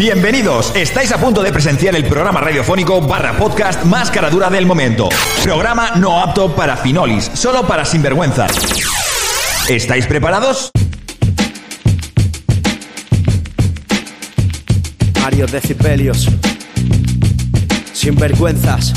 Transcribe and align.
Bienvenidos, 0.00 0.74
estáis 0.74 1.12
a 1.12 1.18
punto 1.18 1.42
de 1.42 1.52
presenciar 1.52 1.94
el 1.94 2.06
programa 2.06 2.40
radiofónico 2.40 3.02
barra 3.02 3.36
podcast 3.36 3.84
más 3.84 4.10
caradura 4.10 4.48
del 4.48 4.64
momento. 4.64 5.10
Programa 5.42 5.90
no 5.96 6.22
apto 6.22 6.56
para 6.56 6.74
finolis, 6.78 7.30
solo 7.34 7.66
para 7.66 7.84
sinvergüenzas. 7.84 8.50
¿Estáis 9.68 10.06
preparados? 10.06 10.70
Mario 15.20 15.46
Decibelios. 15.46 16.28
Sinvergüenzas. 17.92 18.94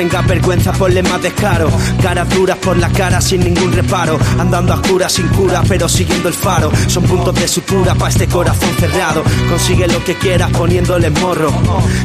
No 0.00 0.06
tengas 0.08 0.26
vergüenza, 0.26 0.72
ponle 0.72 1.02
más 1.02 1.20
descaro. 1.20 1.70
Caras 2.02 2.26
duras 2.30 2.56
por 2.56 2.74
la 2.78 2.88
cara 2.88 3.20
sin 3.20 3.44
ningún 3.44 3.70
reparo. 3.70 4.18
Andando 4.38 4.72
a 4.72 4.76
oscuras 4.76 5.12
sin 5.12 5.28
cura, 5.28 5.62
pero 5.68 5.90
siguiendo 5.90 6.28
el 6.28 6.34
faro. 6.34 6.72
Son 6.86 7.02
puntos 7.02 7.34
de 7.34 7.46
sutura 7.46 7.94
para 7.94 8.10
este 8.10 8.26
corazón 8.26 8.70
cerrado. 8.78 9.22
Consigue 9.50 9.86
lo 9.88 10.02
que 10.02 10.14
quieras 10.14 10.50
poniéndole 10.52 11.10
morro. 11.10 11.52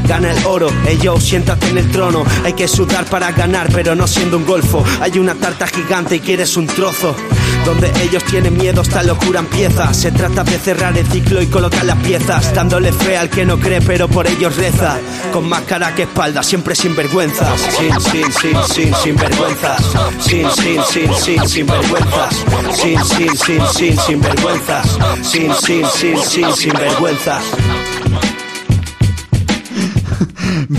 Gana 0.09 0.33
el 0.33 0.45
oro, 0.45 0.67
ellos 0.85 1.23
siéntate 1.23 1.69
en 1.69 1.77
el 1.77 1.89
trono. 1.89 2.25
Hay 2.43 2.51
que 2.51 2.67
sudar 2.67 3.05
para 3.05 3.31
ganar, 3.31 3.69
pero 3.71 3.95
no 3.95 4.07
siendo 4.07 4.35
un 4.35 4.45
golfo. 4.45 4.83
Hay 4.99 5.17
una 5.17 5.33
tarta 5.33 5.65
gigante 5.65 6.17
y 6.17 6.19
quieres 6.19 6.57
un 6.57 6.67
trozo. 6.67 7.15
Donde 7.63 7.91
ellos 8.03 8.23
tienen 8.25 8.57
miedo, 8.57 8.81
esta 8.81 9.03
locura 9.03 9.39
empieza. 9.39 9.93
Se 9.93 10.11
trata 10.11 10.43
de 10.43 10.59
cerrar 10.59 10.97
el 10.97 11.07
ciclo 11.07 11.41
y 11.41 11.47
colocar 11.47 11.85
las 11.85 11.97
piezas. 11.99 12.53
Dándole 12.53 12.91
fe 12.91 13.17
al 13.17 13.29
que 13.29 13.45
no 13.45 13.57
cree, 13.57 13.81
pero 13.81 14.07
por 14.09 14.27
ellos 14.27 14.55
reza. 14.57 14.97
Con 15.31 15.47
más 15.47 15.61
cara 15.61 15.95
que 15.95 16.03
espalda, 16.03 16.43
siempre 16.43 16.75
sin 16.75 16.93
vergüenzas. 16.95 17.59
Sin, 17.85 18.01
sin, 18.01 18.31
sin, 18.31 18.57
sin, 18.65 18.95
sin 18.95 19.15
vergüenzas. 19.15 19.79
Sin, 20.19 20.49
sin, 20.49 20.81
sin, 20.85 21.13
sin, 21.13 21.47
sin 21.47 21.67
vergüenzas. 21.67 22.43
Sin, 22.73 23.05
sin, 23.05 23.37
sin, 23.37 23.61
sin, 23.67 23.99
sin 23.99 24.21
vergüenzas. 24.21 24.97
Sin, 25.21 25.53
sin, 25.53 25.85
sin, 25.85 26.17
sin, 26.17 26.55
sin 26.55 26.73
vergüenzas. 26.73 27.43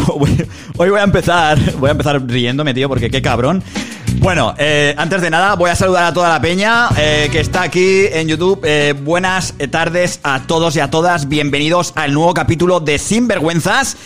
Hoy 0.78 0.90
voy 0.90 0.98
a 0.98 1.04
empezar, 1.04 1.56
voy 1.78 1.90
a 1.90 1.92
empezar 1.92 2.20
riéndome, 2.26 2.74
tío, 2.74 2.88
porque 2.88 3.08
qué 3.08 3.22
cabrón. 3.22 3.62
Bueno, 4.18 4.54
eh, 4.58 4.92
antes 4.98 5.22
de 5.22 5.30
nada 5.30 5.54
voy 5.54 5.70
a 5.70 5.76
saludar 5.76 6.04
a 6.04 6.12
toda 6.12 6.28
la 6.28 6.40
peña 6.40 6.88
eh, 6.96 7.28
que 7.30 7.38
está 7.38 7.62
aquí 7.62 8.06
en 8.10 8.26
YouTube. 8.26 8.60
Eh, 8.64 8.92
buenas 8.92 9.54
tardes 9.70 10.18
a 10.24 10.42
todos 10.42 10.74
y 10.74 10.80
a 10.80 10.90
todas. 10.90 11.28
Bienvenidos 11.28 11.92
al 11.94 12.12
nuevo 12.12 12.34
capítulo 12.34 12.80
de 12.80 12.98
Sinvergüenzas, 12.98 13.96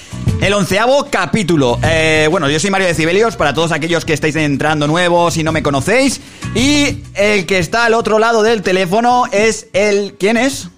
el 0.40 0.52
onceavo 0.54 1.06
capítulo. 1.10 1.78
Eh, 1.82 2.26
bueno, 2.30 2.48
yo 2.48 2.58
soy 2.58 2.70
Mario 2.70 2.86
de 2.88 2.94
Cibelios, 2.94 3.36
para 3.36 3.52
todos 3.54 3.72
aquellos 3.72 4.04
que 4.04 4.12
estáis 4.12 4.36
entrando 4.36 4.86
nuevos 4.86 5.36
y 5.36 5.42
no 5.44 5.52
me 5.52 5.62
conocéis. 5.62 6.20
Y 6.54 7.02
el 7.14 7.46
que 7.46 7.58
está 7.58 7.84
al 7.84 7.94
otro 7.94 8.18
lado 8.18 8.42
del 8.42 8.62
teléfono 8.62 9.24
es 9.32 9.68
el... 9.72 10.14
¿Quién 10.18 10.36
es? 10.36 10.68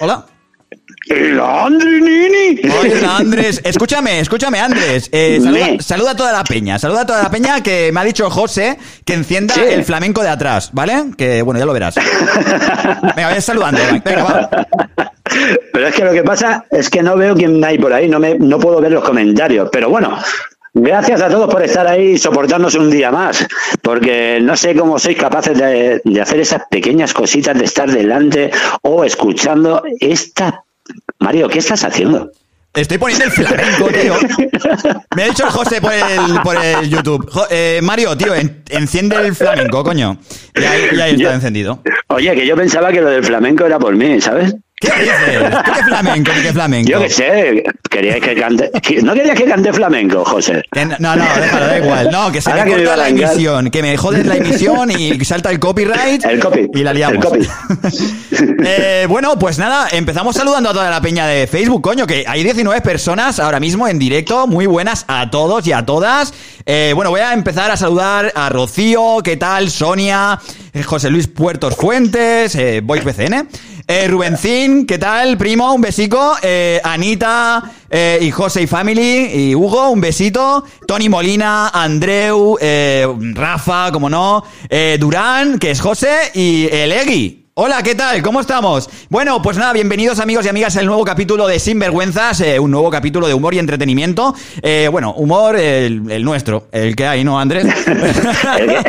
Hola. 0.00 0.26
El 1.08 1.40
Andri 1.40 2.00
Nini. 2.00 2.60
Hola 2.70 3.16
Andrés, 3.16 3.60
escúchame, 3.64 4.20
escúchame 4.20 4.60
Andrés, 4.60 5.08
Eh, 5.10 5.40
saluda, 5.80 6.10
a 6.12 6.16
toda 6.16 6.30
la 6.32 6.44
peña, 6.44 6.78
saluda 6.78 7.00
a 7.02 7.06
toda 7.06 7.22
la 7.24 7.30
peña 7.30 7.62
que 7.62 7.90
me 7.90 8.00
ha 8.00 8.04
dicho 8.04 8.30
José 8.30 8.78
que 9.04 9.14
encienda 9.14 9.54
Sí. 9.54 9.60
el 9.68 9.84
flamenco 9.84 10.22
de 10.22 10.28
atrás, 10.28 10.70
¿vale? 10.72 11.06
Que 11.16 11.42
bueno, 11.42 11.58
ya 11.58 11.66
lo 11.66 11.72
verás. 11.72 11.96
Venga, 11.96 13.12
vaya 13.28 13.40
saludando, 13.40 13.80
venga, 14.04 14.22
va. 14.24 15.09
Pero 15.72 15.86
es 15.88 15.94
que 15.94 16.04
lo 16.04 16.12
que 16.12 16.22
pasa 16.22 16.64
es 16.70 16.88
que 16.90 17.02
no 17.02 17.16
veo 17.16 17.34
quién 17.34 17.62
hay 17.64 17.78
por 17.78 17.92
ahí, 17.92 18.08
no, 18.08 18.18
me, 18.18 18.34
no 18.38 18.58
puedo 18.58 18.80
ver 18.80 18.92
los 18.92 19.04
comentarios. 19.04 19.68
Pero 19.72 19.88
bueno, 19.88 20.16
gracias 20.74 21.20
a 21.20 21.28
todos 21.28 21.50
por 21.52 21.62
estar 21.62 21.86
ahí 21.86 22.12
y 22.12 22.18
soportarnos 22.18 22.74
un 22.74 22.90
día 22.90 23.10
más. 23.10 23.46
Porque 23.82 24.38
no 24.42 24.56
sé 24.56 24.74
cómo 24.74 24.98
sois 24.98 25.16
capaces 25.16 25.56
de, 25.58 26.00
de 26.04 26.20
hacer 26.20 26.40
esas 26.40 26.62
pequeñas 26.70 27.12
cositas 27.14 27.58
de 27.58 27.64
estar 27.64 27.90
delante 27.90 28.50
o 28.82 29.04
escuchando 29.04 29.82
esta. 30.00 30.64
Mario, 31.18 31.48
¿qué 31.48 31.58
estás 31.60 31.84
haciendo? 31.84 32.30
Estoy 32.72 32.98
poniendo 32.98 33.24
el 33.24 33.30
flamenco, 33.32 33.88
tío. 33.88 34.14
Me 35.16 35.24
ha 35.24 35.26
dicho 35.26 35.44
el 35.44 35.50
José 35.50 35.80
por 35.80 35.92
el, 35.92 36.40
por 36.44 36.56
el 36.64 36.88
YouTube. 36.88 37.28
Jo- 37.28 37.46
eh, 37.50 37.80
Mario, 37.82 38.16
tío, 38.16 38.32
en- 38.32 38.62
enciende 38.68 39.16
el 39.16 39.34
flamenco, 39.34 39.82
coño. 39.82 40.18
Y 40.54 40.62
ahí, 40.64 40.82
y 40.96 41.00
ahí 41.00 41.14
está 41.16 41.34
encendido. 41.34 41.82
Oye, 42.06 42.32
que 42.36 42.46
yo 42.46 42.54
pensaba 42.54 42.92
que 42.92 43.00
lo 43.00 43.10
del 43.10 43.24
flamenco 43.24 43.66
era 43.66 43.80
por 43.80 43.96
mí, 43.96 44.20
¿sabes? 44.20 44.54
¿Qué 44.80 44.90
dices? 44.98 45.50
¿Tú 45.64 45.72
qué 45.74 45.82
flamenco? 45.84 46.32
¿Tú 46.32 46.40
qué 46.42 46.52
flamenco? 46.54 46.90
Yo 46.90 47.00
qué 47.00 47.10
sé, 47.10 47.64
queríais 47.90 48.22
que 48.22 48.34
cante. 48.34 48.70
¿No 49.02 49.12
querías 49.12 49.36
que 49.36 49.44
cante 49.44 49.72
flamenco, 49.74 50.24
José? 50.24 50.62
Que 50.72 50.86
no, 50.86 50.96
no, 50.98 51.16
déjalo, 51.16 51.66
da 51.66 51.78
igual. 51.78 52.08
No, 52.10 52.32
que 52.32 52.40
se 52.40 52.50
Ahora 52.50 52.64
me 52.64 52.72
corta 52.72 52.96
la 52.96 53.08
emisión. 53.10 53.70
Que 53.70 53.82
me 53.82 53.94
jodes 53.98 54.24
la 54.24 54.36
emisión 54.36 54.90
y 54.90 55.22
salta 55.22 55.50
el 55.50 55.60
copyright. 55.60 56.24
El 56.24 56.40
copy. 56.40 56.70
Y 56.72 56.82
la 56.82 56.94
liamos. 56.94 57.16
El 57.16 57.46
copy. 57.46 57.48
Eh, 58.62 59.06
bueno, 59.08 59.38
pues 59.38 59.58
nada, 59.58 59.88
empezamos 59.90 60.36
saludando 60.36 60.70
a 60.70 60.72
toda 60.72 60.90
la 60.90 61.00
peña 61.00 61.26
de 61.26 61.46
Facebook, 61.46 61.82
coño, 61.82 62.06
que 62.06 62.24
hay 62.26 62.42
19 62.42 62.80
personas 62.80 63.38
ahora 63.38 63.60
mismo 63.60 63.86
en 63.86 63.98
directo. 63.98 64.46
Muy 64.46 64.66
buenas 64.66 65.04
a 65.08 65.30
todos 65.30 65.66
y 65.66 65.72
a 65.72 65.84
todas. 65.84 66.32
Eh, 66.64 66.92
bueno, 66.94 67.10
voy 67.10 67.20
a 67.20 67.32
empezar 67.32 67.70
a 67.70 67.76
saludar 67.76 68.32
a 68.34 68.48
Rocío, 68.48 69.18
¿qué 69.22 69.36
tal? 69.36 69.70
Sonia, 69.70 70.38
eh, 70.72 70.82
José 70.82 71.10
Luis 71.10 71.26
Puertos 71.26 71.76
Fuentes, 71.76 72.54
eh, 72.54 72.80
Voice 72.82 73.04
BCN. 73.04 73.48
Eh, 73.92 74.06
Rubencín, 74.06 74.86
¿qué 74.86 74.98
tal, 74.98 75.36
primo? 75.36 75.74
Un 75.74 75.80
besico. 75.80 76.36
Eh, 76.40 76.80
Anita 76.84 77.60
eh, 77.90 78.20
y 78.22 78.30
José 78.30 78.62
y 78.62 78.66
Family 78.68 79.26
y 79.34 79.54
Hugo, 79.56 79.90
un 79.90 80.00
besito. 80.00 80.62
Tony 80.86 81.08
Molina, 81.08 81.70
Andreu, 81.70 82.56
eh, 82.60 83.04
Rafa, 83.34 83.90
como 83.90 84.08
no. 84.08 84.44
Eh, 84.68 84.96
Durán, 85.00 85.58
que 85.58 85.72
es 85.72 85.80
José, 85.80 86.30
y 86.34 86.68
el. 86.70 87.39
Hola, 87.62 87.82
¿qué 87.82 87.94
tal? 87.94 88.22
¿Cómo 88.22 88.40
estamos? 88.40 88.88
Bueno, 89.10 89.42
pues 89.42 89.58
nada, 89.58 89.74
bienvenidos 89.74 90.18
amigos 90.18 90.46
y 90.46 90.48
amigas 90.48 90.78
al 90.78 90.86
nuevo 90.86 91.04
capítulo 91.04 91.46
de 91.46 91.58
Sinvergüenzas, 91.58 92.40
eh, 92.40 92.58
un 92.58 92.70
nuevo 92.70 92.88
capítulo 92.88 93.28
de 93.28 93.34
humor 93.34 93.52
y 93.52 93.58
entretenimiento. 93.58 94.34
Eh, 94.62 94.88
bueno, 94.90 95.12
humor 95.12 95.56
el, 95.56 96.10
el 96.10 96.24
nuestro, 96.24 96.68
el 96.72 96.96
que 96.96 97.06
hay, 97.06 97.22
¿no, 97.22 97.38
Andrés? 97.38 97.66
el, 97.86 98.66
que, 98.66 98.82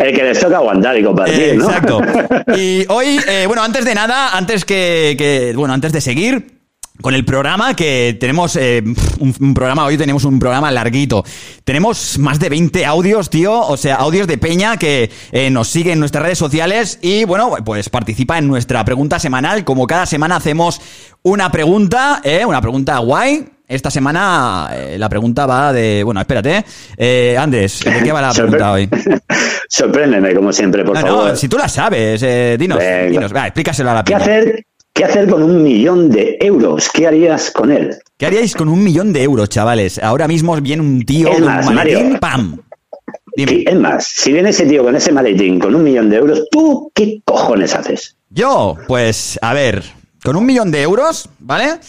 el 0.00 0.16
que 0.16 0.22
les 0.24 0.40
toca 0.40 0.56
aguantar 0.56 0.98
y 0.98 1.04
compartir, 1.04 1.40
Eh, 1.40 1.54
¿no? 1.56 1.66
Exacto. 1.66 2.00
Y 2.56 2.84
hoy, 2.88 3.20
eh, 3.28 3.44
bueno, 3.46 3.62
antes 3.62 3.84
de 3.84 3.94
nada, 3.94 4.36
antes 4.36 4.64
que, 4.64 5.14
que- 5.16 5.52
bueno, 5.54 5.72
antes 5.72 5.92
de 5.92 6.00
seguir 6.00 6.53
con 7.02 7.14
el 7.14 7.24
programa, 7.24 7.74
que 7.74 8.16
tenemos 8.20 8.54
eh, 8.56 8.82
un, 9.18 9.34
un 9.40 9.54
programa, 9.54 9.84
hoy 9.84 9.96
tenemos 9.98 10.24
un 10.24 10.38
programa 10.38 10.70
larguito. 10.70 11.24
Tenemos 11.64 12.18
más 12.18 12.38
de 12.38 12.48
20 12.48 12.86
audios, 12.86 13.30
tío, 13.30 13.60
o 13.60 13.76
sea, 13.76 13.96
audios 13.96 14.26
de 14.28 14.38
Peña 14.38 14.76
que 14.76 15.10
eh, 15.32 15.50
nos 15.50 15.68
sigue 15.68 15.92
en 15.92 15.98
nuestras 15.98 16.22
redes 16.24 16.38
sociales 16.38 16.98
y, 17.02 17.24
bueno, 17.24 17.50
pues 17.64 17.88
participa 17.88 18.38
en 18.38 18.46
nuestra 18.46 18.84
pregunta 18.84 19.18
semanal. 19.18 19.64
Como 19.64 19.86
cada 19.86 20.06
semana 20.06 20.36
hacemos 20.36 20.80
una 21.22 21.50
pregunta, 21.50 22.20
eh, 22.22 22.44
una 22.46 22.60
pregunta 22.60 22.98
guay. 22.98 23.48
Esta 23.66 23.90
semana 23.90 24.68
eh, 24.74 24.96
la 24.98 25.08
pregunta 25.08 25.46
va 25.46 25.72
de, 25.72 26.02
bueno, 26.04 26.20
espérate, 26.20 26.64
eh, 26.98 27.34
Andrés, 27.38 27.80
¿de 27.82 28.02
qué 28.04 28.12
va 28.12 28.20
la 28.20 28.32
pregunta 28.34 28.72
hoy? 28.72 28.88
Sorpréndeme, 29.68 30.34
como 30.34 30.52
siempre, 30.52 30.84
por 30.84 30.94
No, 30.94 31.00
favor. 31.00 31.28
no, 31.30 31.36
si 31.36 31.48
tú 31.48 31.56
la 31.56 31.66
sabes, 31.68 32.22
eh, 32.22 32.56
dinos, 32.58 32.78
dinos, 33.10 33.34
va, 33.34 33.46
explícaselo 33.46 33.90
a 33.90 33.94
la 33.94 34.04
¿Qué 34.04 34.14
hacer, 34.14 34.66
¿Qué 34.94 35.04
hacer 35.04 35.28
con 35.28 35.42
un 35.42 35.60
millón 35.60 36.08
de 36.08 36.38
euros? 36.40 36.88
¿Qué 36.88 37.08
harías 37.08 37.50
con 37.50 37.72
él? 37.72 37.96
¿Qué 38.16 38.26
haríais 38.26 38.54
con 38.54 38.68
un 38.68 38.84
millón 38.84 39.12
de 39.12 39.24
euros, 39.24 39.48
chavales? 39.48 39.98
Ahora 39.98 40.28
mismo 40.28 40.54
viene 40.60 40.82
un 40.82 41.04
tío 41.04 41.28
Es 41.30 41.34
con 41.34 41.46
más, 41.46 41.66
un 41.66 41.74
maletín, 41.74 42.02
Mario. 42.04 42.20
¡pam! 42.20 42.60
Dime, 43.36 43.64
es 43.66 43.74
más, 43.74 44.06
si 44.06 44.32
viene 44.32 44.50
ese 44.50 44.66
tío 44.66 44.84
con 44.84 44.94
ese 44.94 45.10
maletín 45.10 45.58
con 45.58 45.74
un 45.74 45.82
millón 45.82 46.08
de 46.08 46.16
euros, 46.18 46.44
¿tú 46.48 46.92
qué 46.94 47.20
cojones 47.24 47.74
haces? 47.74 48.16
yo, 48.30 48.76
pues, 48.86 49.36
a 49.42 49.52
ver, 49.52 49.82
con 50.22 50.36
un 50.36 50.46
millón 50.46 50.70
de 50.70 50.82
euros, 50.82 51.28
¿vale? 51.40 51.80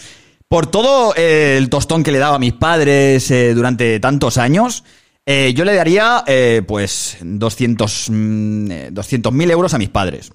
Por 0.48 0.66
todo 0.66 1.14
eh, 1.16 1.56
el 1.56 1.70
tostón 1.70 2.02
que 2.02 2.10
le 2.10 2.16
he 2.16 2.20
dado 2.20 2.34
a 2.34 2.40
mis 2.40 2.54
padres 2.54 3.30
eh, 3.30 3.54
durante 3.54 4.00
tantos 4.00 4.36
años, 4.36 4.82
eh, 5.24 5.52
yo 5.54 5.64
le 5.64 5.74
daría, 5.74 6.24
pues, 6.66 7.18
200 7.20 8.10
mm, 8.10 8.70
200.000 8.90 9.50
euros 9.52 9.74
a 9.74 9.78
mis 9.78 9.90
padres. 9.90 10.32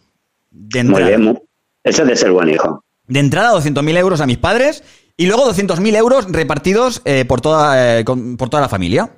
De 0.49 0.85
Muy 0.85 1.03
bien, 1.03 1.37
eso 1.83 2.01
es 2.03 2.07
de 2.07 2.15
ser 2.15 2.31
buen 2.31 2.49
hijo. 2.49 2.83
De 3.07 3.19
entrada, 3.19 3.53
200.000 3.53 3.97
euros 3.97 4.21
a 4.21 4.25
mis 4.25 4.37
padres 4.37 4.83
y 5.17 5.25
luego 5.25 5.51
200.000 5.51 5.95
euros 5.97 6.25
repartidos 6.31 7.01
eh, 7.05 7.25
por, 7.25 7.41
toda, 7.41 7.99
eh, 7.99 8.05
con- 8.05 8.37
por 8.37 8.49
toda 8.49 8.61
la 8.61 8.69
familia. 8.69 9.11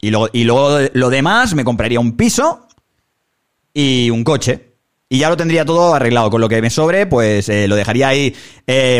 Y 0.00 0.10
luego, 0.10 0.28
y 0.32 0.44
luego 0.44 0.78
lo 0.94 1.10
demás 1.10 1.54
me 1.54 1.64
compraría 1.64 2.00
un 2.00 2.16
piso 2.16 2.66
y 3.74 4.10
un 4.10 4.24
coche. 4.24 4.66
Y 5.08 5.18
ya 5.18 5.28
lo 5.28 5.36
tendría 5.36 5.64
todo 5.64 5.94
arreglado. 5.94 6.30
Con 6.30 6.40
lo 6.40 6.48
que 6.48 6.62
me 6.62 6.70
sobre, 6.70 7.06
pues 7.06 7.48
eh, 7.48 7.68
lo 7.68 7.76
dejaría 7.76 8.08
ahí 8.08 8.34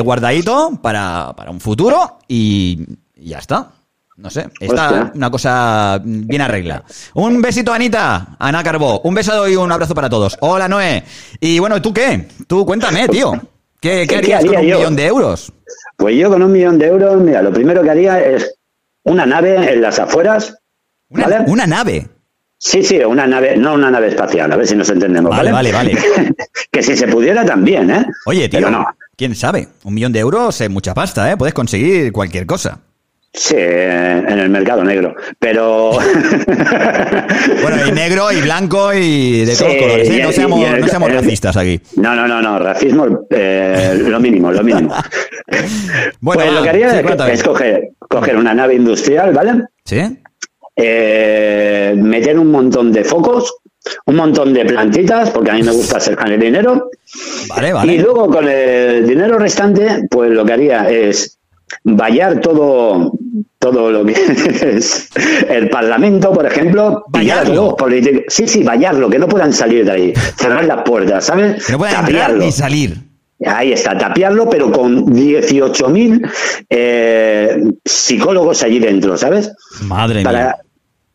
guardadito 0.05 0.79
para, 0.83 1.33
para 1.37 1.51
un 1.51 1.61
futuro 1.61 2.19
y 2.29 2.85
ya 3.17 3.39
está. 3.39 3.73
No 4.21 4.29
sé, 4.29 4.49
está 4.61 4.85
Hostia. 4.91 5.13
una 5.15 5.31
cosa 5.31 5.99
bien 6.05 6.43
arreglada. 6.43 6.85
Un 7.15 7.41
besito, 7.41 7.73
Anita, 7.73 8.37
Ana 8.39 8.63
Carbó. 8.63 9.01
Un 9.01 9.15
beso 9.15 9.49
y 9.49 9.57
un 9.57 9.73
abrazo 9.73 9.95
para 9.95 10.11
todos. 10.11 10.37
Hola, 10.41 10.69
Noé. 10.69 11.03
Y 11.41 11.59
bueno, 11.59 11.81
¿tú 11.81 11.93
qué? 11.95 12.29
Tú 12.47 12.67
cuéntame, 12.67 13.09
tío. 13.09 13.33
¿Qué, 13.81 14.01
qué 14.07 14.21
¿Qué 14.21 14.35
harías 14.35 14.45
con 14.45 14.57
un 14.57 14.63
yo? 14.67 14.77
millón 14.79 14.97
de 14.97 15.07
euros? 15.07 15.51
Pues 15.97 16.17
yo 16.17 16.29
con 16.29 16.43
un 16.43 16.53
millón 16.53 16.79
de 16.79 16.87
euros, 16.89 17.19
mira, 17.23 17.41
lo 17.41 17.51
primero 17.51 17.83
que 17.83 17.89
haría 17.91 18.21
es 18.21 18.55
una 19.05 19.25
nave 19.25 19.73
en 19.73 19.81
las 19.81 19.99
afueras. 19.99 20.55
Una, 21.09 21.25
¿vale? 21.27 21.45
una 21.51 21.67
nave. 21.67 22.07
Sí, 22.59 22.83
sí, 22.85 22.99
una 22.99 23.27
nave, 23.27 23.57
no 23.57 23.73
una 23.73 23.91
nave 23.91 24.09
espacial, 24.09 24.53
a 24.53 24.57
ver 24.57 24.67
si 24.67 24.77
nos 24.77 24.91
entendemos. 24.91 25.31
Vale, 25.35 25.51
Vale, 25.51 25.73
vale, 25.73 25.97
que 26.71 26.83
si 26.83 26.95
se 26.95 27.09
pudiera 27.09 27.43
también, 27.47 27.91
¿eh? 27.91 28.05
Oye, 28.27 28.51
tío. 28.51 28.59
Pero 28.61 28.71
no. 28.71 28.85
quién 29.17 29.35
sabe, 29.35 29.67
un 29.85 29.95
millón 29.95 30.13
de 30.13 30.19
euros 30.19 30.61
es 30.61 30.69
mucha 30.69 30.93
pasta, 30.93 31.33
¿eh? 31.33 31.39
Puedes 31.39 31.55
conseguir 31.55 32.13
cualquier 32.13 32.45
cosa. 32.45 32.81
Sí, 33.33 33.55
en 33.57 34.39
el 34.39 34.51
mercado 34.51 34.83
negro. 34.83 35.15
Pero. 35.39 35.93
bueno, 37.63 37.87
y 37.87 37.93
negro 37.93 38.33
y 38.33 38.41
blanco 38.41 38.93
y 38.93 39.45
de 39.45 39.55
todos 39.55 39.75
colores. 39.77 40.11
¿eh? 40.11 40.21
No 40.21 40.33
seamos, 40.33 40.81
no 40.81 40.89
seamos 40.89 41.13
racistas 41.13 41.57
aquí. 41.57 41.81
No, 41.97 42.17
no, 42.17 42.27
no, 42.27 42.43
no. 42.43 42.59
Racismo, 42.59 43.27
eh, 43.31 44.03
lo 44.05 44.19
mínimo, 44.19 44.51
lo 44.51 44.65
mínimo. 44.65 44.93
bueno, 46.21 46.43
pues 46.43 46.55
lo 46.55 46.63
que 46.63 46.69
haría 46.71 47.01
es, 47.31 47.43
coger, 47.45 47.91
coger 48.01 48.37
una 48.37 48.53
nave 48.53 48.75
industrial, 48.75 49.33
¿vale? 49.33 49.65
Sí. 49.85 50.01
Eh, 50.75 51.95
meter 51.97 52.37
un 52.37 52.51
montón 52.51 52.91
de 52.91 53.05
focos, 53.05 53.55
un 54.07 54.17
montón 54.17 54.53
de 54.53 54.65
plantitas, 54.65 55.31
porque 55.31 55.53
a 55.53 55.55
mí 55.55 55.63
me 55.63 55.73
gusta 55.73 55.99
acercar 55.99 56.33
el 56.33 56.41
dinero. 56.41 56.91
Vale, 57.49 57.73
vale. 57.73 57.95
Y 57.95 57.99
luego 57.99 58.27
con 58.27 58.49
el 58.49 59.07
dinero 59.07 59.39
restante, 59.39 60.09
pues 60.11 60.33
lo 60.33 60.45
que 60.45 60.53
haría 60.53 60.91
es 60.91 61.39
vallar 61.85 62.41
todo 62.41 63.13
todo 63.59 63.91
lo 63.91 64.05
que 64.05 64.13
es 64.77 65.11
el 65.49 65.69
Parlamento, 65.69 66.33
por 66.33 66.47
ejemplo, 66.47 67.05
vallarlo. 67.09 67.77
Sí, 68.29 68.47
sí, 68.47 68.63
vallarlo, 68.63 69.09
que 69.09 69.19
no 69.19 69.29
puedan 69.29 69.53
salir 69.53 69.85
de 69.85 69.93
ahí, 69.93 70.13
cerrar 70.37 70.65
las 70.65 70.83
puertas, 70.83 71.25
¿sabes? 71.25 71.65
Que 71.65 71.73
no 71.73 71.79
puedan 71.79 72.05
entrar 72.05 72.35
ni 72.35 72.53
salir. 72.53 73.11
Ahí 73.47 73.73
está, 73.73 73.97
tapiarlo, 73.97 74.51
pero 74.51 74.71
con 74.71 75.07
18.000 75.07 76.31
eh, 76.69 77.63
psicólogos 77.83 78.63
allí 78.63 78.79
dentro, 78.79 79.17
¿sabes? 79.17 79.51
Madre 79.83 80.23
para, 80.23 80.39
mía. 80.39 80.57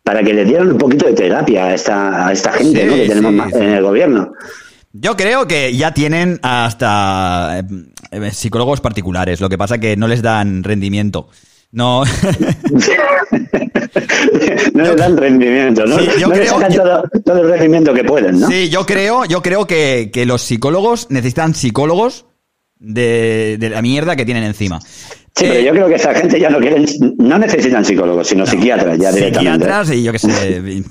Para 0.01 0.23
que 0.23 0.33
le 0.33 0.43
dieran 0.43 0.71
un 0.71 0.77
poquito 0.77 1.05
de 1.05 1.13
terapia 1.13 1.65
a 1.65 1.73
esta, 1.75 2.27
a 2.27 2.31
esta 2.31 2.51
gente 2.53 2.87
que 2.87 3.07
tenemos 3.07 3.53
en 3.53 3.69
el 3.73 3.83
gobierno. 3.83 4.31
Yo 4.91 5.15
creo 5.15 5.45
que 5.45 5.75
ya 5.75 5.93
tienen 5.93 6.39
hasta 6.41 7.63
eh, 8.11 8.31
psicólogos 8.31 8.81
particulares, 8.81 9.39
lo 9.39 9.49
que 9.49 9.57
pasa 9.57 9.77
que 9.77 9.95
no 9.95 10.07
les 10.07 10.21
dan 10.21 10.63
rendimiento. 10.63 11.29
No. 11.75 12.03
no 14.73 14.83
les 14.83 14.95
dan 14.95 15.17
rendimiento, 15.17 15.85
¿no? 15.85 15.99
yo 16.17 16.29
creo, 16.29 16.57
todo, 17.25 17.41
el 17.41 17.49
rendimiento 17.49 17.93
que 17.93 18.05
pueden, 18.05 18.39
¿no? 18.39 18.47
Sí, 18.47 18.69
yo 18.69 18.85
creo, 18.85 19.25
yo 19.25 19.41
creo 19.41 19.67
que, 19.67 20.09
que 20.13 20.25
los 20.25 20.41
psicólogos 20.41 21.07
necesitan 21.09 21.53
psicólogos 21.53 22.27
de, 22.79 23.57
de, 23.59 23.69
la 23.69 23.81
mierda 23.81 24.15
que 24.15 24.25
tienen 24.25 24.43
encima. 24.43 24.79
Sí, 25.37 25.47
pero 25.49 25.59
yo 25.59 25.71
creo 25.71 25.89
que 25.89 25.95
esa 25.95 26.13
gente 26.13 26.39
ya 26.39 26.49
no 26.49 26.59
quieren, 26.59 26.85
no 27.17 27.37
necesitan 27.37 27.83
psicólogos, 27.83 28.25
sino 28.25 28.45
psiquiatras 28.45 28.97
ya 28.97 29.11
directamente. 29.11 29.65
Psiquiatras 29.65 29.91
y 29.91 30.03
yo 30.03 30.11
qué 30.13 30.19
sé. 30.19 30.61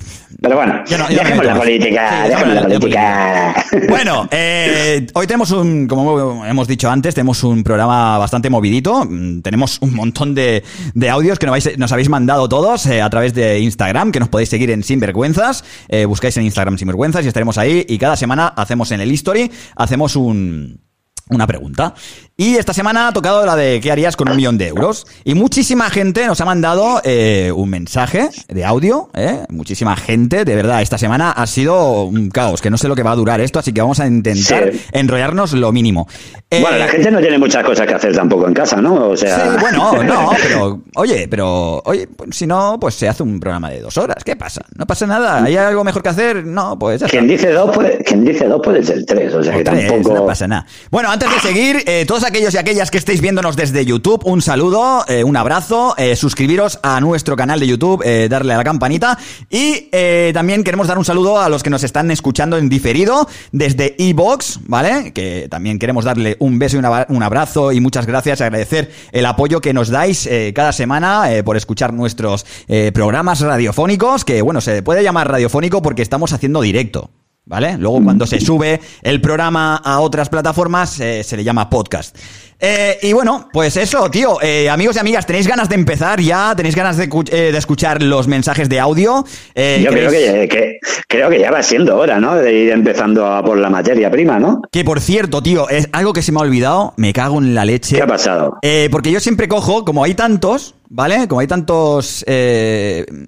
pero 0.42 0.56
bueno, 0.56 0.82
dejemos 0.86 1.46
la 1.46 1.54
política, 1.54 2.28
dejemos 2.28 2.54
la 2.54 2.62
política. 2.62 3.64
Bueno, 3.88 4.28
eh, 4.31 5.06
hoy 5.14 5.26
tenemos 5.26 5.50
un, 5.50 5.88
como 5.88 6.44
hemos 6.44 6.69
dicho 6.69 6.90
antes, 6.90 7.14
tenemos 7.14 7.42
un 7.42 7.64
programa 7.64 8.19
bastante 8.19 8.50
movidito. 8.50 9.06
Mm, 9.08 9.40
tenemos 9.40 9.78
un 9.80 9.94
montón 9.94 10.34
de, 10.34 10.62
de 10.92 11.08
audios 11.08 11.38
que 11.38 11.46
nos 11.78 11.92
habéis 11.92 12.10
mandado 12.10 12.46
todos 12.46 12.84
eh, 12.84 13.00
a 13.00 13.08
través 13.08 13.32
de 13.32 13.60
Instagram, 13.60 14.12
que 14.12 14.20
nos 14.20 14.28
podéis 14.28 14.50
seguir 14.50 14.70
en 14.70 14.82
Sinvergüenzas. 14.82 15.64
Eh, 15.88 16.04
buscáis 16.04 16.37
en 16.37 16.42
Instagram 16.44 16.76
Sinvergüenzas 16.76 17.25
y 17.25 17.28
estaremos 17.28 17.56
ahí. 17.56 17.87
Y 17.88 17.96
cada 17.96 18.16
semana 18.16 18.48
hacemos 18.48 18.90
en 18.92 19.00
el 19.00 19.10
History, 19.10 19.50
hacemos 19.75 20.16
un 20.16 20.84
una 21.31 21.47
pregunta. 21.47 21.94
Y 22.36 22.56
esta 22.56 22.72
semana 22.72 23.06
ha 23.06 23.12
tocado 23.12 23.46
la 23.46 23.54
de 23.54 23.81
qué 23.81 23.92
harías 23.92 24.16
con 24.16 24.28
un 24.28 24.34
millón 24.34 24.58
de 24.58 24.66
euros. 24.66 25.06
Y 25.22 25.36
muchísima 25.36 25.88
gente 25.88 26.26
nos 26.26 26.40
ha 26.40 26.44
mandado 26.44 27.00
eh, 27.04 27.52
un 27.54 27.70
mensaje 27.70 28.28
de 28.48 28.64
audio. 28.64 29.08
¿eh? 29.14 29.44
Muchísima 29.50 29.94
gente, 29.94 30.44
de 30.44 30.56
verdad, 30.56 30.82
esta 30.82 30.98
semana 30.98 31.31
ha 31.31 31.46
sido 31.46 32.02
un 32.02 32.31
caos, 32.31 32.60
que 32.60 32.70
no 32.70 32.76
sé 32.76 32.88
lo 32.88 32.96
que 32.96 33.04
va 33.04 33.12
a 33.12 33.14
durar 33.14 33.40
esto, 33.40 33.60
así 33.60 33.72
que 33.72 33.81
vamos 33.81 34.00
a 34.00 34.08
intentar 34.08 34.72
enrollarnos 34.90 35.52
lo 35.52 35.70
mínimo. 35.70 36.08
bueno, 36.50 36.76
la 36.76 36.86
eh, 36.86 36.88
gente 36.88 37.12
no 37.12 37.20
tiene 37.20 37.38
muchas 37.38 37.62
cosas 37.62 37.86
que 37.86 37.94
hacer 37.94 38.12
tampoco 38.12 38.48
en 38.48 38.54
casa, 38.54 38.82
¿no? 38.82 39.10
O 39.10 39.16
sea... 39.16 39.52
Sí, 39.52 39.56
bueno, 39.60 40.02
no, 40.02 40.32
pero 40.42 40.82
oye, 40.96 41.28
pero 41.28 41.82
oye, 41.84 42.08
pues, 42.08 42.30
si 42.37 42.48
no, 42.48 42.78
pues 42.80 42.96
se 42.96 43.08
hace 43.08 43.22
un 43.22 43.38
programa 43.38 43.70
de 43.70 43.78
dos 43.78 43.96
horas. 43.96 44.25
¿Qué 44.25 44.34
pasa? 44.34 44.60
No 44.76 44.88
pasa 44.88 45.06
nada. 45.06 45.44
¿Hay 45.44 45.56
algo 45.56 45.84
mejor 45.84 46.02
que 46.02 46.08
hacer? 46.08 46.44
No, 46.44 46.76
pues 46.76 47.00
Quien 47.04 47.28
dice 47.28 47.52
dos 47.52 47.70
puede, 47.72 47.98
quien 47.98 48.25
dice 48.25 48.46
dos 48.46 48.60
puede 48.60 48.82
ser 48.82 49.06
tres, 49.06 49.32
o 49.32 49.40
sea 49.44 49.56
que 49.56 49.62
tampoco... 49.62 50.14
No 50.14 50.26
pasa 50.26 50.48
nada. 50.48 50.66
Bueno, 50.90 51.12
antes 51.12 51.30
de 51.30 51.38
seguir, 51.38 51.84
eh, 51.87 52.04
aquellos 52.25 52.55
y 52.55 52.59
aquellas 52.59 52.91
que 52.91 52.99
estéis 52.99 53.21
viéndonos 53.21 53.56
desde 53.56 53.85
YouTube, 53.85 54.23
un 54.25 54.43
saludo, 54.43 55.05
eh, 55.09 55.25
un 55.25 55.37
abrazo, 55.37 55.94
eh, 55.97 56.17
suscribiros 56.17 56.79
a 56.82 57.00
nuestro 57.00 57.37
canal 57.37 57.61
de 57.61 57.67
YouTube, 57.67 58.05
darle 58.29 58.55
a 58.55 58.56
la 58.56 58.65
campanita 58.65 59.19
y 59.50 59.91
también 60.32 60.65
queremos 60.65 60.87
dar 60.87 60.99
un 60.99 61.05
saludo 61.05 61.41
a 61.41 61.49
los 61.49 61.62
que 61.62 61.71
nos 61.71 61.82
están 61.85 62.11
escuchando 62.11 62.56
en 62.56 62.69
diferido 62.69 63.29
desde 63.53 63.94
iBox, 63.99 64.61
¿vale? 64.67 65.12
Que 65.12 65.49
también 65.50 65.79
queremos 65.79 66.05
darle 66.05 66.37
un 66.41 66.59
beso 66.59 66.76
y 66.76 66.81
un 66.81 67.23
abrazo 67.23 67.73
y 67.73 67.81
muchas 67.81 68.06
gracias, 68.06 68.41
agradecer 68.41 68.91
el 69.12 69.26
apoyo 69.26 69.61
que 69.61 69.73
nos 69.73 69.88
dais 69.88 70.29
cada 70.55 70.73
semana 70.73 71.25
por 71.44 71.56
escuchar 71.56 71.93
nuestros 71.93 72.47
programas 72.93 73.41
radiofónicos, 73.41 74.25
que 74.25 74.43
bueno, 74.43 74.61
se 74.61 74.82
puede 74.82 75.03
llamar 75.03 75.31
radiofónico 75.31 75.82
porque 75.82 76.03
estamos 76.03 76.32
haciendo 76.32 76.61
directo. 76.61 77.11
¿Vale? 77.46 77.76
Luego 77.76 78.02
cuando 78.02 78.26
se 78.26 78.41
sube 78.41 78.81
el 79.02 79.20
programa 79.20 79.76
a 79.76 80.00
otras 80.00 80.31
plataformas 80.31 80.99
eh, 80.99 81.23
se 81.23 81.37
le 81.37 81.44
llama 81.44 81.69
podcast. 81.69 82.17
Eh, 82.58 82.96
y 83.02 83.12
bueno, 83.12 83.50
pues 83.52 83.76
eso, 83.76 84.11
tío. 84.11 84.41
Eh, 84.41 84.70
amigos 84.70 84.96
y 84.96 85.00
amigas, 85.00 85.26
¿tenéis 85.26 85.46
ganas 85.46 85.69
de 85.69 85.75
empezar 85.75 86.20
ya? 86.23 86.55
¿Tenéis 86.56 86.75
ganas 86.75 86.96
de, 86.96 87.06
de 87.06 87.58
escuchar 87.58 88.02
los 88.02 88.29
mensajes 88.29 88.70
de 88.70 88.81
audio? 88.81 89.26
Yo 89.55 89.91
creo 89.91 90.11
que, 90.11 90.79
creo 91.06 91.29
que 91.29 91.38
ya 91.38 91.50
va 91.50 91.62
siendo 91.62 91.99
hora, 91.99 92.19
¿no? 92.19 92.35
De 92.35 92.50
ir 92.50 92.70
empezando 92.70 93.26
a 93.26 93.44
por 93.44 93.58
la 93.58 93.69
materia 93.69 94.11
prima, 94.11 94.38
¿no? 94.38 94.62
Que 94.73 94.82
por 94.82 95.02
cierto, 95.02 95.43
tío, 95.43 95.69
es 95.69 95.90
algo 95.93 96.14
que 96.14 96.23
se 96.23 96.32
me 96.32 96.38
ha 96.38 96.44
olvidado. 96.44 96.94
Me 96.97 97.12
cago 97.12 97.43
en 97.43 97.55
la 97.55 97.67
leche. 97.67 97.97
¿Qué 97.97 98.02
ha 98.02 98.06
pasado? 98.06 98.56
porque 98.90 99.11
yo 99.11 99.20
siempre 99.20 99.49
cojo, 99.49 99.85
como 99.85 100.02
hay 100.02 100.14
tantos, 100.14 100.76
¿vale? 100.88 101.29
Como 101.29 101.43
hay 101.43 101.47
tantos 101.47 102.25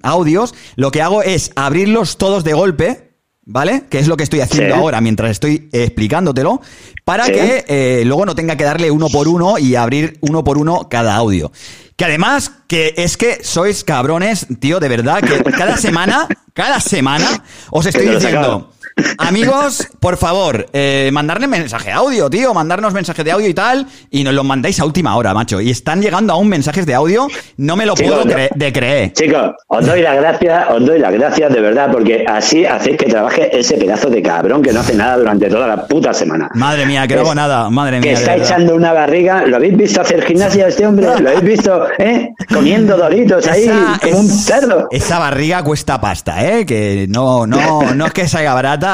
audios, 0.01 0.55
lo 0.75 0.89
que 0.89 1.03
hago 1.03 1.21
es 1.21 1.51
abrirlos 1.55 2.17
todos 2.17 2.43
de 2.43 2.53
golpe 2.53 3.06
¿vale? 3.47 3.85
Que 3.89 3.99
es 3.99 4.07
lo 4.07 4.17
que 4.17 4.23
estoy 4.23 4.41
haciendo 4.41 4.75
ahora 4.75 5.01
mientras 5.01 5.31
estoy 5.31 5.69
explicándotelo, 5.71 6.61
para 7.03 7.25
que 7.25 7.65
eh, 7.67 8.03
luego 8.05 8.25
no 8.25 8.35
tenga 8.35 8.57
que 8.57 8.65
darle 8.65 8.91
uno 8.91 9.07
por 9.09 9.27
uno 9.27 9.57
y 9.57 9.75
abrir 9.75 10.17
uno 10.21 10.43
por 10.43 10.57
uno 10.57 10.87
cada 10.89 11.15
audio. 11.15 11.51
Que 11.95 12.05
además, 12.05 12.51
que 12.67 12.93
es 12.97 13.17
que 13.17 13.43
sois 13.43 13.83
cabrones, 13.83 14.45
tío, 14.59 14.79
de 14.79 14.89
verdad, 14.89 15.21
que 15.21 15.51
cada 15.57 15.77
semana, 15.77 16.27
cada 16.53 16.79
semana, 16.79 17.43
os 17.71 17.85
estoy 17.85 18.07
diciendo... 18.07 18.73
Amigos, 19.17 19.87
por 19.99 20.17
favor, 20.17 20.65
eh, 20.73 21.09
mandarle 21.13 21.47
mensaje 21.47 21.89
de 21.89 21.93
audio, 21.93 22.29
tío, 22.29 22.53
mandarnos 22.53 22.93
mensaje 22.93 23.23
de 23.23 23.31
audio 23.31 23.47
y 23.47 23.53
tal, 23.53 23.85
y 24.09 24.23
nos 24.23 24.33
lo 24.33 24.43
mandáis 24.43 24.79
a 24.79 24.85
última 24.85 25.15
hora, 25.15 25.33
macho. 25.33 25.61
Y 25.61 25.69
están 25.69 26.01
llegando 26.01 26.33
aún 26.33 26.49
mensajes 26.49 26.85
de 26.85 26.93
audio, 26.93 27.27
no 27.57 27.75
me 27.75 27.85
lo 27.85 27.93
puedo 27.93 28.23
de 28.23 28.73
creer. 28.73 29.13
Chicos, 29.13 29.51
os 29.67 29.85
doy 29.85 30.01
las 30.01 30.15
gracias, 30.15 30.67
os 30.71 30.85
doy 30.85 30.99
las 30.99 31.13
gracias 31.13 31.53
de 31.53 31.61
verdad, 31.61 31.89
porque 31.91 32.25
así 32.27 32.65
hacéis 32.65 32.97
que 32.97 33.05
trabaje 33.05 33.57
ese 33.57 33.77
pedazo 33.77 34.09
de 34.09 34.21
cabrón 34.21 34.61
que 34.61 34.73
no 34.73 34.79
hace 34.79 34.95
nada 34.95 35.17
durante 35.17 35.47
toda 35.49 35.67
la 35.67 35.87
puta 35.87 36.13
semana. 36.13 36.49
Madre 36.55 36.85
mía, 36.85 37.07
que 37.07 37.15
no 37.15 37.21
hago 37.21 37.35
nada, 37.35 37.69
madre 37.69 37.99
mía. 37.99 38.13
Que 38.13 38.13
está 38.13 38.35
echando 38.35 38.75
una 38.75 38.93
barriga, 38.93 39.45
¿lo 39.45 39.57
habéis 39.57 39.77
visto 39.77 40.01
hacer 40.01 40.23
gimnasia 40.23 40.67
este 40.67 40.85
hombre? 40.85 41.07
¿Lo 41.19 41.29
habéis 41.29 41.43
visto, 41.43 41.87
eh? 41.99 42.29
Comiendo 42.51 42.97
doritos 42.97 43.45
ahí, 43.47 43.69
como 44.01 44.19
un 44.19 44.29
cerdo. 44.29 44.87
Esa 44.89 45.19
barriga 45.19 45.63
cuesta 45.63 46.01
pasta, 46.01 46.43
eh, 46.45 46.65
que 46.65 47.05
no, 47.09 47.45
no, 47.45 47.93
no 47.93 48.05
es 48.05 48.13
que 48.13 48.27
salga 48.27 48.53
barata 48.53 48.86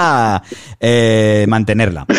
eh, 0.79 1.45
mantenerla. 1.47 2.05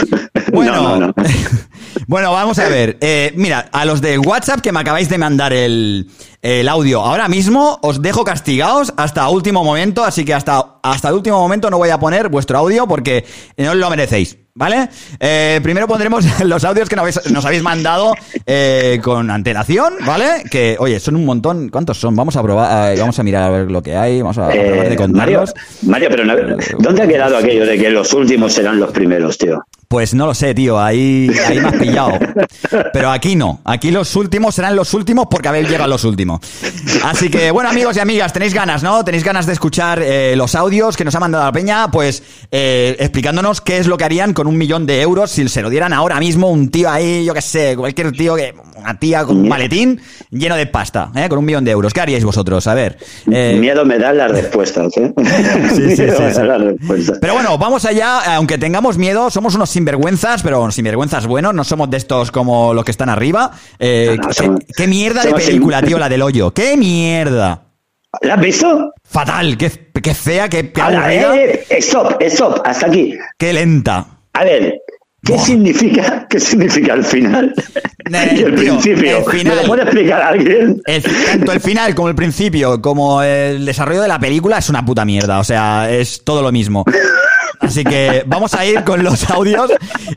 Bueno, 0.53 1.13
bueno, 2.07 2.33
vamos 2.33 2.59
a 2.61 2.69
ver. 2.69 2.99
Eh, 3.01 3.33
mira, 3.35 3.69
a 3.73 3.85
los 3.85 4.01
de 4.01 4.19
WhatsApp 4.19 4.61
que 4.61 4.71
me 4.71 4.81
acabáis 4.81 5.09
de 5.09 5.19
mandar 5.19 5.53
el, 5.53 6.11
el 6.43 6.69
audio, 6.69 7.01
ahora 7.01 7.29
mismo 7.29 7.81
os 7.83 8.01
dejo 8.01 8.23
castigados 8.23 8.93
hasta 8.97 9.29
último 9.31 9.65
momento, 9.65 10.05
así 10.05 10.25
que 10.25 10.33
hasta, 10.33 10.77
hasta 10.83 11.09
el 11.09 11.15
último 11.15 11.41
momento 11.41 11.71
no 11.71 11.79
voy 11.79 11.91
a 11.91 11.99
poner 11.99 12.29
vuestro 12.29 12.59
audio 12.59 12.87
porque 12.87 13.25
no 13.57 13.75
lo 13.75 13.91
merecéis. 13.91 14.37
¿Vale? 14.57 14.89
Eh, 15.19 15.59
primero 15.65 15.89
pondremos 15.89 16.25
los 16.45 16.63
audios 16.63 16.89
que 16.89 16.95
nos 16.95 17.45
habéis, 17.45 17.63
mandado 17.65 18.15
eh, 18.47 19.01
con 19.03 19.29
antelación, 19.29 19.95
¿vale? 20.07 20.45
Que, 20.49 20.77
oye, 20.79 21.01
son 21.01 21.17
un 21.17 21.25
montón. 21.25 21.71
¿Cuántos 21.71 21.99
son? 21.99 22.15
Vamos 22.15 22.37
a 22.37 22.43
probar, 22.45 22.95
eh, 22.95 23.01
vamos 23.01 23.19
a 23.19 23.25
mirar 23.25 23.43
a 23.43 23.51
ver 23.51 23.69
lo 23.73 23.83
que 23.83 23.97
hay, 23.97 24.23
vamos 24.23 24.39
a, 24.39 24.51
probar 24.51 24.89
de 24.91 24.97
contarlos. 24.97 25.55
Mario, 25.83 26.09
pero 26.09 26.23
¿dónde 26.79 27.03
ha 27.03 27.09
quedado 27.09 27.37
aquello 27.37 27.67
de 27.67 27.77
que 27.77 27.91
los 27.91 28.13
últimos 28.13 28.53
serán 28.53 28.79
los 28.79 28.93
primeros, 28.93 29.39
tío? 29.39 29.65
Pues 29.89 30.15
no 30.15 30.27
lo 30.27 30.35
sé, 30.35 30.55
tío, 30.55 30.81
ahí, 30.81 31.31
ahí 31.47 31.61
me 31.61 31.69
has 31.69 31.75
pillado. 31.75 32.19
Pero 32.93 33.11
aquí 33.11 33.37
no, 33.37 33.61
aquí 33.65 33.91
los 33.91 34.15
últimos 34.17 34.55
serán 34.55 34.75
los 34.77 34.95
últimos 34.95 35.27
porque 35.31 35.49
habéis 35.49 35.69
llegado 35.69 35.91
los 35.91 36.05
últimos. 36.05 36.41
Así 37.05 37.29
que, 37.29 37.51
bueno, 37.51 37.71
amigos 37.71 37.97
y 37.97 38.01
amigas, 38.01 38.33
tenéis 38.33 38.55
ganas, 38.55 38.83
¿no? 38.83 39.05
Tenéis 39.05 39.25
ganas 39.25 39.47
de 39.47 39.53
escuchar 39.53 40.03
los 40.37 40.55
audios 40.55 40.97
que 40.97 41.05
nos 41.05 41.15
ha 41.15 41.21
mandado 41.21 41.45
la 41.45 41.53
peña, 41.53 41.91
pues 41.91 42.23
explicándonos 42.51 43.61
qué 43.61 43.79
es 43.79 43.87
lo 43.87 43.97
que 43.97 44.05
harían 44.05 44.33
con 44.33 44.44
un 44.47 44.57
millón 44.59 44.87
de 44.87 45.01
euros 45.03 45.31
si 45.31 45.49
se 45.49 45.63
lo 45.63 45.71
dieran 45.71 45.93
ahora 45.93 46.19
mismo 46.21 46.51
un 46.51 46.69
tío 46.71 46.91
ahí, 46.91 47.25
yo 47.25 47.35
qué 47.35 47.41
sé, 47.43 47.75
cualquier 47.77 48.13
tío 48.13 48.35
que 48.37 48.55
una 48.77 48.99
tía 48.99 49.25
con 49.25 49.37
un 49.39 49.49
maletín 49.49 50.01
lleno 50.31 50.57
de 50.57 50.67
pasta, 50.67 51.11
¿eh? 51.15 51.29
con 51.29 51.39
un 51.39 51.45
millón 51.45 51.65
de 51.65 51.71
euros. 51.71 51.93
¿Qué 51.95 52.01
haríais 52.01 52.25
vosotros? 52.25 52.67
A 52.67 52.75
ver. 52.75 52.99
eh, 53.31 53.57
Miedo 53.59 53.85
me 53.85 53.99
dan 53.99 54.19
las 54.19 54.31
respuestas, 54.31 54.97
¿eh? 54.97 55.13
Sí, 55.75 55.97
sí, 55.97 56.03
Miedo 56.03 56.17
sí, 56.17 56.23
me 56.23 56.33
dan 56.33 56.49
las 56.49 56.61
respuestas. 56.61 57.19
Pero 57.21 57.35
bueno, 57.35 57.57
vamos 57.59 57.85
allá, 57.85 58.37
aunque 58.37 58.59
tengamos 58.59 58.99
miedo, 58.99 59.31
somos 59.31 59.55
unos 59.55 59.71
sinvergüenzas, 59.71 60.43
pero 60.43 60.71
sinvergüenzas 60.71 61.27
buenos, 61.27 61.55
no 61.55 61.65
somos 61.65 61.89
de 61.91 61.97
estos 61.97 62.31
como 62.31 62.75
los 62.75 62.85
que 62.85 62.91
están 62.91 63.09
arriba. 63.09 63.53
Eh, 63.79 64.17
No, 64.19 64.23
no, 64.23 64.29
¿qué, 64.29 64.35
somos- 64.35 64.61
qué 64.77 64.87
mierda 64.87 65.23
de 65.23 65.33
película, 65.33 65.79
sin- 65.81 65.89
tío, 65.89 65.99
la 65.99 66.09
del 66.09 66.23
hoyo. 66.23 66.53
¡Qué 66.53 66.77
mierda! 66.77 67.63
¿La 68.23 68.35
has 68.35 68.41
visto? 68.41 68.93
Fatal, 69.03 69.57
qué, 69.57 69.91
qué 70.01 70.15
fea, 70.15 70.49
qué, 70.49 70.71
qué 70.71 70.81
eh, 70.81 71.67
eh, 71.69 71.77
stop, 71.79 72.21
stop, 72.23 72.61
hasta 72.65 72.87
aquí. 72.87 73.15
qué 73.37 73.53
lenta. 73.53 74.07
A 74.35 74.45
ver, 74.45 74.81
¿qué 75.25 75.39
significa, 75.39 76.27
qué 76.29 76.39
significa 76.41 76.95
el 76.95 77.05
final? 77.05 77.55
Y 78.07 78.15
el 78.43 78.55
tío, 78.55 78.55
principio. 78.79 79.17
el 79.19 79.25
final. 79.25 79.57
¿Me 79.57 79.63
lo 79.63 79.67
puede 79.69 79.83
explicar 79.85 80.21
alguien? 80.21 80.83
El- 80.85 81.03
tanto 81.03 81.53
el 81.53 81.61
final 81.61 81.95
como 81.95 82.11
el 82.11 82.15
principio, 82.15 82.83
como 82.83 83.23
el 83.23 83.65
desarrollo 83.65 84.03
de 84.03 84.09
la 84.09 84.19
película 84.19 84.59
es 84.59 84.69
una 84.69 84.85
puta 84.85 85.07
mierda. 85.07 85.39
O 85.39 85.45
sea, 85.45 85.91
es 85.91 86.23
todo 86.23 86.43
lo 86.43 86.53
mismo. 86.53 86.85
Así 87.61 87.85
que 87.85 88.23
vamos 88.27 88.55
a 88.55 88.65
ir 88.65 88.85
con 88.85 89.03
los 89.03 89.29
audios 89.31 89.71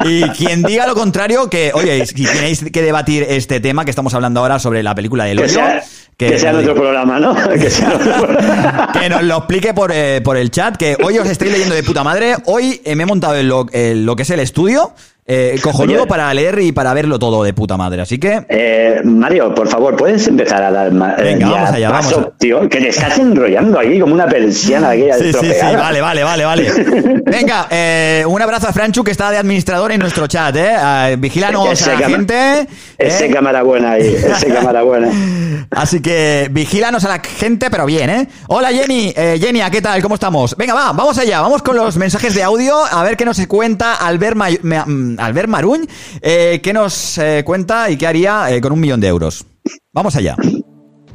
y 0.06 0.24
quien 0.29 0.63
diga 0.63 0.88
lo 0.88 0.96
contrario, 0.96 1.50
que, 1.50 1.72
oye, 1.74 2.06
si 2.06 2.25
tenéis 2.25 2.65
que 2.72 2.82
debatir 2.82 3.25
este 3.29 3.60
tema 3.60 3.86
que 3.86 3.91
estamos 3.91 4.13
hablando 4.13 4.39
ahora 4.39 4.60
sobre 4.60 4.84
la 4.84 4.96
película 4.96 5.25
del 5.25 5.38
Que 5.38 5.44
hoyo, 5.46 5.53
sea, 5.53 5.84
que 6.17 6.39
sea 6.39 6.51
nos 6.51 6.63
nuestro 6.63 6.75
programa, 6.75 7.20
¿no? 7.20 7.36
Que 7.50 7.70
sea 7.70 7.98
programa. 7.98 8.91
que 8.94 9.10
nos 9.10 9.24
lo 9.24 9.38
explique 9.38 9.74
por, 9.74 9.91
eh, 9.94 10.22
por 10.24 10.38
el 10.38 10.51
chat, 10.51 10.77
que 10.77 10.98
hoy 11.03 11.17
os 11.17 11.27
estoy 11.27 11.50
leyendo 11.50 11.75
de 11.75 11.84
puta 11.84 12.03
madre. 12.03 12.36
Hoy 12.46 12.82
eh, 12.84 12.96
me 12.96 13.03
he 13.03 13.06
montado 13.06 13.36
en 13.36 13.48
lo, 13.48 13.65
en 13.72 14.06
lo 14.06 14.15
que 14.15 14.24
es 14.24 14.29
el 14.29 14.39
estudio, 14.39 14.94
eh, 15.28 15.60
cojonudo 15.62 16.04
Oye. 16.04 16.08
para 16.08 16.34
leer 16.34 16.60
y 16.60 16.72
para 16.72 16.94
verlo 16.94 17.20
todo 17.20 17.44
de 17.44 17.54
puta 17.54 17.76
madre. 17.78 18.02
Así 18.02 18.18
que, 18.18 18.46
Eh, 18.48 19.02
Mario, 19.04 19.54
por 19.54 19.68
favor, 19.68 19.96
¿puedes 19.98 20.26
empezar 20.28 20.64
a 20.64 20.72
dar 20.72 20.92
más 20.94 21.18
Venga, 21.18 21.50
vamos 21.50 21.70
allá, 21.72 21.90
vamos 21.90 22.14
a- 22.14 22.30
tío? 22.38 22.70
Que 22.70 22.80
te 22.80 22.90
estás 22.90 23.18
enrollando 23.20 23.80
aquí 23.80 24.00
como 24.00 24.14
una 24.14 24.26
persiana 24.28 24.92
aquella 24.92 25.18
Sí, 25.18 25.34
sí, 25.34 25.50
vale, 25.76 26.00
vale, 26.02 26.24
vale, 26.24 26.46
vale. 26.46 26.72
Venga, 27.26 27.68
eh, 27.70 28.24
un 28.28 28.42
abrazo 28.42 28.68
a 28.70 28.74
Franchu 28.74 29.04
que 29.04 29.12
está 29.12 29.30
de 29.32 29.38
administrador 29.38 29.92
en 29.92 30.00
nuestro 30.00 30.28
chat, 30.28 30.56
¿eh? 30.56 31.16
Vigílanos 31.20 31.72
Ese 31.72 31.92
a 31.92 32.00
la 32.00 32.08
gente. 32.08 32.68
Ese 32.98 33.26
¿eh? 33.26 33.32
cámara 33.32 33.64
buena 33.64 33.92
ahí, 33.92 34.16
ese 34.16 34.48
cámara 34.48 34.82
buena. 34.84 35.10
Así 35.72 36.02
que 36.02 36.48
vigílanos 36.52 37.04
a 37.04 37.10
la 37.10 37.20
gente, 37.20 37.70
pero 37.70 37.86
bien, 37.86 38.10
¿eh? 38.10 38.28
Hola 38.48 38.70
Jenny, 38.70 39.14
eh, 39.16 39.38
Jenny, 39.42 39.60
¿qué 39.72 39.82
tal? 39.82 40.02
¿Cómo 40.02 40.16
estamos? 40.16 40.56
Venga, 40.56 40.74
va, 40.74 40.94
vamos 40.94 41.18
allá, 41.18 41.42
vamos 41.42 41.62
con 41.62 41.76
los 41.76 41.98
mensajes 41.98 42.34
de 42.34 42.44
audio, 42.44 42.78
a 42.90 43.04
ver 43.04 43.18
qué 43.18 43.26
nos 43.26 43.46
cuenta 43.48 43.96
Albert, 43.96 44.36
Ma- 44.38 44.86
mm, 44.86 45.17
Albert 45.20 45.50
Maruñ, 45.50 45.86
eh, 46.22 46.60
qué 46.62 46.74
nos 46.74 47.18
eh, 47.18 47.44
cuenta 47.46 47.90
y 47.90 47.98
qué 47.98 48.08
haría 48.08 48.54
eh, 48.54 48.62
con 48.62 48.72
un 48.72 48.80
millón 48.80 49.00
de 49.00 49.08
euros. 49.08 49.46
Vamos 49.94 50.16
allá. 50.16 50.36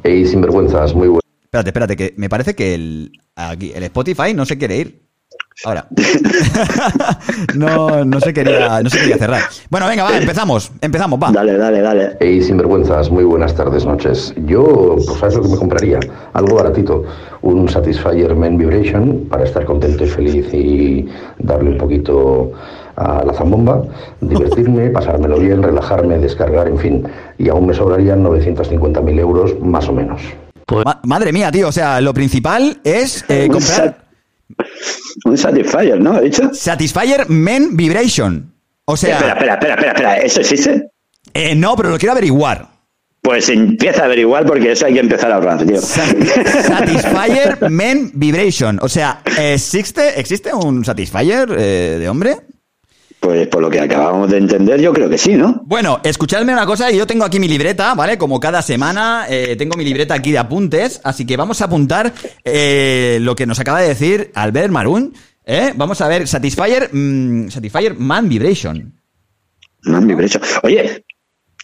Hey, 0.03 0.25
sinvergüenzas, 0.25 0.93
muy 0.93 1.07
bueno. 1.07 1.21
Espérate, 1.41 1.69
espérate, 1.69 1.95
que 1.95 2.13
me 2.17 2.29
parece 2.29 2.55
que 2.55 2.73
el, 2.73 3.11
aquí, 3.35 3.71
el 3.73 3.83
Spotify 3.83 4.33
no 4.33 4.45
se 4.45 4.57
quiere 4.57 4.77
ir. 4.77 5.02
Ahora. 5.65 5.85
no, 7.55 8.03
no 8.05 8.19
se 8.19 8.33
quería, 8.33 8.81
no 8.81 8.89
se 8.89 8.99
quería 8.99 9.17
cerrar. 9.17 9.41
Bueno, 9.69 9.87
venga, 9.87 10.03
va, 10.03 10.17
empezamos, 10.17 10.71
empezamos, 10.81 11.19
va. 11.21 11.31
Dale, 11.31 11.57
dale, 11.57 11.81
dale. 11.81 12.17
Hey, 12.19 12.41
sinvergüenzas, 12.41 13.09
muy 13.09 13.23
buenas 13.23 13.53
tardes, 13.55 13.85
noches. 13.85 14.33
Yo, 14.45 14.95
pues, 15.05 15.19
¿sabes 15.19 15.35
lo 15.35 15.43
que 15.43 15.49
me 15.49 15.57
compraría? 15.57 15.99
Algo 16.33 16.55
baratito. 16.55 17.03
Un 17.41 17.69
Satisfyer 17.69 18.35
Men 18.35 18.57
Vibration 18.57 19.27
para 19.29 19.43
estar 19.43 19.65
contento 19.65 20.03
y 20.03 20.07
feliz 20.07 20.53
y 20.53 21.07
darle 21.39 21.71
un 21.71 21.77
poquito 21.77 22.51
a 22.95 23.23
la 23.25 23.33
zambomba, 23.33 23.81
divertirme, 24.21 24.89
pasármelo 24.91 25.39
bien, 25.39 25.61
relajarme, 25.63 26.17
descargar, 26.19 26.67
en 26.67 26.77
fin. 26.77 27.07
Y 27.37 27.49
aún 27.49 27.67
me 27.67 27.73
sobrarían 27.73 28.23
950.000 28.23 29.19
euros, 29.19 29.59
más 29.61 29.87
o 29.89 29.93
menos. 29.93 30.21
Ma- 30.85 30.99
madre 31.03 31.31
mía, 31.33 31.51
tío, 31.51 31.67
o 31.67 31.71
sea, 31.71 31.99
lo 32.01 32.13
principal 32.13 32.77
es 32.83 33.25
eh, 33.27 33.47
comprar 33.51 34.02
Un 35.25 35.37
Satisfyer, 35.37 35.99
¿no? 35.99 36.17
¿He 36.19 36.23
dicho? 36.25 36.53
Satisfyer 36.53 37.29
Men 37.29 37.75
Vibration. 37.77 38.53
O 38.85 38.97
sea, 38.97 39.15
espera, 39.17 39.33
espera, 39.33 39.53
espera, 39.53 39.73
espera, 39.75 39.91
espera. 39.91 40.17
¿Eso 40.17 40.41
existe? 40.41 40.89
eh, 41.33 41.55
no, 41.55 41.75
pero 41.75 41.89
lo 41.89 41.97
quiero 41.97 42.11
averiguar. 42.13 42.69
Pues 43.21 43.47
empieza 43.47 44.01
a 44.01 44.05
averiguar 44.05 44.45
porque 44.45 44.73
eso 44.73 44.85
hay 44.85 44.93
que 44.95 44.99
empezar 44.99 45.31
a 45.31 45.35
ahorrar, 45.35 45.65
tío. 45.65 45.79
Sa- 45.79 46.05
Satisfyer 46.61 47.69
Men 47.69 48.11
Vibration. 48.13 48.79
O 48.81 48.89
sea, 48.89 49.21
¿existe, 49.37 50.19
¿existe 50.19 50.53
un 50.53 50.83
Satisfyer 50.83 51.47
eh, 51.57 51.97
de 51.99 52.09
hombre? 52.09 52.35
Pues 53.23 53.47
por 53.47 53.61
lo 53.61 53.69
que 53.69 53.79
acabamos 53.79 54.29
de 54.29 54.37
entender, 54.37 54.81
yo 54.81 54.91
creo 54.91 55.09
que 55.09 55.17
sí, 55.17 55.35
¿no? 55.35 55.61
Bueno, 55.65 56.01
escuchadme 56.03 56.51
una 56.51 56.65
cosa, 56.65 56.91
yo 56.91 57.07
tengo 57.07 57.23
aquí 57.23 57.39
mi 57.39 57.47
libreta, 57.47 57.93
¿vale? 57.95 58.17
Como 58.17 58.37
cada 58.37 58.61
semana 58.61 59.27
eh, 59.29 59.55
tengo 59.55 59.77
mi 59.77 59.85
libreta 59.85 60.13
aquí 60.13 60.33
de 60.33 60.39
apuntes, 60.39 60.99
así 61.05 61.25
que 61.25 61.37
vamos 61.37 61.61
a 61.61 61.65
apuntar 61.65 62.11
eh, 62.43 63.19
lo 63.21 63.33
que 63.33 63.45
nos 63.45 63.61
acaba 63.61 63.79
de 63.79 63.87
decir 63.87 64.29
Albert 64.35 64.71
Maroon. 64.73 65.13
¿eh? 65.45 65.71
Vamos 65.73 66.01
a 66.01 66.09
ver, 66.09 66.27
Satisfyer, 66.27 66.89
mm, 66.93 67.49
Satisfyer 67.49 67.95
Man 67.95 68.27
Vibration. 68.27 68.93
Man 69.83 70.05
Vibration. 70.05 70.43
Oye, 70.63 71.05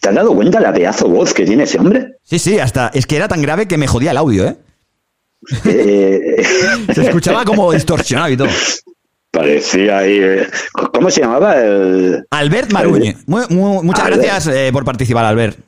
¿te 0.00 0.08
has 0.08 0.14
dado 0.14 0.34
cuenta 0.34 0.60
la 0.60 0.72
pedazo 0.72 1.10
voz 1.10 1.34
que 1.34 1.44
tiene 1.44 1.64
ese 1.64 1.78
hombre? 1.78 2.14
Sí, 2.22 2.38
sí, 2.38 2.58
hasta 2.58 2.90
es 2.94 3.04
que 3.04 3.16
era 3.16 3.28
tan 3.28 3.42
grave 3.42 3.68
que 3.68 3.76
me 3.76 3.86
jodía 3.86 4.12
el 4.12 4.16
audio, 4.16 4.48
¿eh? 4.48 4.56
Eh, 5.66 6.42
Se 6.94 7.02
escuchaba 7.02 7.44
como 7.44 7.70
distorsionado 7.70 8.30
y 8.30 8.38
todo. 8.38 8.48
Parecía 9.30 9.98
ahí. 9.98 10.18
eh, 10.20 10.46
¿Cómo 10.92 11.10
se 11.10 11.20
llamaba? 11.22 11.56
El... 11.60 12.24
Albert 12.30 12.72
Maruñe. 12.72 13.16
Muy- 13.26 13.44
muy- 13.50 13.82
muchas 13.84 14.04
Albert. 14.06 14.22
gracias 14.22 14.54
eh, 14.54 14.70
por 14.72 14.84
participar, 14.84 15.24
Albert. 15.24 15.58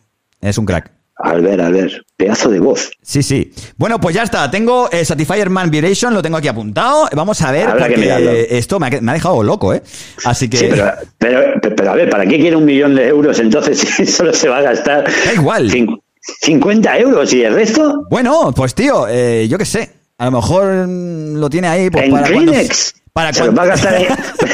Es 0.41 0.59
un 0.59 0.67
crack. 0.67 0.91
A 1.25 1.35
ver, 1.35 1.61
a 1.61 1.69
ver, 1.71 2.05
pedazo 2.17 2.49
de 2.51 2.59
voz. 2.59 2.91
Sí, 3.01 3.23
sí. 3.23 3.53
Bueno, 3.77 4.01
pues 4.01 4.17
ya 4.17 4.25
está. 4.25 4.51
Tengo 4.51 4.91
eh, 4.91 5.05
Satisfyer 5.05 5.51
Man 5.51 5.71
Vibration, 5.71 6.13
lo 6.13 6.21
tengo 6.21 6.37
aquí 6.39 6.49
apuntado. 6.49 7.09
Vamos 7.15 7.41
a 7.43 7.53
ver, 7.53 7.69
Habrá 7.69 7.87
porque 7.87 8.49
esto 8.51 8.81
me 8.81 8.89
ha, 8.89 9.01
me 9.01 9.11
ha 9.13 9.15
dejado 9.15 9.41
loco, 9.45 9.73
¿eh? 9.73 9.83
Así 10.25 10.49
que. 10.51 10.57
Sí, 10.57 10.67
pero, 10.69 10.91
pero, 11.19 11.75
pero 11.77 11.91
a 11.93 11.95
ver, 11.95 12.11
¿para 12.11 12.27
qué 12.27 12.39
quiere 12.41 12.57
un 12.57 12.65
millón 12.65 12.97
de 12.97 13.07
euros 13.07 13.39
entonces 13.39 13.79
si 13.79 14.05
solo 14.07 14.33
se 14.33 14.49
va 14.49 14.59
a 14.59 14.63
gastar 14.63 15.05
Da 15.27 15.33
igual. 15.35 15.71
cin- 15.71 16.01
50 16.41 16.99
euros 16.99 17.33
y 17.33 17.45
el 17.45 17.55
resto? 17.55 18.05
Bueno, 18.11 18.53
pues 18.57 18.75
tío, 18.75 19.07
eh, 19.09 19.47
yo 19.49 19.59
qué 19.59 19.65
sé. 19.65 19.93
A 20.19 20.25
lo 20.25 20.33
mejor 20.33 20.65
lo 20.89 21.49
tiene 21.51 21.69
ahí 21.69 21.89
pues, 21.91 22.05
en 22.05 22.11
para. 22.13 22.27
Kleenex. 22.27 22.95
Para 23.13 23.33
se 23.33 23.45
lo 23.45 23.55
va 23.55 23.65
a 23.65 23.67
gastar 23.67 23.95
en, 23.95 24.07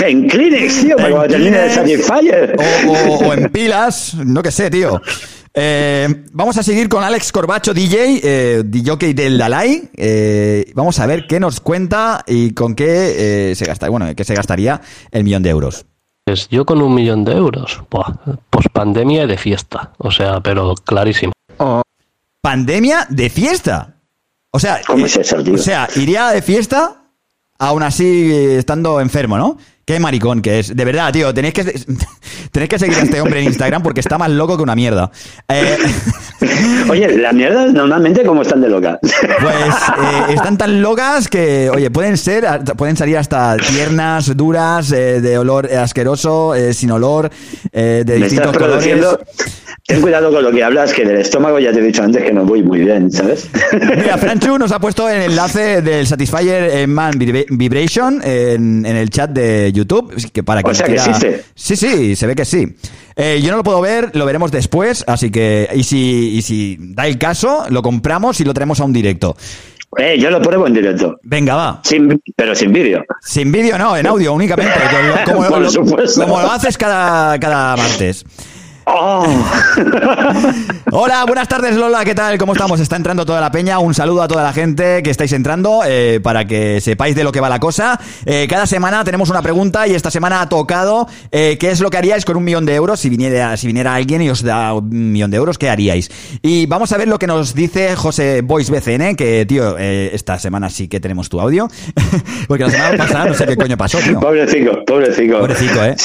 en 0.05 0.29
Kleenex, 0.29 0.81
tío, 0.83 0.97
para 0.97 1.11
cuando 1.11 1.29
termine 1.29 1.59
de 1.59 1.71
Satisfyer. 1.71 2.57
O, 2.87 2.91
o- 2.93 3.29
o 3.29 3.33
en 3.35 3.51
pilas, 3.51 4.15
no 4.17 4.43
que 4.43 4.51
sé, 4.51 4.69
tío. 4.71 5.01
Eh, 5.55 6.25
vamos 6.33 6.57
a 6.59 6.63
seguir 6.63 6.89
con 6.89 7.03
Alex 7.03 7.33
Corbacho, 7.33 7.73
DJ, 7.73 8.21
eh, 8.23 8.63
DJ 8.65 9.15
del 9.15 9.39
Dalai. 9.39 9.91
Eh, 9.97 10.71
vamos 10.75 10.99
a 10.99 11.07
ver 11.07 11.27
qué 11.29 11.39
nos 11.41 11.61
cuenta 11.61 12.23
y 12.27 12.53
con 12.53 12.75
qué 12.75 13.51
eh, 13.51 13.55
se 13.55 13.65
gasta, 13.65 13.89
bueno, 13.89 14.07
qué 14.17 14.25
se 14.25 14.35
gastaría 14.35 14.81
el 15.11 15.25
millón 15.25 15.43
de 15.43 15.51
euros. 15.51 15.87
Pues 16.25 16.49
yo 16.49 16.67
con 16.67 16.83
un 16.83 16.95
millón 16.95 17.25
de 17.25 17.33
euros, 17.33 17.81
pues 17.89 18.67
pandemia 18.73 19.25
y 19.25 19.27
de 19.29 19.39
fiesta, 19.39 19.93
o 19.99 20.11
sea, 20.11 20.41
pero 20.41 20.75
clarísimo. 20.75 21.33
Pandemia 22.41 23.07
de 23.09 23.31
fiesta. 23.31 23.95
O 24.51 24.59
sea, 24.59 24.81
¿Cómo 24.87 25.07
es 25.07 25.17
eso, 25.17 25.43
tío? 25.43 25.55
o 25.55 25.59
sea, 25.59 25.89
iría 25.97 26.29
de 26.29 26.43
fiesta 26.43 27.03
aún 27.59 27.83
así 27.83 28.33
estando 28.33 29.01
enfermo, 29.01 29.37
¿no? 29.37 29.59
Qué 29.89 29.99
maricón 29.99 30.43
que 30.43 30.59
es. 30.59 30.77
De 30.77 30.85
verdad, 30.85 31.11
tío, 31.11 31.33
tenéis 31.33 31.55
que, 31.55 31.65
tenéis 32.53 32.69
que 32.69 32.79
seguir 32.79 32.99
a 32.99 33.01
este 33.05 33.23
hombre 33.23 33.41
en 33.41 33.47
Instagram 33.47 33.83
porque 33.83 34.01
está 34.01 34.19
más 34.19 34.29
loco 34.29 34.55
que 34.59 34.63
una 34.63 34.75
mierda. 34.75 35.11
Eh, 35.49 35.79
Oye, 36.91 37.17
las 37.17 37.33
mierdas 37.33 37.73
normalmente 37.73 38.23
como 38.23 38.43
están 38.43 38.61
de 38.61 38.69
loca. 38.69 38.99
Pues 39.01 39.15
eh, 39.55 40.35
están 40.35 40.59
tan 40.59 40.83
locas 40.83 41.29
que, 41.29 41.71
oye, 41.71 41.91
pueden 41.91 42.19
ser, 42.19 42.45
pueden 42.77 42.99
salir 42.99 43.17
hasta 43.17 43.57
tiernas, 43.57 44.37
duras, 44.37 44.93
eh, 44.93 45.23
de 45.23 45.39
olor 45.39 45.67
asqueroso, 45.75 46.53
sin 46.73 46.91
olor, 46.91 47.31
de 47.73 48.05
Me 48.07 48.13
estás 48.15 48.21
distintos 48.31 48.53
colores. 48.59 48.85
produciendo. 48.85 49.21
Ten 49.87 50.03
cuidado 50.03 50.31
con 50.31 50.43
lo 50.45 50.51
que 50.53 50.63
hablas, 50.63 50.93
que 50.93 51.03
del 51.03 51.17
estómago 51.17 51.59
ya 51.59 51.73
te 51.73 51.79
he 51.79 51.83
dicho 51.83 52.03
antes 52.03 52.23
que 52.23 52.31
no 52.31 52.45
voy 52.45 52.63
muy 52.63 52.81
bien, 52.81 53.11
¿sabes? 53.11 53.49
Mira, 53.73 54.19
Franchu 54.19 54.59
nos 54.59 54.71
ha 54.71 54.79
puesto 54.79 55.09
el 55.09 55.23
enlace 55.23 55.81
del 55.81 56.07
Satisfyer 56.07 56.87
Man 56.87 57.13
Vibra- 57.15 57.47
Vibration 57.49 58.21
en, 58.23 58.85
en 58.85 58.97
el 58.97 59.09
chat 59.09 59.31
de 59.31 59.73
YouTube. 59.79 60.15
Que 60.33 60.43
para 60.43 60.61
O 60.61 60.65
quien 60.65 60.75
sea, 60.75 60.87
que 60.87 60.95
quiera- 60.95 61.07
existe. 61.11 61.45
Sí, 61.55 61.77
sí, 61.77 62.17
se 62.17 62.27
ve 62.27 62.35
que 62.35 62.45
sí. 62.45 62.77
Eh, 63.17 63.41
yo 63.43 63.51
no 63.51 63.57
lo 63.57 63.63
puedo 63.65 63.81
ver, 63.81 64.11
lo 64.15 64.25
veremos 64.27 64.51
después, 64.53 65.03
así 65.07 65.31
que, 65.31 65.69
y 65.75 65.83
si, 65.83 66.37
y 66.37 66.43
si 66.43 66.77
da 66.81 67.07
el 67.07 67.19
caso, 67.19 67.65
lo 67.71 67.83
compramos 67.83 68.41
y 68.41 68.45
lo 68.45 68.55
traemos 68.55 68.79
a 68.81 68.85
un 68.85 68.93
directo. 68.93 69.37
Eh, 69.97 70.19
yo 70.21 70.31
lo 70.31 70.41
pruebo 70.43 70.67
en 70.67 70.75
directo. 70.75 71.19
Venga, 71.23 71.55
va. 71.57 71.81
Sin, 71.83 72.21
pero 72.37 72.55
sin 72.55 72.73
vídeo. 72.73 73.03
Sin 73.23 73.51
vídeo, 73.51 73.79
no, 73.79 73.97
en 73.97 74.07
audio 74.07 74.35
únicamente. 74.35 74.73
Como, 75.25 75.45
Por 75.49 75.61
lo, 75.63 75.71
supuesto. 75.71 76.21
como 76.23 76.41
lo 76.41 76.51
haces 76.53 76.77
cada, 76.77 77.39
cada 77.41 77.75
martes. 77.75 78.25
¡Oh! 78.91 79.27
Hola, 80.93 81.25
buenas 81.27 81.47
tardes 81.47 81.77
Lola, 81.77 82.07
¿qué 82.07 82.15
tal? 82.15 82.39
¿Cómo 82.39 82.55
estamos? 82.55 82.81
Está 82.81 82.97
entrando 82.97 83.27
toda 83.27 83.39
la 83.39 83.51
peña. 83.51 83.79
Un 83.81 83.93
saludo 83.93 84.23
a 84.23 84.29
toda 84.29 84.43
la 84.43 84.55
gente 84.55 85.03
que 85.03 85.11
estáis 85.11 85.33
entrando 85.35 85.83
eh, 85.87 86.21
para 86.23 86.47
que 86.47 86.81
sepáis 86.81 87.15
de 87.15 87.23
lo 87.23 87.31
que 87.31 87.41
va 87.41 87.51
la 87.51 87.61
cosa. 87.61 88.01
Eh, 88.25 88.47
cada 88.49 88.67
semana 88.67 89.05
tenemos 89.05 89.29
una 89.29 89.43
pregunta 89.43 89.87
y 89.87 89.95
esta 89.95 90.11
semana 90.11 90.41
ha 90.41 90.49
tocado 90.49 91.07
eh, 91.31 91.59
qué 91.61 91.71
es 91.71 91.81
lo 91.81 91.91
que 91.91 91.99
haríais 91.99 92.25
con 92.25 92.39
un 92.39 92.45
millón 92.45 92.65
de 92.65 92.77
euros 92.77 92.99
si 93.01 93.11
viniera, 93.11 93.55
si 93.59 93.67
viniera 93.67 93.95
alguien 93.95 94.23
y 94.23 94.31
os 94.31 94.43
da 94.43 94.73
un 94.73 95.13
millón 95.13 95.31
de 95.31 95.37
euros, 95.37 95.59
¿qué 95.59 95.69
haríais? 95.69 96.11
Y 96.41 96.65
vamos 96.65 96.91
a 96.93 96.97
ver 96.97 97.09
lo 97.09 97.19
que 97.19 97.27
nos 97.27 97.55
dice 97.55 97.95
José 97.95 98.41
Boys 98.41 98.71
BCN, 98.71 99.17
que 99.17 99.45
tío, 99.45 99.77
esta 99.77 100.39
semana 100.39 100.71
sí 100.71 100.89
que 100.89 100.99
tenemos 100.99 101.29
tu 101.29 101.41
audio, 101.41 101.69
porque 102.49 102.65
la 102.65 102.71
semana 102.71 102.97
pasada 102.97 103.27
no 103.27 103.35
sé 103.35 103.47
qué 103.47 103.57
coño 103.57 103.77
pasó, 103.77 103.99
tío. 103.99 104.19
Pobrecito, 104.19 104.83
pobrecito. 104.87 105.41
Pobrecito, 105.41 105.85
¿eh? 105.85 105.97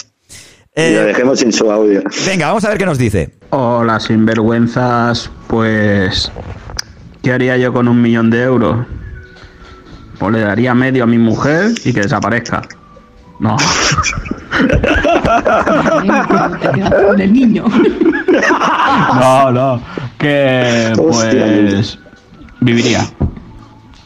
Y 0.76 0.80
lo 0.94 1.02
Eh, 1.02 1.06
dejemos 1.06 1.40
sin 1.40 1.52
su 1.54 1.72
audio. 1.72 2.02
venga, 2.26 2.48
vamos 2.48 2.66
a 2.66 2.70
ver 2.70 2.78
qué 2.80 2.86
nos 2.86 2.98
dice. 2.98 3.30
Hola, 3.52 4.00
sinvergüenzas. 4.00 5.30
Pues, 5.48 6.32
¿qué 7.22 7.32
haría 7.32 7.58
yo 7.58 7.72
con 7.74 7.88
un 7.88 8.02
millón 8.02 8.30
de 8.32 8.42
euros? 8.44 8.86
Pues 10.18 10.34
le 10.34 10.40
daría 10.42 10.74
medio 10.74 11.04
a 11.04 11.08
mi 11.08 11.18
mujer 11.20 11.72
y 11.86 11.94
que 11.94 12.02
desaparezca. 12.02 12.64
No. 13.40 13.56
Con 17.08 17.22
el 17.22 17.34
niño. 17.34 17.66
No, 19.20 19.52
no. 19.52 19.82
Que 20.18 20.94
pues 20.96 22.00
viviría. 22.62 23.06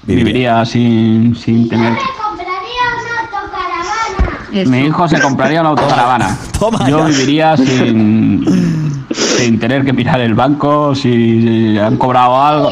Viviría 0.05 0.65
sin, 0.65 1.35
sin 1.35 1.69
tener. 1.69 1.93
Eso. 4.53 4.69
Mi 4.71 4.79
hijo 4.79 5.07
se 5.07 5.19
compraría 5.19 5.61
una 5.61 5.69
autocaravana. 5.71 6.37
Toma 6.59 6.87
Yo 6.89 6.99
ya. 6.99 7.05
viviría 7.05 7.57
sin, 7.57 9.05
sin 9.11 9.59
tener 9.59 9.83
que 9.85 9.93
mirar 9.93 10.19
el 10.21 10.33
banco, 10.35 10.95
si 10.95 11.77
han 11.77 11.97
cobrado 11.97 12.41
algo. 12.41 12.71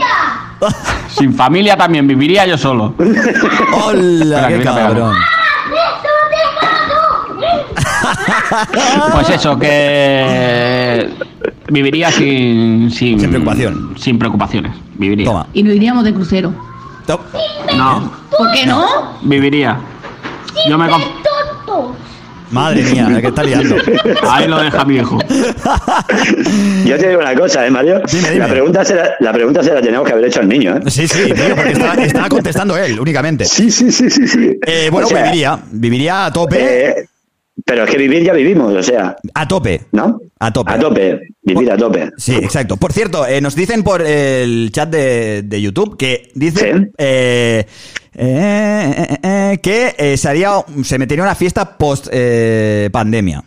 Sin 1.10 1.34
familia 1.34 1.76
también, 1.78 2.08
viviría 2.08 2.46
yo 2.46 2.58
solo. 2.58 2.94
¡Hola, 3.86 4.48
qué 4.48 4.62
cabrón! 4.62 5.16
Pues 9.14 9.30
eso, 9.30 9.58
que 9.58 11.10
viviría 11.70 12.12
sin, 12.12 12.90
sin, 12.92 13.20
Sin 13.20 13.30
preocupación. 13.30 13.94
Sin 13.98 14.20
preocupaciones. 14.20 14.72
Viviría. 14.96 15.26
Toma. 15.26 15.48
Y 15.54 15.64
nos 15.64 15.74
iríamos 15.76 16.04
de 16.04 16.14
crucero. 16.14 16.54
No, 17.76 18.12
¿Por 18.38 18.52
qué 18.54 18.66
no? 18.66 18.86
viviría. 19.22 19.78
Yo 20.68 20.78
me 20.78 20.86
Madre 22.52 22.84
mía, 22.84 23.10
la 23.10 23.22
que 23.22 23.28
está 23.28 23.44
liando. 23.44 23.76
Ahí 24.30 24.48
lo 24.48 24.60
deja 24.60 24.86
mi 24.86 24.98
hijo. 24.98 25.18
Yo 26.86 26.98
te 26.98 27.10
digo 27.10 27.20
una 27.20 27.36
cosa, 27.36 27.66
¿eh, 27.66 27.72
Mario? 27.72 28.02
Dime, 28.12 28.30
dime. 28.30 28.40
La, 28.40 28.48
pregunta 28.48 28.86
se 28.86 28.96
la, 28.96 29.16
la 29.20 29.34
pregunta 29.34 29.64
se 29.64 29.74
la 29.74 29.82
tenemos 29.82 30.06
que 30.06 30.14
haber 30.14 30.26
hecho 30.26 30.42
al 30.42 30.48
niño, 30.48 30.78
¿eh? 30.78 30.82
Sí, 30.88 31.08
sí, 31.08 31.34
tío, 31.34 31.56
porque 31.56 31.72
estaba, 31.72 31.94
estaba 31.96 32.30
contestando 32.30 32.78
él, 32.78 33.00
únicamente. 33.00 33.46
Sí, 33.46 33.72
sí, 33.72 33.92
sí, 33.92 34.10
sí. 34.10 34.28
sí. 34.28 34.60
Eh, 34.66 34.90
bueno, 34.92 35.08
O 35.08 35.10
sea, 35.10 35.24
viviría, 35.24 35.60
viviría 35.72 36.26
a 36.28 36.34
tope, 36.34 36.90
eh, 36.90 37.10
pero 37.66 37.84
es 37.84 37.90
que 37.90 37.98
vivir 37.98 38.24
ya 38.24 38.34
vivimos, 38.34 38.74
o 38.74 38.84
sea, 38.84 39.16
a 39.34 39.48
tope. 39.48 39.82
¿no? 39.92 40.20
A 40.40 40.54
tope. 40.54 40.72
A 40.72 40.80
tope, 40.80 41.20
vivir 41.42 41.72
a 41.72 41.78
tope. 41.78 42.12
Sí, 42.18 42.36
exacto. 42.36 42.78
Por 42.78 42.94
cierto, 42.94 43.26
eh, 43.26 43.42
nos 43.42 43.56
dicen 43.56 43.84
por 43.84 44.02
el 44.02 44.70
chat 44.72 44.90
de, 44.90 45.42
de 45.44 45.62
YouTube 45.62 45.98
que 45.98 46.30
dicen 46.36 46.92
Sí. 46.98 47.66
Eh, 48.18 48.96
eh, 48.98 49.18
eh, 49.24 49.60
que 49.62 50.18
se 50.18 50.30
haría, 50.30 50.52
se 50.84 50.98
metería 50.98 51.24
una 51.24 51.36
fiesta 51.36 51.78
post 51.78 52.08
pandemia. 52.92 53.44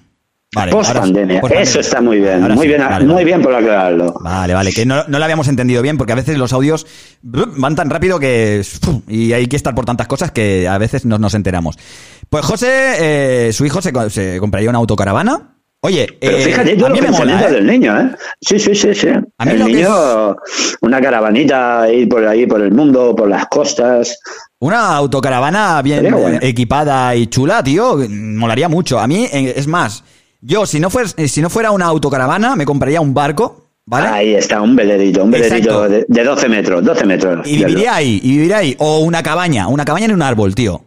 Vale, 0.54 0.72
Post 0.72 0.94
pandemia. 0.94 1.42
Eso 1.60 1.80
está 1.80 2.00
muy 2.00 2.20
bien, 2.20 2.42
Ahora 2.42 2.54
muy 2.54 2.62
sí, 2.62 2.68
bien, 2.68 2.80
vale, 2.80 3.04
muy 3.04 3.14
vale. 3.16 3.24
bien 3.26 3.42
por 3.42 3.54
aclararlo. 3.54 4.14
Vale, 4.22 4.54
vale, 4.54 4.72
que 4.72 4.86
no, 4.86 5.04
no 5.06 5.18
lo 5.18 5.24
habíamos 5.24 5.46
entendido 5.46 5.82
bien 5.82 5.98
porque 5.98 6.12
a 6.14 6.16
veces 6.16 6.38
los 6.38 6.54
audios 6.54 6.86
van 7.22 7.76
tan 7.76 7.90
rápido 7.90 8.18
que... 8.18 8.62
Y 9.08 9.34
hay 9.34 9.46
que 9.46 9.56
estar 9.56 9.74
por 9.74 9.84
tantas 9.84 10.06
cosas 10.06 10.30
que 10.32 10.66
a 10.66 10.78
veces 10.78 11.04
no 11.04 11.18
nos 11.18 11.34
enteramos. 11.34 11.76
Pues 12.30 12.46
José, 12.46 13.48
eh, 13.48 13.52
su 13.52 13.66
hijo 13.66 13.82
se, 13.82 13.92
se 14.08 14.38
compraría 14.40 14.70
una 14.70 14.78
autocaravana. 14.78 15.57
Oye, 15.80 16.08
Pero 16.20 16.36
eh, 16.38 16.40
fíjate 16.42 16.72
a 16.72 16.76
todos 16.76 16.90
mí 16.90 17.00
los 17.00 17.10
me 17.10 17.18
mola, 17.18 17.46
¿eh? 17.46 17.52
del 17.52 17.66
niño, 17.66 18.00
¿eh? 18.00 18.10
Sí, 18.40 18.58
sí, 18.58 18.74
sí, 18.74 18.94
sí. 18.94 19.08
A 19.38 19.44
mí 19.44 19.52
el 19.52 19.64
niño, 19.64 20.36
una 20.80 21.00
caravanita, 21.00 21.88
ir 21.92 22.08
por 22.08 22.26
ahí, 22.26 22.46
por 22.46 22.60
el 22.60 22.72
mundo, 22.72 23.14
por 23.14 23.28
las 23.28 23.46
costas. 23.46 24.18
Una 24.58 24.96
autocaravana 24.96 25.80
bien 25.82 26.10
bueno. 26.10 26.38
equipada 26.42 27.14
y 27.14 27.28
chula, 27.28 27.62
tío, 27.62 27.96
molaría 28.08 28.68
mucho. 28.68 28.98
A 28.98 29.06
mí, 29.06 29.28
es 29.32 29.68
más, 29.68 30.02
yo 30.40 30.66
si 30.66 30.80
no, 30.80 30.90
fuera, 30.90 31.08
si 31.08 31.40
no 31.40 31.48
fuera 31.48 31.70
una 31.70 31.86
autocaravana, 31.86 32.56
me 32.56 32.64
compraría 32.64 33.00
un 33.00 33.14
barco, 33.14 33.68
¿vale? 33.86 34.08
Ahí 34.08 34.34
está, 34.34 34.60
un 34.60 34.74
velerito, 34.74 35.22
un 35.22 35.30
velerito 35.30 35.88
de, 35.88 36.04
de 36.08 36.24
12 36.24 36.48
metros, 36.48 36.84
12 36.84 37.06
metros. 37.06 37.46
y 37.46 37.56
viviría 37.56 37.94
ahí, 37.94 38.18
y 38.20 38.30
viviría 38.32 38.58
ahí. 38.58 38.74
O 38.80 38.98
una 38.98 39.22
cabaña, 39.22 39.68
una 39.68 39.84
cabaña 39.84 40.06
en 40.06 40.12
un 40.14 40.22
árbol, 40.22 40.56
tío. 40.56 40.82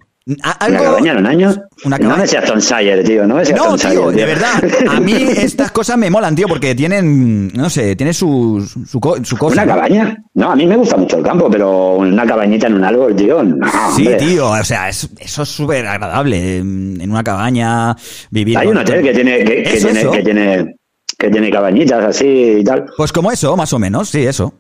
¿Una 0.68 0.80
cabaña 0.80 1.12
en 1.14 1.18
un 1.18 1.26
año? 1.28 1.56
Una 1.86 1.98
No 1.98 2.18
me 2.18 2.28
seas 2.28 2.46
Tom 2.46 2.60
Sawyer, 2.62 3.04
tío, 3.04 3.26
no 3.28 3.36
me 3.36 3.46
seas 3.46 3.58
No, 3.60 3.76
Tom 3.78 3.92
tío, 3.92 4.12
de 4.12 4.26
verdad. 4.26 4.64
A 4.90 5.00
mí 5.00 5.14
estas 5.38 5.72
cosas 5.72 5.98
me 5.98 6.10
molan, 6.10 6.36
tío, 6.36 6.48
porque 6.48 6.74
tienen, 6.76 7.48
no 7.54 7.70
sé, 7.70 7.96
tiene 7.96 8.14
su, 8.14 8.66
su, 8.88 9.00
co- 9.00 9.24
su 9.24 9.38
cosa. 9.38 9.64
¿Una 9.64 9.74
cabaña? 9.76 10.18
No, 10.34 10.52
a 10.52 10.56
mí 10.56 10.66
me 10.68 10.76
gusta 10.78 10.98
mucho 10.98 11.18
el 11.18 11.24
campo, 11.24 11.50
pero 11.50 11.96
una 11.98 12.26
cabañita 12.26 12.68
en 12.68 12.76
un 12.76 12.84
árbol, 12.84 13.16
tío, 13.16 13.44
no, 13.44 13.68
Sí, 13.96 14.04
hombre. 14.08 14.18
tío, 14.18 14.50
o 14.50 14.64
sea, 14.64 14.90
es- 14.90 15.10
eso 15.20 15.44
es 15.44 15.50
súper 15.50 15.86
agradable. 15.88 16.58
En 16.58 17.00
en 17.02 17.10
una 17.12 17.24
cabaña, 17.24 17.96
vivir. 18.30 18.58
Hay 18.58 18.68
un 18.68 18.78
hotel 18.78 19.02
que 19.04 19.14
tiene, 19.14 19.44
que, 19.44 19.64
tiene, 19.64 20.10
que 20.12 20.22
tiene, 20.24 20.76
que 21.18 21.30
tiene 21.30 21.50
cabañitas 21.52 22.04
así 22.06 22.58
y 22.60 22.64
tal. 22.64 22.86
Pues 22.96 23.12
como 23.12 23.32
eso, 23.32 23.56
más 23.58 23.74
o 23.74 23.80
menos, 23.80 24.10
sí, 24.10 24.26
eso. 24.26 24.54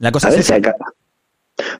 La 0.00 0.10
cosa 0.10 0.28
A 0.28 0.30
es 0.30 0.50
ver 0.50 0.62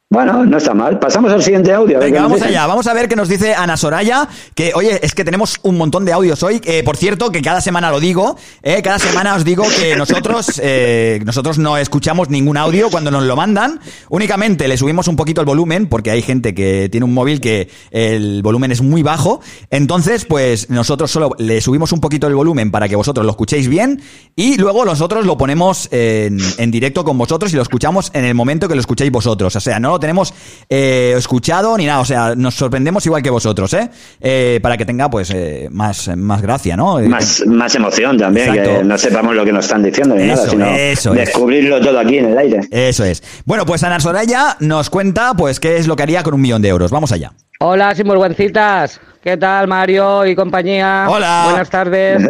Bueno, 0.08 0.44
no 0.44 0.58
está 0.58 0.72
mal. 0.74 1.00
Pasamos 1.00 1.32
al 1.32 1.42
siguiente 1.42 1.72
audio. 1.72 1.98
Venga, 1.98 2.22
vamos 2.22 2.40
allá. 2.40 2.66
Vamos 2.68 2.86
a 2.86 2.94
ver 2.94 3.08
qué 3.08 3.16
nos 3.16 3.28
dice 3.28 3.52
Ana 3.54 3.76
Soraya. 3.76 4.28
Que, 4.54 4.70
oye, 4.74 5.00
es 5.02 5.12
que 5.12 5.24
tenemos 5.24 5.58
un 5.62 5.76
montón 5.76 6.04
de 6.04 6.12
audios 6.12 6.44
hoy. 6.44 6.60
Eh, 6.64 6.84
por 6.84 6.96
cierto, 6.96 7.32
que 7.32 7.42
cada 7.42 7.60
semana 7.60 7.90
lo 7.90 7.98
digo. 7.98 8.36
eh, 8.62 8.80
cada 8.82 9.00
semana 9.00 9.34
os 9.34 9.44
digo 9.44 9.64
que 9.76 9.96
nosotros, 9.98 10.60
eh, 10.62 11.20
nosotros 11.24 11.58
no 11.58 11.76
escuchamos 11.76 12.30
ningún 12.30 12.56
audio 12.56 12.90
cuando 12.90 13.10
nos 13.10 13.24
lo 13.24 13.34
mandan. 13.34 13.80
Únicamente 14.08 14.68
le 14.68 14.76
subimos 14.76 15.08
un 15.08 15.16
poquito 15.16 15.40
el 15.40 15.46
volumen, 15.46 15.88
porque 15.88 16.12
hay 16.12 16.22
gente 16.22 16.54
que 16.54 16.88
tiene 16.88 17.04
un 17.04 17.12
móvil 17.14 17.40
que 17.40 17.68
el 17.90 18.42
volumen 18.42 18.70
es 18.70 18.80
muy 18.82 19.02
bajo. 19.02 19.40
Entonces, 19.70 20.24
pues 20.24 20.70
nosotros 20.70 21.10
solo 21.10 21.30
le 21.38 21.60
subimos 21.60 21.90
un 21.90 22.00
poquito 22.00 22.28
el 22.28 22.36
volumen 22.36 22.70
para 22.70 22.88
que 22.88 22.94
vosotros 22.94 23.26
lo 23.26 23.32
escuchéis 23.32 23.66
bien. 23.66 24.00
Y 24.36 24.56
luego 24.58 24.84
nosotros 24.84 25.26
lo 25.26 25.36
ponemos 25.36 25.88
en, 25.90 26.38
en 26.58 26.70
directo 26.70 27.04
con 27.04 27.18
vosotros 27.18 27.52
y 27.52 27.56
lo 27.56 27.62
escuchamos 27.62 28.12
en 28.14 28.24
el 28.24 28.36
momento 28.36 28.68
que 28.68 28.76
lo 28.76 28.80
escuchéis 28.80 29.10
vosotros. 29.10 29.63
Sea, 29.64 29.80
no 29.80 29.90
lo 29.90 29.98
tenemos 30.00 30.32
eh, 30.68 31.14
escuchado 31.16 31.76
ni 31.76 31.86
nada. 31.86 32.00
O 32.00 32.04
sea, 32.04 32.34
nos 32.36 32.54
sorprendemos 32.54 33.04
igual 33.06 33.22
que 33.22 33.30
vosotros, 33.30 33.72
¿eh? 33.74 33.90
Eh, 34.20 34.60
para 34.62 34.76
que 34.76 34.84
tenga, 34.84 35.10
pues, 35.10 35.30
eh, 35.34 35.68
más, 35.70 36.08
más 36.16 36.40
gracia, 36.42 36.76
¿no? 36.76 37.00
Eh, 37.00 37.08
Más, 37.08 37.42
más 37.46 37.74
emoción 37.74 38.16
también, 38.18 38.50
Exacto. 38.50 38.78
que 38.78 38.84
no 38.84 38.98
sepamos 38.98 39.34
lo 39.34 39.44
que 39.44 39.52
nos 39.52 39.64
están 39.64 39.82
diciendo 39.82 40.14
ni 40.14 40.26
nada, 40.28 40.48
sino 40.48 40.66
eso 40.66 41.12
es. 41.14 41.18
descubrirlo 41.26 41.80
todo 41.80 41.98
aquí 41.98 42.18
en 42.18 42.26
el 42.26 42.38
aire. 42.38 42.60
Eso 42.70 43.04
es. 43.04 43.22
Bueno, 43.44 43.66
pues 43.66 43.82
Ana 43.82 43.98
Soraya 44.00 44.56
nos 44.60 44.90
cuenta, 44.90 45.34
pues, 45.34 45.58
qué 45.60 45.76
es 45.76 45.86
lo 45.86 45.96
que 45.96 46.02
haría 46.04 46.22
con 46.22 46.34
un 46.34 46.40
millón 46.40 46.62
de 46.62 46.68
euros. 46.68 46.90
Vamos 46.90 47.10
allá. 47.12 47.32
Hola, 47.60 47.94
sinvergüencitas. 47.94 49.00
¿Qué 49.24 49.38
tal, 49.38 49.66
Mario 49.66 50.26
y 50.26 50.34
compañía? 50.36 51.06
Hola. 51.08 51.44
Buenas 51.46 51.70
tardes. 51.70 52.22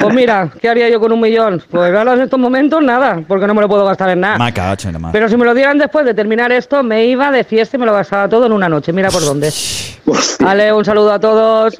Pues 0.00 0.14
mira, 0.14 0.50
¿qué 0.58 0.70
haría 0.70 0.88
yo 0.88 0.98
con 0.98 1.12
un 1.12 1.20
millón? 1.20 1.62
Pues 1.70 1.94
ahora 1.94 2.14
en 2.14 2.22
estos 2.22 2.40
momentos 2.40 2.82
nada, 2.82 3.20
porque 3.28 3.46
no 3.46 3.52
me 3.52 3.60
lo 3.60 3.68
puedo 3.68 3.84
gastar 3.84 4.08
en 4.08 4.20
nada. 4.20 4.38
Maca, 4.38 4.72
ocho, 4.72 4.90
nomás. 4.90 5.12
Pero 5.12 5.28
si 5.28 5.36
me 5.36 5.44
lo 5.44 5.52
dieran 5.52 5.76
después 5.76 6.06
de 6.06 6.14
terminar 6.14 6.50
esto, 6.50 6.82
me 6.82 7.04
iba 7.04 7.30
de 7.30 7.44
fiesta 7.44 7.76
y 7.76 7.80
me 7.80 7.84
lo 7.84 7.92
gastaba 7.92 8.30
todo 8.30 8.46
en 8.46 8.52
una 8.52 8.66
noche. 8.66 8.94
Mira 8.94 9.10
por 9.10 9.20
dónde. 9.26 9.52
Vale, 10.40 10.72
un 10.72 10.86
saludo 10.86 11.12
a 11.12 11.20
todos. 11.20 11.76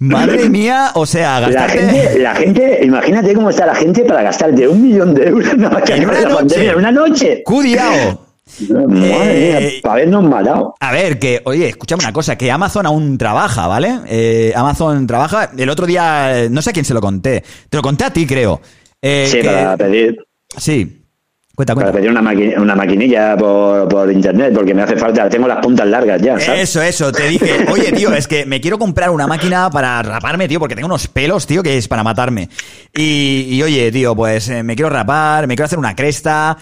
Madre 0.00 0.50
mía, 0.50 0.90
o 0.92 1.06
sea, 1.06 1.40
La 1.40 1.48
gastarte... 1.48 1.78
gente, 1.78 2.18
la 2.18 2.34
gente, 2.34 2.80
imagínate 2.84 3.32
cómo 3.32 3.48
está 3.48 3.64
la 3.64 3.74
gente 3.74 4.04
para 4.04 4.20
gastarte 4.22 4.68
un 4.68 4.82
millón 4.82 5.14
de 5.14 5.28
euros 5.28 5.48
En 5.50 5.60
una 5.60 5.70
la 5.70 5.80
pandemia, 5.80 6.28
noche. 6.28 6.68
en 6.68 6.76
una 6.76 6.92
noche. 6.92 7.42
¡Cudiao! 7.42 8.27
Madre 8.70 9.48
Eh, 9.48 9.60
mía, 9.60 9.70
para 9.82 9.94
habernos 9.94 10.24
matado. 10.24 10.74
A 10.80 10.92
ver, 10.92 11.18
que, 11.18 11.40
oye, 11.44 11.68
escúchame 11.68 12.02
una 12.04 12.12
cosa, 12.12 12.36
que 12.36 12.50
Amazon 12.50 12.86
aún 12.86 13.18
trabaja, 13.18 13.66
¿vale? 13.66 14.00
Eh, 14.06 14.52
Amazon 14.56 15.06
trabaja. 15.06 15.50
El 15.56 15.68
otro 15.70 15.86
día, 15.86 16.44
eh, 16.44 16.50
no 16.50 16.62
sé 16.62 16.70
a 16.70 16.72
quién 16.72 16.84
se 16.84 16.94
lo 16.94 17.00
conté. 17.00 17.42
Te 17.68 17.76
lo 17.76 17.82
conté 17.82 18.04
a 18.04 18.12
ti, 18.12 18.26
creo. 18.26 18.60
Eh, 19.00 19.28
Sí, 19.30 19.40
que- 19.40 19.46
para 19.48 19.76
pedir, 19.76 20.16
Sí. 20.56 20.94
Cuenta, 21.54 21.74
para 21.74 21.86
cuenta. 21.90 21.98
pedir 21.98 22.10
una, 22.12 22.22
maqui- 22.22 22.56
una 22.56 22.76
maquinilla 22.76 23.36
por, 23.36 23.88
por 23.88 24.12
internet, 24.12 24.52
porque 24.54 24.72
me 24.74 24.82
hace 24.82 24.96
falta, 24.96 25.28
tengo 25.28 25.48
las 25.48 25.58
puntas 25.58 25.88
largas 25.88 26.22
ya, 26.22 26.38
¿sabes? 26.38 26.60
Eso, 26.70 26.80
eso, 26.80 27.10
te 27.10 27.26
dije, 27.26 27.66
oye, 27.68 27.90
tío, 27.90 28.12
es 28.14 28.28
que 28.28 28.46
me 28.46 28.60
quiero 28.60 28.78
comprar 28.78 29.10
una 29.10 29.26
máquina 29.26 29.68
para 29.68 30.00
raparme, 30.04 30.46
tío, 30.46 30.60
porque 30.60 30.76
tengo 30.76 30.86
unos 30.86 31.08
pelos, 31.08 31.48
tío, 31.48 31.60
que 31.60 31.76
es 31.76 31.88
para 31.88 32.04
matarme. 32.04 32.48
Y, 32.94 33.48
y, 33.50 33.62
oye, 33.64 33.90
tío, 33.90 34.14
pues 34.14 34.48
me 34.62 34.76
quiero 34.76 34.88
rapar, 34.88 35.48
me 35.48 35.56
quiero 35.56 35.64
hacer 35.66 35.80
una 35.80 35.96
cresta, 35.96 36.56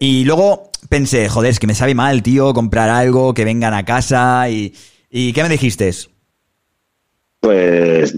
y 0.00 0.24
luego 0.24 0.69
pensé, 0.90 1.28
joder, 1.30 1.50
es 1.52 1.58
que 1.58 1.66
me 1.66 1.74
sabe 1.74 1.94
mal, 1.94 2.22
tío, 2.22 2.52
comprar 2.52 2.90
algo, 2.90 3.32
que 3.32 3.46
vengan 3.46 3.72
a 3.72 3.84
casa, 3.86 4.50
y, 4.50 4.74
y 5.10 5.32
¿qué 5.32 5.42
me 5.42 5.48
dijiste? 5.48 5.90
Pues 7.40 8.16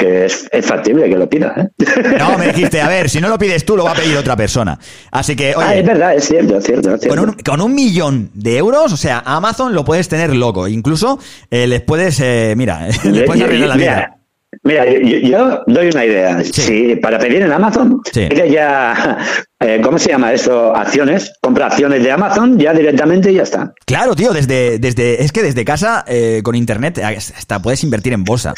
que 0.00 0.26
es, 0.26 0.48
es 0.52 0.64
factible 0.64 1.08
que 1.08 1.16
lo 1.16 1.28
pida. 1.28 1.54
¿eh? 1.56 1.68
No, 2.20 2.38
me 2.38 2.46
dijiste, 2.52 2.80
a 2.80 2.88
ver, 2.88 3.10
si 3.10 3.20
no 3.20 3.28
lo 3.28 3.36
pides 3.36 3.64
tú, 3.64 3.76
lo 3.76 3.82
va 3.84 3.92
a 3.92 3.94
pedir 3.94 4.16
otra 4.16 4.36
persona. 4.36 4.78
Así 5.10 5.34
que, 5.34 5.48
Ah, 5.56 5.74
es 5.74 5.80
oye, 5.80 5.82
verdad, 5.82 6.14
es 6.14 6.24
cierto, 6.24 6.56
es 6.58 6.64
cierto. 6.64 6.94
es 6.94 7.00
con 7.00 7.00
cierto. 7.18 7.22
un, 7.22 7.32
con 7.44 7.60
un 7.60 7.74
millón 7.74 8.30
de 8.32 8.58
euros, 8.58 8.92
o 8.92 8.96
sea, 8.96 9.22
Amazon 9.26 9.74
lo 9.74 9.84
puedes 9.84 10.08
tener 10.08 10.34
loco. 10.36 10.68
Incluso 10.68 11.18
eh, 11.50 11.66
les 11.66 11.82
puedes, 11.82 12.20
eh, 12.20 12.54
mira, 12.56 12.86
les 13.04 13.24
puedes 13.24 13.42
arreglar 13.42 13.68
la 13.70 13.76
vida. 13.76 13.94
Mira, 13.96 14.14
Mira, 14.62 14.86
yo, 14.90 15.18
yo 15.18 15.62
doy 15.66 15.88
una 15.88 16.04
idea. 16.04 16.42
Si 16.44 16.96
para 16.96 17.18
pedir 17.18 17.42
en 17.42 17.52
Amazon, 17.52 18.00
Sí. 18.12 18.26
pide 18.30 18.50
ya, 18.50 19.18
eh, 19.60 19.80
¿cómo 19.82 19.98
se 19.98 20.10
llama 20.10 20.32
esto? 20.32 20.74
Acciones. 20.74 21.32
Compra 21.40 21.66
acciones 21.66 22.02
de 22.02 22.10
Amazon 22.12 22.58
ya 22.58 22.72
directamente 22.72 23.32
y 23.32 23.36
ya 23.36 23.42
está. 23.42 23.72
Claro, 23.86 24.14
tío, 24.14 24.32
desde, 24.32 24.78
desde, 24.78 25.22
es 25.22 25.32
que 25.32 25.42
desde 25.42 25.64
casa, 25.64 26.04
eh, 26.06 26.40
con 26.44 26.54
internet, 26.54 26.98
hasta 26.98 27.60
puedes 27.60 27.82
invertir 27.84 28.12
en 28.12 28.24
bolsa. 28.24 28.54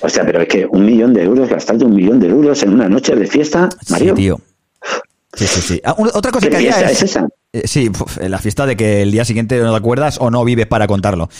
O 0.00 0.08
sea, 0.08 0.24
pero 0.24 0.40
es 0.42 0.48
que 0.48 0.66
un 0.66 0.84
millón 0.84 1.14
de 1.14 1.22
euros, 1.22 1.48
gastarte 1.48 1.84
un 1.84 1.94
millón 1.94 2.18
de 2.20 2.28
euros 2.28 2.62
en 2.62 2.74
una 2.74 2.88
noche 2.88 3.14
de 3.14 3.26
fiesta, 3.26 3.68
Mario. 3.88 4.14
Sí, 4.16 4.22
tío. 4.22 4.40
Sí, 5.34 5.46
sí, 5.46 5.60
sí. 5.62 5.80
Ah, 5.82 5.94
otra 5.96 6.30
cosa 6.30 6.46
¿Qué 6.46 6.50
que 6.50 6.56
haría 6.56 6.90
es. 6.90 6.98
es 6.98 7.02
esa? 7.04 7.26
eh, 7.54 7.62
sí, 7.64 7.88
puf, 7.88 8.18
la 8.18 8.38
fiesta 8.38 8.66
de 8.66 8.76
que 8.76 9.00
el 9.00 9.10
día 9.10 9.24
siguiente 9.24 9.58
no 9.60 9.70
te 9.70 9.76
acuerdas 9.78 10.18
o 10.20 10.30
no 10.30 10.44
vives 10.44 10.66
para 10.66 10.86
contarlo. 10.86 11.30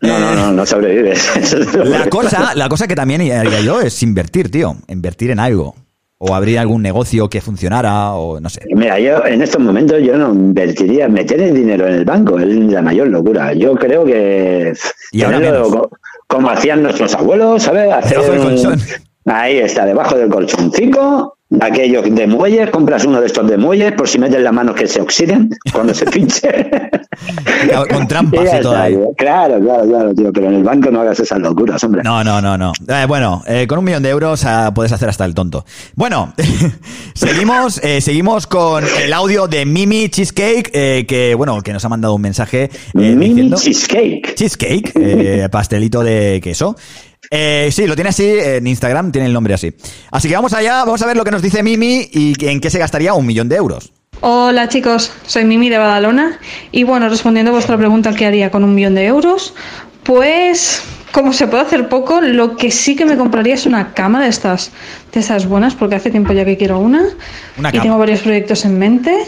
No, 0.00 0.18
no, 0.18 0.34
no, 0.34 0.52
no 0.52 0.64
sobrevives. 0.64 1.36
Eso 1.36 1.58
La 1.84 2.08
cosa, 2.08 2.54
la 2.54 2.68
cosa 2.70 2.88
que 2.88 2.94
también 2.94 3.20
haría 3.30 3.60
yo 3.60 3.82
es 3.82 4.02
invertir, 4.02 4.50
tío. 4.50 4.76
Invertir 4.88 5.32
en 5.32 5.40
algo. 5.40 5.74
O 6.24 6.34
abrir 6.36 6.56
algún 6.60 6.82
negocio 6.82 7.28
que 7.28 7.40
funcionara, 7.40 8.12
o 8.12 8.38
no 8.38 8.48
sé. 8.48 8.60
Mira, 8.76 8.96
yo 9.00 9.26
en 9.26 9.42
estos 9.42 9.60
momentos 9.60 10.00
yo 10.02 10.16
no 10.16 10.32
invertiría, 10.32 11.08
meter 11.08 11.40
el 11.40 11.52
dinero 11.52 11.84
en 11.88 11.94
el 11.94 12.04
banco 12.04 12.38
es 12.38 12.46
la 12.46 12.80
mayor 12.80 13.08
locura. 13.08 13.52
Yo 13.54 13.74
creo 13.74 14.04
que 14.04 14.72
Y 15.10 15.22
ahora 15.22 15.40
como 16.28 16.48
hacían 16.48 16.84
nuestros 16.84 17.12
abuelos, 17.16 17.64
¿sabes? 17.64 17.92
Hacer 17.92 18.20
Debajo 18.20 18.32
del 18.32 18.40
un- 18.40 18.46
colchón. 18.62 18.80
Ahí 19.24 19.58
está, 19.58 19.84
debajo 19.84 20.16
del 20.16 20.28
colchoncito, 20.30 21.36
aquellos 21.60 22.04
de 22.14 22.26
muelles, 22.26 22.70
compras 22.70 23.04
uno 23.04 23.20
de 23.20 23.26
estos 23.26 23.46
de 23.48 23.56
muelles 23.56 23.92
por 23.92 24.08
si 24.08 24.18
metes 24.18 24.40
las 24.40 24.52
manos 24.52 24.74
que 24.74 24.86
se 24.86 25.00
oxiden 25.00 25.50
cuando 25.72 25.92
se 25.94 26.04
pinche. 26.10 26.70
Con 27.90 28.08
trampas 28.08 28.48
y 28.58 28.62
todo 28.62 28.76
ahí. 28.76 28.96
Claro, 29.16 29.60
claro, 29.60 29.84
claro, 29.88 30.14
tío, 30.14 30.32
pero 30.32 30.48
en 30.48 30.54
el 30.54 30.64
banco 30.64 30.90
no 30.90 31.00
hagas 31.00 31.20
esas 31.20 31.38
locuras, 31.40 31.82
hombre. 31.84 32.02
No, 32.02 32.24
no, 32.24 32.40
no, 32.40 32.56
no. 32.58 32.72
Eh, 32.88 33.04
bueno, 33.06 33.42
eh, 33.46 33.66
con 33.68 33.78
un 33.78 33.84
millón 33.84 34.02
de 34.02 34.08
euros 34.10 34.44
ah, 34.44 34.72
puedes 34.74 34.92
hacer 34.92 35.08
hasta 35.08 35.24
el 35.24 35.34
tonto. 35.34 35.64
Bueno, 35.94 36.32
seguimos, 37.14 37.78
eh, 37.84 38.00
seguimos 38.00 38.46
con 38.46 38.84
el 39.02 39.12
audio 39.12 39.46
de 39.46 39.64
Mimi 39.66 40.08
Cheesecake, 40.08 40.70
que 41.06 41.34
bueno, 41.36 41.60
que 41.62 41.72
nos 41.72 41.84
ha 41.84 41.88
mandado 41.88 42.14
un 42.14 42.22
mensaje. 42.22 42.70
diciendo- 42.94 43.56
cheesecake. 43.56 44.34
Cheesecake, 44.34 44.92
eh, 44.96 45.48
pastelito 45.52 46.02
de 46.02 46.40
queso. 46.42 46.76
Eh, 47.34 47.70
sí, 47.72 47.86
lo 47.86 47.94
tiene 47.94 48.10
así 48.10 48.26
en 48.28 48.66
Instagram, 48.66 49.10
tiene 49.10 49.26
el 49.26 49.32
nombre 49.32 49.54
así. 49.54 49.72
Así 50.10 50.28
que 50.28 50.34
vamos 50.34 50.52
allá, 50.52 50.84
vamos 50.84 51.00
a 51.00 51.06
ver 51.06 51.16
lo 51.16 51.24
que 51.24 51.30
nos 51.30 51.40
dice 51.40 51.62
Mimi 51.62 52.06
y 52.12 52.34
en 52.46 52.60
qué 52.60 52.68
se 52.68 52.78
gastaría 52.78 53.14
un 53.14 53.24
millón 53.24 53.48
de 53.48 53.56
euros. 53.56 53.90
Hola 54.20 54.68
chicos, 54.68 55.10
soy 55.26 55.44
Mimi 55.46 55.70
de 55.70 55.78
Badalona 55.78 56.38
y 56.72 56.84
bueno, 56.84 57.08
respondiendo 57.08 57.50
a 57.50 57.54
vuestra 57.54 57.78
pregunta 57.78 58.12
¿qué 58.12 58.26
haría 58.26 58.50
con 58.50 58.62
un 58.64 58.74
millón 58.74 58.94
de 58.94 59.06
euros? 59.06 59.54
Pues 60.02 60.82
como 61.10 61.32
se 61.32 61.46
puede 61.46 61.62
hacer 61.62 61.88
poco, 61.88 62.20
lo 62.20 62.56
que 62.56 62.70
sí 62.70 62.96
que 62.96 63.06
me 63.06 63.16
compraría 63.16 63.54
es 63.54 63.64
una 63.64 63.94
cama 63.94 64.22
de 64.22 64.28
estas, 64.28 64.70
de 65.12 65.20
esas 65.20 65.46
buenas, 65.46 65.74
porque 65.74 65.94
hace 65.96 66.10
tiempo 66.10 66.34
ya 66.34 66.44
que 66.44 66.56
quiero 66.58 66.78
una, 66.80 67.02
Una 67.58 67.70
y 67.70 67.72
cama. 67.72 67.82
tengo 67.82 67.98
varios 67.98 68.20
proyectos 68.20 68.64
en 68.66 68.78
mente, 68.78 69.10
una 69.12 69.24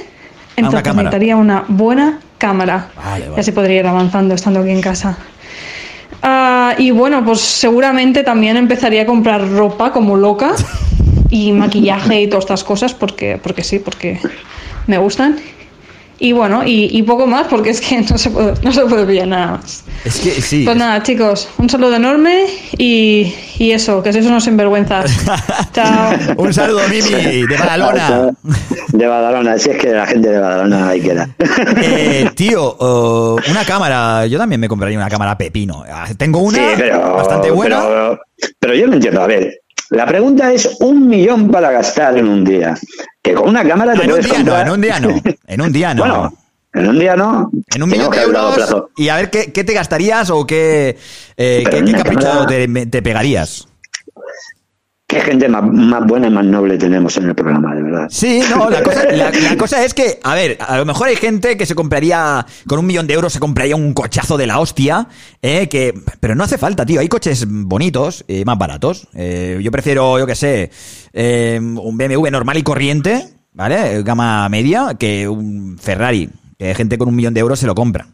entonces 0.56 0.82
cámara. 0.82 1.04
necesitaría 1.08 1.36
una 1.36 1.64
buena 1.68 2.20
cámara 2.38 2.90
Vale, 2.96 3.24
y 3.24 3.28
vale. 3.30 3.40
así 3.40 3.50
podría 3.52 3.80
ir 3.80 3.86
avanzando 3.86 4.34
estando 4.34 4.60
aquí 4.60 4.70
en 4.70 4.80
casa. 4.82 5.16
Ah, 6.26 6.74
y 6.78 6.90
bueno, 6.90 7.22
pues 7.22 7.40
seguramente 7.40 8.22
también 8.22 8.56
empezaría 8.56 9.02
a 9.02 9.06
comprar 9.06 9.46
ropa 9.46 9.92
como 9.92 10.16
loca 10.16 10.54
y 11.28 11.52
maquillaje 11.52 12.22
y 12.22 12.28
todas 12.28 12.44
estas 12.44 12.64
cosas 12.64 12.94
porque, 12.94 13.38
porque 13.42 13.62
sí, 13.62 13.78
porque 13.78 14.18
me 14.86 14.96
gustan. 14.96 15.36
Y 16.18 16.32
bueno, 16.32 16.62
y, 16.64 16.96
y 16.96 17.02
poco 17.02 17.26
más 17.26 17.46
porque 17.48 17.70
es 17.70 17.80
que 17.80 18.00
no 18.10 18.16
se 18.18 18.30
puede, 18.30 18.54
no 18.62 18.72
se 18.72 18.82
puede 18.86 19.04
pillar 19.06 19.28
nada 19.28 19.46
más. 19.52 19.84
Es 20.04 20.18
que 20.20 20.30
sí. 20.30 20.62
Pues 20.64 20.76
nada, 20.76 21.02
chicos, 21.02 21.48
un 21.58 21.68
saludo 21.68 21.96
enorme 21.96 22.46
y, 22.78 23.34
y 23.58 23.70
eso, 23.72 24.02
que 24.02 24.12
sois 24.12 24.26
unos 24.26 24.44
sinvergüenzas. 24.44 25.10
Chao. 25.72 26.12
Un 26.36 26.52
saludo, 26.54 26.80
Mimi, 26.88 27.46
de 27.46 27.56
Badalona. 27.56 28.30
De 28.94 29.06
Badalona, 29.08 29.58
si 29.58 29.70
es 29.70 29.76
que 29.78 29.88
la 29.88 30.06
gente 30.06 30.28
de 30.28 30.38
Badalona 30.38 30.90
ahí 30.90 31.00
queda. 31.00 31.28
Eh, 31.82 32.30
tío, 32.36 32.76
una 33.50 33.64
cámara. 33.66 34.24
Yo 34.26 34.38
también 34.38 34.60
me 34.60 34.68
compraría 34.68 34.96
una 34.96 35.08
cámara 35.10 35.36
pepino. 35.36 35.82
Ah, 35.90 36.06
Tengo 36.16 36.38
una 36.38 36.58
Sí, 36.58 36.64
pero, 36.76 37.16
bastante 37.16 37.50
buena. 37.50 37.82
Pero, 37.82 38.20
pero 38.60 38.74
yo 38.76 38.86
no 38.86 38.94
entiendo. 38.94 39.20
A 39.22 39.26
ver, 39.26 39.62
la 39.94 40.06
pregunta 40.06 40.52
es 40.52 40.76
un 40.80 41.08
millón 41.08 41.50
para 41.50 41.70
gastar 41.70 42.16
en 42.18 42.28
un 42.28 42.44
día. 42.44 42.74
Que 43.22 43.32
con 43.34 43.48
una 43.48 43.66
cámara 43.66 43.92
te 43.94 44.00
Ah, 44.00 44.04
en 44.04 44.10
un 44.10 44.16
puedes 44.16 44.26
día 44.26 44.38
no, 44.38 44.44
comprar. 44.44 44.66
en 44.66 44.72
un 44.72 44.80
día 44.80 45.00
no. 45.00 45.22
En 45.46 45.60
un 45.60 45.72
día 45.72 45.94
no. 45.94 46.00
Bueno, 46.02 46.34
en 46.74 46.88
un 46.88 46.98
día 46.98 47.16
no. 47.16 47.50
en 47.74 47.82
un 47.82 47.88
millón 47.88 48.10
de 48.10 48.22
euros. 48.22 48.54
plazo. 48.56 48.90
Y 48.96 49.08
a 49.08 49.16
ver 49.16 49.30
qué, 49.30 49.52
qué 49.52 49.64
te 49.64 49.72
gastarías 49.74 50.28
o 50.30 50.46
qué, 50.46 50.96
eh, 51.36 51.64
qué, 51.70 51.84
qué 51.84 51.92
cámara- 52.02 52.46
te, 52.46 52.86
te 52.86 53.02
pegarías. 53.02 53.68
Qué 55.14 55.20
gente 55.20 55.48
más, 55.48 56.06
buena 56.06 56.26
y 56.26 56.30
más 56.30 56.44
noble 56.44 56.76
tenemos 56.76 57.16
en 57.16 57.28
el 57.28 57.36
programa, 57.36 57.72
de 57.72 57.82
verdad. 57.84 58.08
Sí, 58.10 58.42
no, 58.50 58.68
la 58.68 58.82
cosa, 58.82 59.04
la, 59.12 59.56
cosa 59.56 59.84
es 59.84 59.94
que, 59.94 60.18
a 60.24 60.34
ver, 60.34 60.58
a 60.60 60.76
lo 60.76 60.84
mejor 60.84 61.06
hay 61.06 61.14
gente 61.14 61.56
que 61.56 61.66
se 61.66 61.76
compraría, 61.76 62.44
con 62.66 62.80
un 62.80 62.86
millón 62.86 63.06
de 63.06 63.14
euros 63.14 63.32
se 63.32 63.38
compraría 63.38 63.76
un 63.76 63.94
cochazo 63.94 64.36
de 64.36 64.48
la 64.48 64.58
hostia, 64.58 65.06
eh, 65.40 65.68
que, 65.68 65.94
pero 66.18 66.34
no 66.34 66.42
hace 66.42 66.58
falta, 66.58 66.84
tío, 66.84 66.98
hay 66.98 67.06
coches 67.06 67.46
bonitos 67.48 68.24
y 68.26 68.44
más 68.44 68.58
baratos. 68.58 69.06
Eh, 69.14 69.60
yo 69.62 69.70
prefiero, 69.70 70.18
yo 70.18 70.26
qué 70.26 70.34
sé, 70.34 70.70
eh, 71.12 71.60
un 71.60 71.96
BMW 71.96 72.30
normal 72.30 72.58
y 72.58 72.64
corriente, 72.64 73.28
¿vale? 73.52 74.02
Gama 74.02 74.48
media, 74.48 74.96
que 74.98 75.28
un 75.28 75.78
Ferrari, 75.80 76.28
que 76.58 76.74
gente 76.74 76.98
con 76.98 77.08
un 77.08 77.14
millón 77.14 77.34
de 77.34 77.40
euros 77.40 77.60
se 77.60 77.68
lo 77.68 77.76
compra. 77.76 78.08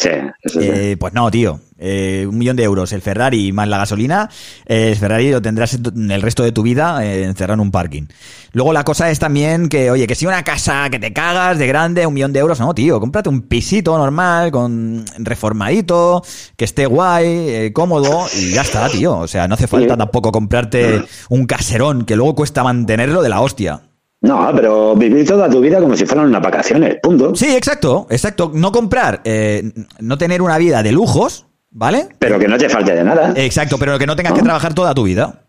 Sí, 0.00 0.08
eso 0.40 0.60
sí. 0.60 0.66
Eh, 0.66 0.96
pues 0.98 1.12
no, 1.12 1.30
tío. 1.30 1.60
Eh, 1.78 2.26
un 2.26 2.38
millón 2.38 2.56
de 2.56 2.62
euros, 2.62 2.90
el 2.94 3.02
Ferrari 3.02 3.52
más 3.52 3.68
la 3.68 3.76
gasolina, 3.76 4.30
eh, 4.64 4.88
el 4.92 4.96
Ferrari 4.96 5.30
lo 5.30 5.42
tendrás 5.42 5.74
el 5.74 6.22
resto 6.22 6.42
de 6.42 6.52
tu 6.52 6.62
vida 6.62 7.04
eh, 7.04 7.24
encerrado 7.24 7.54
en 7.54 7.60
un 7.60 7.70
parking. 7.70 8.04
Luego 8.52 8.72
la 8.72 8.82
cosa 8.82 9.10
es 9.10 9.18
también 9.18 9.68
que, 9.68 9.90
oye, 9.90 10.06
que 10.06 10.14
si 10.14 10.24
una 10.24 10.42
casa 10.42 10.88
que 10.90 10.98
te 10.98 11.12
cagas 11.12 11.58
de 11.58 11.66
grande, 11.66 12.06
un 12.06 12.14
millón 12.14 12.32
de 12.32 12.40
euros, 12.40 12.58
no, 12.60 12.74
tío, 12.74 12.98
cómprate 12.98 13.28
un 13.28 13.42
pisito 13.42 13.96
normal, 13.98 14.50
con 14.50 15.04
reformadito, 15.18 16.22
que 16.56 16.64
esté 16.64 16.86
guay, 16.86 17.70
cómodo, 17.74 18.26
y 18.38 18.52
ya 18.52 18.62
está, 18.62 18.88
tío. 18.88 19.18
O 19.18 19.28
sea, 19.28 19.48
no 19.48 19.54
hace 19.54 19.66
falta 19.66 19.98
tampoco 19.98 20.32
comprarte 20.32 21.02
un 21.28 21.44
caserón, 21.44 22.06
que 22.06 22.16
luego 22.16 22.34
cuesta 22.34 22.64
mantenerlo 22.64 23.20
de 23.20 23.28
la 23.28 23.42
hostia. 23.42 23.82
No, 24.22 24.50
pero 24.54 24.94
vivir 24.94 25.26
toda 25.26 25.48
tu 25.48 25.60
vida 25.60 25.80
como 25.80 25.96
si 25.96 26.04
fueran 26.04 26.26
unas 26.26 26.42
vacaciones, 26.42 26.96
punto. 27.02 27.34
Sí, 27.34 27.56
exacto, 27.56 28.06
exacto. 28.10 28.50
No 28.54 28.70
comprar, 28.70 29.22
eh, 29.24 29.72
no 29.98 30.18
tener 30.18 30.42
una 30.42 30.58
vida 30.58 30.82
de 30.82 30.92
lujos, 30.92 31.46
¿vale? 31.70 32.08
Pero 32.18 32.38
que 32.38 32.46
no 32.46 32.58
te 32.58 32.68
falte 32.68 32.94
de 32.94 33.02
nada. 33.02 33.32
Exacto, 33.36 33.78
pero 33.78 33.98
que 33.98 34.06
no 34.06 34.16
tengas 34.16 34.34
que 34.34 34.42
trabajar 34.42 34.74
toda 34.74 34.94
tu 34.94 35.04
vida. 35.04 35.44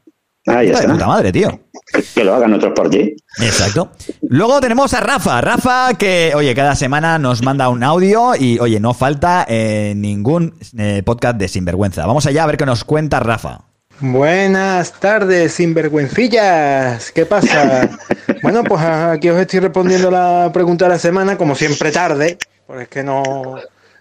Ahí 0.48 0.68
de 0.68 0.74
está. 0.74 0.92
puta 0.92 1.06
madre, 1.06 1.32
tío. 1.32 1.60
Que, 1.94 2.04
que 2.16 2.24
lo 2.24 2.34
hagan 2.34 2.54
otros 2.54 2.72
por 2.74 2.90
ti. 2.90 3.16
Exacto. 3.42 3.92
Luego 4.22 4.60
tenemos 4.60 4.94
a 4.94 5.02
Rafa. 5.02 5.40
Rafa 5.42 5.94
que, 5.96 6.32
oye, 6.36 6.56
cada 6.56 6.76
semana 6.76 7.20
nos 7.20 7.44
manda 7.44 7.70
un 7.70 7.84
audio 7.84 8.36
y, 8.36 8.58
oye, 8.60 8.80
no 8.80 8.94
falta 8.94 9.46
eh, 9.48 9.94
ningún 9.96 10.56
eh, 10.78 11.04
podcast 11.06 11.38
de 11.38 11.48
Sinvergüenza. 11.48 12.06
Vamos 12.08 12.26
allá 12.26 12.44
a 12.44 12.48
ver 12.48 12.58
qué 12.58 12.66
nos 12.66 12.84
cuenta 12.84 13.20
Rafa. 13.20 13.66
Buenas 14.02 14.94
tardes, 14.94 15.54
sinvergüencillas. 15.54 17.12
¿Qué 17.12 17.28
pasa? 17.28 17.88
bueno, 18.42 18.64
pues 18.64 18.82
aquí 18.82 19.30
os 19.30 19.40
estoy 19.40 19.60
respondiendo 19.60 20.10
la 20.10 20.50
pregunta 20.52 20.86
de 20.86 20.90
la 20.90 20.98
semana, 20.98 21.38
como 21.38 21.54
siempre 21.54 21.92
tarde, 21.92 22.40
porque 22.66 22.84
es 22.84 22.90
que 22.90 23.04
no, 23.04 23.22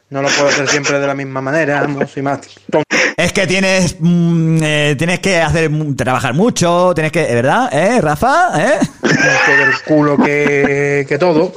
no 0.08 0.22
lo 0.22 0.28
puedo 0.28 0.48
hacer 0.48 0.68
siempre 0.68 0.98
de 0.98 1.06
la 1.06 1.14
misma 1.14 1.42
manera, 1.42 1.86
no 1.86 2.06
soy 2.06 2.22
más 2.22 2.40
tonto 2.70 2.82
Es 3.14 3.34
que 3.34 3.46
tienes, 3.46 3.96
mm, 4.00 4.62
eh, 4.62 4.94
tienes 4.96 5.20
que 5.20 5.36
hacer, 5.36 5.70
trabajar 5.98 6.32
mucho, 6.32 6.92
tienes 6.94 7.12
que, 7.12 7.34
¿verdad? 7.34 7.68
¿Eh, 7.70 8.00
Rafa? 8.00 8.52
¿Eh? 8.56 8.78
del 9.02 9.82
culo 9.86 10.16
que, 10.16 11.04
que 11.06 11.18
todo. 11.18 11.52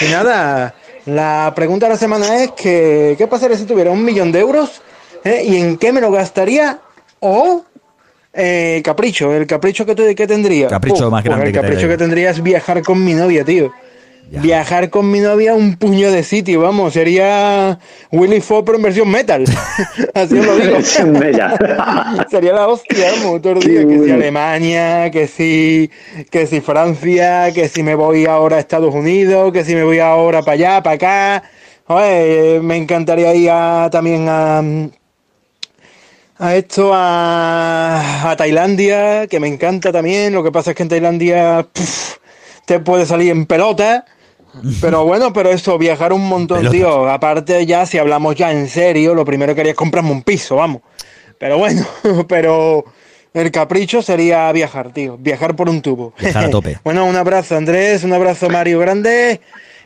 Y 0.00 0.06
nada, 0.06 0.74
la 1.06 1.52
pregunta 1.54 1.86
de 1.86 1.92
la 1.92 1.98
semana 1.98 2.42
es 2.42 2.50
que, 2.52 3.14
¿qué 3.16 3.28
pasaría 3.28 3.56
si 3.56 3.66
tuviera 3.66 3.92
un 3.92 4.04
millón 4.04 4.32
de 4.32 4.40
euros? 4.40 4.82
¿Eh? 5.22 5.44
¿Y 5.44 5.56
en 5.58 5.78
qué 5.78 5.92
me 5.92 6.00
lo 6.00 6.10
gastaría? 6.10 6.80
O 7.20 7.64
eh, 8.38 8.80
capricho, 8.84 9.34
el 9.34 9.46
capricho 9.46 9.84
que, 9.84 9.94
te- 9.94 10.14
que 10.14 10.26
tendría. 10.26 10.68
Capricho 10.68 11.10
más 11.10 11.22
grande 11.24 11.46
El 11.46 11.52
que 11.52 11.58
te 11.58 11.62
capricho 11.66 11.88
que 11.88 11.96
tendría 11.98 12.30
es 12.30 12.42
viajar 12.42 12.80
con 12.82 13.04
mi 13.04 13.12
novia, 13.14 13.44
tío. 13.44 13.70
Viajar 14.30 14.90
con 14.90 15.10
mi 15.10 15.20
novia 15.20 15.52
a 15.52 15.54
un 15.54 15.76
puño 15.76 16.12
de 16.12 16.22
sitio, 16.22 16.60
vamos, 16.60 16.92
sería 16.92 17.78
Willy 18.12 18.42
Fox 18.42 18.62
pero 18.66 18.76
en 18.76 18.84
versión 18.84 19.08
metal. 19.10 19.44
Así 20.14 20.38
os 20.38 20.44
lo 20.46 20.56
digo. 20.56 20.76
Sería 22.30 22.52
la 22.52 22.68
hostia, 22.68 23.10
vamos, 23.16 23.40
todo 23.40 23.54
el 23.54 23.60
día, 23.60 23.86
que 23.88 24.04
si 24.04 24.10
Alemania, 24.10 25.10
que 25.10 25.26
si, 25.26 25.90
que 26.30 26.46
si 26.46 26.60
Francia, 26.60 27.50
que 27.54 27.68
si 27.68 27.82
me 27.82 27.94
voy 27.94 28.26
ahora 28.26 28.56
a 28.56 28.60
Estados 28.60 28.94
Unidos, 28.94 29.50
que 29.50 29.64
si 29.64 29.74
me 29.74 29.82
voy 29.82 29.98
ahora 29.98 30.42
para 30.42 30.52
allá, 30.52 30.82
para 30.82 30.96
acá. 30.96 31.42
Joder, 31.86 32.60
me 32.62 32.76
encantaría 32.76 33.34
ir 33.34 33.48
a- 33.50 33.88
también 33.90 34.26
a, 34.28 34.62
a 36.38 36.56
esto, 36.56 36.92
a, 36.94 38.30
a 38.30 38.36
Tailandia, 38.36 39.26
que 39.26 39.40
me 39.40 39.48
encanta 39.48 39.92
también. 39.92 40.32
Lo 40.32 40.44
que 40.44 40.52
pasa 40.52 40.70
es 40.70 40.76
que 40.76 40.84
en 40.84 40.88
Tailandia 40.88 41.66
puf, 41.72 42.16
te 42.64 42.80
puede 42.80 43.06
salir 43.06 43.30
en 43.30 43.46
pelota. 43.46 44.04
Pero 44.80 45.04
bueno, 45.04 45.32
pero 45.32 45.50
eso, 45.50 45.78
viajar 45.78 46.12
un 46.12 46.26
montón, 46.26 46.58
Pelotas. 46.58 46.78
tío. 46.78 47.08
Aparte 47.08 47.64
ya, 47.66 47.86
si 47.86 47.98
hablamos 47.98 48.34
ya 48.34 48.50
en 48.50 48.68
serio, 48.68 49.14
lo 49.14 49.24
primero 49.24 49.54
que 49.54 49.60
haría 49.60 49.72
es 49.72 49.76
comprarme 49.76 50.10
un 50.10 50.22
piso, 50.22 50.56
vamos. 50.56 50.82
Pero 51.38 51.58
bueno, 51.58 51.86
pero 52.28 52.84
el 53.34 53.50
capricho 53.50 54.02
sería 54.02 54.50
viajar, 54.52 54.92
tío. 54.92 55.16
Viajar 55.18 55.54
por 55.54 55.68
un 55.68 55.82
tubo. 55.82 56.12
Viajar 56.18 56.46
a 56.46 56.50
tope. 56.50 56.78
bueno, 56.84 57.04
un 57.04 57.16
abrazo 57.16 57.56
Andrés, 57.56 58.04
un 58.04 58.12
abrazo 58.12 58.48
Mario 58.48 58.78
Grande. 58.80 59.40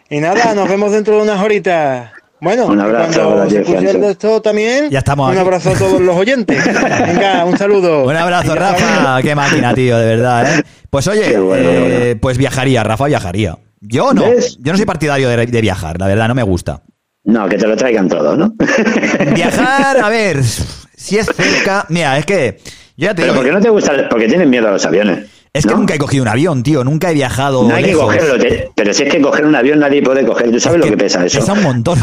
Y 0.08 0.20
nada, 0.20 0.54
nos 0.54 0.68
vemos 0.68 0.92
dentro 0.92 1.16
de 1.16 1.22
unas 1.22 1.42
horitas. 1.42 2.12
Bueno, 2.42 2.66
Un 2.66 2.80
abrazo, 2.80 3.24
cuando 3.24 3.50
se 3.50 3.60
pusiera 3.60 4.10
esto 4.10 4.42
también, 4.42 4.90
Ya 4.90 4.98
estamos 4.98 5.26
un 5.28 5.32
aquí. 5.32 5.40
abrazo 5.40 5.70
a 5.70 5.74
todos 5.74 6.00
los 6.00 6.16
oyentes. 6.16 6.64
Venga, 7.06 7.44
un 7.44 7.56
saludo. 7.56 8.04
Un 8.04 8.16
abrazo, 8.16 8.56
Rafa. 8.56 9.22
Qué 9.22 9.32
máquina, 9.36 9.72
tío, 9.74 9.96
de 9.96 10.06
verdad, 10.06 10.58
¿eh? 10.58 10.62
Pues 10.90 11.06
oye, 11.06 11.38
bueno, 11.38 11.70
eh, 11.70 11.98
bueno. 12.00 12.20
pues 12.20 12.38
viajaría, 12.38 12.82
Rafa 12.82 13.06
viajaría. 13.06 13.56
Yo 13.80 14.12
no, 14.12 14.22
¿Ves? 14.22 14.58
yo 14.60 14.72
no 14.72 14.76
soy 14.76 14.86
partidario 14.86 15.28
de, 15.28 15.46
de 15.46 15.60
viajar, 15.60 16.00
la 16.00 16.08
verdad, 16.08 16.26
no 16.26 16.34
me 16.34 16.42
gusta. 16.42 16.82
No, 17.24 17.48
que 17.48 17.56
te 17.56 17.66
lo 17.68 17.76
traigan 17.76 18.08
todo, 18.08 18.36
¿no? 18.36 18.52
Viajar, 19.34 19.98
a 20.02 20.08
ver, 20.08 20.42
si 20.42 21.18
es 21.18 21.26
cerca. 21.26 21.86
Mira, 21.88 22.18
es 22.18 22.26
que. 22.26 22.58
Ya 22.96 23.10
te 23.14 23.22
Pero 23.22 23.26
digo. 23.32 23.34
¿por 23.36 23.44
qué 23.46 23.52
no 23.52 23.60
te 23.60 23.68
gusta? 23.70 23.92
Porque 24.10 24.26
tienes 24.26 24.48
miedo 24.48 24.66
a 24.66 24.72
los 24.72 24.84
aviones. 24.84 25.28
Es 25.54 25.66
que 25.66 25.72
¿no? 25.72 25.80
nunca 25.80 25.94
he 25.94 25.98
cogido 25.98 26.22
un 26.22 26.28
avión, 26.28 26.62
tío. 26.62 26.82
Nunca 26.82 27.10
he 27.10 27.14
viajado. 27.14 27.64
No 27.68 27.74
hay 27.74 27.84
que 27.84 27.92
cogerlo, 27.92 28.38
te- 28.38 28.70
pero 28.74 28.94
si 28.94 29.02
es 29.02 29.12
que 29.12 29.20
coger 29.20 29.44
un 29.44 29.54
avión 29.54 29.80
nadie 29.80 30.00
puede 30.02 30.24
coger. 30.24 30.50
¿Tú 30.50 30.58
sabes 30.58 30.78
Es 30.80 30.84
lo 30.86 30.90
que 30.90 30.96
pesa 30.96 31.26
eso? 31.26 31.40
Pesa 31.40 31.52
un 31.52 31.62
montón. 31.62 31.98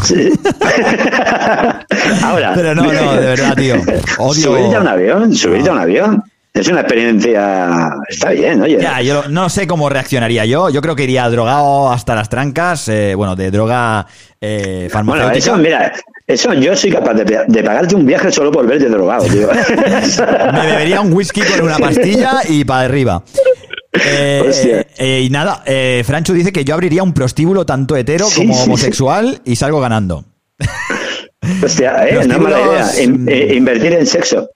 Ahora. 2.22 2.52
Pero 2.54 2.74
no, 2.74 2.92
no, 2.92 3.12
de 3.14 3.26
verdad, 3.26 3.54
tío. 3.56 3.76
Odio- 4.18 4.42
Subirte 4.52 4.76
a 4.76 4.80
un 4.80 4.88
avión, 4.88 5.34
subirte 5.34 5.68
a 5.68 5.72
un 5.72 5.78
avión. 5.78 6.22
Es 6.52 6.66
una 6.68 6.80
experiencia. 6.80 7.90
Está 8.08 8.30
bien, 8.30 8.60
oye. 8.62 8.78
Ya, 8.80 9.00
yo 9.02 9.28
no 9.28 9.48
sé 9.48 9.66
cómo 9.68 9.88
reaccionaría 9.88 10.44
yo. 10.46 10.68
Yo 10.68 10.80
creo 10.82 10.96
que 10.96 11.04
iría 11.04 11.28
drogado 11.30 11.92
hasta 11.92 12.14
las 12.16 12.28
trancas. 12.28 12.88
eh, 12.88 13.14
bueno, 13.14 13.36
de 13.36 13.50
droga 13.52 14.06
eh, 14.40 14.88
Bueno, 14.92 14.92
farmacéutica. 14.92 15.38
eso, 15.38 15.56
mira, 15.56 15.92
eso 16.32 16.54
yo 16.54 16.74
soy 16.76 16.90
capaz 16.90 17.14
de, 17.14 17.40
de 17.46 17.62
pagarte 17.62 17.94
un 17.94 18.06
viaje 18.06 18.30
solo 18.32 18.50
por 18.52 18.66
verte 18.66 18.88
drogado, 18.88 19.24
tío. 19.24 19.48
Me 20.52 20.66
bebería 20.66 21.00
un 21.00 21.12
whisky 21.12 21.40
con 21.42 21.60
una 21.62 21.78
pastilla 21.78 22.40
y 22.48 22.64
para 22.64 22.82
arriba. 22.82 23.22
Eh, 23.92 24.44
Hostia. 24.48 24.86
eh, 24.98 25.22
y 25.24 25.30
nada, 25.30 25.62
eh, 25.66 26.02
Franchu 26.06 26.32
dice 26.32 26.52
que 26.52 26.64
yo 26.64 26.74
abriría 26.74 27.02
un 27.02 27.12
prostíbulo 27.12 27.66
tanto 27.66 27.96
hetero 27.96 28.26
Sí, 28.26 28.42
como 28.42 28.54
sí, 28.54 28.58
sí. 28.60 28.64
homosexual 28.66 29.40
y 29.44 29.56
salgo 29.56 29.80
ganando. 29.80 30.24
Hostia, 31.62 32.06
eh, 32.08 32.14
no 32.26 32.34
es 32.34 32.40
mala 32.40 32.60
idea. 32.60 33.02
In- 33.02 33.28
eh, 33.28 33.54
invertir 33.56 33.92
en 33.94 34.06
sexo. 34.06 34.50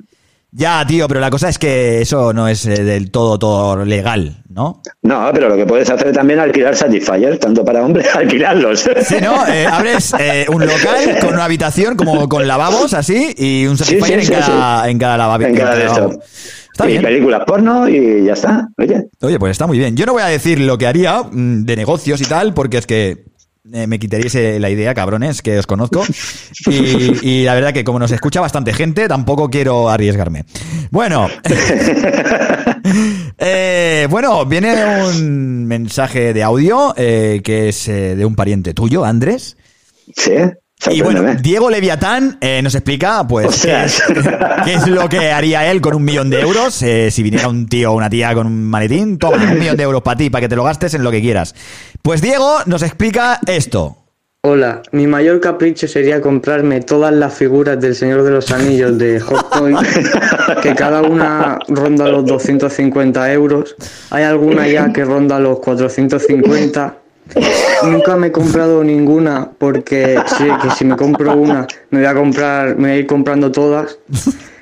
Ya, 0.56 0.86
tío, 0.86 1.08
pero 1.08 1.18
la 1.18 1.30
cosa 1.30 1.48
es 1.48 1.58
que 1.58 2.00
eso 2.00 2.32
no 2.32 2.46
es 2.46 2.64
eh, 2.66 2.84
del 2.84 3.10
todo, 3.10 3.40
todo 3.40 3.84
legal, 3.84 4.36
¿no? 4.48 4.82
No, 5.02 5.30
pero 5.34 5.48
lo 5.48 5.56
que 5.56 5.66
puedes 5.66 5.90
hacer 5.90 6.12
también 6.12 6.38
es 6.38 6.44
alquilar 6.44 6.76
Satisfyer, 6.76 7.38
tanto 7.38 7.64
para 7.64 7.82
hombres, 7.82 8.06
alquilarlos. 8.14 8.88
Sí, 9.02 9.16
¿no? 9.20 9.48
Eh, 9.48 9.66
abres 9.66 10.14
eh, 10.16 10.46
un 10.48 10.64
local 10.64 11.18
con 11.20 11.34
una 11.34 11.46
habitación 11.46 11.96
como 11.96 12.28
con 12.28 12.46
lavabos 12.46 12.94
así 12.94 13.34
y 13.36 13.66
un 13.66 13.76
Satisfyer 13.76 14.20
sí, 14.24 14.32
en, 14.32 14.42
sí, 14.42 14.48
cada, 14.48 14.88
en 14.88 14.96
cada 14.96 15.16
lavabo. 15.16 15.44
En 15.44 15.56
cada 15.56 15.74
de 15.74 15.86
estos. 15.86 16.18
Está 16.72 16.86
y 16.86 16.92
bien. 16.92 17.02
películas 17.02 17.42
porno 17.44 17.88
y 17.88 18.24
ya 18.24 18.34
está. 18.34 18.68
Oye. 18.78 19.08
Oye, 19.22 19.38
pues 19.40 19.50
está 19.50 19.66
muy 19.66 19.78
bien. 19.78 19.96
Yo 19.96 20.06
no 20.06 20.12
voy 20.12 20.22
a 20.22 20.26
decir 20.26 20.60
lo 20.60 20.78
que 20.78 20.86
haría 20.86 21.20
mm, 21.22 21.64
de 21.64 21.76
negocios 21.76 22.20
y 22.20 22.26
tal, 22.26 22.54
porque 22.54 22.78
es 22.78 22.86
que 22.86 23.24
eh, 23.72 23.87
me 23.87 23.98
quitaríais 23.98 24.35
eh, 24.35 24.61
la 24.61 24.68
idea, 24.68 24.94
cabrones, 24.94 25.40
que 25.40 25.59
os 25.59 25.66
conozco. 25.66 26.05
Y, 26.66 27.29
y 27.29 27.44
la 27.44 27.55
verdad 27.55 27.72
que 27.72 27.85
como 27.85 27.98
nos 27.98 28.11
escucha 28.12 28.40
bastante 28.40 28.72
gente, 28.74 29.09
tampoco 29.09 29.48
quiero 29.48 29.88
arriesgarme. 29.88 30.44
Bueno. 30.90 31.29
Eh, 33.38 34.07
bueno, 34.11 34.44
viene 34.44 35.03
un 35.03 35.64
mensaje 35.66 36.33
de 36.35 36.42
audio 36.42 36.94
eh, 36.96 37.40
que 37.42 37.70
es 37.70 37.87
de 37.87 38.24
un 38.24 38.37
pariente 38.37 38.74
tuyo, 38.74 39.05
Andrés. 39.05 39.57
Sí. 40.14 40.35
Y 40.90 41.00
bueno, 41.00 41.18
sorpréndeme. 41.18 41.42
Diego 41.42 41.70
Leviatán 41.70 42.37
eh, 42.40 42.60
nos 42.62 42.74
explica, 42.74 43.26
pues, 43.26 43.62
qué 43.62 43.87
qué 44.64 44.74
es 44.74 44.87
lo 44.87 45.08
que 45.08 45.30
haría 45.30 45.70
él 45.70 45.80
con 45.80 45.94
un 45.94 46.04
millón 46.04 46.28
de 46.28 46.40
euros. 46.40 46.82
eh, 46.82 47.10
si 47.10 47.22
viniera 47.22 47.48
un 47.48 47.68
tío 47.68 47.92
o 47.92 47.96
una 47.96 48.10
tía 48.10 48.34
con 48.34 48.46
un 48.46 48.64
maletín, 48.64 49.18
toma, 49.18 49.37
un 49.37 49.58
millón 49.58 49.76
de 49.76 49.82
euros 49.82 50.02
para 50.02 50.16
ti, 50.18 50.30
para 50.30 50.42
que 50.42 50.48
te 50.48 50.56
lo 50.56 50.64
gastes 50.64 50.92
en 50.94 51.02
lo 51.02 51.10
que 51.10 51.20
quieras. 51.22 51.54
Pues 52.02 52.20
Diego 52.20 52.58
nos 52.66 52.82
explica 52.82 53.40
esto. 53.46 53.96
Hola, 54.46 54.82
mi 54.92 55.06
mayor 55.06 55.40
capricho 55.40 55.88
sería 55.88 56.20
comprarme 56.20 56.82
todas 56.82 57.14
las 57.14 57.32
figuras 57.32 57.80
del 57.80 57.94
Señor 57.94 58.24
de 58.24 58.30
los 58.30 58.50
Anillos 58.50 58.98
de 58.98 59.18
Hot 59.18 59.48
Toys, 59.50 59.78
que 60.62 60.74
cada 60.74 61.00
una 61.00 61.58
ronda 61.66 62.08
los 62.08 62.26
250 62.26 63.32
euros. 63.32 63.74
Hay 64.10 64.24
alguna 64.24 64.68
ya 64.68 64.92
que 64.92 65.02
ronda 65.02 65.40
los 65.40 65.60
450. 65.60 66.98
Nunca 67.84 68.16
me 68.16 68.28
he 68.28 68.32
comprado 68.32 68.84
ninguna 68.84 69.48
porque 69.58 70.18
sé 70.26 70.48
que 70.62 70.70
si 70.76 70.84
me 70.84 70.96
compro 70.96 71.34
una 71.34 71.66
me 71.90 72.00
voy 72.00 72.06
a 72.06 72.14
comprar, 72.14 72.76
me 72.76 72.82
voy 72.82 72.90
a 72.90 72.96
ir 72.96 73.06
comprando 73.06 73.50
todas 73.50 73.98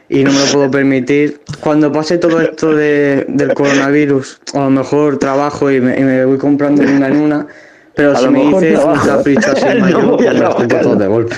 y 0.08 0.24
no 0.24 0.32
me 0.32 0.38
lo 0.38 0.44
puedo 0.52 0.70
permitir. 0.70 1.40
Cuando 1.60 1.90
pase 1.90 2.18
todo 2.18 2.40
esto 2.40 2.72
de- 2.74 3.24
del 3.28 3.54
coronavirus, 3.54 4.40
a 4.54 4.58
lo 4.60 4.70
mejor 4.70 5.18
trabajo 5.18 5.70
y 5.70 5.80
me, 5.80 5.98
y 5.98 6.02
me 6.02 6.24
voy 6.24 6.38
comprando 6.38 6.82
una 6.82 7.08
en 7.08 7.16
una, 7.16 7.46
pero 7.94 8.12
A 8.12 8.16
si 8.16 8.28
me 8.28 8.40
dices 8.46 8.78
un 8.78 8.82
trabajo. 8.84 9.06
capricho 9.06 9.50
así 9.52 9.64
mayor, 9.80 10.20
me 10.20 10.32
los 10.34 10.54
compro 10.54 10.94
de 10.96 11.06
golpe. 11.06 11.36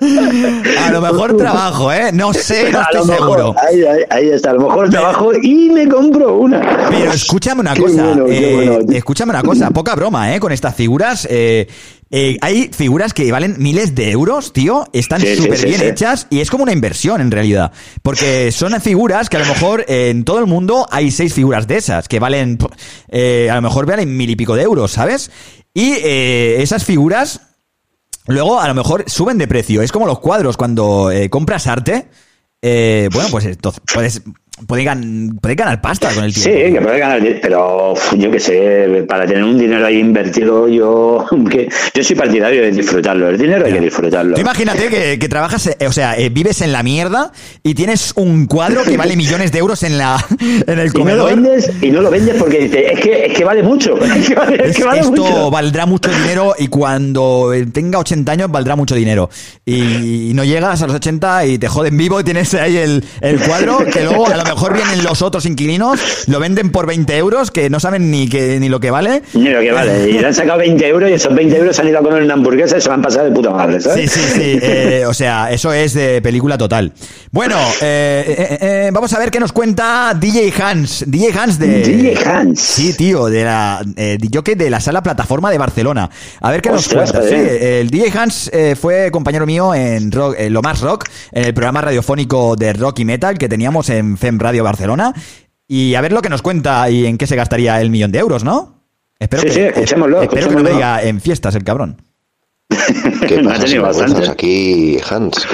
A 0.00 0.90
lo 0.90 1.00
mejor 1.00 1.36
trabajo, 1.36 1.92
¿eh? 1.92 2.10
No 2.12 2.32
sé, 2.32 2.70
no 2.70 2.82
estoy 2.82 3.06
mejor, 3.06 3.16
seguro. 3.16 3.54
Ahí, 3.58 3.82
ahí, 3.82 4.02
ahí 4.10 4.28
está. 4.30 4.50
A 4.50 4.54
lo 4.54 4.68
mejor 4.68 4.90
trabajo 4.90 5.30
y 5.42 5.70
me 5.70 5.88
compro 5.88 6.38
una. 6.38 6.88
Pero 6.90 7.12
escúchame 7.12 7.60
una 7.62 7.74
Qué 7.74 7.82
cosa, 7.82 8.04
bueno, 8.04 8.26
eh, 8.28 8.74
bueno. 8.76 8.92
escúchame 8.92 9.30
una 9.30 9.42
cosa, 9.42 9.70
poca 9.70 9.94
broma, 9.94 10.34
¿eh? 10.34 10.40
Con 10.40 10.52
estas 10.52 10.74
figuras, 10.74 11.26
eh, 11.30 11.66
eh, 12.10 12.36
hay 12.40 12.70
figuras 12.72 13.14
que 13.14 13.30
valen 13.32 13.56
miles 13.58 13.94
de 13.94 14.10
euros, 14.10 14.52
tío, 14.52 14.86
están 14.92 15.20
sí, 15.20 15.36
súper 15.36 15.58
sí, 15.58 15.66
bien 15.66 15.80
sí. 15.80 15.86
hechas 15.86 16.26
y 16.30 16.40
es 16.40 16.50
como 16.50 16.62
una 16.62 16.72
inversión 16.72 17.20
en 17.20 17.30
realidad, 17.30 17.72
porque 18.02 18.52
son 18.52 18.78
figuras 18.80 19.28
que 19.28 19.36
a 19.38 19.40
lo 19.40 19.46
mejor 19.46 19.84
en 19.88 20.24
todo 20.24 20.38
el 20.38 20.46
mundo 20.46 20.86
hay 20.90 21.10
seis 21.10 21.32
figuras 21.34 21.66
de 21.66 21.78
esas 21.78 22.06
que 22.06 22.20
valen, 22.20 22.58
a 23.12 23.54
lo 23.54 23.62
mejor 23.62 23.86
valen 23.86 24.16
mil 24.16 24.30
y 24.30 24.36
pico 24.36 24.54
de 24.54 24.62
euros, 24.62 24.92
¿sabes? 24.92 25.30
Y 25.76 25.92
eh, 26.02 26.62
esas 26.62 26.86
figuras 26.86 27.45
luego 28.26 28.60
a 28.60 28.68
lo 28.68 28.74
mejor 28.74 29.04
suben 29.08 29.38
de 29.38 29.48
precio, 29.48 29.82
es 29.82 29.92
como 29.92 30.06
los 30.06 30.18
cuadros 30.20 30.56
cuando 30.56 31.10
eh, 31.10 31.30
compras 31.30 31.66
arte. 31.66 32.08
eh, 32.62 33.08
bueno, 33.12 33.28
pues 33.30 33.44
entonces 33.44 33.82
puedes, 33.92 34.22
gan- 34.58 35.38
puedes 35.40 35.56
ganar 35.56 35.80
pasta 35.80 36.12
con 36.14 36.24
el 36.24 36.32
Sí, 36.32 36.50
tiempo. 36.50 36.78
que 36.78 36.84
puede 36.84 36.98
ganar, 36.98 37.20
pero 37.42 37.94
yo 38.16 38.30
qué 38.30 38.40
sé, 38.40 39.04
para 39.08 39.26
tener 39.26 39.44
un 39.44 39.58
dinero 39.58 39.86
ahí 39.86 39.98
invertido, 39.98 40.66
yo 40.68 41.24
que 41.50 41.68
yo 41.94 42.02
soy 42.04 42.16
partidario 42.16 42.62
de 42.62 42.70
disfrutarlo. 42.72 43.28
El 43.28 43.38
dinero 43.38 43.66
hay 43.66 43.72
que 43.72 43.80
disfrutarlo. 43.80 44.34
Tú 44.34 44.40
imagínate 44.40 44.88
que, 44.88 45.18
que 45.18 45.28
trabajas, 45.28 45.66
eh, 45.78 45.86
o 45.86 45.92
sea, 45.92 46.16
eh, 46.18 46.28
vives 46.30 46.60
en 46.62 46.72
la 46.72 46.82
mierda 46.82 47.32
y 47.62 47.74
tienes 47.74 48.12
un 48.16 48.46
cuadro 48.46 48.82
que 48.84 48.96
vale 48.96 49.16
millones 49.16 49.52
de 49.52 49.58
euros 49.58 49.82
en 49.82 49.98
la 49.98 50.24
en 50.66 50.78
el 50.78 50.86
Y 50.86 50.90
no 50.90 51.16
lo 51.16 51.24
comedor. 51.24 51.30
vendes, 51.34 51.70
y 51.82 51.90
no 51.90 52.00
lo 52.00 52.10
vendes 52.10 52.36
porque 52.36 52.60
dices, 52.60 52.84
es 52.92 53.00
que, 53.00 53.26
es 53.26 53.32
que 53.36 53.44
vale 53.44 53.62
mucho. 53.62 53.96
Es 54.02 54.28
que 54.28 54.34
vale, 54.34 54.56
es 54.62 54.70
Es- 54.70 54.76
que 54.76 54.84
vale 54.84 55.00
esto 55.00 55.10
mucho. 55.12 55.50
valdrá 55.50 55.86
mucho 55.86 56.10
dinero 56.10 56.54
y 56.58 56.68
cuando 56.68 57.52
eh, 57.52 57.66
tenga 57.66 57.98
80 57.98 58.32
años 58.32 58.50
valdrá 58.50 58.76
mucho 58.76 58.94
dinero. 58.94 59.28
Y, 59.64 60.30
y 60.30 60.34
no 60.34 60.44
llegas 60.44 60.82
a 60.82 60.86
los 60.86 60.96
80 60.96 61.46
y 61.46 61.58
te 61.58 61.68
joden 61.68 61.96
vivo 61.96 62.20
y 62.20 62.24
tienes 62.24 62.54
ahí 62.54 62.76
el, 62.76 63.04
el 63.20 63.40
cuadro 63.40 63.78
que 63.84 64.02
luego 64.04 64.26
a 64.26 64.36
lo 64.36 64.44
mejor 64.46 64.74
vienen 64.74 65.02
los 65.04 65.22
otros 65.22 65.46
inquilinos, 65.46 66.26
lo 66.28 66.40
venden 66.40 66.70
por 66.70 66.86
20 66.86 67.16
euros 67.16 67.50
que 67.50 67.68
no 67.70 67.80
saben 67.80 68.10
ni, 68.10 68.28
que, 68.28 68.58
ni 68.60 68.68
lo 68.68 68.80
que 68.80 68.90
vale. 68.90 69.22
Ni 69.34 69.48
lo 69.48 69.60
que 69.60 69.72
vale. 69.72 70.08
Y 70.10 70.18
le 70.18 70.26
han 70.26 70.34
sacado 70.34 70.58
20 70.58 70.86
euros 70.88 71.10
y 71.10 71.14
esos 71.14 71.34
20 71.34 71.56
euros 71.56 71.76
se 71.76 71.82
han 71.82 71.88
ido 71.88 71.98
a 71.98 72.02
comer 72.02 72.22
una 72.22 72.34
hamburguesa 72.34 72.78
y 72.78 72.80
se 72.80 72.88
van 72.88 73.00
a 73.00 73.04
pasar 73.04 73.24
de 73.24 73.30
puta 73.32 73.50
madre, 73.50 73.80
Sí, 73.80 73.88
¿sabes? 73.88 74.12
sí, 74.12 74.20
sí. 74.34 74.58
eh, 74.62 75.04
o 75.06 75.14
sea, 75.14 75.50
eso 75.50 75.72
es 75.72 75.94
de 75.94 76.20
película 76.22 76.56
total. 76.58 76.92
Bueno, 77.30 77.56
eh, 77.82 78.58
eh, 78.60 78.90
vamos 78.92 79.12
a 79.12 79.18
ver 79.18 79.30
qué 79.30 79.40
nos 79.40 79.52
cuenta 79.52 80.14
DJ 80.18 80.52
Hans. 80.62 81.04
DJ 81.06 81.32
Hans 81.38 81.58
de. 81.58 81.82
DJ 81.82 82.16
Hans. 82.24 82.60
Sí, 82.60 82.94
tío, 82.94 83.26
de 83.26 83.44
la. 83.44 83.82
Eh, 83.96 84.18
jockey 84.32 84.54
de 84.54 84.70
la 84.70 84.80
sala 84.80 85.02
plataforma 85.02 85.50
de 85.50 85.58
Barcelona. 85.58 86.08
A 86.40 86.50
ver 86.50 86.62
qué 86.62 86.70
Ostras, 86.70 87.12
nos 87.12 87.20
cuenta. 87.22 87.28
Sí, 87.28 87.56
el 87.60 87.90
DJ 87.90 88.18
Hans 88.18 88.50
fue 88.80 89.10
compañero 89.10 89.46
mío 89.46 89.74
en, 89.74 90.10
rock, 90.12 90.34
en 90.38 90.52
Lo 90.52 90.62
Más 90.62 90.80
Rock, 90.80 91.04
en 91.32 91.44
el 91.44 91.54
programa 91.54 91.80
radiofónico 91.80 92.56
de 92.56 92.72
rock 92.72 93.00
y 93.00 93.04
metal 93.04 93.38
que 93.38 93.48
teníamos 93.48 93.88
en 93.90 94.16
FEM 94.16 94.35
Radio 94.40 94.64
Barcelona. 94.64 95.14
Y 95.68 95.94
a 95.94 96.00
ver 96.00 96.12
lo 96.12 96.22
que 96.22 96.28
nos 96.28 96.42
cuenta 96.42 96.88
y 96.90 97.06
en 97.06 97.18
qué 97.18 97.26
se 97.26 97.36
gastaría 97.36 97.80
el 97.80 97.90
millón 97.90 98.12
de 98.12 98.20
euros, 98.20 98.44
¿no? 98.44 98.76
Espero 99.18 99.42
Sí, 99.42 99.48
que, 99.48 99.54
sí, 99.54 99.60
escuchémoslo, 99.60 100.22
Espero 100.22 100.48
que 100.48 100.54
no 100.54 100.62
lo 100.62 100.70
diga 100.70 101.02
en 101.02 101.20
fiestas 101.20 101.54
el 101.54 101.64
cabrón. 101.64 102.02
¿Qué 102.68 103.38
pasa, 103.44 103.64
tenido 103.64 103.82
bastante. 103.82 104.28
Aquí 104.28 104.98
Hans. 105.08 105.46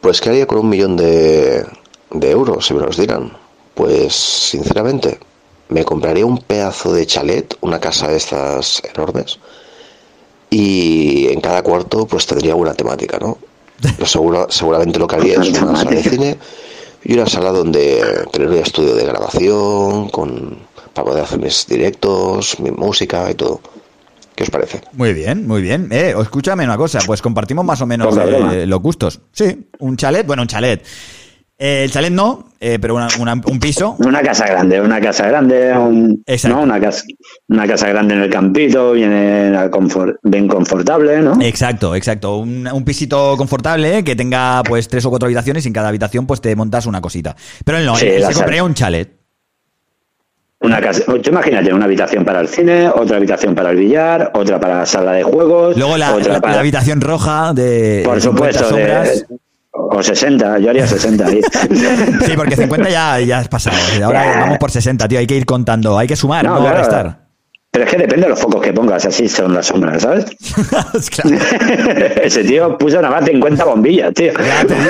Pues, 0.00 0.20
¿qué 0.20 0.30
haría 0.30 0.46
con 0.46 0.58
un 0.58 0.68
millón 0.68 0.96
de, 0.96 1.64
de 2.10 2.30
euros, 2.30 2.66
si 2.66 2.74
me 2.74 2.80
los 2.80 2.96
dieran? 2.96 3.32
Pues, 3.74 4.14
sinceramente, 4.14 5.18
me 5.68 5.84
compraría 5.84 6.26
un 6.26 6.38
pedazo 6.38 6.92
de 6.92 7.06
chalet, 7.06 7.56
una 7.60 7.78
casa 7.78 8.08
de 8.08 8.16
estas 8.16 8.82
enormes, 8.92 9.38
y 10.50 11.28
en 11.28 11.40
cada 11.40 11.62
cuarto, 11.62 12.06
pues 12.06 12.26
tendría 12.26 12.54
una 12.54 12.74
temática, 12.74 13.18
¿no? 13.18 13.38
Seguro, 14.04 14.46
seguramente 14.50 14.98
lo 14.98 15.06
que 15.06 15.16
haría 15.16 15.40
es 15.40 15.60
una 15.60 15.76
sala 15.76 15.90
de 15.92 16.02
cine 16.02 16.38
y 17.04 17.14
una 17.14 17.26
sala 17.26 17.50
donde 17.50 18.26
tener 18.32 18.48
un 18.48 18.54
estudio 18.56 18.94
de 18.94 19.04
grabación 19.04 20.08
con, 20.10 20.58
para 20.94 21.06
poder 21.06 21.24
hacer 21.24 21.40
mis 21.40 21.66
directos, 21.66 22.58
mi 22.60 22.70
música 22.70 23.30
y 23.30 23.34
todo. 23.34 23.60
¿Qué 24.34 24.44
os 24.44 24.50
parece? 24.50 24.80
Muy 24.92 25.12
bien, 25.12 25.46
muy 25.46 25.60
bien. 25.60 25.88
Eh, 25.90 26.14
escúchame 26.18 26.64
una 26.64 26.78
cosa, 26.78 27.00
pues 27.04 27.20
compartimos 27.20 27.64
más 27.64 27.80
o 27.82 27.86
menos 27.86 28.16
eh, 28.16 28.66
los 28.66 28.80
gustos. 28.80 29.20
Sí, 29.32 29.68
un 29.80 29.96
chalet, 29.96 30.26
bueno, 30.26 30.42
un 30.42 30.48
chalet. 30.48 30.82
Eh, 31.64 31.84
el 31.84 31.92
chalet 31.92 32.10
no, 32.12 32.48
eh, 32.58 32.78
pero 32.80 32.96
una- 32.96 33.06
una- 33.20 33.34
un 33.34 33.60
piso. 33.60 33.94
Una 34.00 34.20
casa 34.20 34.46
grande, 34.48 34.80
una 34.80 35.00
casa 35.00 35.28
grande, 35.28 35.72
un- 35.72 36.24
¿no? 36.48 36.60
una, 36.62 36.80
casa, 36.80 37.04
una 37.48 37.68
casa 37.68 37.86
grande 37.86 38.14
en 38.14 38.22
el 38.22 38.28
campito, 38.30 38.90
bien, 38.94 39.54
confort- 39.70 40.16
bien 40.24 40.48
confortable, 40.48 41.20
¿no? 41.22 41.40
Exacto, 41.40 41.94
exacto. 41.94 42.38
Un, 42.38 42.66
un 42.66 42.84
pisito 42.84 43.36
confortable 43.36 43.98
eh, 43.98 44.02
que 44.02 44.16
tenga 44.16 44.64
pues 44.64 44.88
tres 44.88 45.04
o 45.06 45.10
cuatro 45.10 45.26
habitaciones 45.26 45.64
y 45.64 45.68
en 45.68 45.74
cada 45.74 45.86
habitación 45.88 46.26
pues 46.26 46.40
te 46.40 46.56
montas 46.56 46.86
una 46.86 47.00
cosita. 47.00 47.36
Pero 47.64 47.78
él 47.78 47.86
no, 47.86 47.94
Sí, 47.94 48.06
él 48.06 48.24
se 48.24 48.32
compraría 48.34 48.64
un 48.64 48.74
chalet. 48.74 49.12
Una 50.62 50.80
casa, 50.80 51.04
tú 51.04 51.30
imagínate, 51.30 51.72
una 51.72 51.84
habitación 51.84 52.24
para 52.24 52.40
el 52.40 52.48
cine, 52.48 52.88
otra 52.88 53.18
habitación 53.18 53.54
para 53.54 53.70
el 53.70 53.76
billar, 53.76 54.32
otra 54.34 54.58
para 54.58 54.78
la 54.78 54.86
sala 54.86 55.12
de 55.12 55.22
juegos, 55.22 55.76
Luego 55.76 55.96
la, 55.96 56.12
otra 56.14 56.34
la- 56.34 56.40
para... 56.40 56.54
la 56.54 56.60
habitación 56.60 57.00
roja 57.00 57.52
de 57.52 58.02
por 58.04 58.20
50 58.20 58.58
supuesto, 58.58 58.68
sombras. 58.68 59.28
de, 59.28 59.36
o 59.72 60.02
60, 60.02 60.58
yo 60.58 60.70
haría 60.70 60.86
60 60.86 61.26
ahí. 61.26 61.40
Sí, 62.26 62.32
porque 62.36 62.56
50 62.56 62.88
ya, 62.90 63.20
ya 63.20 63.40
es 63.40 63.48
pasado. 63.48 63.76
Ahora 64.04 64.40
vamos 64.40 64.58
por 64.58 64.70
60, 64.70 65.08
tío. 65.08 65.18
Hay 65.18 65.26
que 65.26 65.36
ir 65.36 65.46
contando, 65.46 65.98
hay 65.98 66.06
que 66.06 66.16
sumar, 66.16 66.44
no, 66.44 66.54
No, 66.56 66.60
claro. 66.60 66.78
restar. 66.78 67.22
Pero 67.70 67.86
es 67.86 67.90
que 67.90 67.96
depende 67.96 68.24
de 68.24 68.28
los 68.28 68.38
focos 68.38 68.60
que 68.62 68.70
pongas, 68.74 69.06
así 69.06 69.26
son 69.30 69.54
las 69.54 69.64
sombras, 69.66 70.02
¿sabes? 70.02 70.26
Ese 72.22 72.44
tío 72.44 72.76
puso 72.76 73.00
nada 73.00 73.18
más 73.20 73.24
50 73.28 73.64
bombillas, 73.64 74.12
tío. 74.12 74.32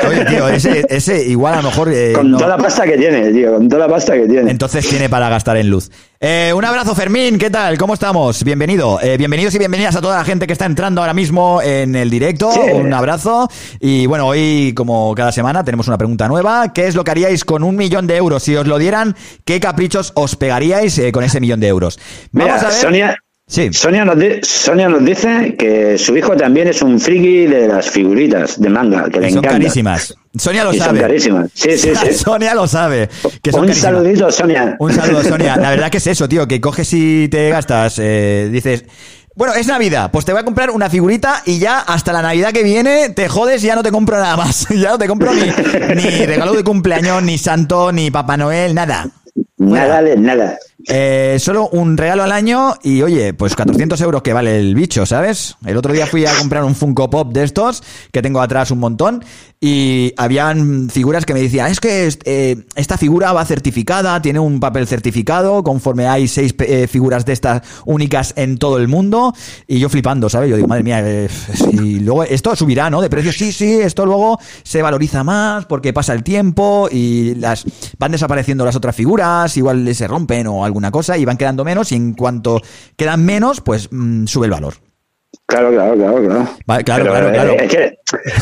Oye, 0.09 0.25
tío, 0.25 0.49
ese, 0.49 0.85
ese 0.89 1.25
igual 1.29 1.55
a 1.55 1.57
lo 1.59 1.69
mejor. 1.69 1.89
eh, 1.93 2.13
Con 2.15 2.33
no- 2.33 2.39
toda 2.39 2.57
la 2.57 2.63
pasta 2.63 2.85
que 2.85 2.97
tiene, 2.99 3.31
tío, 3.31 3.55
con 3.55 3.69
toda 3.69 3.87
la 3.87 3.93
pasta 3.93 4.15
que 4.15 4.27
tiene. 4.27 4.51
Entonces 4.51 4.89
tiene 4.89 5.09
para 5.09 5.29
gastar 5.29 5.57
en 5.59 5.71
luz. 5.71 5.91
Eh, 6.25 6.53
un 6.55 6.65
abrazo, 6.65 6.95
Fermín. 6.95 7.37
¿Qué 7.37 7.51
tal? 7.51 7.77
¿Cómo 7.77 7.95
estamos? 7.95 8.45
Bienvenido. 8.45 9.01
Eh, 9.03 9.17
bienvenidos 9.17 9.57
y 9.57 9.59
bienvenidas 9.59 9.97
a 9.97 10.01
toda 10.01 10.19
la 10.19 10.25
gente 10.25 10.47
que 10.47 10.53
está 10.53 10.67
entrando 10.67 11.01
ahora 11.01 11.15
mismo 11.15 11.61
en 11.61 11.97
el 11.97 12.11
directo. 12.11 12.53
Sí. 12.53 12.61
Un 12.61 12.95
abrazo. 12.95 13.49
Y 13.81 14.07
bueno, 14.07 14.29
hoy, 14.29 14.73
como 14.73 15.17
cada 15.17 15.33
semana, 15.33 15.65
tenemos 15.65 15.89
una 15.89 15.99
pregunta 15.99 16.29
nueva. 16.29 16.73
¿Qué 16.73 16.87
es 16.87 16.95
lo 16.95 17.03
que 17.03 17.11
haríais 17.11 17.45
con 17.45 17.65
un 17.65 17.75
millón 17.75 18.07
de 18.07 18.19
euros? 18.19 18.45
Si 18.45 18.55
os 18.55 18.69
lo 18.69 18.79
dieran, 18.79 19.17
¿qué 19.45 19.59
caprichos 19.59 20.13
os 20.15 20.37
pegaríais 20.37 20.97
eh, 20.99 21.11
con 21.11 21.25
ese 21.25 21.41
millón 21.41 21.59
de 21.59 21.67
euros? 21.67 21.99
Mira, 22.31 22.55
Vamos 22.55 22.63
a 22.63 22.69
ver. 22.69 22.77
Sonia, 22.77 23.17
Sí. 23.53 23.71
Sonia, 23.71 24.03
nos 24.07 24.19
di- 24.19 24.41
Sonia 24.43 24.89
nos 24.89 25.05
dice 25.05 25.55
que 25.59 25.99
su 25.99 26.17
hijo 26.17 26.35
también 26.35 26.69
es 26.69 26.81
un 26.81 26.99
friki 26.99 27.47
de 27.47 27.69
las 27.69 27.91
figuritas 27.91 28.59
de 28.59 28.71
manga, 28.71 29.11
que 29.11 29.21
le 29.21 29.29
son 29.29 29.39
encanta. 29.41 29.59
carísimas. 29.59 30.15
Sonia 30.39 30.65
lo 30.65 30.73
Y 30.73 30.79
son 30.79 30.87
sabe. 30.87 31.01
carísimas. 31.01 31.51
Sí, 31.53 31.77
sí, 31.77 31.93
sí. 31.95 32.15
Sonia 32.25 32.55
lo 32.55 32.67
sabe. 32.67 33.11
Que 33.43 33.51
son 33.53 33.61
Un 33.61 33.67
carísimas. 33.67 33.93
saludito, 33.95 34.33
Sonia. 34.33 34.77
Un 34.79 34.93
saludo, 34.95 35.23
Sonia. 35.29 35.57
La 35.57 35.69
verdad 35.69 35.91
que 35.91 35.99
es 35.99 36.07
eso, 36.07 36.27
tío, 36.31 36.49
que 36.49 36.63
coges 36.63 36.91
y 36.95 37.29
te 37.29 37.51
gastas, 37.51 37.99
eh, 37.99 38.49
dices... 38.51 38.87
Bueno, 39.35 39.55
es 39.55 39.67
Navidad, 39.67 40.11
pues 40.13 40.25
te 40.27 40.33
voy 40.33 40.41
a 40.43 40.45
comprar 40.45 40.71
una 40.71 40.89
figurita 40.91 41.43
y 41.47 41.59
ya 41.59 41.79
hasta 41.81 42.13
la 42.13 42.21
Navidad 42.23 42.53
que 42.53 42.63
viene 42.63 43.09
te 43.11 43.29
jodes 43.31 43.65
y 43.65 43.67
ya 43.67 43.75
no 43.75 43.83
te 43.83 43.91
compro 43.91 44.19
nada 44.19 44.37
más. 44.37 44.67
Ya 44.75 44.91
no 44.91 44.99
te 44.99 45.09
compro 45.09 45.33
ni, 45.35 45.43
ni 45.95 46.27
regalo 46.27 46.53
de 46.55 46.63
cumpleaños, 46.65 47.23
ni 47.23 47.37
santo, 47.39 47.93
ni 47.93 48.11
Papá 48.11 48.37
Noel, 48.39 48.75
nada. 48.75 49.09
Nada 49.57 50.03
de 50.03 50.17
nada. 50.17 50.59
Eh, 50.89 51.37
solo 51.39 51.69
un 51.69 51.97
regalo 51.97 52.23
al 52.23 52.33
año 52.33 52.75
y 52.83 53.03
oye, 53.03 53.35
pues 53.35 53.55
400 53.55 54.01
euros 54.01 54.23
que 54.23 54.33
vale 54.33 54.59
el 54.59 54.75
bicho, 54.75 55.07
¿sabes? 55.07 55.57
El 55.65 55.77
otro 55.77 55.93
día 55.93 56.07
fui 56.07 56.27
a 56.27 56.35
comprar 56.35 56.65
un 56.65 56.75
Funko 56.75 57.09
Pop 57.09 57.33
de 57.33 57.45
estos, 57.45 57.83
que 58.11 58.23
tengo 58.23 58.41
atrás 58.41 58.71
un 58.71 58.81
montón, 58.81 59.25
y 59.65 60.13
habían 60.17 60.91
figuras 60.91 61.25
que 61.25 61.35
me 61.35 61.41
decían, 61.41 61.71
es 61.71 61.79
que 61.79 62.09
eh, 62.25 62.65
esta 62.75 62.99
figura 62.99 63.33
va 63.33 63.45
certificada, 63.45 64.21
tiene 64.21 64.41
un 64.41 64.59
papel 64.59 64.89
certificado, 64.89 65.63
conforme 65.63 66.09
hay 66.09 66.27
seis 66.27 66.53
eh, 66.59 66.89
figuras 66.89 67.25
de 67.25 67.33
estas 67.33 67.63
únicas 67.85 68.35
en 68.37 68.59
todo 68.59 68.79
el 68.79 68.89
mundo, 68.89 69.33
y 69.69 69.79
yo 69.79 69.89
flipando, 69.89 70.29
¿sabes? 70.29 70.51
Yo 70.51 70.57
digo, 70.57 70.67
madre 70.67 70.83
mía, 70.83 71.01
eh, 71.05 71.29
y 71.71 72.01
luego 72.01 72.25
esto 72.25 72.57
subirá, 72.57 72.91
¿no? 72.91 73.01
De 73.01 73.09
precio, 73.09 73.33
sí, 73.33 73.53
sí, 73.53 73.75
esto 73.75 74.05
luego 74.05 74.41
se 74.65 74.83
valoriza 74.83 75.23
más 75.23 75.65
porque 75.67 75.93
pasa 75.93 76.13
el 76.13 76.25
tiempo 76.25 76.89
y 76.91 77.37
las 77.37 77.65
van 78.01 78.11
desapareciendo 78.11 78.65
las 78.65 78.75
otras 78.75 78.97
figuras, 78.97 79.57
igual 79.57 79.95
se 79.95 80.09
rompen 80.09 80.49
o 80.49 80.65
alguna 80.65 80.91
cosa 80.91 81.17
y 81.17 81.25
van 81.25 81.37
quedando 81.37 81.65
menos 81.65 81.93
y 81.93 81.95
en 81.95 82.15
cuanto 82.15 82.61
quedan 82.97 83.25
menos, 83.25 83.61
pues 83.61 83.89
mm, 83.93 84.27
sube 84.27 84.47
el 84.47 84.51
valor. 84.51 84.92
Claro, 85.53 85.71
claro, 85.71 85.95
claro, 85.97 86.25
claro. 86.25 86.49
Vale, 86.67 86.85
claro, 86.85 87.05
Pero, 87.05 87.13
claro, 87.13 87.29
eh, 87.29 87.33
claro. 87.33 87.53
Es 87.59 87.71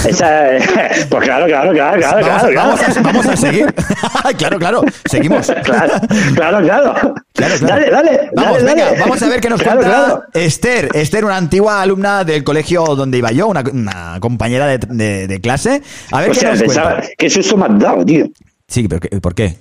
que 0.03 0.09
esa, 0.11 0.57
eh, 0.57 0.61
pues 1.11 1.25
claro, 1.25 1.47
claro, 1.47 1.73
claro, 1.73 1.99
claro, 1.99 2.01
Vamos, 2.01 2.43
claro, 2.43 2.55
vamos 2.55 2.81
claro. 2.81 2.95
a, 3.01 3.03
vamos 3.03 3.27
a 3.27 3.37
seguir. 3.37 3.75
claro, 4.39 4.59
claro, 4.59 4.83
seguimos. 5.07 5.53
Claro, 5.65 5.93
claro, 6.35 6.61
claro. 6.63 7.15
Claro, 7.35 7.55
claro. 7.59 7.67
Dale, 7.67 7.91
dale, 7.91 8.31
Vamos, 8.37 8.53
dale, 8.63 8.65
venga, 8.65 8.85
dale. 8.87 8.99
vamos 9.01 9.23
a 9.23 9.29
ver 9.29 9.41
qué 9.41 9.49
nos 9.51 9.61
Claro, 9.63 9.81
cuenta 9.81 9.97
claro. 10.05 10.23
Esther. 10.35 10.89
Esther, 10.95 11.25
una 11.25 11.37
antigua 11.37 11.83
alumna 11.83 12.23
del 12.25 12.45
colegio 12.45 12.85
donde 12.95 13.19
iba 13.19 13.33
yo, 13.33 13.49
una, 13.49 13.65
una 13.73 14.19
compañera 14.21 14.67
de, 14.67 14.79
de- 14.79 15.27
de 15.27 15.41
clase. 15.41 15.83
A 16.13 16.21
ver 16.21 16.31
O 16.31 16.33
qué 16.33 16.39
sea, 16.41 16.51
nos 16.51 16.61
pensaba, 16.61 16.91
cuenta. 16.97 17.09
qué 17.19 17.31
susto 17.31 17.57
me 17.57 17.67
has 17.67 17.79
dado, 17.79 18.05
tío. 18.05 18.27
Sí, 18.69 18.87
pero 18.89 19.01
¿qué- 19.01 19.21
¿por 19.21 19.35
qué? 19.35 19.57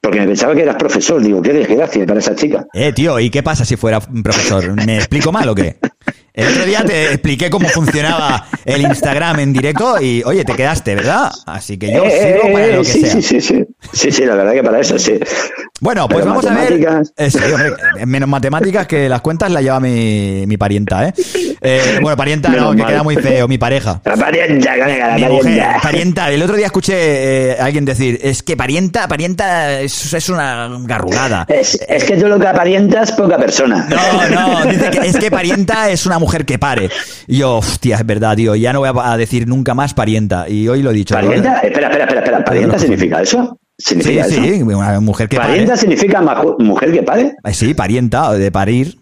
Porque 0.00 0.18
me 0.18 0.26
pensaba 0.26 0.52
que 0.54 0.62
eras 0.62 0.74
profesor. 0.76 1.22
Digo, 1.22 1.40
qué 1.40 1.52
desgracia 1.52 2.04
para 2.04 2.18
esa 2.18 2.34
chica. 2.34 2.66
Eh, 2.72 2.92
tío, 2.92 3.20
¿y 3.20 3.30
qué 3.30 3.42
pasa 3.44 3.64
si 3.64 3.76
fuera 3.76 4.00
profesor? 4.00 4.72
¿Me 4.84 4.96
explico 4.96 5.30
mal 5.30 5.48
o 5.48 5.54
qué? 5.54 5.76
El 6.34 6.48
otro 6.48 6.64
día 6.64 6.82
te 6.84 7.08
expliqué 7.12 7.50
cómo 7.50 7.68
funcionaba 7.68 8.46
el 8.64 8.80
Instagram 8.82 9.40
en 9.40 9.52
directo 9.52 10.00
y, 10.00 10.22
oye, 10.24 10.44
te 10.44 10.54
quedaste, 10.54 10.94
¿verdad? 10.94 11.30
Así 11.46 11.76
que 11.76 11.92
yo 11.92 12.04
Eh, 12.04 12.10
sirvo 12.40 12.48
eh, 12.48 12.52
para 12.52 12.66
eh, 12.66 12.72
lo 12.76 12.78
que 12.82 12.84
sí, 12.88 13.00
sea. 13.02 13.10
sí, 13.12 13.22
sí, 13.22 13.40
sí. 13.40 13.64
Sí, 13.92 14.10
sí, 14.10 14.24
la 14.24 14.34
verdad 14.36 14.52
que 14.54 14.62
para 14.62 14.80
eso 14.80 14.98
sí. 14.98 15.18
Bueno, 15.80 16.08
pues 16.08 16.20
Pero 16.20 16.30
vamos 16.30 16.46
a 16.46 16.54
ver. 16.54 16.72
Eh, 17.18 17.30
hombre, 17.52 18.06
menos 18.06 18.28
matemáticas 18.28 18.86
que 18.86 19.08
las 19.08 19.20
cuentas 19.20 19.50
las 19.50 19.62
lleva 19.62 19.80
mi, 19.80 20.44
mi 20.46 20.56
parienta, 20.56 21.08
¿eh? 21.08 21.14
Eh, 21.60 21.98
Bueno, 22.00 22.16
parienta 22.16 22.48
no, 22.50 22.70
que 22.74 22.84
queda 22.84 23.02
muy 23.02 23.16
feo, 23.16 23.46
mi 23.48 23.58
pareja. 23.58 24.00
La 24.04 24.16
parienta, 24.16 24.76
la 24.76 25.14
Mi 25.16 25.22
mujer, 25.24 25.42
parienta. 25.42 25.80
parienta. 25.82 26.30
El 26.30 26.42
otro 26.42 26.56
día 26.56 26.66
escuché 26.66 26.94
eh, 27.50 27.56
a 27.60 27.64
alguien 27.66 27.84
decir, 27.84 28.18
es 28.22 28.42
que 28.42 28.56
parienta, 28.56 29.06
parienta 29.08 29.80
es, 29.80 30.14
es 30.14 30.28
una 30.30 30.68
garrugada. 30.84 31.44
Es, 31.48 31.78
es 31.88 32.04
que 32.04 32.16
tú 32.16 32.26
lo 32.28 32.38
que 32.38 32.46
aparentas, 32.46 33.12
poca 33.12 33.36
persona. 33.36 33.86
No, 33.90 34.28
no, 34.64 34.70
dice 34.70 34.88
que 34.90 34.98
es 35.08 35.16
que 35.18 35.30
parienta 35.30 35.90
es 35.90 36.06
una 36.06 36.18
mujer 36.22 36.44
que 36.46 36.58
pare. 36.58 36.88
Y 37.26 37.38
yo, 37.38 37.56
hostia, 37.58 37.96
es 37.96 38.06
verdad, 38.06 38.34
tío, 38.36 38.54
ya 38.54 38.72
no 38.72 38.80
voy 38.80 38.90
a 39.02 39.16
decir 39.16 39.46
nunca 39.46 39.74
más 39.74 39.92
parienta. 39.94 40.48
Y 40.48 40.68
hoy 40.68 40.82
lo 40.82 40.90
he 40.90 40.94
dicho. 40.94 41.14
¿Parienta? 41.14 41.58
Espera, 41.60 41.88
espera, 41.88 42.04
espera, 42.04 42.20
espera. 42.20 42.44
¿Parienta 42.44 42.78
significa 42.78 43.20
eso? 43.22 43.58
Sí, 43.78 43.94
¿Significa 43.96 44.26
eso? 44.26 44.42
sí, 44.42 44.62
una 44.62 45.00
mujer 45.00 45.28
que 45.28 45.36
¿Parienta 45.36 45.72
pare. 45.72 45.80
significa 45.80 46.22
mujer 46.58 46.92
que 46.92 47.02
pare? 47.02 47.34
Eh, 47.44 47.52
Sí, 47.54 47.74
parienta, 47.74 48.32
de 48.32 48.50
parir. 48.52 48.98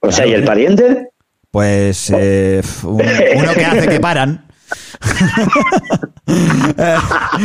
O 0.00 0.10
sea, 0.12 0.26
¿y 0.26 0.32
el 0.32 0.44
pariente? 0.44 1.08
Pues 1.50 2.10
eh, 2.16 2.62
un- 2.84 3.02
uno 3.36 3.52
que 3.54 3.64
hace 3.64 3.88
que 3.88 4.00
paran. 4.00 4.46
Eh, 6.78 6.96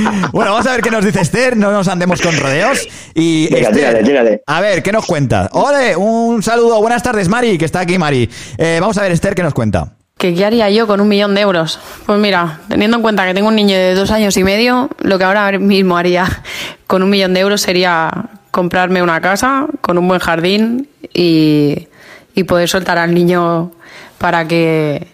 bueno, 0.32 0.52
vamos 0.52 0.68
a 0.68 0.72
ver 0.72 0.82
qué 0.82 0.92
nos 0.92 1.04
dice 1.04 1.22
Esther, 1.22 1.58
no 1.58 1.72
nos 1.72 1.88
andemos 1.88 2.22
con 2.22 2.38
rodeos. 2.38 2.88
Y 3.13 3.48
Venga, 3.54 3.70
Esther, 3.70 3.74
tírale, 3.76 4.04
tírale. 4.04 4.44
a 4.46 4.62
ver, 4.62 4.84
¿qué 4.84 4.92
nos 4.92 5.06
cuenta? 5.06 5.50
Ole, 5.54 5.96
un 5.96 6.42
saludo, 6.44 6.80
buenas 6.82 7.04
tardes, 7.04 7.28
Mari, 7.28 7.58
que 7.58 7.66
está 7.66 7.82
aquí, 7.82 7.98
Mari. 7.98 8.30
Eh, 8.58 8.78
vamos 8.80 8.98
a 8.98 9.02
ver, 9.02 9.12
Esther, 9.12 9.36
¿qué 9.36 9.44
nos 9.44 9.54
cuenta? 9.54 9.94
¿Qué, 10.18 10.34
qué 10.34 10.46
haría 10.46 10.70
yo 10.70 10.88
con 10.88 11.00
un 11.02 11.08
millón 11.08 11.36
de 11.36 11.42
euros? 11.42 11.80
Pues 12.06 12.20
mira, 12.20 12.62
teniendo 12.70 12.98
en 12.98 13.04
cuenta 13.04 13.26
que 13.28 13.34
tengo 13.34 13.50
un 13.50 13.56
niño 13.56 13.76
de 13.76 13.94
dos 13.94 14.10
años 14.12 14.36
y 14.38 14.44
medio, 14.44 14.90
lo 15.00 15.18
que 15.18 15.24
ahora 15.26 15.52
mismo 15.60 15.98
haría 15.98 16.44
con 16.88 17.04
un 17.04 17.10
millón 17.10 17.34
de 17.34 17.42
euros 17.42 17.62
sería 17.62 18.10
comprarme 18.52 19.04
una 19.04 19.22
casa 19.22 19.68
con 19.82 19.98
un 19.98 20.08
buen 20.08 20.20
jardín 20.20 20.90
y, 21.13 21.88
y 22.34 22.44
poder 22.46 22.68
soltar 22.68 22.98
al 22.98 23.13
niño 23.13 23.72
para 24.18 24.48
que 24.48 25.08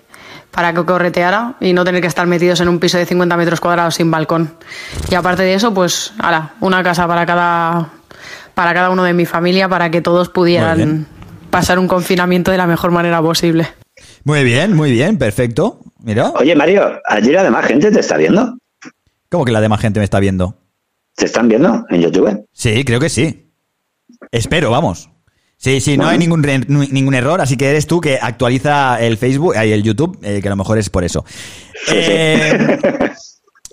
para 0.53 0.71
que 0.71 0.85
correteara 0.85 1.55
y 1.59 1.73
no 1.73 1.83
tener 1.83 1.99
que 1.99 2.07
estar 2.07 2.27
metidos 2.27 2.61
en 2.61 2.69
un 2.69 2.79
piso 2.79 2.97
de 2.97 3.05
50 3.05 3.35
metros 3.35 3.59
cuadrados 3.59 3.95
sin 3.95 4.11
balcón. 4.11 4.53
Y 5.09 5.15
aparte 5.15 5.41
de 5.41 5.55
eso, 5.55 5.73
pues, 5.73 6.13
ala, 6.19 6.53
una 6.59 6.83
casa 6.83 7.07
para 7.07 7.25
cada, 7.25 7.89
para 8.53 8.73
cada 8.73 8.91
uno 8.91 9.03
de 9.03 9.13
mi 9.13 9.25
familia 9.25 9.67
para 9.67 9.89
que 9.89 10.01
todos 10.01 10.29
pudieran 10.29 11.07
pasar 11.49 11.79
un 11.79 11.87
confinamiento 11.87 12.51
de 12.51 12.57
la 12.57 12.67
mejor 12.67 12.91
manera 12.91 13.21
posible. 13.21 13.67
Muy 14.23 14.43
bien, 14.43 14.75
muy 14.75 14.91
bien, 14.91 15.17
perfecto. 15.17 15.79
Mira. 15.99 16.31
Oye, 16.35 16.55
Mario, 16.55 17.01
allí 17.05 17.35
además 17.35 17.65
gente 17.65 17.91
te 17.91 17.99
está 17.99 18.17
viendo. 18.17 18.57
¿Cómo 19.29 19.45
que 19.45 19.51
la 19.51 19.61
demás 19.61 19.81
gente 19.81 19.99
me 19.99 20.03
está 20.03 20.19
viendo? 20.19 20.55
¿Te 21.15 21.25
están 21.25 21.47
viendo 21.47 21.85
en 21.89 22.01
YouTube? 22.01 22.45
Sí, 22.51 22.83
creo 22.83 22.99
que 22.99 23.09
sí. 23.09 23.51
Espero, 24.31 24.69
vamos. 24.69 25.09
Sí, 25.63 25.79
sí, 25.79 25.97
no 25.97 26.07
hay 26.07 26.17
ningún, 26.17 26.45
ningún 26.67 27.13
error, 27.13 27.39
así 27.39 27.55
que 27.55 27.69
eres 27.69 27.87
tú 27.87 28.01
que 28.01 28.19
actualiza 28.21 28.99
el 28.99 29.17
Facebook 29.17 29.53
y 29.55 29.71
el 29.71 29.81
YouTube, 29.81 30.19
eh, 30.21 30.41
que 30.41 30.47
a 30.49 30.51
lo 30.51 30.57
mejor 30.57 30.77
es 30.77 30.89
por 30.89 31.05
eso. 31.05 31.23
Eh, 31.89 32.77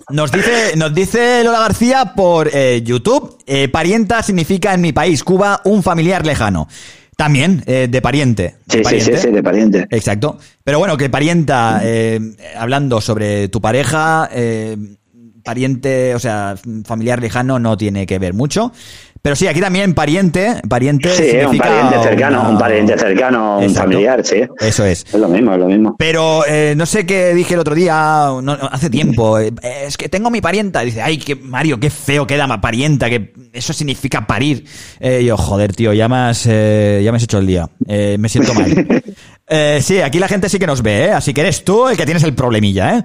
nos 0.09 0.31
dice, 0.31 0.77
nos 0.77 0.93
dice 0.93 1.43
Lola 1.43 1.59
García 1.59 2.13
por 2.15 2.49
eh, 2.53 2.81
YouTube, 2.81 3.37
eh, 3.45 3.67
parienta 3.67 4.23
significa 4.23 4.73
en 4.73 4.79
mi 4.79 4.93
país, 4.93 5.21
Cuba, 5.21 5.59
un 5.65 5.83
familiar 5.83 6.25
lejano. 6.25 6.69
También, 7.17 7.61
eh, 7.67 7.89
de 7.89 8.01
pariente. 8.01 8.55
de 8.67 8.83
Sí, 8.85 8.99
sí, 8.99 9.01
sí, 9.01 9.17
sí, 9.17 9.29
de 9.29 9.43
pariente. 9.43 9.85
Exacto. 9.89 10.39
Pero 10.63 10.79
bueno, 10.79 10.95
que 10.95 11.09
parienta, 11.09 11.81
eh, 11.83 12.19
hablando 12.57 13.01
sobre 13.01 13.49
tu 13.49 13.59
pareja, 13.59 14.29
eh, 14.31 14.77
pariente, 15.43 16.15
o 16.15 16.19
sea, 16.19 16.55
familiar 16.85 17.21
lejano 17.21 17.59
no 17.59 17.75
tiene 17.77 18.05
que 18.05 18.17
ver 18.17 18.33
mucho. 18.33 18.71
Pero 19.23 19.35
sí, 19.35 19.45
aquí 19.47 19.59
también 19.61 19.93
pariente, 19.93 20.55
pariente 20.67 21.09
Sí, 21.15 21.37
un 21.45 21.57
pariente 21.57 22.01
cercano, 22.01 22.39
una- 22.41 22.49
un 22.49 22.57
pariente 22.57 22.97
cercano, 22.97 23.59
un 23.59 23.73
familiar, 23.73 24.25
sí. 24.25 24.41
Eso 24.59 24.83
es. 24.83 25.05
Es 25.05 25.13
lo 25.19 25.27
mismo, 25.29 25.53
es 25.53 25.59
lo 25.59 25.67
mismo. 25.67 25.95
Pero 25.99 26.43
eh, 26.47 26.73
no 26.75 26.87
sé 26.87 27.05
qué 27.05 27.33
dije 27.35 27.53
el 27.53 27.59
otro 27.59 27.75
día, 27.75 28.29
no, 28.41 28.53
hace 28.71 28.89
tiempo. 28.89 29.37
eh, 29.37 29.51
es 29.85 29.95
que 29.97 30.09
tengo 30.09 30.31
mi 30.31 30.41
parienta. 30.41 30.81
Dice, 30.81 31.01
ay, 31.03 31.17
que 31.19 31.35
Mario, 31.35 31.79
qué 31.79 31.91
feo 31.91 32.25
queda 32.25 32.47
ma 32.47 32.59
parienta, 32.61 33.09
que 33.11 33.31
eso 33.53 33.73
significa 33.73 34.25
parir. 34.25 34.65
Eh, 34.99 35.23
yo, 35.23 35.37
joder, 35.37 35.73
tío, 35.75 35.93
ya 35.93 36.09
me 36.09 36.15
has, 36.15 36.47
eh, 36.49 37.01
ya 37.03 37.11
me 37.11 37.17
has 37.17 37.23
hecho 37.23 37.37
el 37.37 37.45
día. 37.45 37.69
Eh, 37.87 38.15
me 38.19 38.27
siento 38.27 38.53
mal. 38.55 39.03
Eh, 39.53 39.81
sí, 39.83 39.99
aquí 39.99 40.17
la 40.17 40.29
gente 40.29 40.47
sí 40.47 40.57
que 40.57 40.65
nos 40.65 40.81
ve, 40.81 41.07
¿eh? 41.07 41.11
Así 41.11 41.33
que 41.33 41.41
eres 41.41 41.65
tú 41.65 41.89
el 41.89 41.97
que 41.97 42.05
tienes 42.05 42.23
el 42.23 42.33
problemilla, 42.33 42.97
¿eh? 42.99 43.03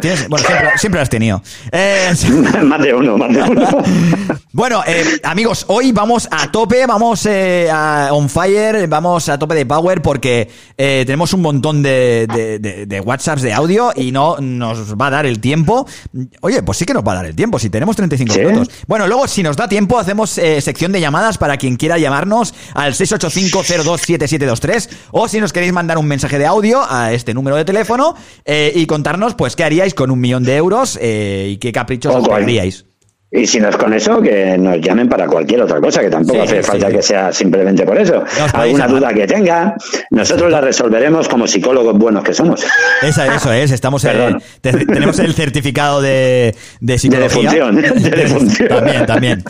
Tienes- 0.00 0.28
bueno, 0.30 0.46
siempre, 0.46 0.70
siempre 0.78 0.98
lo 0.98 1.02
has 1.02 1.10
tenido. 1.10 1.42
Eh, 1.70 2.10
más 2.64 2.80
de 2.80 2.94
uno, 2.94 3.18
más 3.18 3.30
de 3.34 3.42
uno. 3.42 3.68
bueno, 4.52 4.82
eh, 4.86 5.04
amigos, 5.24 5.66
hoy 5.68 5.92
vamos 5.92 6.26
a 6.30 6.50
tope, 6.50 6.86
vamos 6.86 7.26
eh, 7.26 7.68
a 7.70 8.08
on 8.12 8.30
fire, 8.30 8.86
vamos 8.88 9.28
a 9.28 9.38
tope 9.38 9.54
de 9.56 9.66
power 9.66 10.00
porque 10.00 10.48
tenemos 10.76 11.34
un 11.34 11.42
montón 11.42 11.82
de, 11.82 12.26
de, 12.34 12.58
de- 12.60 12.86
de 12.86 13.00
WhatsApps 13.02 13.42
de 13.42 13.52
audio 13.52 13.92
y 13.94 14.10
no 14.10 14.38
nos 14.40 14.94
va 14.94 15.08
a 15.08 15.10
dar 15.10 15.26
el 15.26 15.38
tiempo. 15.38 15.86
Oye, 16.40 16.62
pues 16.62 16.78
sí 16.78 16.86
que 16.86 16.94
nos 16.94 17.04
va 17.06 17.12
a 17.12 17.16
dar 17.16 17.26
el 17.26 17.36
tiempo, 17.36 17.58
si 17.58 17.68
tenemos 17.68 17.94
35 17.94 18.32
¿Sí? 18.32 18.40
minutos. 18.40 18.70
Bueno, 18.86 19.06
luego 19.06 19.28
si 19.28 19.42
nos 19.42 19.54
da 19.56 19.68
tiempo 19.68 19.98
hacemos 19.98 20.38
eh, 20.38 20.62
sección 20.62 20.92
de 20.92 21.00
llamadas 21.02 21.36
para 21.36 21.58
quien 21.58 21.76
quiera 21.76 21.98
llamarnos 21.98 22.54
al 22.72 22.94
685-027723 22.94 24.88
o 25.10 25.28
si 25.28 25.40
nos 25.40 25.52
queréis 25.52 25.73
mandar 25.74 25.98
un 25.98 26.06
mensaje 26.06 26.38
de 26.38 26.46
audio 26.46 26.80
a 26.88 27.12
este 27.12 27.34
número 27.34 27.56
de 27.56 27.64
teléfono 27.64 28.14
eh, 28.44 28.72
y 28.74 28.86
contarnos 28.86 29.34
pues 29.34 29.56
qué 29.56 29.64
haríais 29.64 29.94
con 29.94 30.10
un 30.10 30.20
millón 30.20 30.44
de 30.44 30.56
euros 30.56 30.98
eh, 31.00 31.48
y 31.50 31.56
qué 31.58 31.72
caprichos 31.72 32.14
os 32.14 32.26
pondríais. 32.26 32.86
Y 33.36 33.46
si 33.48 33.58
no 33.58 33.68
es 33.68 33.76
con 33.76 33.92
eso, 33.92 34.20
que 34.22 34.56
nos 34.56 34.80
llamen 34.80 35.08
para 35.08 35.26
cualquier 35.26 35.60
otra 35.62 35.80
cosa, 35.80 36.00
que 36.00 36.08
tampoco 36.08 36.38
Sí, 36.38 36.44
hace 36.44 36.62
sí, 36.62 36.70
falta 36.70 36.88
sí. 36.88 36.96
que 36.96 37.02
sea 37.02 37.32
simplemente 37.32 37.84
por 37.84 37.98
eso. 37.98 38.22
Alguna 38.52 38.86
duda 38.86 39.12
que 39.12 39.26
tenga, 39.26 39.74
nosotros 40.10 40.52
la 40.52 40.60
resolveremos 40.60 41.28
como 41.28 41.46
psicólogos 41.48 41.98
buenos 41.98 42.22
que 42.22 42.32
somos. 42.32 42.64
Esa, 43.02 43.26
eso 43.34 43.52
es, 43.52 43.72
estamos 43.72 44.04
eh, 44.04 44.36
te- 44.60 44.72
tenemos 44.86 45.18
el 45.18 45.34
certificado 45.34 46.00
de, 46.00 46.54
de 46.80 46.98
psicología. 46.98 47.28
defunción, 47.64 47.76
de 48.02 48.10
defunción. 48.10 48.68
También, 48.68 49.06
también. 49.06 49.44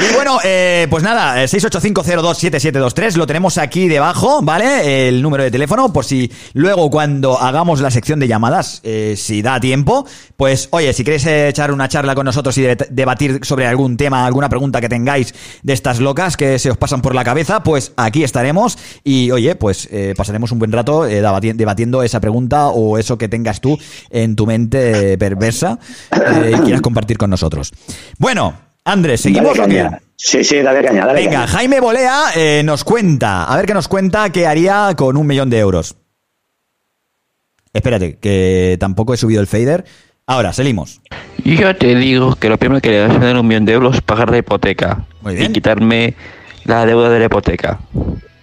Y 0.00 0.14
bueno, 0.14 0.38
eh, 0.44 0.86
pues 0.88 1.02
nada, 1.02 1.42
eh, 1.42 1.46
685027723 1.48 3.16
lo 3.16 3.26
tenemos 3.26 3.58
aquí 3.58 3.88
debajo, 3.88 4.40
¿vale? 4.42 5.08
El 5.08 5.22
número 5.22 5.42
de 5.42 5.50
teléfono, 5.50 5.92
por 5.92 6.04
si 6.04 6.30
luego 6.54 6.88
cuando 6.90 7.38
hagamos 7.38 7.80
la 7.80 7.90
sección 7.90 8.20
de 8.20 8.28
llamadas, 8.28 8.80
eh, 8.84 9.14
si 9.16 9.42
da 9.42 9.58
tiempo, 9.58 10.06
pues 10.36 10.68
oye, 10.70 10.92
si 10.92 11.02
queréis 11.04 11.26
eh, 11.26 11.48
echar 11.48 11.72
una 11.72 11.88
charla 11.88 12.14
con 12.14 12.24
nosotros 12.26 12.56
y 12.58 12.62
debate- 12.62 12.86
debatir 13.18 13.44
sobre 13.44 13.66
algún 13.66 13.96
tema, 13.96 14.24
alguna 14.26 14.48
pregunta 14.48 14.80
que 14.80 14.88
tengáis 14.88 15.34
de 15.62 15.72
estas 15.72 16.00
locas 16.00 16.36
que 16.36 16.58
se 16.58 16.70
os 16.70 16.76
pasan 16.76 17.02
por 17.02 17.14
la 17.14 17.24
cabeza, 17.24 17.62
pues 17.62 17.92
aquí 17.96 18.22
estaremos 18.24 18.78
y 19.04 19.30
oye, 19.30 19.56
pues 19.56 19.88
eh, 19.90 20.14
pasaremos 20.16 20.52
un 20.52 20.58
buen 20.58 20.72
rato 20.72 21.06
eh, 21.06 21.22
debati- 21.22 21.54
debatiendo 21.54 22.02
esa 22.02 22.20
pregunta 22.20 22.68
o 22.68 22.98
eso 22.98 23.18
que 23.18 23.28
tengas 23.28 23.60
tú 23.60 23.78
en 24.10 24.36
tu 24.36 24.46
mente 24.46 25.18
perversa 25.18 25.78
eh, 26.12 26.52
y 26.56 26.60
quieras 26.60 26.80
compartir 26.80 27.18
con 27.18 27.30
nosotros. 27.30 27.72
Bueno, 28.18 28.54
Andrés, 28.84 29.20
¿seguimos 29.20 29.58
o 29.58 29.66
qué? 29.66 29.88
Sí, 30.16 30.42
sí, 30.44 30.58
dale 30.62 30.82
caña, 30.84 31.06
dale 31.06 31.20
Venga, 31.20 31.40
caña. 31.40 31.46
Jaime 31.48 31.80
Bolea 31.80 32.24
eh, 32.34 32.62
nos 32.64 32.84
cuenta, 32.84 33.44
a 33.44 33.56
ver 33.56 33.66
qué 33.66 33.74
nos 33.74 33.88
cuenta 33.88 34.30
qué 34.30 34.46
haría 34.46 34.92
con 34.96 35.16
un 35.16 35.26
millón 35.26 35.50
de 35.50 35.58
euros. 35.58 35.96
Espérate, 37.72 38.16
que 38.18 38.76
tampoco 38.80 39.14
he 39.14 39.16
subido 39.16 39.40
el 39.40 39.46
fader. 39.46 39.84
Ahora, 40.28 40.52
seguimos. 40.52 41.00
Yo 41.42 41.74
te 41.74 41.94
digo 41.94 42.34
que 42.36 42.50
lo 42.50 42.58
primero 42.58 42.82
que 42.82 42.90
le 42.90 42.98
das 42.98 43.12
a 43.16 43.18
tener 43.18 43.34
un 43.38 43.46
millón 43.46 43.64
de 43.64 43.72
euros 43.72 43.94
es 43.96 44.02
pagar 44.02 44.30
la 44.30 44.36
hipoteca 44.36 45.06
y 45.30 45.48
quitarme 45.48 46.14
la 46.64 46.84
deuda 46.84 47.08
de 47.08 47.18
la 47.18 47.24
hipoteca. 47.24 47.78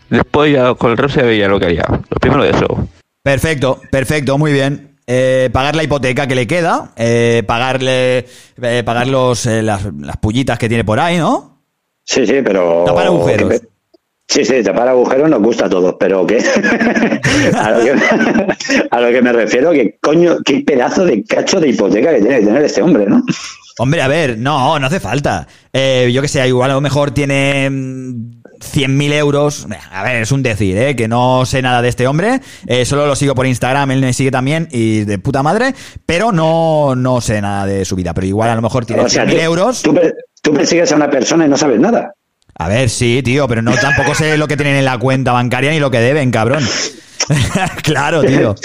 Después 0.09 0.51
ya 0.51 0.73
con 0.73 0.89
el 0.91 0.97
resto 0.97 1.19
ya 1.21 1.27
veía 1.27 1.47
lo 1.47 1.59
que 1.59 1.65
haría. 1.67 1.85
Lo 1.87 2.17
primero 2.19 2.43
de 2.43 2.49
eso. 2.49 2.87
Perfecto, 3.21 3.79
perfecto, 3.91 4.35
muy 4.39 4.51
bien. 4.51 4.97
Eh, 5.05 5.51
pagar 5.53 5.75
la 5.75 5.83
hipoteca 5.83 6.25
que 6.25 6.33
le 6.33 6.47
queda, 6.47 6.91
eh, 6.95 7.43
pagarle, 7.45 8.25
eh, 8.59 8.81
pagar 8.83 9.05
los, 9.07 9.45
eh, 9.45 9.61
las, 9.61 9.83
las 9.99 10.17
pullitas 10.17 10.57
que 10.57 10.67
tiene 10.67 10.83
por 10.83 10.99
ahí, 10.99 11.19
¿no? 11.19 11.59
Sí, 12.03 12.25
sí, 12.25 12.37
pero... 12.43 12.83
Tapar 12.87 13.05
agujeros. 13.05 13.49
que- 13.61 13.74
Sí, 14.27 14.43
sí, 14.43 14.63
tapar 14.63 14.87
agujeros 14.87 15.29
nos 15.29 15.41
gusta 15.41 15.65
a 15.65 15.69
todos, 15.69 15.95
pero 15.99 16.25
¿qué? 16.25 16.37
a, 17.57 17.71
lo 17.71 17.83
que, 17.83 17.93
a 18.91 18.99
lo 19.01 19.09
que 19.11 19.21
me 19.21 19.31
refiero, 19.31 19.71
que 19.71 19.97
coño, 20.01 20.37
qué 20.43 20.61
pedazo 20.61 21.05
de 21.05 21.23
cacho 21.23 21.59
de 21.59 21.69
hipoteca 21.69 22.11
que 22.11 22.21
tiene 22.21 22.39
que 22.39 22.45
tener 22.45 22.63
este 22.63 22.81
hombre, 22.81 23.05
¿no? 23.07 23.23
Hombre, 23.77 24.01
a 24.01 24.07
ver, 24.07 24.37
no, 24.37 24.79
no 24.79 24.87
hace 24.87 24.99
falta. 24.99 25.47
Eh, 25.71 26.09
yo 26.13 26.21
que 26.21 26.27
sé, 26.27 26.45
igual 26.47 26.71
a 26.71 26.75
lo 26.75 26.81
mejor 26.81 27.11
tiene 27.11 27.69
mm, 27.69 28.41
100.000 28.61 29.13
euros. 29.13 29.67
A 29.91 30.01
ver, 30.03 30.21
es 30.21 30.31
un 30.31 30.41
decir, 30.41 30.77
¿eh? 30.77 30.95
Que 30.95 31.07
no 31.09 31.45
sé 31.45 31.61
nada 31.61 31.81
de 31.81 31.89
este 31.89 32.07
hombre. 32.07 32.39
Eh, 32.67 32.85
solo 32.85 33.05
lo 33.05 33.15
sigo 33.17 33.35
por 33.35 33.45
Instagram, 33.45 33.91
él 33.91 33.99
me 34.01 34.13
sigue 34.13 34.31
también 34.31 34.69
y 34.71 35.03
de 35.03 35.19
puta 35.19 35.43
madre. 35.43 35.75
Pero 36.05 36.31
no, 36.31 36.95
no 36.95 37.19
sé 37.19 37.41
nada 37.41 37.65
de 37.65 37.83
su 37.83 37.95
vida. 37.97 38.13
Pero 38.13 38.25
igual 38.27 38.49
a 38.49 38.55
lo 38.55 38.61
mejor 38.61 38.85
tiene 38.85 39.03
O 39.03 39.09
sea, 39.09 39.25
100.000 39.25 39.29
tú- 39.35 39.41
euros. 39.41 39.81
Tú, 39.81 39.99
tú 40.41 40.53
persigues 40.53 40.91
a 40.93 40.95
una 40.95 41.09
persona 41.09 41.45
y 41.45 41.49
no 41.49 41.57
sabes 41.57 41.79
nada. 41.79 42.13
A 42.57 42.67
ver, 42.69 42.89
sí, 42.89 43.21
tío, 43.23 43.47
pero 43.47 43.61
no 43.61 43.73
tampoco 43.75 44.15
sé 44.15 44.37
lo 44.37 44.47
que 44.47 44.55
tienen 44.55 44.77
en 44.77 44.85
la 44.85 44.97
cuenta 44.97 45.31
bancaria 45.33 45.71
ni 45.71 45.79
lo 45.79 45.91
que 45.91 45.99
deben, 45.99 46.31
cabrón. 46.31 46.63
claro, 47.83 48.23
tío. 48.23 48.55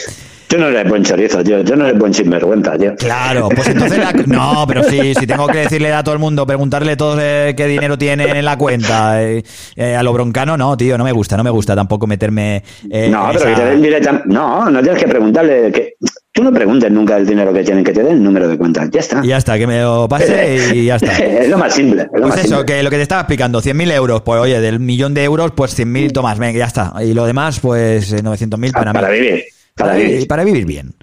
Tú 0.47 0.59
no 0.59 0.67
eres 0.67 0.89
buen 0.89 1.05
chorizo, 1.05 1.45
tío. 1.45 1.65
Tú 1.65 1.77
no 1.77 1.87
eres 1.87 1.97
buen 1.99 2.13
sinvergüenza, 2.13 2.77
tío. 2.77 2.95
Claro, 2.97 3.49
pues 3.55 3.69
entonces 3.69 3.99
la- 3.99 4.13
no, 4.27 4.65
pero 4.67 4.83
sí, 4.83 5.15
si 5.15 5.25
tengo 5.27 5.47
que 5.47 5.59
decirle 5.59 5.93
a 5.93 6.03
todo 6.03 6.13
el 6.13 6.19
mundo, 6.19 6.45
preguntarle 6.45 6.97
todos 6.97 7.21
eh, 7.23 7.55
qué 7.57 7.67
dinero 7.69 7.97
tienen 7.97 8.35
en 8.35 8.45
la 8.45 8.59
cuenta, 8.59 9.23
eh, 9.23 9.45
eh, 9.77 9.95
a 9.95 10.03
lo 10.03 10.13
broncano, 10.13 10.57
no, 10.57 10.77
tío, 10.77 10.99
no 10.99 11.05
me 11.05 11.13
gusta, 11.13 11.37
no 11.37 11.45
me 11.45 11.51
gusta 11.51 11.77
tampoco 11.77 12.09
meterme. 12.09 12.65
No, 12.83 13.29
pero 13.33 13.45
que 13.45 13.53
esa- 13.53 13.55
te 13.63 13.71
den 13.71 13.83
directamente. 13.83 14.29
No, 14.29 14.69
no 14.71 14.83
tienes 14.83 15.01
que 15.01 15.09
preguntarle. 15.09 15.71
Que... 15.73 15.95
Tú 16.33 16.45
no 16.45 16.53
preguntes 16.53 16.91
nunca 16.93 17.17
el 17.17 17.27
dinero 17.27 17.53
que 17.53 17.65
tienen, 17.65 17.83
que 17.83 17.93
te 17.93 18.05
den 18.05 18.13
el 18.15 18.23
número 18.23 18.47
de 18.49 18.57
cuenta. 18.57 18.89
Ya 18.91 19.01
está. 19.01 19.21
Ya 19.25 19.37
está, 19.37 19.59
que 19.59 19.67
me 19.67 19.81
lo 19.83 20.09
pase 20.09 20.71
y 20.75 20.85
ya 20.87 20.97
está. 20.97 21.17
es 21.19 21.49
lo 21.49 21.59
más 21.59 21.75
simple. 21.75 22.03
Es 22.03 22.09
lo 22.13 22.21
Pues 22.21 22.29
más 22.37 22.39
eso, 22.45 22.57
simple. 22.59 22.67
que 22.77 22.83
lo 22.85 22.91
que 22.91 22.97
te 22.97 23.03
estaba 23.03 23.23
explicando, 23.23 23.61
100.000 23.61 23.93
euros, 23.93 24.23
pues 24.23 24.41
oye, 24.41 24.61
del 24.61 24.79
millón 24.79 25.13
de 25.13 25.25
euros, 25.25 25.51
pues 25.57 25.77
100.000 25.77 26.13
tomas, 26.13 26.39
venga, 26.39 26.57
ya 26.59 26.67
está. 26.67 26.93
Y 27.03 27.15
lo 27.15 27.27
demás, 27.27 27.59
pues 27.59 28.13
eh, 28.13 28.23
900.000 28.23 28.73
para, 28.73 28.93
Para 28.93 29.09
mí. 29.09 29.15
vivir. 29.19 29.45
Para 29.75 29.95
vi- 29.95 30.05
vivir. 30.05 30.29
para 30.29 30.45
vivir 30.45 30.65
bien. 30.67 30.95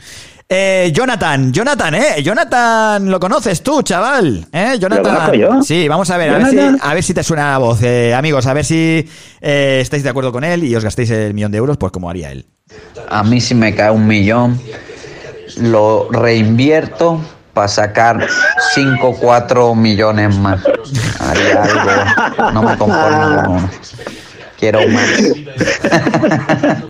Eh, 0.50 0.92
Jonathan, 0.94 1.52
Jonathan, 1.52 1.96
¿eh? 1.96 2.24
Jonathan, 2.24 3.12
lo 3.12 3.20
conoces 3.20 3.62
tú, 3.62 3.82
chaval. 3.82 4.46
¿Eh? 4.54 4.78
Jonathan. 4.80 5.34
yo? 5.34 5.62
Sí, 5.62 5.90
vamos 5.90 6.10
a 6.10 6.16
ver, 6.16 6.30
a 6.30 6.38
ver, 6.38 6.48
si, 6.48 6.56
Jonathan. 6.56 6.80
a 6.82 6.94
ver 6.94 7.04
si 7.04 7.14
te 7.14 7.22
suena 7.22 7.52
la 7.52 7.58
voz. 7.58 7.84
Eh, 7.84 8.14
amigos, 8.14 8.46
a 8.48 8.54
ver 8.54 8.64
si 8.64 9.06
eh, 9.42 9.80
estáis 9.82 10.04
de 10.04 10.10
acuerdo 10.10 10.32
con 10.32 10.46
él 10.46 10.64
y 10.64 10.74
os 10.74 10.86
gastéis 10.86 11.10
el 11.12 11.34
millón 11.34 11.52
de 11.52 11.58
euros, 11.58 11.76
pues 11.76 11.92
como 11.92 12.10
haría 12.10 12.32
él. 12.32 12.46
A 13.10 13.26
mí 13.26 13.42
si 13.42 13.56
me 13.56 13.76
cae 13.76 13.92
un 13.92 14.08
millón, 14.08 14.58
lo 15.60 16.10
reinvierto 16.12 17.20
para 17.54 17.68
sacar 17.68 18.28
5 18.76 19.08
o 19.08 19.16
4 19.16 19.76
millones 19.76 20.36
más. 20.38 20.62
Haría 21.20 21.64
algo, 21.64 22.52
no 22.54 22.64
me 22.64 22.78
conformo 22.78 23.36
con 23.36 23.48
uno. 23.56 23.70
Quiero 24.60 24.80
más. 24.88 25.08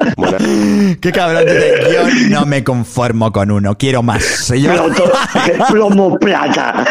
Qué 1.02 1.12
cabrón, 1.12 1.44
dice, 1.46 1.74
yo 1.94 2.30
no 2.30 2.46
me 2.46 2.64
conformo 2.64 3.32
con 3.32 3.52
uno, 3.52 3.78
quiero 3.78 4.02
más. 4.04 4.48
Yo- 4.50 4.72
plomo 5.70 6.18
plata. 6.18 6.86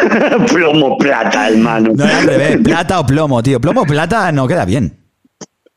plomo 0.53 0.97
plata, 0.99 1.49
hermano. 1.49 1.91
No, 1.95 2.05
al 2.05 2.27
revés, 2.27 2.59
plata 2.63 3.01
o 3.01 3.07
plomo, 3.07 3.43
tío. 3.43 3.61
Plomo 3.61 3.83
o 3.83 3.87
plata 3.87 4.31
no 4.33 4.47
queda 4.47 4.65
bien. 4.65 4.99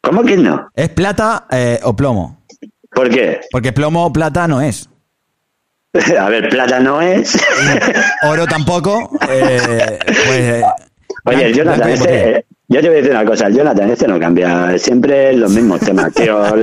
¿Cómo 0.02 0.24
que 0.24 0.38
no? 0.38 0.68
Es 0.76 0.90
plata 0.90 1.46
eh, 1.52 1.80
o 1.84 1.96
plomo. 1.96 2.42
¿Por 2.92 3.10
qué? 3.10 3.42
Porque 3.52 3.72
plomo 3.72 4.06
o 4.06 4.14
plata 4.14 4.48
no 4.48 4.62
es. 4.62 4.89
A 6.20 6.30
ver, 6.30 6.50
plata 6.50 6.80
no 6.80 7.02
es. 7.02 7.38
Oro 8.24 8.46
tampoco. 8.46 9.10
eh, 9.30 9.98
pues, 10.06 10.40
eh, 10.40 10.64
Oye, 11.26 11.46
el 11.48 11.54
Jonathan, 11.54 11.90
este, 11.90 12.46
yo 12.68 12.82
te 12.82 12.88
voy 12.88 12.98
a 12.98 13.02
decir 13.02 13.12
una 13.12 13.26
cosa, 13.26 13.48
el 13.48 13.56
Jonathan 13.56 13.90
este 13.90 14.08
no 14.08 14.20
cambia, 14.20 14.78
siempre 14.78 15.34
los 15.34 15.52
mismos 15.52 15.80
temas, 15.82 16.14
tío. 16.14 16.56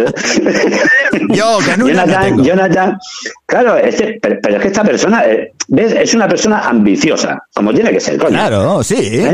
Yo, 1.30 1.58
que 1.58 1.76
Jonathan. 1.76 2.42
Jonathan, 2.42 2.98
claro, 3.44 3.76
este, 3.76 4.18
pero, 4.22 4.38
pero 4.40 4.56
es 4.56 4.62
que 4.62 4.68
esta 4.68 4.84
persona, 4.84 5.24
¿ves? 5.68 5.92
Es 5.92 6.14
una 6.14 6.28
persona 6.28 6.60
ambiciosa, 6.60 7.38
como 7.54 7.72
tiene 7.74 7.90
que 7.90 8.00
ser, 8.00 8.18
coño. 8.18 8.30
Claro, 8.30 8.82
sí. 8.82 9.24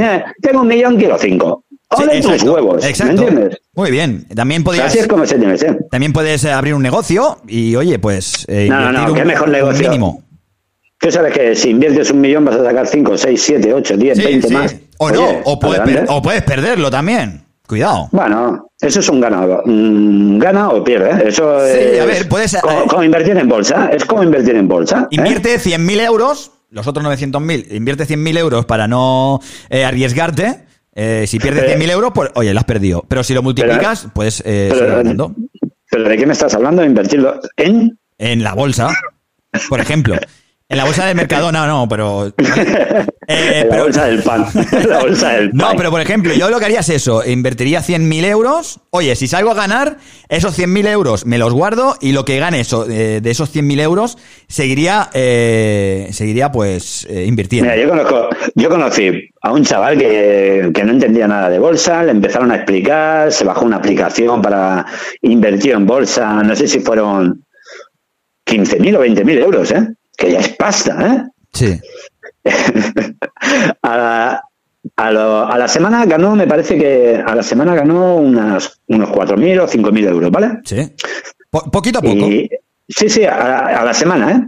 Tengo 0.41 0.63
un 0.63 0.69
millón, 0.69 0.97
quiero 0.97 1.19
cinco. 1.19 1.65
Sí, 1.97 2.03
Ole 2.05 2.21
tus 2.21 2.43
huevos, 2.43 2.85
exacto. 2.85 3.23
¿me 3.23 3.29
entiendes? 3.29 3.59
Muy 3.75 3.91
bien. 3.91 4.27
También 4.35 4.63
podías. 4.65 4.87
Así 4.87 4.99
es 4.99 5.07
como 5.09 5.27
se 5.27 5.39
tiene 5.39 5.57
ser. 5.59 5.79
También 5.91 6.13
puedes 6.13 6.45
eh, 6.45 6.53
abrir 6.53 6.75
un 6.75 6.83
negocio 6.83 7.39
y, 7.47 7.75
oye, 7.77 7.99
pues. 7.99 8.45
eh, 8.49 8.67
No, 8.69 8.81
no, 8.81 8.93
no, 8.93 9.09
un- 9.13 9.15
qué 9.15 9.25
mejor 9.25 9.49
negocio. 9.49 9.89
Mínimo. 9.89 10.23
Tú 10.99 11.11
sabes 11.11 11.33
que 11.33 11.55
si 11.57 11.71
inviertes 11.71 12.11
un 12.11 12.21
millón 12.21 12.45
vas 12.45 12.55
a 12.57 12.65
sacar 12.65 12.87
5, 12.87 13.19
6, 13.19 13.43
7, 13.43 13.75
8, 13.75 13.97
10, 13.97 14.19
Sí, 14.19 14.25
20 14.25 14.49
sí. 14.49 14.55
más. 14.55 14.77
O 14.99 15.11
no, 15.11 15.25
Oye, 15.25 15.41
o 15.45 15.59
puedes, 15.59 15.81
per- 15.81 16.07
o 16.09 16.23
puedes 16.23 16.43
perderlo 16.43 16.91
también. 16.91 17.43
Cuidado. 17.67 18.09
Bueno, 18.13 18.69
eso 18.81 19.01
es 19.01 19.09
un 19.09 19.21
ganado. 19.21 19.63
Mm, 19.65 20.39
gana 20.39 20.69
o 20.71 20.85
pierde. 20.85 21.11
¿eh? 21.11 21.29
Eso 21.29 21.59
Sí, 21.67 21.73
es 21.79 22.01
a 22.01 22.05
ver, 22.05 22.29
puede 22.29 22.47
ser- 22.47 22.61
Como, 22.61 22.87
como 22.87 23.03
invertir 23.05 23.37
en 23.37 23.49
bolsa. 23.49 23.89
Es 23.93 24.05
como 24.05 24.23
invertir 24.23 24.55
en 24.57 24.69
bolsa. 24.69 25.03
¿eh? 25.11 25.17
Invierte 25.17 25.59
100.000 25.59 26.01
euros, 26.01 26.53
los 26.71 26.87
otros 26.87 27.05
900.000, 27.05 27.67
invierte 27.73 28.05
100.000 28.07 28.37
euros 28.39 28.65
para 28.67 28.87
no 28.87 29.41
eh, 29.71 29.85
arriesgarte. 29.85 30.61
Eh, 30.95 31.25
si 31.27 31.39
pierdes 31.39 31.65
Eh, 31.65 31.77
100.000 31.79 31.91
euros, 31.91 32.13
pues 32.15 32.31
oye, 32.35 32.53
lo 32.53 32.61
has 32.61 32.67
perdido. 32.67 33.05
Pero 33.09 33.23
si 33.25 33.33
lo 33.35 33.43
multiplicas, 33.43 34.09
puedes 34.15 34.41
eh, 34.41 34.69
pero- 34.71 34.79
seguir 34.81 34.95
ganando. 34.97 35.35
¿Pero 35.91 36.09
de 36.09 36.17
qué 36.17 36.27
me 36.27 36.33
estás 36.33 36.55
hablando? 36.55 36.85
¿Invertirlo 36.85 37.39
en? 37.57 37.99
En 38.19 38.43
la 38.43 38.55
bolsa, 38.55 38.91
por 39.69 39.81
ejemplo. 39.81 40.17
En 40.73 40.79
la 40.79 40.85
bolsa 40.87 41.05
del 41.05 41.17
Mercadona, 41.17 41.67
no, 41.67 41.87
pero. 41.87 42.29
Eh, 43.29 43.61
en 43.61 43.69
la 43.69 43.83
bolsa 43.83 44.07
del 44.07 44.23
pan. 44.23 44.47
la 44.89 45.01
bolsa 45.01 45.35
del 45.35 45.51
pan. 45.51 45.59
No, 45.59 45.77
pero 45.77 45.91
por 45.91 46.01
ejemplo, 46.01 46.35
yo 46.35 46.51
lo 46.51 46.59
que 46.59 46.65
haría 46.65 46.81
es 46.81 46.89
eso, 46.89 47.23
invertiría 47.25 47.81
100.000 47.81 48.25
euros, 48.25 48.81
oye, 48.91 49.15
si 49.15 49.29
salgo 49.29 49.51
a 49.51 49.55
ganar, 49.55 49.99
esos 50.29 50.59
100.000 50.59 50.89
euros 50.89 51.27
me 51.27 51.39
los 51.39 51.53
guardo 51.53 51.97
y 52.01 52.13
lo 52.13 52.25
que 52.25 52.39
gane 52.39 52.61
eso, 52.61 52.87
eh, 52.91 53.21
de 53.23 53.31
esos 53.31 53.55
100.000 53.55 53.81
euros 53.81 54.19
seguiría, 54.49 55.09
eh, 55.13 56.09
seguiría 56.11 56.51
pues 56.51 57.07
eh, 57.09 57.27
invirtiendo. 57.27 57.71
Mira, 57.71 57.83
yo 57.83 57.89
conozco, 57.89 58.29
yo 58.55 58.69
conocí 58.69 59.29
a 59.43 59.53
un 59.53 59.65
chaval 59.65 59.99
que, 59.99 60.71
que 60.75 60.85
no 60.85 60.93
entendía 60.93 61.29
nada 61.29 61.49
de 61.49 61.59
bolsa, 61.59 62.03
le 62.03 62.11
empezaron 62.13 62.51
a 62.51 62.57
explicar, 62.57 63.31
se 63.31 63.45
bajó 63.45 63.65
una 63.65 63.77
aplicación 63.77 64.43
para 64.43 64.85
invertir 65.21 65.73
en 65.73 65.87
bolsa, 65.87 66.43
no 66.43 66.57
sé 66.57 66.67
si 66.67 66.81
fueron 66.81 67.45
15.000 68.47 68.97
o 68.97 69.05
20.000 69.05 69.39
euros, 69.39 69.71
¿eh? 69.71 69.87
Que 70.17 70.33
ya 70.33 70.41
es 70.41 70.49
pasta, 70.51 71.07
¿eh? 71.07 71.23
Sí. 71.53 71.81
a, 73.83 73.97
la, 73.97 74.43
a, 74.97 75.11
lo- 75.13 75.47
a 75.47 75.59
la 75.59 75.69
semana 75.69 76.05
ganó, 76.07 76.35
me 76.37 76.47
parece 76.47 76.77
que 76.79 77.23
a 77.25 77.35
la 77.35 77.43
semana 77.43 77.75
ganó 77.75 78.17
unas, 78.17 78.81
unos 78.89 79.09
4.000 79.11 79.61
o 79.61 79.69
5.000 79.69 80.09
euros, 80.09 80.31
¿vale? 80.31 80.59
Sí. 80.65 80.93
Po- 81.51 81.71
poquito 81.71 81.99
a 81.99 82.03
poco. 82.03 82.15
Y- 82.27 82.49
sí, 82.89 83.09
sí, 83.09 83.25
a, 83.25 83.37
la- 83.37 83.59
a 83.81 83.85
la 83.85 83.95
semana, 83.95 84.33
¿eh? 84.33 84.41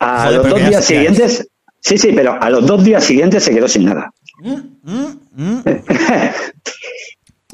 A 0.00 0.24
Joder, 0.26 0.36
los 0.38 0.48
dos 0.50 0.58
días 0.68 0.80
es- 0.80 0.86
siguientes, 0.86 1.48
sí, 1.80 1.98
sí, 1.98 2.12
pero 2.14 2.40
a 2.40 2.50
los 2.50 2.66
dos 2.66 2.84
días 2.84 3.02
siguientes 3.04 3.42
se 3.44 3.54
quedó 3.54 3.68
sin 3.68 3.84
nada. 3.86 4.10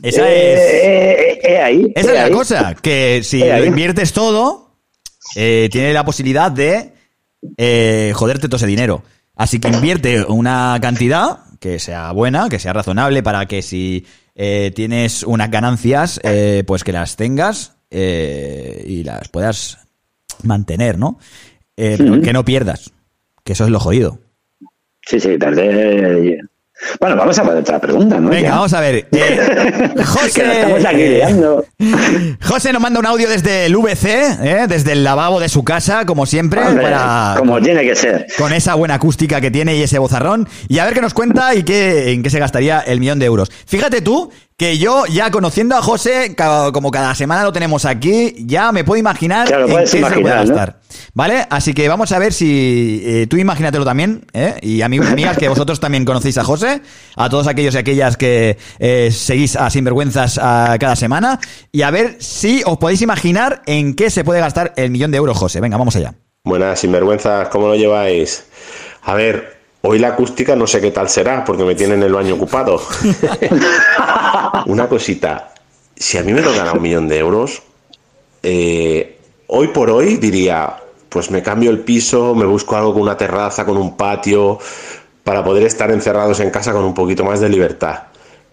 Esa 0.02 0.28
Eh, 0.28 0.54
es. 0.54 0.60
eh, 0.60 1.40
eh, 1.44 1.58
ahí, 1.60 1.92
Esa 1.94 2.08
eh, 2.08 2.12
es 2.12 2.18
la 2.18 2.24
ahí. 2.24 2.32
cosa, 2.32 2.74
que 2.80 3.20
si 3.22 3.38
lo 3.38 3.64
inviertes 3.64 4.12
todo, 4.12 4.76
tiene 5.34 5.92
la 5.92 6.04
posibilidad 6.04 6.50
de 6.50 6.91
eh, 7.56 8.12
joderte 8.14 8.48
todo 8.48 8.56
ese 8.56 8.66
dinero. 8.66 9.02
Así 9.34 9.58
que 9.58 9.68
invierte 9.68 10.24
una 10.24 10.78
cantidad 10.80 11.38
que 11.58 11.78
sea 11.78 12.12
buena, 12.12 12.48
que 12.48 12.58
sea 12.58 12.72
razonable, 12.72 13.22
para 13.22 13.46
que 13.46 13.62
si 13.62 14.04
eh, 14.34 14.72
tienes 14.74 15.22
unas 15.22 15.50
ganancias, 15.50 16.20
eh, 16.24 16.64
pues 16.66 16.84
que 16.84 16.92
las 16.92 17.16
tengas 17.16 17.76
eh, 17.90 18.84
y 18.86 19.04
las 19.04 19.28
puedas 19.28 19.78
mantener, 20.42 20.98
¿no? 20.98 21.18
Que 21.74 22.32
no 22.32 22.44
pierdas, 22.44 22.92
que 23.42 23.54
eso 23.54 23.64
es 23.64 23.70
lo 23.70 23.80
jodido. 23.80 24.18
Sí, 25.04 25.18
sí, 25.18 25.36
tardé. 25.38 26.40
Bueno, 27.00 27.16
vamos 27.16 27.38
a 27.38 27.42
otra 27.42 27.78
pregunta, 27.80 28.18
¿no? 28.18 28.28
Venga, 28.28 28.48
Ya. 28.48 28.54
vamos 28.54 28.72
a 28.72 28.80
ver. 28.80 29.06
Eh, 29.12 29.88
Que 29.92 29.94
nos 29.96 30.08
José, 30.08 31.18
estamos. 31.20 31.64
José 32.42 32.72
nos 32.72 32.82
manda 32.82 33.00
un 33.00 33.06
audio 33.06 33.28
desde 33.28 33.66
el 33.66 33.76
VC, 33.76 34.04
¿eh? 34.42 34.66
desde 34.68 34.92
el 34.92 35.04
lavabo 35.04 35.40
de 35.40 35.48
su 35.48 35.64
casa, 35.64 36.04
como 36.06 36.26
siempre, 36.26 36.60
Hombre, 36.60 36.84
para, 36.84 37.34
como 37.38 37.60
tiene 37.60 37.82
que 37.82 37.94
ser. 37.94 38.26
con 38.38 38.52
esa 38.52 38.74
buena 38.74 38.94
acústica 38.94 39.40
que 39.40 39.50
tiene 39.50 39.76
y 39.76 39.82
ese 39.82 39.98
bozarrón. 39.98 40.48
Y 40.68 40.78
a 40.78 40.84
ver 40.84 40.94
qué 40.94 41.00
nos 41.00 41.14
cuenta 41.14 41.54
y 41.54 41.62
qué, 41.62 42.12
en 42.12 42.22
qué 42.22 42.30
se 42.30 42.38
gastaría 42.38 42.80
el 42.80 43.00
millón 43.00 43.18
de 43.18 43.26
euros. 43.26 43.50
Fíjate 43.66 44.00
tú 44.02 44.30
que 44.62 44.78
yo, 44.78 45.06
ya 45.06 45.32
conociendo 45.32 45.74
a 45.74 45.82
José, 45.82 46.36
como 46.72 46.92
cada 46.92 47.16
semana 47.16 47.42
lo 47.42 47.52
tenemos 47.52 47.84
aquí, 47.84 48.32
ya 48.46 48.70
me 48.70 48.84
puedo 48.84 48.96
imaginar 48.96 49.48
Claro, 49.48 49.62
en 49.62 49.66
qué 49.66 49.72
puedes 49.72 49.90
se 49.90 49.98
lo 49.98 50.06
puede 50.06 50.20
imaginar, 50.20 50.46
¿no? 50.46 50.54
gastar. 50.54 50.80
¿Vale? 51.14 51.44
Así 51.50 51.74
que 51.74 51.88
vamos 51.88 52.12
a 52.12 52.20
ver 52.20 52.32
si 52.32 53.02
eh, 53.04 53.26
tú 53.28 53.38
imagínatelo 53.38 53.84
también, 53.84 54.24
¿eh? 54.32 54.54
Y 54.62 54.82
amigos 54.82 55.08
y 55.08 55.12
amigas, 55.14 55.36
que 55.36 55.48
vosotros 55.48 55.80
también 55.80 56.04
conocéis 56.04 56.38
a 56.38 56.44
José, 56.44 56.80
a 57.16 57.28
todos 57.28 57.48
aquellos 57.48 57.74
y 57.74 57.78
aquellas 57.78 58.16
que 58.16 58.56
eh, 58.78 59.10
seguís 59.10 59.56
a 59.56 59.68
Sinvergüenzas 59.68 60.38
a 60.40 60.76
cada 60.78 60.94
semana, 60.94 61.40
y 61.72 61.82
a 61.82 61.90
ver 61.90 62.18
si 62.20 62.62
os 62.64 62.78
podéis 62.78 63.02
imaginar 63.02 63.62
en 63.66 63.94
qué 63.96 64.10
se 64.10 64.22
puede 64.22 64.38
gastar 64.38 64.74
el 64.76 64.92
millón 64.92 65.10
de 65.10 65.16
euros, 65.16 65.36
José. 65.36 65.60
Venga, 65.60 65.76
vamos 65.76 65.96
allá. 65.96 66.14
Buenas, 66.44 66.78
sinvergüenzas, 66.78 67.48
¿cómo 67.48 67.66
lo 67.66 67.74
lleváis? 67.74 68.44
A 69.02 69.14
ver, 69.14 69.61
hoy 69.82 69.98
la 69.98 70.08
acústica 70.08 70.56
no 70.56 70.66
sé 70.66 70.80
qué 70.80 70.90
tal 70.90 71.08
será, 71.08 71.44
porque 71.44 71.64
me 71.64 71.74
tienen 71.74 72.02
el 72.02 72.12
baño 72.12 72.34
ocupado. 72.34 72.80
Una 74.66 74.88
cosita, 74.88 75.52
si 75.96 76.18
a 76.18 76.22
mí 76.22 76.32
me 76.32 76.42
tocara 76.42 76.72
un 76.72 76.82
millón 76.82 77.08
de 77.08 77.18
euros, 77.18 77.62
eh, 78.42 79.18
hoy 79.48 79.68
por 79.68 79.90
hoy 79.90 80.16
diría, 80.16 80.76
pues 81.08 81.30
me 81.30 81.42
cambio 81.42 81.70
el 81.70 81.80
piso, 81.80 82.34
me 82.34 82.46
busco 82.46 82.76
algo 82.76 82.92
con 82.92 83.02
una 83.02 83.16
terraza, 83.16 83.64
con 83.64 83.76
un 83.76 83.96
patio, 83.96 84.58
para 85.24 85.44
poder 85.44 85.64
estar 85.64 85.90
encerrados 85.90 86.40
en 86.40 86.50
casa 86.50 86.72
con 86.72 86.84
un 86.84 86.94
poquito 86.94 87.24
más 87.24 87.40
de 87.40 87.48
libertad. 87.48 88.04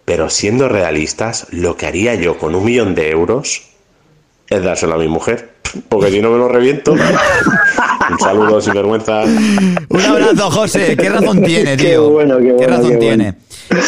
Pero 0.06 0.30
siendo 0.30 0.68
realistas, 0.68 1.48
lo 1.52 1.78
que 1.78 1.86
haría 1.86 2.16
yo 2.16 2.38
con 2.38 2.56
un 2.56 2.66
millón 2.66 2.96
de 2.96 3.12
euros 3.12 3.69
es 4.50 4.64
dárselo 4.64 4.96
a 4.96 4.98
mi 4.98 5.08
mujer, 5.08 5.50
porque 5.90 6.10
si 6.12 6.22
no 6.22 6.32
me 6.32 6.38
lo 6.38 6.48
reviento. 6.48 6.94
Un 6.94 8.20
saludo, 8.20 8.60
sin 8.60 8.74
vergüenza. 8.74 9.24
Un 9.24 10.02
abrazo, 10.02 10.50
José. 10.52 10.98
¿Qué 10.98 11.10
razón 11.10 11.44
tiene, 11.44 11.78
tío? 11.78 11.88
Qué 11.88 11.98
bueno, 11.98 12.38
qué 12.40 12.52
bueno, 12.54 12.78
razón 12.78 12.90
qué 12.92 12.98
tiene? 12.98 13.34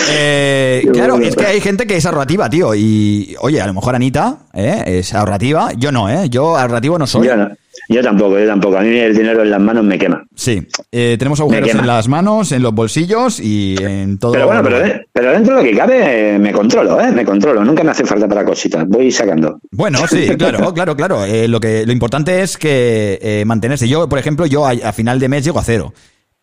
Eh, 0.09 0.81
Qué 0.83 0.91
claro, 0.91 1.13
bueno. 1.13 1.27
es 1.27 1.35
que 1.35 1.45
hay 1.45 1.59
gente 1.59 1.87
que 1.87 1.95
es 1.97 2.05
ahorrativa, 2.05 2.47
tío. 2.49 2.75
Y, 2.75 3.35
oye, 3.39 3.59
a 3.59 3.65
lo 3.67 3.73
mejor 3.73 3.95
Anita 3.95 4.37
¿eh? 4.53 4.83
es 4.85 5.13
ahorrativa. 5.15 5.71
Yo 5.75 5.91
no, 5.91 6.07
¿eh? 6.09 6.29
Yo 6.29 6.55
ahorrativo 6.57 6.99
no 6.99 7.07
soy. 7.07 7.27
Yo, 7.27 7.35
no- 7.35 7.49
yo 7.89 8.01
tampoco, 8.01 8.39
yo 8.39 8.47
tampoco. 8.47 8.77
A 8.77 8.81
mí 8.81 8.95
el 8.97 9.15
dinero 9.15 9.41
en 9.43 9.51
las 9.51 9.59
manos 9.59 9.83
me 9.83 9.97
quema. 9.99 10.23
Sí, 10.35 10.65
eh, 10.91 11.15
tenemos 11.19 11.39
agujeros 11.39 11.69
en 11.69 11.85
las 11.87 12.07
manos, 12.07 12.51
en 12.51 12.61
los 12.63 12.73
bolsillos 12.73 13.39
y 13.39 13.75
en 13.81 14.17
todo. 14.19 14.31
Pero 14.33 14.47
bueno, 14.47 14.63
pero, 14.63 14.79
de- 14.79 15.05
pero 15.11 15.31
dentro 15.31 15.55
de 15.57 15.63
lo 15.63 15.69
que 15.69 15.75
cabe, 15.77 16.35
eh, 16.35 16.39
me 16.39 16.51
controlo, 16.51 16.99
¿eh? 17.01 17.11
Me 17.11 17.25
controlo. 17.25 17.63
Nunca 17.65 17.83
me 17.83 17.91
hace 17.91 18.05
falta 18.05 18.27
para 18.27 18.45
cositas. 18.45 18.87
Voy 18.87 19.11
sacando. 19.11 19.59
Bueno, 19.71 19.99
sí, 20.07 20.27
claro, 20.37 20.73
claro, 20.73 20.95
claro. 20.95 21.25
Eh, 21.25 21.47
lo 21.47 21.59
que 21.59 21.85
lo 21.85 21.91
importante 21.91 22.41
es 22.41 22.57
que 22.57 23.19
eh, 23.21 23.43
mantenerse. 23.45 23.87
Yo, 23.87 24.07
por 24.09 24.19
ejemplo, 24.19 24.45
yo 24.45 24.65
a, 24.65 24.71
a 24.71 24.93
final 24.93 25.19
de 25.19 25.29
mes 25.29 25.43
llego 25.43 25.59
a 25.59 25.63
cero. 25.63 25.93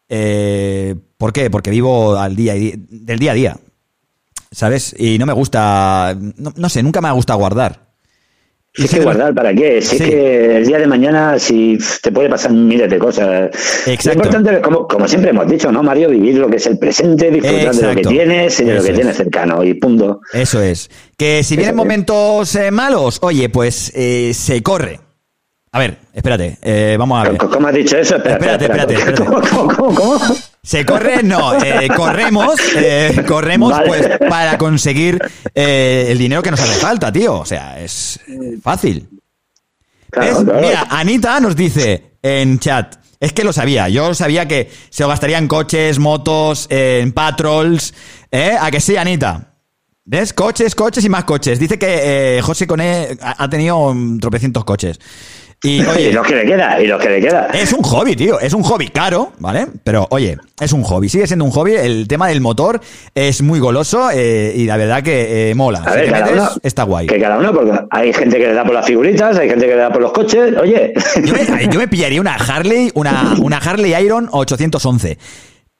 Eh, 0.09 0.95
¿Por 1.17 1.33
qué? 1.33 1.51
Porque 1.51 1.71
vivo 1.71 2.17
al 2.17 2.35
día 2.37 2.57
y 2.57 2.75
del 2.91 3.19
día 3.19 3.33
a 3.33 3.35
día. 3.35 3.57
¿Sabes? 4.51 4.95
Y 4.99 5.19
no 5.19 5.27
me 5.27 5.35
gusta, 5.35 6.17
no, 6.39 6.53
no 6.57 6.69
sé, 6.71 6.83
nunca 6.83 7.03
me 7.03 7.09
ha 7.09 7.13
gustado 7.13 7.39
guardar. 7.39 7.88
Si 8.75 8.85
es 8.85 8.91
que 8.91 9.01
guardar, 9.01 9.35
¿para 9.35 9.53
qué? 9.55 9.83
Si 9.83 9.97
Sí. 9.97 10.05
es 10.05 10.11
que 10.11 10.57
el 10.59 10.67
día 10.67 10.79
de 10.79 10.87
mañana, 10.87 11.39
si 11.39 11.79
te 12.03 12.13
puede 12.13 12.29
pasar 12.29 12.53
miles 12.53 12.89
de 12.89 12.99
cosas. 12.99 13.51
Exacto. 13.87 14.09
Lo 14.09 14.13
importante 14.15 14.55
es, 14.55 14.61
como, 14.61 14.87
como 14.87 15.09
siempre 15.09 15.31
hemos 15.31 15.49
dicho, 15.49 15.73
¿no, 15.73 15.83
Mario? 15.83 16.11
Vivir 16.11 16.37
lo 16.37 16.49
que 16.49 16.57
es 16.59 16.67
el 16.67 16.79
presente, 16.79 17.31
disfrutar 17.31 17.75
de 17.75 17.83
lo 17.89 17.95
que 17.97 18.03
tienes 18.03 18.61
y 18.61 18.65
de 18.65 18.75
lo 18.75 18.83
que 18.83 18.91
es. 18.91 18.95
tienes 18.95 19.17
cercano. 19.17 19.65
Y 19.65 19.75
punto. 19.75 20.21
Eso 20.33 20.63
es. 20.63 20.91
Que 21.17 21.43
si 21.43 21.57
vienen 21.57 21.75
momentos 21.75 22.55
eh, 22.55 22.71
malos, 22.71 23.19
oye, 23.23 23.49
pues 23.49 23.91
eh, 23.97 24.33
se 24.35 24.63
corre. 24.63 25.01
A 25.71 25.79
ver, 25.79 25.99
espérate, 26.15 26.59
eh, 26.63 26.97
vamos 26.99 27.21
a 27.21 27.31
ver. 27.31 27.39
¿Cómo 27.39 27.69
has 27.69 27.75
dicho 27.75 27.97
eso? 27.99 28.17
Espérate, 28.17 28.65
espérate, 28.65 28.95
espérate. 28.95 29.25
¿Cómo, 29.25 29.41
cómo, 29.41 29.75
cómo, 29.75 29.95
cómo? 29.95 30.37
Se 30.63 30.85
corre, 30.85 31.23
no, 31.23 31.55
eh, 31.63 31.89
corremos, 31.95 32.59
eh, 32.77 33.25
corremos 33.27 33.73
Vale. 33.73 33.89
pues 33.89 34.19
para 34.29 34.59
conseguir 34.59 35.19
eh, 35.55 36.09
el 36.11 36.19
dinero 36.19 36.43
que 36.43 36.51
nos 36.51 36.61
hace 36.61 36.79
falta, 36.79 37.13
tío. 37.13 37.39
O 37.39 37.47
sea, 37.47 37.81
es 37.81 38.19
eh, 38.29 38.59
fácil. 38.63 39.09
Claro. 40.11 40.41
Mira, 40.61 40.87
Anita 40.91 41.39
nos 41.41 41.55
dice 41.55 42.13
en 42.23 42.59
chat, 42.59 42.97
es 43.21 43.33
que 43.33 43.45
lo 43.45 43.53
sabía, 43.53 43.89
yo 43.89 44.15
sabía 44.15 44.49
que 44.49 44.71
se 44.91 45.03
lo 45.03 45.09
gastaría 45.09 45.39
en 45.39 45.49
coches, 45.49 45.99
motos, 45.99 46.67
en 46.71 47.13
patrols, 47.13 47.93
¿eh? 48.31 48.57
¿A 48.59 48.71
que 48.71 48.81
sí, 48.81 48.97
Anita? 48.97 49.55
¿Ves? 50.05 50.33
Coches, 50.33 50.75
coches 50.75 51.05
y 51.05 51.09
más 51.11 51.25
coches. 51.25 51.59
Dice 51.59 51.79
que 51.79 52.39
eh, 52.39 52.43
José 52.43 52.67
Coné 52.67 53.19
ha 53.21 53.45
ha 53.45 53.51
tenido 53.51 53.93
mm, 53.93 54.19
tropecientos 54.19 54.65
coches. 54.65 54.99
Y, 55.65 55.81
oye, 55.85 56.11
y 56.11 56.13
los 56.13 56.25
que 56.25 56.37
le 56.37 56.45
queda, 56.47 56.81
y 56.81 56.87
los 56.87 57.03
que 57.03 57.09
le 57.09 57.21
queda. 57.21 57.49
es 57.53 57.73
un 57.73 57.83
hobby, 57.83 58.15
tío. 58.15 58.39
Es 58.39 58.53
un 58.53 58.63
hobby 58.63 58.89
caro, 58.91 59.33
¿vale? 59.41 59.67
Pero, 59.83 60.07
oye, 60.11 60.37
es 60.61 60.73
un 60.73 60.85
hobby. 60.85 61.09
Sigue 61.09 61.27
siendo 61.27 61.45
un 61.45 61.51
hobby. 61.51 61.73
El 61.75 62.07
tema 62.07 62.29
del 62.29 62.41
motor 62.41 62.81
es 63.13 63.43
muy 63.43 63.59
goloso 63.59 64.09
eh, 64.15 64.53
y 64.55 64.67
la 64.67 64.77
verdad 64.77 65.03
que 65.03 65.51
eh, 65.51 65.55
mola. 65.57 65.81
A 65.85 65.91
Si 65.91 65.97
ver, 65.99 66.11
cada 66.11 66.25
metes, 66.27 66.39
uno, 66.41 66.51
está 66.63 66.85
guay. 66.85 67.09
que 67.09 67.19
cada 67.21 67.39
uno, 67.39 67.53
porque 67.53 67.73
hay 67.91 68.13
gente 68.13 68.39
que 68.39 68.47
le 68.47 68.55
da 68.55 68.65
por 68.65 68.75
las 68.75 68.87
figuritas, 68.87 69.37
hay 69.37 69.49
gente 69.49 69.67
que 69.67 69.73
le 69.75 69.81
da 69.81 69.91
por 69.91 70.01
los 70.01 70.13
coches. 70.13 70.55
Oye, 70.63 70.95
Yo 71.25 71.35
me, 71.35 71.69
yo 71.73 71.81
me 71.81 71.89
pillaría 71.89 72.21
una 72.21 72.35
Harley, 72.37 72.93
una, 72.95 73.35
una 73.41 73.57
Harley 73.57 73.95
Iron 74.05 74.29
811. 74.31 75.19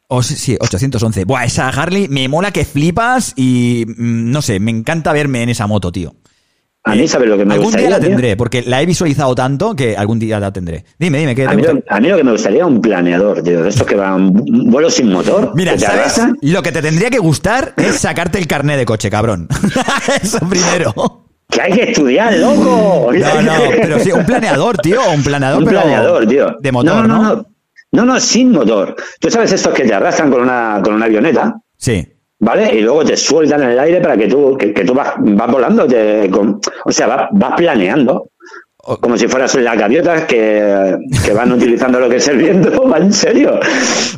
O 0.09 0.25
sí, 0.25 0.35
sí, 0.35 0.57
811. 0.59 1.25
Buah, 1.25 1.45
esa 1.45 1.69
Harley 1.69 2.09
me 2.09 2.27
mola 2.29 2.51
que 2.51 2.65
flipas 2.65 3.33
y 3.37 3.85
mm, 3.87 4.31
no 4.33 4.43
sé, 4.43 4.59
me 4.59 4.73
encanta 4.73 5.13
verme 5.13 5.43
en 5.45 5.51
esa 5.51 5.69
moto, 5.69 5.93
tío. 5.93 6.15
A 6.93 6.95
mí, 6.95 7.09
¿sabes 7.09 7.29
lo 7.29 7.37
que 7.37 7.45
me 7.45 7.55
algún 7.55 7.67
gustaría? 7.67 7.89
día 7.89 7.97
la 7.97 8.01
tío? 8.01 8.09
tendré, 8.11 8.37
porque 8.37 8.63
la 8.63 8.83
he 8.83 8.87
visualizado 8.87 9.35
tanto 9.35 9.75
que 9.77 9.97
algún 9.97 10.19
día 10.19 10.39
la 10.41 10.53
tendré. 10.53 10.85
Dime, 10.99 11.19
dime, 11.19 11.35
¿qué 11.35 11.47
te 11.47 11.53
A 11.53 11.55
mí, 11.55 11.63
lo, 11.63 11.83
a 11.89 12.01
mí 12.01 12.09
lo 12.09 12.17
que 12.17 12.25
me 12.25 12.33
gustaría 12.33 12.67
un 12.67 12.81
planeador, 12.81 13.43
tío, 13.43 13.63
de 13.63 13.69
estos 13.69 13.87
que 13.87 13.95
van 13.97 14.33
vuelos 14.33 14.95
sin 14.95 15.11
motor. 15.13 15.53
Mira, 15.55 15.73
que 15.75 15.81
¿sabes? 15.81 16.21
Lo 16.43 16.63
que 16.63 16.73
te 16.73 16.83
tendría 16.83 17.11
que 17.11 17.19
gustar 17.19 17.75
es 17.77 17.97
sacarte 17.97 18.39
el 18.39 18.47
carné 18.47 18.77
de 18.77 18.85
coche, 18.87 19.11
cabrón. 19.11 19.49
Eso 20.23 20.39
primero. 20.49 21.25
Que 21.51 21.63
hay 21.63 21.73
que 21.73 21.83
estudiar, 21.93 22.35
loco. 22.37 23.11
No, 23.13 23.43
no, 23.43 23.53
pero 23.81 23.99
sí, 24.01 24.13
un 24.13 24.25
planeador, 24.27 24.77
tío, 24.79 25.01
un 25.15 25.23
planeador, 25.23 25.61
Un 25.63 25.65
pero 25.69 25.81
planeador, 25.81 26.27
tío. 26.27 26.57
de 26.61 26.73
motor, 26.73 26.95
no, 26.95 27.03
no, 27.07 27.23
¿no? 27.23 27.35
no, 27.37 27.47
no, 27.93 28.05
no, 28.05 28.21
sin 28.21 28.51
motor. 28.53 28.95
Tú 29.19 29.31
sabes 29.31 29.51
estos 29.53 29.73
que 29.73 29.85
te 29.85 29.95
arrastran 29.95 30.31
con 30.31 30.43
una, 30.43 30.81
con 30.85 30.93
una 30.95 31.07
avioneta, 31.07 31.55
Sí. 31.77 32.07
¿Vale? 32.41 32.75
Y 32.75 32.81
luego 32.81 33.05
te 33.05 33.17
sueltan 33.17 33.63
en 33.63 33.71
el 33.71 33.79
aire 33.79 34.01
para 34.01 34.17
que 34.17 34.27
tú, 34.29 34.57
que, 34.59 34.73
que 34.73 34.85
tú 34.85 34.95
vas, 34.95 35.15
vas 35.19 35.51
volando, 35.51 35.87
te- 35.87 36.29
con- 36.31 36.61
o 36.85 36.93
sea, 36.93 37.07
vas, 37.07 37.29
vas 37.33 37.53
planeando. 37.57 38.29
Como 39.01 39.19
si 39.19 39.29
fueras 39.29 39.55
las 39.57 39.77
gaviotas 39.77 40.23
que, 40.25 40.97
que 41.25 41.33
van 41.35 41.53
utilizando 41.59 42.01
lo 42.01 42.09
que 42.09 42.17
es 42.17 42.29
el 42.29 42.39
viento, 42.39 42.89
va 42.89 42.97
en 42.99 43.13
serio. 43.13 43.59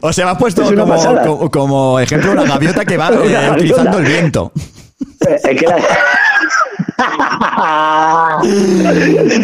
O 0.00 0.12
sea, 0.12 0.26
me 0.26 0.30
has 0.32 0.38
puesto 0.38 0.62
como, 0.62 0.94
como, 1.24 1.50
como 1.50 1.98
ejemplo 2.00 2.32
una 2.32 2.44
gaviota 2.44 2.84
que 2.84 2.96
va 2.96 3.08
eh, 3.24 3.50
utilizando 3.52 3.98
el 3.98 4.04
viento. 4.04 4.52
Es 5.20 5.42
que 5.58 5.66
la- 5.66 5.78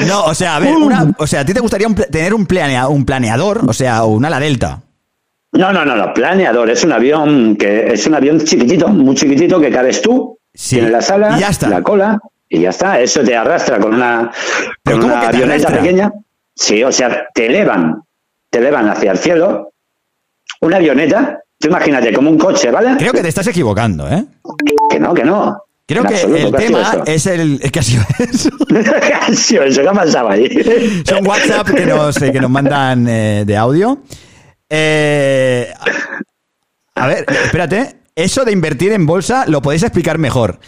No, 0.07 0.25
o 0.25 0.35
sea, 0.35 0.57
a 0.57 0.59
ver, 0.61 0.77
una, 0.77 1.11
o 1.19 1.27
sea, 1.27 1.41
¿a 1.41 1.45
ti 1.45 1.53
te 1.55 1.61
gustaría 1.61 1.87
un 1.87 1.95
tener 1.95 2.35
un, 2.35 2.47
planea, 2.47 2.89
un 2.89 3.05
planeador? 3.05 3.63
O 3.67 3.73
sea, 3.73 4.05
un 4.05 4.25
ala 4.25 4.39
delta. 4.41 4.81
No, 5.57 5.73
no, 5.73 5.85
no, 5.85 5.97
no, 5.97 6.13
planeador. 6.13 6.71
Es 6.71 6.85
un 6.85 6.93
avión 6.93 7.57
que 7.57 7.93
es 7.93 8.07
un 8.07 8.15
avión 8.15 8.41
chiquitito, 8.41 8.89
muy 8.89 9.15
chiquitito 9.15 9.61
que 9.61 9.71
cabes 9.71 10.03
tú, 10.03 10.39
tienes 10.53 10.91
la 10.91 11.01
sala, 11.03 11.37
y 11.37 11.41
ya 11.41 11.49
está. 11.49 11.69
la 11.69 11.83
cola 11.83 12.19
y 12.49 12.61
ya 12.61 12.71
está. 12.71 13.01
Eso 13.01 13.23
te 13.23 13.35
arrastra 13.35 13.79
con 13.79 13.95
una, 13.95 14.31
¿Pero 14.83 14.99
con 15.01 15.07
una 15.11 15.21
avioneta 15.29 15.69
arrastra? 15.69 15.81
pequeña. 15.81 16.13
Sí, 16.55 16.83
o 16.83 16.93
sea, 16.93 17.27
te 17.35 17.47
elevan, 17.47 18.03
te 18.51 18.59
elevan 18.59 18.89
hacia 18.89 19.13
el 19.13 19.19
cielo. 19.19 19.73
Una 20.61 20.77
avioneta, 20.77 21.41
tú 21.59 21.69
imagínate 21.69 22.13
como 22.13 22.31
un 22.31 22.39
coche, 22.39 22.71
¿vale? 22.71 22.97
Creo 22.99 23.13
que 23.13 23.23
te 23.23 23.29
estás 23.29 23.47
equivocando, 23.47 24.09
¿eh? 24.09 24.25
Que 24.91 24.99
no, 24.99 25.13
que 25.13 25.25
no. 25.25 25.63
Creo 25.89 26.03
En 26.03 26.09
que 26.09 26.15
absoluto, 26.15 26.47
el 26.49 26.53
¿qué 26.53 26.59
tema 26.67 27.03
es 27.07 27.27
el. 27.27 27.61
Es 27.63 27.71
que 27.71 27.79
ha 27.79 27.83
sido 27.83 28.03
eso. 28.19 28.51
¿Qué 28.69 29.15
ha 29.15 29.33
sido 29.35 29.63
eso? 29.63 29.83
¿Qué 29.83 29.89
ha 29.89 29.93
pasado 29.93 30.29
ahí? 30.31 31.03
Son 31.07 31.25
WhatsApp 31.27 31.69
que 31.71 31.87
nos, 31.87 32.21
eh, 32.23 32.33
que 32.33 32.41
nos 32.41 32.51
mandan 32.51 33.07
eh, 33.09 33.45
de 33.47 33.57
audio. 33.57 33.99
Eh, 34.69 35.73
a 36.95 37.07
ver, 37.07 37.27
espérate. 37.29 38.01
Eso 38.15 38.45
de 38.45 38.53
invertir 38.53 38.93
en 38.93 39.05
bolsa 39.07 39.45
lo 39.47 39.61
podéis 39.61 39.83
explicar 39.83 40.17
mejor. 40.19 40.59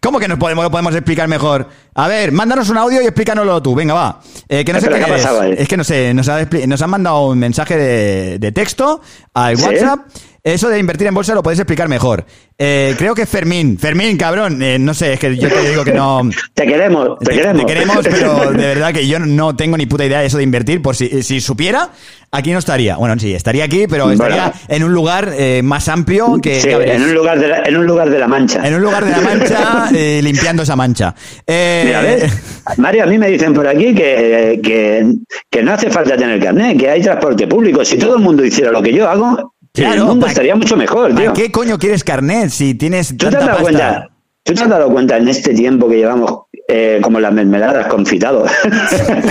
¿Cómo 0.00 0.18
que 0.18 0.28
nos 0.28 0.38
podemos, 0.38 0.64
lo 0.64 0.70
podemos 0.70 0.94
explicar 0.94 1.28
mejor? 1.28 1.68
A 1.94 2.08
ver, 2.08 2.32
mándanos 2.32 2.68
un 2.68 2.78
audio 2.78 3.00
y 3.02 3.04
explícanoslo 3.04 3.62
tú. 3.62 3.74
Venga, 3.74 3.94
va. 3.94 4.20
Eh, 4.48 4.64
que 4.64 4.72
no 4.72 4.80
sé 4.80 4.88
qué 4.88 4.94
¿qué 4.96 5.04
ha 5.04 5.06
es. 5.06 5.22
pasado 5.22 5.40
ahí? 5.42 5.54
Es 5.56 5.68
que 5.68 5.76
no 5.76 5.84
sé, 5.84 6.12
nos, 6.14 6.28
ha 6.28 6.44
nos 6.66 6.82
han 6.82 6.90
mandado 6.90 7.26
un 7.28 7.38
mensaje 7.38 7.76
de, 7.76 8.38
de 8.38 8.52
texto 8.52 9.00
al 9.34 9.56
¿Sí? 9.56 9.64
WhatsApp. 9.64 10.00
Eso 10.46 10.68
de 10.68 10.78
invertir 10.78 11.06
en 11.06 11.14
bolsa 11.14 11.34
lo 11.34 11.42
podéis 11.42 11.60
explicar 11.60 11.88
mejor. 11.88 12.22
Eh, 12.58 12.94
creo 12.98 13.14
que 13.14 13.24
Fermín. 13.24 13.78
Fermín, 13.78 14.18
cabrón. 14.18 14.60
eh, 14.62 14.78
no 14.78 14.92
sé, 14.92 15.14
es 15.14 15.18
que 15.18 15.34
yo 15.38 15.48
te 15.48 15.70
digo 15.70 15.84
que 15.84 15.92
no. 15.94 16.20
Te 16.54 16.66
queremos, 16.66 17.18
te, 17.18 17.32
queremos. 17.34 17.64
Te 17.64 17.72
queremos, 17.72 18.06
pero 18.10 18.50
de 18.52 18.66
verdad 18.66 18.92
que 18.92 19.08
yo 19.08 19.18
no 19.18 19.56
tengo 19.56 19.78
ni 19.78 19.86
puta 19.86 20.04
idea 20.04 20.20
de 20.20 20.26
eso 20.26 20.36
de 20.36 20.42
invertir. 20.44 20.82
Por 20.82 20.94
si, 20.96 21.22
si 21.22 21.40
supiera, 21.40 21.88
aquí 22.30 22.52
no 22.52 22.58
estaría. 22.58 22.96
Bueno, 22.96 23.18
sí, 23.18 23.32
estaría 23.34 23.64
aquí, 23.64 23.86
pero 23.88 24.10
estaría 24.10 24.48
Bueno. 24.48 24.52
en 24.68 24.84
un 24.84 24.92
lugar 24.92 25.32
eh, 25.34 25.62
más 25.64 25.88
amplio 25.88 26.38
que. 26.42 26.60
Sí, 26.60 26.68
en 26.68 27.02
un 27.02 27.14
lugar 27.14 27.40
de 27.40 27.48
la, 27.48 27.62
en 27.64 27.76
un 27.78 27.86
lugar 27.86 28.10
de 28.10 28.18
la 28.18 28.28
mancha. 28.28 28.68
En 28.68 28.74
un 28.74 28.82
lugar 28.82 29.02
de 29.06 29.10
la 29.12 29.20
mancha, 29.22 29.88
eh, 29.94 30.20
limpiando 30.22 30.62
esa 30.62 30.76
mancha. 30.76 31.14
Mira, 31.48 32.02
¿ves? 32.02 32.30
Mario, 32.76 33.04
a 33.04 33.06
mí 33.06 33.16
me 33.16 33.30
dicen 33.30 33.54
por 33.54 33.66
aquí 33.66 33.94
que, 33.94 34.60
que, 34.62 35.06
que 35.50 35.62
no 35.62 35.72
hace 35.72 35.90
falta 35.90 36.18
tener 36.18 36.38
carnet, 36.38 36.78
que 36.78 36.90
hay 36.90 37.00
transporte 37.00 37.46
público. 37.46 37.82
Si 37.82 37.96
todo 37.96 38.16
el 38.16 38.22
mundo 38.22 38.44
hiciera 38.44 38.70
lo 38.70 38.82
que 38.82 38.92
yo 38.92 39.08
hago, 39.08 39.53
el 39.74 39.84
Claro, 39.84 40.04
mundo 40.06 40.26
¿pa- 40.26 40.30
estaría 40.30 40.54
mucho 40.54 40.76
mejor, 40.76 41.10
¿Para 41.14 41.22
tío. 41.22 41.32
qué 41.32 41.50
coño 41.50 41.78
quieres 41.78 42.04
carnet 42.04 42.50
si 42.50 42.74
tienes 42.74 43.08
¿Tú 43.08 43.16
te 43.16 43.26
has 43.26 43.32
tanta 43.32 43.46
dado 43.46 43.64
pasta? 43.64 43.78
cuenta? 43.78 44.10
¿Tú 44.44 44.54
te 44.54 44.62
has 44.62 44.68
dado 44.68 44.88
cuenta 44.90 45.16
en 45.16 45.26
este 45.28 45.54
tiempo 45.54 45.88
que 45.88 45.96
llevamos 45.96 46.42
eh, 46.68 47.00
como 47.02 47.18
las 47.18 47.32
mermeladas 47.32 47.86
confitados? 47.88 48.50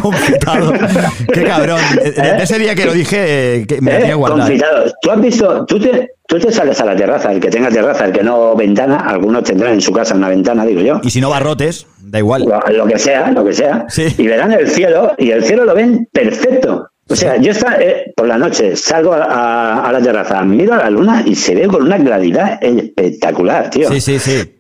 Confitado. 0.01 0.73
Qué 1.33 1.43
cabrón. 1.43 1.79
De 2.03 2.43
ese 2.43 2.59
día 2.59 2.75
que 2.75 2.85
lo 2.85 2.93
dije, 2.93 3.17
eh, 3.61 3.67
que 3.67 3.79
me 3.81 3.95
¿Eh? 3.95 3.99
tenía 3.99 4.15
guardada. 4.15 4.43
Confitados. 4.45 4.93
¿Tú 5.01 5.11
has 5.11 5.21
visto? 5.21 5.65
Tú 5.65 5.79
te, 5.79 6.11
tú 6.27 6.39
te 6.39 6.51
sales 6.51 6.79
a 6.81 6.85
la 6.85 6.95
terraza, 6.95 7.31
el 7.31 7.39
que 7.39 7.49
tenga 7.49 7.69
terraza, 7.69 8.05
el 8.05 8.11
que 8.11 8.23
no 8.23 8.55
ventana, 8.55 8.97
algunos 8.97 9.43
tendrán 9.43 9.73
en 9.73 9.81
su 9.81 9.91
casa 9.93 10.15
una 10.15 10.29
ventana, 10.29 10.65
digo 10.65 10.81
yo. 10.81 10.99
Y 11.03 11.09
si 11.11 11.21
no 11.21 11.29
barrotes, 11.29 11.85
da 12.01 12.19
igual. 12.19 12.43
Lo, 12.45 12.59
lo 12.73 12.85
que 12.87 12.97
sea, 12.99 13.31
lo 13.31 13.45
que 13.45 13.53
sea. 13.53 13.85
Y 14.17 14.27
verán 14.27 14.51
el 14.51 14.67
cielo, 14.69 15.13
y 15.17 15.29
el 15.31 15.43
cielo 15.43 15.63
lo 15.63 15.73
ven 15.75 16.07
perfecto. 16.11 16.89
O 17.09 17.15
sea, 17.15 17.35
yo 17.37 17.51
está, 17.51 17.75
eh, 17.81 18.13
por 18.15 18.27
la 18.27 18.37
noche 18.37 18.75
salgo 18.75 19.13
a, 19.13 19.23
a- 19.25 19.87
a 19.89 19.91
la 19.91 20.01
terraza, 20.01 20.41
miro 20.43 20.73
a 20.73 20.77
la 20.77 20.89
luna 20.89 21.23
y 21.25 21.35
se 21.35 21.53
ve 21.53 21.67
con 21.67 21.83
una 21.83 21.97
claridad 21.97 22.57
espectacular, 22.63 23.69
tío. 23.69 23.89
Sí, 23.91 23.99
sí, 24.01 24.19
sí. 24.19 24.59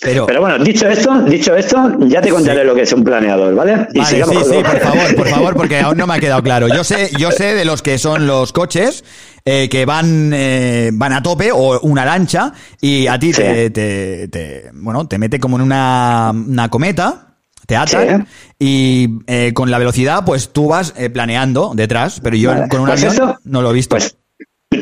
Pero, 0.00 0.26
Pero 0.26 0.40
bueno, 0.40 0.58
dicho 0.64 0.88
esto, 0.88 1.20
dicho 1.22 1.54
esto, 1.54 1.96
ya 2.08 2.20
te 2.20 2.30
contaré 2.30 2.64
lo 2.64 2.74
que 2.74 2.82
es 2.82 2.92
un 2.92 3.04
planeador, 3.04 3.54
¿vale? 3.54 3.86
Y 3.92 3.98
Vale, 4.00 4.10
sigamos 4.10 4.34
sí, 4.36 4.42
con 4.42 4.50
sí, 4.50 4.54
lo- 4.56 4.62
por 4.68 4.80
favor, 4.80 5.14
por 5.16 5.28
favor, 5.36 5.54
porque 5.56 5.78
aún 5.78 5.96
no 5.96 6.06
me 6.08 6.14
ha 6.14 6.18
quedado 6.18 6.42
claro. 6.42 6.66
Yo 6.68 6.82
sé, 6.82 7.10
yo 7.18 7.30
sé 7.30 7.54
de 7.54 7.64
los 7.64 7.82
que 7.82 7.98
son 7.98 8.26
los 8.26 8.52
coches 8.52 9.04
eh, 9.44 9.68
que 9.68 9.84
van 9.84 10.32
eh, 10.34 10.90
van 10.92 11.12
a 11.12 11.22
tope 11.22 11.50
o 11.52 11.78
una 11.82 12.04
lancha 12.04 12.52
y 12.80 13.06
a 13.06 13.16
ti 13.18 13.32
te, 13.32 13.70
te- 13.70 14.26
te- 14.28 14.70
bueno 14.74 15.06
te 15.06 15.18
mete 15.18 15.38
como 15.38 15.56
en 15.56 15.62
una, 15.62 16.32
una 16.34 16.68
cometa. 16.68 17.31
Te 17.66 17.76
atan 17.76 18.26
y 18.58 19.08
eh, 19.26 19.52
con 19.54 19.70
la 19.70 19.78
velocidad, 19.78 20.24
pues 20.24 20.52
tú 20.52 20.68
vas 20.68 20.94
eh, 20.96 21.10
planeando 21.10 21.72
detrás, 21.74 22.20
pero 22.22 22.36
yo 22.36 22.50
Vale. 22.50 22.68
con 22.68 22.80
un 22.80 22.86
Pues 22.88 23.00
avión 23.04 23.12
esto- 23.14 23.38
no 23.44 23.62
lo 23.62 23.70
he 23.70 23.74
visto. 23.74 23.96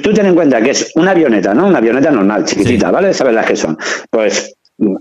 Tú 0.03 0.15
ten 0.15 0.27
en 0.27 0.35
cuenta 0.35 0.63
que 0.63 0.71
es 0.71 0.93
una 0.95 1.11
avioneta, 1.11 1.53
¿no? 1.53 1.67
Una 1.67 1.79
avioneta 1.79 2.11
normal, 2.11 2.45
chiquitita, 2.45 2.91
¿vale? 2.91 3.13
Sabes 3.13 3.35
las 3.35 3.45
que 3.47 3.57
son. 3.57 3.77
Pues 4.09 4.55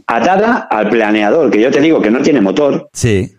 atada 0.07 0.67
al 0.69 0.89
planeador, 0.89 1.49
que 1.49 1.61
yo 1.61 1.71
te 1.71 1.79
digo 1.79 2.01
que 2.01 2.09
no 2.11 2.21
tiene 2.21 2.41
motor, 2.41 2.89
sí. 2.93 3.33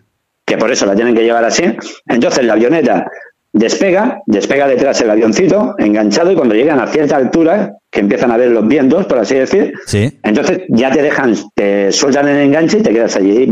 que 0.45 0.57
por 0.57 0.71
eso 0.71 0.85
la 0.85 0.95
tienen 0.95 1.13
que 1.13 1.23
llevar 1.23 1.43
así. 1.45 1.63
Entonces 2.07 2.45
la 2.45 2.53
avioneta 2.53 3.05
despega, 3.53 4.21
despega 4.25 4.67
detrás 4.67 5.01
el 5.01 5.09
avioncito, 5.09 5.75
enganchado, 5.77 6.31
y 6.31 6.35
cuando 6.35 6.55
llegan 6.55 6.79
a 6.79 6.87
cierta 6.87 7.17
altura, 7.17 7.73
que 7.91 7.99
empiezan 7.99 8.31
a 8.31 8.37
ver 8.37 8.49
los 8.51 8.65
vientos, 8.65 9.05
por 9.05 9.19
así 9.19 9.35
decir, 9.35 9.73
Sí. 9.85 10.17
entonces 10.23 10.61
ya 10.69 10.89
te 10.91 11.01
dejan, 11.01 11.35
te 11.53 11.91
sueltan 11.91 12.29
el 12.29 12.37
enganche 12.37 12.77
y 12.77 12.81
te 12.81 12.91
quedas 12.91 13.15
allí 13.17 13.51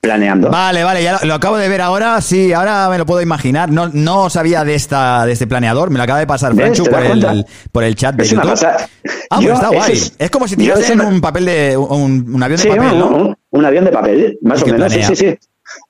planeando. 0.00 0.50
Vale, 0.50 0.82
vale, 0.82 1.02
ya 1.04 1.12
lo, 1.12 1.18
lo 1.28 1.34
acabo 1.34 1.56
de 1.56 1.68
ver 1.68 1.80
ahora, 1.80 2.20
sí, 2.20 2.52
ahora 2.52 2.88
me 2.90 2.98
lo 2.98 3.06
puedo 3.06 3.22
imaginar. 3.22 3.70
No, 3.70 3.88
no 3.92 4.28
sabía 4.28 4.64
de 4.64 4.74
esta 4.74 5.24
de 5.24 5.32
este 5.32 5.46
planeador, 5.46 5.90
me 5.90 5.98
lo 5.98 6.02
acaba 6.02 6.18
de 6.18 6.26
pasar. 6.26 6.52
Franchu 6.54 6.82
¿Te 6.82 6.90
por 6.90 7.04
el, 7.04 7.46
por 7.70 7.84
el 7.84 7.94
chat 7.94 8.16
de 8.16 8.24
Es 8.24 8.32
una 8.32 8.42
YouTube. 8.42 8.54
pasada. 8.54 8.88
Ah, 9.30 9.38
Yo, 9.40 9.48
pues 9.50 9.54
está 9.54 9.68
guay. 9.68 9.92
es- 9.92 10.12
Es, 10.18 10.30
como 10.30 10.48
si 10.48 10.56
tirasen 10.56 10.98
no- 10.98 11.06
un 11.08 11.20
papel 11.20 11.44
de 11.44 11.76
un, 11.76 12.26
un 12.34 12.42
avión 12.42 12.56
de 12.56 12.62
Sí, 12.64 12.68
papel, 12.68 12.92
un, 12.92 12.98
¿no? 12.98 13.06
un- 13.08 13.36
un 13.50 13.64
avión 13.64 13.84
de 13.84 13.92
papel, 13.92 14.38
más 14.42 14.62
o 14.62 14.66
menos, 14.66 14.92
sí, 14.92 14.98
planea. 14.98 15.08
sí, 15.08 15.16
sí. 15.16 15.38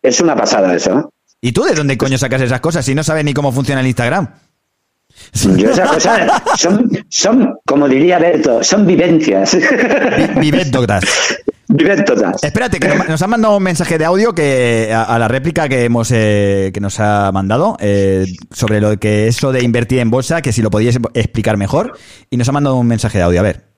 Es 0.03 0.21
una 0.21 0.37
pasada 0.37 0.75
eso. 0.75 0.99
¿eh? 0.99 1.03
¿Y 1.47 1.53
tú 1.53 1.63
de 1.63 1.75
dónde 1.75 1.97
coño 1.97 2.19
sacas 2.19 2.43
esas 2.43 2.61
cosas 2.61 2.85
si 2.85 2.93
no 2.93 3.05
sabes 3.05 3.25
ni 3.25 3.33
cómo 3.33 3.53
funciona 3.53 3.81
el 3.81 3.87
Instagram? 3.87 4.29
Yo 5.57 5.71
esas 5.71 5.89
cosas 5.93 6.43
son, 6.57 6.91
son, 7.09 7.55
como 7.65 7.89
diría 7.89 8.19
Berto, 8.19 8.65
son 8.65 8.85
vivencias. 8.85 9.57
Vivéndotas. 10.41 11.05
Vivéndotas. 11.69 12.43
Espérate, 12.43 12.81
que 12.81 12.89
nos, 12.89 13.23
han 13.23 13.31
mandado 13.31 13.59
un 13.59 13.63
mensaje 13.63 13.97
de 13.97 14.05
audio 14.05 14.35
que 14.35 14.91
a, 14.93 15.05
a 15.05 15.21
la 15.21 15.29
réplica 15.29 15.69
que 15.69 15.85
hemos 15.85 16.11
eh, 16.11 16.73
que 16.75 16.81
nos 16.81 16.99
ha 16.99 17.31
mandado 17.31 17.77
eh, 17.79 18.27
sobre 18.51 18.81
lo 18.81 18.99
que 18.99 19.29
eso 19.29 19.53
de 19.53 19.63
invertir 19.63 20.01
en 20.01 20.11
bolsa, 20.11 20.43
que 20.43 20.53
si 20.53 20.63
lo 20.63 20.71
podíais 20.71 20.99
explicar 21.15 21.57
mejor. 21.59 21.97
Y 22.29 22.39
nos 22.39 22.49
ha 22.49 22.53
mandado 22.53 22.75
un 22.75 22.89
mensaje 22.89 23.19
de 23.19 23.25
audio. 23.25 23.39
A 23.39 23.45
ver. 23.45 23.76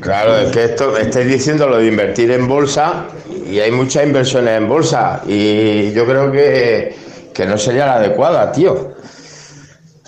Claro, 0.00 0.38
es 0.38 0.52
que 0.52 0.64
esto 0.64 0.96
estáis 0.96 1.28
diciendo 1.28 1.66
lo 1.68 1.78
de 1.78 1.86
invertir 1.86 2.30
en 2.30 2.46
bolsa 2.46 3.06
y 3.46 3.58
hay 3.58 3.70
muchas 3.70 4.04
inversiones 4.04 4.58
en 4.58 4.68
bolsa 4.68 5.22
y 5.26 5.92
yo 5.92 6.06
creo 6.06 6.30
que, 6.30 6.94
que 7.32 7.46
no 7.46 7.58
sería 7.58 7.86
la 7.86 7.94
adecuada, 7.96 8.52
tío. 8.52 8.94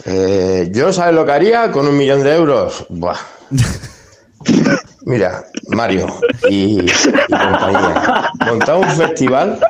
Eh, 0.05 0.69
yo, 0.73 0.93
¿sabes 0.93 1.15
lo 1.15 1.25
que 1.25 1.33
haría 1.33 1.71
con 1.71 1.87
un 1.87 1.97
millón 1.97 2.23
de 2.23 2.35
euros? 2.35 2.87
Buah. 2.89 3.17
Mira, 5.05 5.45
Mario 5.69 6.07
y, 6.49 6.81
y 6.81 6.87
compañía, 7.29 8.31
montar 8.47 8.77
un 8.77 8.91
festival 8.91 9.61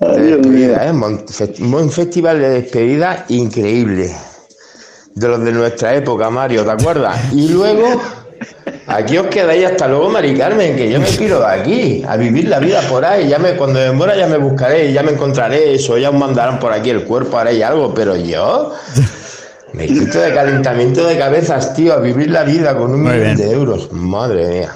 de 0.00 0.20
despedida, 0.20 0.86
¿eh? 0.86 0.92
Un 0.92 1.90
festival 1.90 2.40
de 2.40 2.50
despedida 2.50 3.24
increíble 3.28 4.14
de 5.18 5.28
los 5.28 5.44
de 5.44 5.52
nuestra 5.52 5.94
época, 5.94 6.30
Mario, 6.30 6.64
¿te 6.64 6.70
acuerdas? 6.70 7.32
Y 7.32 7.48
luego, 7.48 8.00
aquí 8.86 9.18
os 9.18 9.26
quedáis 9.28 9.66
hasta 9.66 9.88
luego, 9.88 10.10
Mari 10.10 10.36
Carmen, 10.36 10.76
que 10.76 10.90
yo 10.90 11.00
me 11.00 11.06
piro 11.06 11.40
de 11.40 11.46
aquí, 11.46 12.04
a 12.06 12.16
vivir 12.16 12.48
la 12.48 12.58
vida 12.58 12.80
por 12.88 13.04
ahí. 13.04 13.28
Ya 13.28 13.38
me, 13.38 13.52
cuando 13.56 13.78
me 13.80 13.90
muera 13.92 14.16
ya 14.16 14.26
me 14.26 14.38
buscaré, 14.38 14.92
ya 14.92 15.02
me 15.02 15.12
encontraré 15.12 15.74
eso, 15.74 15.98
ya 15.98 16.10
os 16.10 16.16
mandarán 16.16 16.58
por 16.58 16.72
aquí 16.72 16.90
el 16.90 17.04
cuerpo, 17.04 17.38
haréis 17.38 17.62
algo, 17.64 17.92
pero 17.94 18.16
yo 18.16 18.72
me 19.72 19.86
quito 19.86 20.20
de 20.20 20.32
calentamiento 20.32 21.06
de 21.06 21.18
cabezas, 21.18 21.74
tío, 21.74 21.92
a 21.94 21.98
vivir 22.00 22.30
la 22.30 22.44
vida 22.44 22.76
con 22.76 22.92
un 22.94 23.02
Muy 23.02 23.12
millón 23.12 23.36
bien. 23.36 23.36
de 23.36 23.50
euros. 23.54 23.92
Madre 23.92 24.46
mía. 24.46 24.72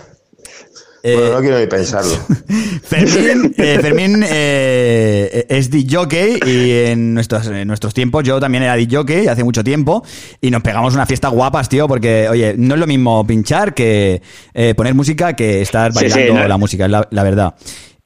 Bueno, 1.02 1.32
no 1.34 1.40
quiero 1.40 1.58
ni 1.58 1.66
pensarlo. 1.66 2.12
Fermín, 2.82 3.54
eh, 3.56 3.78
Fermín 3.80 4.24
eh, 4.28 5.46
es 5.48 5.70
jockey 5.90 6.38
y 6.46 6.70
en 6.90 7.14
nuestros, 7.14 7.46
en 7.48 7.66
nuestros 7.66 7.92
tiempos 7.94 8.22
yo 8.24 8.38
también 8.38 8.62
era 8.64 8.76
jockey 8.90 9.26
hace 9.26 9.42
mucho 9.44 9.64
tiempo 9.64 10.04
y 10.40 10.50
nos 10.50 10.62
pegamos 10.62 10.94
una 10.94 11.06
fiesta 11.06 11.28
guapas, 11.28 11.68
tío, 11.68 11.88
porque, 11.88 12.28
oye, 12.28 12.54
no 12.56 12.74
es 12.74 12.80
lo 12.80 12.86
mismo 12.86 13.26
pinchar 13.26 13.74
que 13.74 14.22
eh, 14.54 14.74
poner 14.74 14.94
música 14.94 15.34
que 15.34 15.60
estar 15.62 15.92
Sí, 15.92 16.08
sí, 16.08 16.18
bailando 16.18 16.42
no. 16.42 16.48
la 16.48 16.56
música, 16.56 16.84
es 16.84 16.90
la, 16.90 17.08
la 17.10 17.22
verdad. 17.22 17.54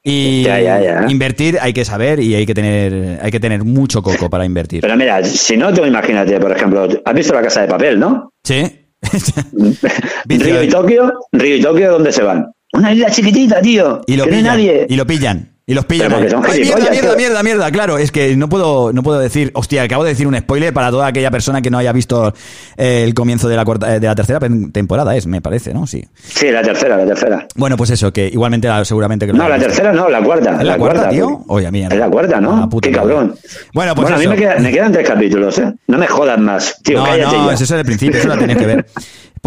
Y 0.02 0.44
Ya, 0.44 0.60
ya, 0.60 0.80
ya. 0.80 1.06
invertir 1.10 1.58
hay 1.60 1.72
que 1.72 1.84
saber 1.84 2.20
y 2.20 2.34
hay 2.36 2.46
que 2.46 2.54
tener 2.54 3.18
hay 3.20 3.30
que 3.32 3.40
tener 3.40 3.64
mucho 3.64 4.02
coco 4.02 4.30
para 4.30 4.44
invertir. 4.46 4.80
Pero 4.82 4.96
mira, 4.96 5.22
si 5.24 5.56
no, 5.56 5.74
tú 5.74 5.84
imagínate, 5.84 6.38
por 6.38 6.52
ejemplo, 6.52 6.86
¿has 7.04 7.14
visto 7.14 7.34
la 7.34 7.42
casa 7.42 7.62
de 7.62 7.68
papel, 7.68 7.98
no? 7.98 8.30
Sí. 8.44 8.62
Río 10.26 10.62
y 10.62 10.68
Tokio, 10.68 11.12
Río 11.32 11.56
y 11.56 11.60
Tokio, 11.60 11.90
¿dónde 11.92 12.12
se 12.12 12.22
van? 12.22 12.46
Una 12.76 12.92
isla 12.92 13.10
chiquitita, 13.10 13.60
tío. 13.60 14.00
Y 14.06 14.16
lo 14.16 14.24
que 14.24 14.30
no 14.30 14.36
hay 14.36 14.42
pillan. 14.42 14.56
nadie. 14.56 14.86
Y 14.88 14.96
lo 14.96 15.06
pillan. 15.06 15.52
Y 15.68 15.74
los 15.74 15.84
pillan. 15.84 16.12
Ay, 16.12 16.20
mierda, 16.60 16.90
mierda, 16.92 17.16
mierda, 17.16 17.42
mierda. 17.42 17.70
Claro, 17.72 17.98
es 17.98 18.12
que 18.12 18.36
no 18.36 18.48
puedo, 18.48 18.92
no 18.92 19.02
puedo 19.02 19.18
decir. 19.18 19.50
Hostia, 19.54 19.82
acabo 19.82 20.04
de 20.04 20.10
decir 20.10 20.28
un 20.28 20.36
spoiler 20.38 20.72
para 20.72 20.90
toda 20.92 21.08
aquella 21.08 21.28
persona 21.32 21.60
que 21.60 21.70
no 21.70 21.78
haya 21.78 21.90
visto 21.92 22.32
eh, 22.76 23.02
el 23.04 23.14
comienzo 23.14 23.48
de 23.48 23.56
la 23.56 23.64
cuarta, 23.64 23.98
de 23.98 24.06
la 24.06 24.14
tercera 24.14 24.38
temporada, 24.72 25.16
es, 25.16 25.26
me 25.26 25.40
parece, 25.40 25.74
¿no? 25.74 25.84
Sí. 25.88 26.04
Sí, 26.22 26.52
la 26.52 26.62
tercera, 26.62 26.96
la 26.96 27.04
tercera. 27.04 27.48
Bueno, 27.56 27.76
pues 27.76 27.90
eso, 27.90 28.12
que 28.12 28.28
igualmente 28.28 28.68
la- 28.68 28.84
seguramente 28.84 29.26
que 29.26 29.32
No, 29.32 29.48
la 29.48 29.58
tercera 29.58 29.92
no, 29.92 30.08
la 30.08 30.22
cuarta. 30.22 30.56
¿Es 30.60 30.64
la 30.68 30.78
cuarta, 30.78 31.08
tío? 31.08 31.26
tío. 31.26 31.44
Oye, 31.48 31.68
mía. 31.72 31.88
Es 31.90 31.98
la 31.98 32.08
cuarta, 32.10 32.40
¿no? 32.40 32.68
puta 32.68 32.88
Qué 32.88 32.94
cabrón. 32.94 33.34
Bueno, 33.74 33.96
pues 33.96 34.08
a 34.12 34.18
mí 34.18 34.28
me, 34.28 34.36
queda- 34.36 34.60
me 34.60 34.70
quedan 34.70 34.92
tres 34.92 35.08
capítulos, 35.08 35.58
¿eh? 35.58 35.72
No 35.88 35.98
me 35.98 36.06
jodas 36.06 36.38
más, 36.38 36.76
tío. 36.84 36.98
no, 36.98 37.06
no, 37.08 37.16
ya. 37.48 37.54
eso 37.54 37.64
es 37.64 37.70
el 37.72 37.84
principio, 37.84 38.20
eso 38.20 38.28
lo 38.28 38.38
tienes 38.38 38.56
que 38.56 38.66
ver. 38.66 38.86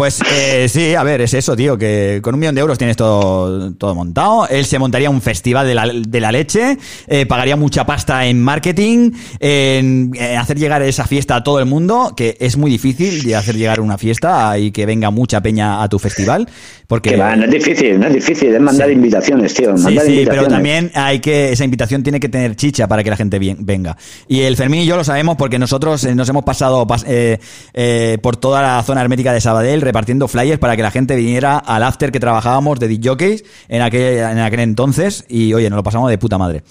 Pues 0.00 0.18
eh, 0.32 0.66
sí, 0.70 0.94
a 0.94 1.02
ver, 1.02 1.20
es 1.20 1.34
eso, 1.34 1.54
tío, 1.54 1.76
que 1.76 2.20
con 2.22 2.32
un 2.32 2.40
millón 2.40 2.54
de 2.54 2.62
euros 2.62 2.78
tienes 2.78 2.96
todo, 2.96 3.74
todo 3.74 3.94
montado. 3.94 4.48
Él 4.48 4.64
se 4.64 4.78
montaría 4.78 5.10
un 5.10 5.20
festival 5.20 5.66
de 5.66 5.74
la, 5.74 5.92
de 5.92 6.20
la 6.20 6.32
leche, 6.32 6.78
eh, 7.06 7.26
pagaría 7.26 7.54
mucha 7.56 7.84
pasta 7.84 8.24
en 8.24 8.42
marketing, 8.42 9.10
en, 9.40 10.10
eh, 10.14 10.38
hacer 10.38 10.58
llegar 10.58 10.80
esa 10.80 11.06
fiesta 11.06 11.36
a 11.36 11.44
todo 11.44 11.58
el 11.60 11.66
mundo, 11.66 12.14
que 12.16 12.38
es 12.40 12.56
muy 12.56 12.70
difícil 12.70 13.24
de 13.24 13.36
hacer 13.36 13.58
llegar 13.58 13.78
una 13.78 13.98
fiesta 13.98 14.56
y 14.56 14.70
que 14.70 14.86
venga 14.86 15.10
mucha 15.10 15.42
peña 15.42 15.82
a 15.82 15.88
tu 15.90 15.98
festival. 15.98 16.48
Porque 16.90 17.10
Que 17.10 17.16
va, 17.16 17.36
no 17.36 17.44
es 17.44 17.50
difícil, 17.52 18.00
no 18.00 18.08
es 18.08 18.14
difícil, 18.14 18.52
es 18.52 18.60
mandar 18.60 18.90
invitaciones, 18.90 19.54
tío. 19.54 19.76
Sí, 19.78 19.84
Mandar 19.84 20.04
sí, 20.06 20.10
invitaciones. 20.12 20.28
pero 20.28 20.48
también 20.48 20.90
hay 20.92 21.20
que 21.20 21.52
esa 21.52 21.62
invitación 21.64 22.02
tiene 22.02 22.18
que 22.18 22.28
tener 22.28 22.56
chicha 22.56 22.88
para 22.88 23.04
que 23.04 23.10
la 23.10 23.16
gente 23.16 23.38
bien- 23.38 23.58
venga. 23.60 23.96
Y 24.26 24.40
el 24.40 24.56
Fermín 24.56 24.80
y 24.80 24.86
yo 24.86 24.96
lo 24.96 25.04
sabemos 25.04 25.36
porque 25.36 25.56
nosotros 25.60 26.02
eh, 26.02 26.16
nos 26.16 26.28
hemos 26.28 26.42
pasado 26.42 26.84
pas- 26.88 27.04
eh, 27.06 27.38
eh, 27.74 28.18
por 28.20 28.36
toda 28.36 28.60
la 28.62 28.82
zona 28.82 29.02
hermética 29.02 29.32
de 29.32 29.40
Sabadell 29.40 29.82
repartiendo 29.82 30.26
flyers 30.26 30.58
para 30.58 30.74
que 30.74 30.82
la 30.82 30.90
gente 30.90 31.14
viniera 31.14 31.58
al 31.58 31.84
after 31.84 32.10
que 32.10 32.18
trabajábamos 32.18 32.80
de 32.80 32.88
DJs 32.88 33.44
en 33.68 33.82
aquel 33.82 34.18
en 34.18 34.38
aquel 34.40 34.58
entonces 34.58 35.24
y 35.28 35.54
oye, 35.54 35.70
nos 35.70 35.76
lo 35.76 35.84
pasamos 35.84 36.10
de 36.10 36.18
puta 36.18 36.38
madre. 36.38 36.64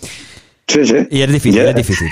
Sí, 0.67 0.85
sí. 0.85 0.95
Y 1.09 1.21
es 1.21 1.31
difícil, 1.31 1.61
es 1.61 1.75
difícil. 1.75 2.09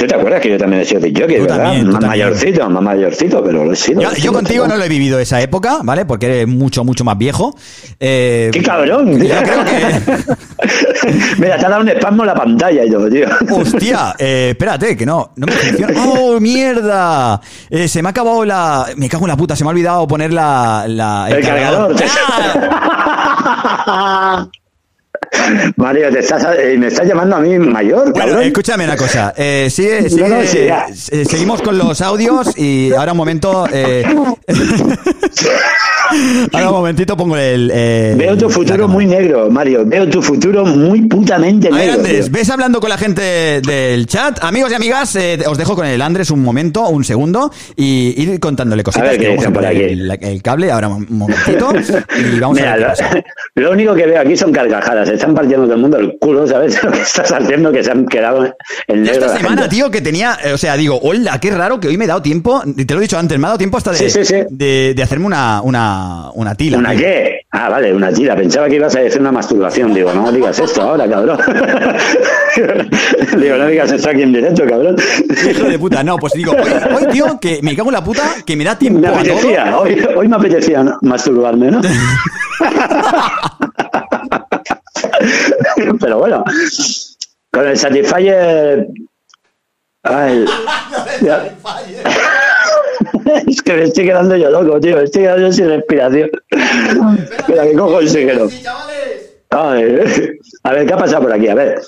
¿Tú 0.00 0.06
te 0.06 0.14
acuerdas 0.14 0.40
que 0.40 0.48
yo 0.48 0.56
también 0.56 0.80
he 0.80 0.84
sido 0.86 0.98
de 1.02 1.12
jockey, 1.14 1.40
verdad? 1.40 1.58
también, 1.62 1.90
más 1.90 2.00
también. 2.00 2.08
mayorcito, 2.26 2.70
más 2.70 2.82
mayorcito, 2.82 3.44
pero 3.44 3.66
lo 3.66 3.72
he 3.72 3.76
sido. 3.76 4.00
Yo, 4.00 4.08
lo 4.08 4.14
he 4.14 4.16
yo 4.16 4.20
sido, 4.22 4.32
contigo 4.32 4.64
tío. 4.64 4.72
no 4.72 4.78
lo 4.78 4.84
he 4.84 4.88
vivido 4.88 5.18
esa 5.18 5.42
época, 5.42 5.80
¿vale? 5.82 6.06
Porque 6.06 6.24
eres 6.24 6.48
mucho, 6.48 6.84
mucho 6.84 7.04
más 7.04 7.18
viejo. 7.18 7.54
Eh, 8.00 8.48
¡Qué 8.50 8.62
cabrón! 8.62 9.20
Yo 9.22 9.34
creo 9.42 9.64
que... 9.66 11.36
Mira, 11.38 11.58
te 11.58 11.66
ha 11.66 11.68
dado 11.68 11.82
un 11.82 11.88
espasmo 11.90 12.22
en 12.22 12.26
la 12.28 12.34
pantalla 12.34 12.82
y 12.82 12.90
todo, 12.90 13.10
tío. 13.10 13.26
Hostia, 13.50 14.14
eh, 14.18 14.48
espérate, 14.52 14.96
que 14.96 15.04
no, 15.04 15.32
no 15.36 15.46
me 15.46 15.52
funciona. 15.52 15.92
¡Oh, 16.06 16.40
mierda! 16.40 17.38
Eh, 17.68 17.86
se 17.86 18.00
me 18.00 18.08
ha 18.08 18.12
acabado 18.12 18.42
la. 18.46 18.86
Me 18.96 19.06
cago 19.06 19.26
en 19.26 19.28
la 19.28 19.36
puta, 19.36 19.54
se 19.54 19.64
me 19.64 19.68
ha 19.68 19.72
olvidado 19.72 20.08
poner 20.08 20.32
la. 20.32 20.86
la- 20.88 21.28
El 21.30 21.44
cargador. 21.44 21.94
Mario, 25.76 26.10
te 26.12 26.18
estás, 26.20 26.44
eh, 26.58 26.76
me 26.78 26.88
estás 26.88 27.06
llamando 27.06 27.36
a 27.36 27.40
mí 27.40 27.58
mayor, 27.58 28.10
Bueno, 28.12 28.14
cabrón. 28.14 28.42
escúchame 28.42 28.84
una 28.84 28.96
cosa. 28.96 29.32
Eh, 29.36 29.68
sigue, 29.70 30.02
No, 30.02 30.08
sigue, 30.08 30.28
no, 30.28 30.42
sí, 30.44 30.58
eh, 31.12 31.24
seguimos 31.24 31.62
con 31.62 31.78
los 31.78 32.00
audios 32.00 32.56
y 32.58 32.92
ahora 32.92 33.12
un 33.12 33.18
momento. 33.18 33.66
eh, 33.72 34.04
ahora 36.52 36.68
un 36.70 36.74
momentito 36.74 37.16
pongo 37.16 37.36
el. 37.36 37.68
Veo 38.16 38.36
tu 38.36 38.50
futuro 38.50 38.88
muy 38.88 39.06
negro, 39.06 39.48
Mario. 39.50 39.84
Veo 39.86 40.08
tu 40.08 40.20
futuro 40.22 40.64
muy 40.64 41.02
putamente 41.02 41.68
A 41.68 41.70
ver, 41.70 41.78
negro. 41.86 41.94
Andrés, 42.00 42.24
tío. 42.26 42.32
ves 42.32 42.50
hablando 42.50 42.80
con 42.80 42.88
la 42.90 42.98
gente 42.98 43.22
del 43.60 44.06
chat. 44.06 44.42
Amigos 44.42 44.72
y 44.72 44.74
amigas, 44.74 45.14
eh, 45.16 45.38
os 45.46 45.56
dejo 45.56 45.74
con 45.76 45.86
el 45.86 46.00
Andrés 46.02 46.30
un 46.30 46.42
momento, 46.42 46.88
un 46.88 47.04
segundo, 47.04 47.52
y 47.76 48.14
ir 48.20 48.40
contándole 48.40 48.82
cositas. 48.82 49.06
A 49.08 49.10
ver, 49.12 49.18
que 49.20 49.24
¿qué 49.26 49.30
vamos 49.30 49.46
a 49.46 49.50
poner 49.52 49.70
aquí? 49.70 49.80
el, 49.82 50.10
el 50.20 50.42
cable 50.42 50.70
ahora 50.72 50.88
un 50.88 51.06
momentito 51.10 51.72
y 52.18 52.38
vamos 52.40 52.56
Mira, 52.58 52.72
a 52.72 52.76
ver. 52.76 53.24
lo, 53.54 53.62
lo 53.62 53.70
único 53.72 53.94
que 53.94 54.06
veo 54.06 54.20
aquí 54.20 54.36
son 54.36 54.52
carcajadas. 54.52 55.08
Están 55.20 55.34
partiendo 55.34 55.64
todo 55.66 55.74
el 55.74 55.80
mundo 55.82 55.98
el 55.98 56.16
culo, 56.18 56.46
¿sabes? 56.46 56.82
Lo 56.82 56.90
que 56.90 57.02
estás 57.02 57.30
haciendo, 57.30 57.70
que 57.70 57.84
se 57.84 57.90
han 57.90 58.06
quedado 58.06 58.42
en 58.88 59.02
negro. 59.02 59.26
esta 59.26 59.36
semana, 59.36 59.68
tío, 59.68 59.90
que 59.90 60.00
tenía, 60.00 60.38
o 60.54 60.56
sea, 60.56 60.78
digo, 60.78 60.98
hola, 61.02 61.38
qué 61.38 61.50
raro 61.50 61.78
que 61.78 61.88
hoy 61.88 61.98
me 61.98 62.06
he 62.06 62.08
dado 62.08 62.22
tiempo, 62.22 62.62
te 62.64 62.94
lo 62.94 63.00
he 63.00 63.02
dicho 63.02 63.18
antes, 63.18 63.38
me 63.38 63.44
ha 63.46 63.48
dado 63.48 63.58
tiempo 63.58 63.76
hasta 63.76 63.90
de, 63.92 63.98
Sí, 63.98 64.08
sí, 64.08 64.24
sí. 64.24 64.36
de, 64.48 64.94
de 64.96 65.02
hacerme 65.02 65.26
una, 65.26 65.60
una, 65.60 66.30
una 66.32 66.54
tila. 66.54 66.78
¿Una 66.78 66.92
tío. 66.92 67.00
qué? 67.00 67.40
Ah, 67.50 67.68
vale, 67.68 67.92
una 67.92 68.10
tira. 68.12 68.34
Pensaba 68.34 68.66
que 68.68 68.76
ibas 68.76 68.96
a 68.96 69.00
decir 69.00 69.20
una 69.20 69.32
masturbación. 69.32 69.92
Digo, 69.92 70.10
no 70.14 70.32
digas 70.32 70.58
esto 70.60 70.80
ahora, 70.80 71.06
cabrón. 71.06 71.38
Digo, 73.38 73.56
no 73.56 73.66
digas 73.66 73.92
esto 73.92 74.08
aquí 74.10 74.22
en 74.22 74.32
directo, 74.32 74.64
cabrón. 74.66 74.96
Hijo 75.50 75.64
de 75.68 75.78
puta, 75.78 76.02
no, 76.02 76.16
pues 76.16 76.32
digo, 76.32 76.52
hoy, 76.52 76.70
hoy, 76.96 77.12
tío, 77.12 77.38
que 77.38 77.60
me 77.62 77.76
cago 77.76 77.90
en 77.90 77.94
la 77.94 78.04
puta, 78.04 78.22
que 78.46 78.56
me 78.56 78.64
da 78.64 78.78
tiempo 78.78 79.00
Me 79.00 79.08
a 79.08 79.10
todo. 79.12 79.20
apetecía, 79.20 79.78
hoy, 79.78 80.02
hoy 80.16 80.28
me 80.28 80.36
apetecía 80.36 80.82
masturbarme, 81.02 81.70
¿no? 81.70 81.80
Pero 86.00 86.18
bueno, 86.18 86.44
con 87.52 87.66
el 87.66 87.76
Satisfyer. 87.76 88.86
Ay, 90.02 90.44
ya. 91.20 91.54
es 93.46 93.62
que 93.62 93.74
me 93.74 93.82
estoy 93.84 94.06
quedando 94.06 94.36
yo 94.36 94.50
loco, 94.50 94.80
tío. 94.80 94.96
Me 94.96 95.04
estoy 95.04 95.22
quedando 95.22 95.46
yo 95.46 95.52
sin 95.52 95.68
respiración. 95.68 96.30
Espera, 96.50 97.64
que 97.64 97.74
cojo 97.74 98.00
el. 98.00 98.50
Ay, 99.52 99.98
a 100.62 100.72
ver, 100.72 100.86
¿qué 100.86 100.94
ha 100.94 100.96
pasado 100.96 101.22
por 101.22 101.32
aquí? 101.32 101.48
A 101.48 101.54
ver. 101.54 101.82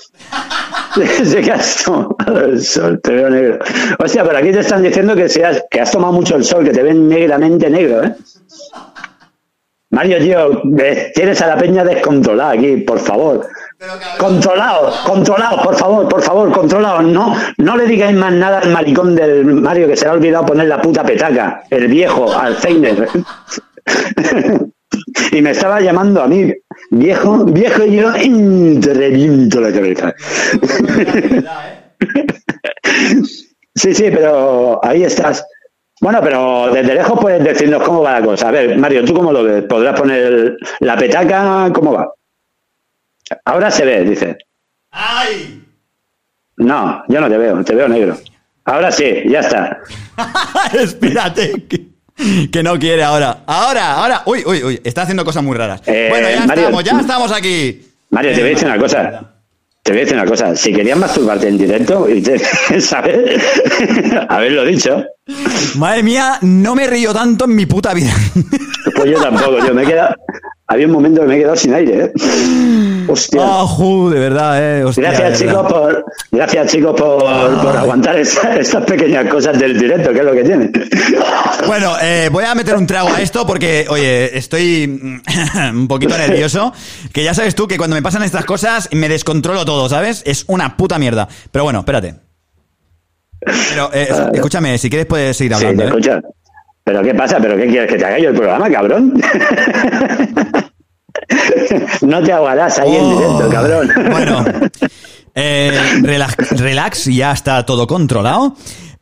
Se 1.23 1.41
que 1.41 1.51
has 1.51 1.83
tomado 1.83 2.45
el 2.45 2.61
sol, 2.61 2.99
te 3.01 3.13
veo 3.13 3.29
negro. 3.29 3.59
Hostia, 3.97 4.23
pero 4.23 4.37
aquí 4.37 4.51
te 4.51 4.59
están 4.59 4.83
diciendo 4.83 5.15
que, 5.15 5.27
seas, 5.27 5.63
que 5.71 5.81
has 5.81 5.91
tomado 5.91 6.13
mucho 6.13 6.35
el 6.35 6.43
sol, 6.43 6.63
que 6.63 6.71
te 6.71 6.83
ven 6.83 7.07
negramente 7.07 7.69
negro, 7.69 8.03
¿eh? 8.03 8.15
Mario, 9.93 10.17
tío, 10.17 10.61
tienes 11.13 11.39
a 11.43 11.47
la 11.47 11.55
peña 11.55 11.83
descontrolada 11.83 12.53
aquí, 12.53 12.77
por 12.77 12.97
favor. 12.97 13.47
Controlados, 14.17 14.95
controlados, 15.01 15.61
por 15.61 15.75
favor, 15.75 16.09
por 16.09 16.23
favor, 16.23 16.51
controlados. 16.51 17.03
No, 17.03 17.35
no 17.59 17.77
le 17.77 17.85
digáis 17.85 18.17
más 18.17 18.33
nada 18.33 18.57
al 18.57 18.71
maricón 18.71 19.15
del 19.15 19.45
Mario 19.45 19.87
que 19.87 19.95
se 19.95 20.05
le 20.05 20.09
ha 20.09 20.13
olvidado 20.13 20.47
poner 20.47 20.67
la 20.67 20.81
puta 20.81 21.03
petaca, 21.03 21.61
el 21.69 21.87
viejo, 21.87 22.35
Alzheimer. 22.35 23.05
y 25.31 25.41
me 25.43 25.51
estaba 25.51 25.79
llamando 25.79 26.23
a 26.23 26.27
mí, 26.27 26.51
viejo, 26.89 27.45
viejo, 27.45 27.85
y 27.85 27.97
yo 27.97 28.09
mm, 28.09 28.79
te 28.79 28.95
reviento 28.95 29.61
la 29.61 29.71
cabeza. 29.71 30.11
sí, 33.75 33.93
sí, 33.93 34.05
pero 34.09 34.83
ahí 34.83 35.03
estás. 35.03 35.45
Bueno, 36.03 36.19
pero 36.21 36.69
desde 36.69 36.95
lejos 36.95 37.17
puedes 37.17 37.41
decirnos 37.41 37.81
cómo 37.81 38.01
va 38.01 38.19
la 38.19 38.25
cosa. 38.25 38.49
A 38.49 38.51
ver, 38.51 38.77
Mario, 38.77 39.05
¿tú 39.05 39.13
cómo 39.13 39.31
lo 39.31 39.41
ves? 39.41 39.63
¿Podrás 39.63 39.97
poner 39.97 40.57
la 40.81 40.97
petaca? 40.97 41.71
¿Cómo 41.71 41.93
va? 41.93 42.11
Ahora 43.45 43.71
se 43.71 43.85
ve, 43.85 44.03
dice. 44.03 44.37
No, 46.57 47.05
yo 47.07 47.21
no 47.21 47.29
te 47.29 47.37
veo, 47.37 47.63
te 47.63 47.73
veo 47.73 47.87
negro. 47.87 48.17
Ahora 48.65 48.91
sí, 48.91 49.23
ya 49.29 49.39
está. 49.39 49.79
Espérate, 50.73 51.63
que, 51.69 52.49
que 52.51 52.63
no 52.63 52.77
quiere 52.77 53.01
ahora. 53.01 53.37
Ahora, 53.47 53.93
ahora. 53.93 54.23
Uy, 54.25 54.43
uy, 54.45 54.61
uy, 54.61 54.81
está 54.83 55.03
haciendo 55.03 55.23
cosas 55.23 55.41
muy 55.41 55.55
raras. 55.57 55.83
Eh, 55.85 56.07
bueno, 56.09 56.29
ya 56.29 56.45
Mario, 56.45 56.63
estamos, 56.65 56.83
ya 56.83 56.99
estamos 56.99 57.31
aquí. 57.31 57.81
Mario, 58.09 58.33
te 58.33 58.41
voy 58.41 58.49
a 58.49 58.53
decir 58.53 58.67
una 58.67 58.77
cosa. 58.77 59.35
Te 59.83 59.91
voy 59.91 59.99
a 59.99 60.03
decir 60.05 60.17
una 60.17 60.25
cosa. 60.25 60.55
Si 60.55 60.71
querías 60.71 60.97
masturbarte 60.97 61.49
en 61.49 61.57
directo, 61.57 62.07
¿sabes? 62.79 63.41
Haberlo 64.29 64.63
dicho. 64.63 65.03
Madre 65.75 66.03
mía, 66.03 66.37
no 66.41 66.73
me 66.73 66.87
río 66.87 67.13
tanto 67.13 67.43
en 67.45 67.55
mi 67.55 67.65
puta 67.65 67.93
vida. 67.93 68.13
Pues 68.95 69.11
yo 69.11 69.21
tampoco, 69.21 69.59
yo 69.59 69.73
me 69.73 69.83
he 69.83 69.85
quedado. 69.85 70.15
Había 70.73 70.87
un 70.87 70.93
momento 70.93 71.21
que 71.21 71.27
me 71.27 71.35
he 71.35 71.39
quedado 71.39 71.55
sin 71.55 71.73
aire, 71.73 72.05
¿eh? 72.05 72.13
Hostia. 73.07 73.41
Ah, 73.43 73.65
ju, 73.67 74.09
de 74.09 74.19
verdad, 74.19 74.79
eh. 74.79 74.83
hostia, 74.85 75.11
Gracias 75.11 75.39
chicos 75.39 75.71
por 75.71 76.05
gracias 76.31 76.67
chicos 76.71 76.95
por, 76.99 77.61
por 77.61 77.77
aguantar 77.77 78.17
esta- 78.17 78.55
estas 78.57 78.85
pequeñas 78.85 79.27
cosas 79.27 79.59
del 79.59 79.77
directo, 79.77 80.11
que 80.13 80.19
es 80.19 80.25
lo 80.25 80.31
que 80.31 80.43
tiene. 80.43 80.71
Bueno, 81.67 81.93
eh, 82.01 82.29
voy 82.31 82.43
a 82.43 82.55
meter 82.55 82.75
un 82.75 82.85
trago 82.87 83.09
a 83.13 83.21
esto 83.21 83.45
porque, 83.45 83.85
oye, 83.89 84.37
estoy 84.37 84.87
mm, 84.87 85.21
un 85.77 85.87
poquito 85.87 86.17
nervioso. 86.17 86.73
Que 87.13 87.23
ya 87.23 87.33
sabes 87.33 87.55
tú 87.55 87.67
que 87.67 87.77
cuando 87.77 87.95
me 87.95 88.01
pasan 88.01 88.23
estas 88.23 88.45
cosas 88.45 88.89
me 88.91 89.07
descontrolo 89.09 89.63
todo, 89.65 89.87
¿sabes? 89.89 90.23
Es 90.25 90.43
una 90.47 90.75
puta 90.77 90.97
mierda. 90.99 91.27
Pero 91.51 91.63
bueno, 91.65 91.79
espérate. 91.79 92.15
Pero, 93.39 93.89
eh, 93.93 94.07
escúchame, 94.33 94.77
si 94.77 94.89
quieres 94.89 95.05
puedes 95.07 95.35
seguir 95.37 95.55
Sí, 95.55 95.65
hablando. 95.65 95.83
¿eh? 95.83 95.87
escucho. 95.87 96.19
¿Pero 96.85 97.01
qué 97.01 97.13
pasa? 97.15 97.37
¿Pero 97.41 97.55
qué 97.55 97.67
quieres 97.67 97.89
que 97.89 97.97
te 97.97 98.05
haga 98.05 98.19
yo 98.19 98.29
el 98.29 98.35
programa, 98.35 98.69
cabrón? 98.69 99.13
No 102.01 102.21
te 102.21 102.31
ahogarás 102.31 102.79
ahí 102.79 102.95
en 102.95 103.09
directo, 103.09 103.49
cabrón. 103.49 103.91
Bueno, 104.11 104.45
eh, 105.35 105.71
relax, 106.01 106.59
relax, 106.59 107.05
ya 107.05 107.31
está 107.31 107.65
todo 107.65 107.87
controlado. 107.87 108.55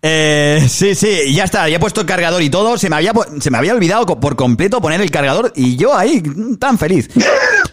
Eh, 0.04 0.66
sí, 0.68 0.96
sí, 0.96 1.32
ya 1.34 1.44
está, 1.44 1.70
ya 1.70 1.76
he 1.76 1.80
puesto 1.80 2.02
el 2.02 2.08
cargador 2.08 2.42
y 2.42 2.50
todo. 2.50 2.78
Se 2.78 2.90
me 2.90 2.96
había, 2.96 3.14
se 3.40 3.52
me 3.52 3.58
había 3.60 3.74
olvidado 3.74 4.06
por 4.20 4.36
completo 4.36 4.82
poner 4.82 5.00
el 5.02 5.12
cargador 5.12 5.54
y 5.56 5.76
yo 5.76 5.96
ahí 5.96 6.22
mm, 6.22 6.56
tan 6.58 6.78
feliz. 6.78 7.10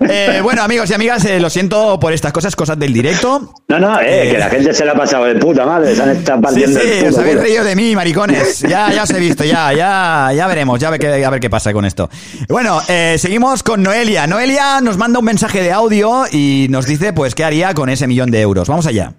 Eh, 0.00 0.38
bueno, 0.44 0.62
amigos 0.62 0.88
y 0.90 0.94
amigas, 0.94 1.24
eh, 1.24 1.40
lo 1.40 1.50
siento 1.50 1.98
por 1.98 2.12
estas 2.12 2.32
cosas, 2.32 2.54
cosas 2.54 2.78
del 2.78 2.92
directo. 2.92 3.52
No, 3.66 3.80
no, 3.80 4.00
eh, 4.00 4.28
que 4.30 4.38
la 4.38 4.48
gente 4.48 4.72
se 4.72 4.84
la 4.84 4.92
ha 4.92 4.94
pasado 4.94 5.24
de 5.24 5.34
puta 5.34 5.66
madre, 5.66 5.96
se 5.96 6.00
han 6.00 6.10
estado 6.10 6.38
Sí, 6.38 6.42
partiendo 6.44 6.80
el 6.80 6.86
sí, 6.86 6.92
puto 7.00 7.08
os 7.10 7.18
habéis 7.18 7.40
reído 7.40 7.64
de 7.64 7.74
mí, 7.74 7.96
maricones. 7.96 8.60
Ya, 8.60 8.92
ya 8.92 9.02
os 9.02 9.10
he 9.10 9.18
visto, 9.18 9.42
ya, 9.44 9.72
ya, 9.72 10.30
ya 10.32 10.46
veremos, 10.46 10.78
ya 10.78 10.90
ve 10.90 11.00
qué- 11.00 11.24
a 11.24 11.30
ver 11.30 11.40
qué 11.40 11.50
pasa 11.50 11.72
con 11.72 11.84
esto. 11.84 12.08
Bueno, 12.48 12.80
eh, 12.86 13.16
seguimos 13.18 13.64
con 13.64 13.82
Noelia. 13.82 14.28
Noelia 14.28 14.80
nos 14.80 14.96
manda 14.98 15.18
un 15.18 15.24
mensaje 15.24 15.62
de 15.62 15.72
audio 15.72 16.26
y 16.30 16.68
nos 16.70 16.86
dice, 16.86 17.12
pues, 17.12 17.34
qué 17.34 17.42
haría 17.42 17.74
con 17.74 17.88
ese 17.88 18.06
millón 18.06 18.30
de 18.30 18.40
euros. 18.40 18.68
Vamos 18.68 18.86
allá. 18.86 19.14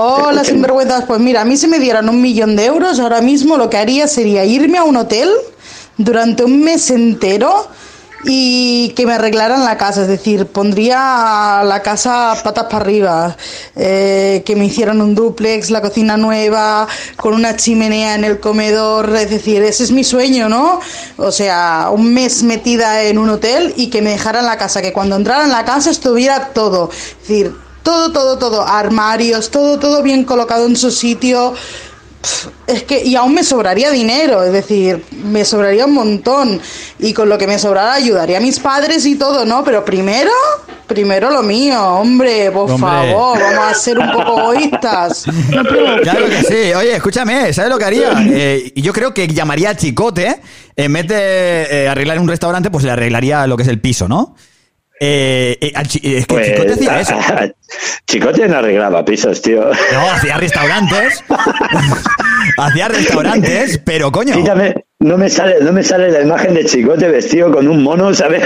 Hola, 0.00 0.44
sinvergüenzas. 0.44 1.06
Pues 1.06 1.18
mira, 1.18 1.40
a 1.40 1.44
mí 1.44 1.56
si 1.56 1.66
me 1.66 1.80
dieran 1.80 2.08
un 2.08 2.22
millón 2.22 2.54
de 2.54 2.66
euros, 2.66 3.00
ahora 3.00 3.20
mismo 3.20 3.56
lo 3.56 3.68
que 3.68 3.78
haría 3.78 4.06
sería 4.06 4.44
irme 4.44 4.78
a 4.78 4.84
un 4.84 4.94
hotel 4.94 5.28
durante 5.96 6.44
un 6.44 6.62
mes 6.62 6.88
entero 6.90 7.66
y 8.22 8.90
que 8.90 9.06
me 9.06 9.14
arreglaran 9.14 9.64
la 9.64 9.76
casa. 9.76 10.02
Es 10.02 10.06
decir, 10.06 10.46
pondría 10.46 11.64
la 11.64 11.82
casa 11.82 12.32
patas 12.44 12.66
para 12.66 12.76
arriba, 12.76 13.36
eh, 13.74 14.44
que 14.46 14.54
me 14.54 14.66
hicieran 14.66 15.00
un 15.00 15.16
duplex, 15.16 15.68
la 15.70 15.80
cocina 15.80 16.16
nueva, 16.16 16.86
con 17.16 17.34
una 17.34 17.56
chimenea 17.56 18.14
en 18.14 18.22
el 18.22 18.38
comedor. 18.38 19.16
Es 19.16 19.30
decir, 19.30 19.64
ese 19.64 19.82
es 19.82 19.90
mi 19.90 20.04
sueño, 20.04 20.48
¿no? 20.48 20.78
O 21.16 21.32
sea, 21.32 21.88
un 21.90 22.14
mes 22.14 22.44
metida 22.44 23.02
en 23.02 23.18
un 23.18 23.30
hotel 23.30 23.74
y 23.76 23.90
que 23.90 24.00
me 24.00 24.10
dejaran 24.10 24.46
la 24.46 24.58
casa, 24.58 24.80
que 24.80 24.92
cuando 24.92 25.16
entrara 25.16 25.42
en 25.42 25.50
la 25.50 25.64
casa 25.64 25.90
estuviera 25.90 26.50
todo. 26.50 26.88
Es 26.92 27.26
decir, 27.26 27.67
todo, 27.88 28.12
todo, 28.12 28.36
todo, 28.36 28.66
armarios, 28.68 29.50
todo, 29.50 29.78
todo 29.78 30.02
bien 30.02 30.24
colocado 30.24 30.66
en 30.66 30.76
su 30.76 30.90
sitio. 30.90 31.54
Es 32.66 32.82
que, 32.82 33.02
y 33.02 33.16
aún 33.16 33.32
me 33.32 33.42
sobraría 33.42 33.90
dinero, 33.90 34.42
es 34.44 34.52
decir, 34.52 35.02
me 35.24 35.42
sobraría 35.46 35.86
un 35.86 35.94
montón. 35.94 36.60
Y 36.98 37.14
con 37.14 37.30
lo 37.30 37.38
que 37.38 37.46
me 37.46 37.58
sobrara 37.58 37.94
ayudaría 37.94 38.36
a 38.36 38.40
mis 38.42 38.60
padres 38.60 39.06
y 39.06 39.14
todo, 39.14 39.46
¿no? 39.46 39.64
Pero 39.64 39.86
primero, 39.86 40.30
primero 40.86 41.30
lo 41.30 41.42
mío, 41.42 41.82
hombre, 41.82 42.50
por 42.50 42.70
Hombre. 42.70 42.90
favor, 42.90 43.38
vamos 43.40 43.64
a 43.70 43.74
ser 43.74 43.98
un 43.98 44.12
poco 44.12 44.38
egoístas. 44.38 45.24
Claro 46.02 46.26
que 46.26 46.42
sí. 46.42 46.74
Oye, 46.74 46.94
escúchame, 46.94 47.54
¿sabes 47.54 47.70
lo 47.70 47.78
que 47.78 47.84
haría? 47.86 48.12
Eh, 48.30 48.70
y 48.74 48.82
yo 48.82 48.92
creo 48.92 49.14
que 49.14 49.26
llamaría 49.28 49.70
a 49.70 49.76
Chicote, 49.76 50.40
en 50.76 50.92
vez 50.92 51.08
de 51.08 51.62
eh, 51.70 51.88
arreglar 51.88 52.18
un 52.20 52.28
restaurante, 52.28 52.70
pues 52.70 52.84
le 52.84 52.90
arreglaría 52.90 53.46
lo 53.46 53.56
que 53.56 53.62
es 53.62 53.68
el 53.70 53.80
piso, 53.80 54.08
¿no? 54.08 54.34
Eh, 55.00 55.56
eh, 55.60 55.72
es 55.74 55.88
que 56.00 56.24
Pues, 56.26 56.46
Chicote 56.48 56.72
hacía 56.72 57.00
eso. 57.00 57.18
Chicote 58.06 58.48
no 58.48 58.58
arreglaba 58.58 59.04
pisos, 59.04 59.40
tío. 59.42 59.70
No, 59.92 60.10
hacía 60.12 60.36
restaurantes. 60.38 61.24
hacía 62.58 62.88
restaurantes, 62.88 63.78
pero 63.84 64.10
coño. 64.10 64.34
Quítame, 64.34 64.74
no 65.00 65.16
me 65.16 65.30
sale, 65.30 65.56
no 65.62 65.72
me 65.72 65.84
sale 65.84 66.10
la 66.10 66.22
imagen 66.22 66.54
de 66.54 66.64
Chicote 66.64 67.08
vestido 67.08 67.52
con 67.52 67.68
un 67.68 67.82
mono, 67.84 68.12
¿sabes? 68.12 68.42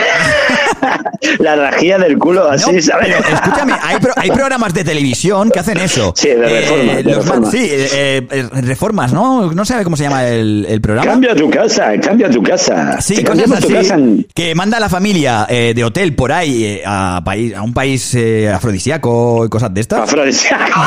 la 1.39 1.57
rajilla 1.57 1.97
del 1.99 2.19
culo 2.19 2.47
así, 2.51 2.73
No, 2.73 2.83
¿sabes? 2.83 3.15
pero 3.23 3.35
escúchame, 3.37 3.73
hay, 3.83 3.97
pro- 3.99 4.13
hay 4.17 4.31
programas 4.31 4.75
de 4.75 4.85
televisión 4.85 5.51
que 5.51 5.61
hacen 5.61 5.79
eso. 5.79 6.13
Sí, 6.15 6.29
de 6.29 6.47
reforma, 6.61 6.93
de 6.95 7.03
los 7.05 7.17
man- 7.27 7.43
reforma. 7.45 7.51
sí, 7.51 7.69
eh, 7.71 8.27
eh, 8.31 8.49
reformas, 8.53 9.13
¿no? 9.15 9.51
No 9.53 9.65
sé 9.65 9.83
cómo 9.83 9.97
se 9.97 10.03
llama 10.05 10.27
el, 10.29 10.67
el 10.69 10.81
programa. 10.83 11.11
Cambia 11.11 11.35
tu 11.35 11.49
casa, 11.49 11.93
cambia 11.99 12.29
tu 12.29 12.43
casa. 12.43 13.01
Sí, 13.01 13.15
Te 13.17 13.23
cosas 13.25 13.39
cambiamos 13.41 13.61
tu 13.61 13.67
así, 13.67 13.75
casa 13.89 13.95
en- 13.95 14.27
que 14.35 14.55
manda 14.55 14.77
a 14.77 14.81
la 14.81 14.89
familia 14.91 15.47
eh, 15.49 15.73
de 15.75 15.85
hotel 15.85 16.15
por 16.15 16.33
ahí 16.33 16.65
eh, 16.65 16.83
a, 16.85 17.23
país, 17.25 17.55
a 17.55 17.63
un 17.63 17.73
país 17.73 18.15
eh, 18.15 18.51
afrodisíaco 18.53 19.47
y 19.47 19.49
cosas 19.49 19.73
de 19.73 19.81
estas. 19.81 20.01
Afrodisíaco. 20.01 20.81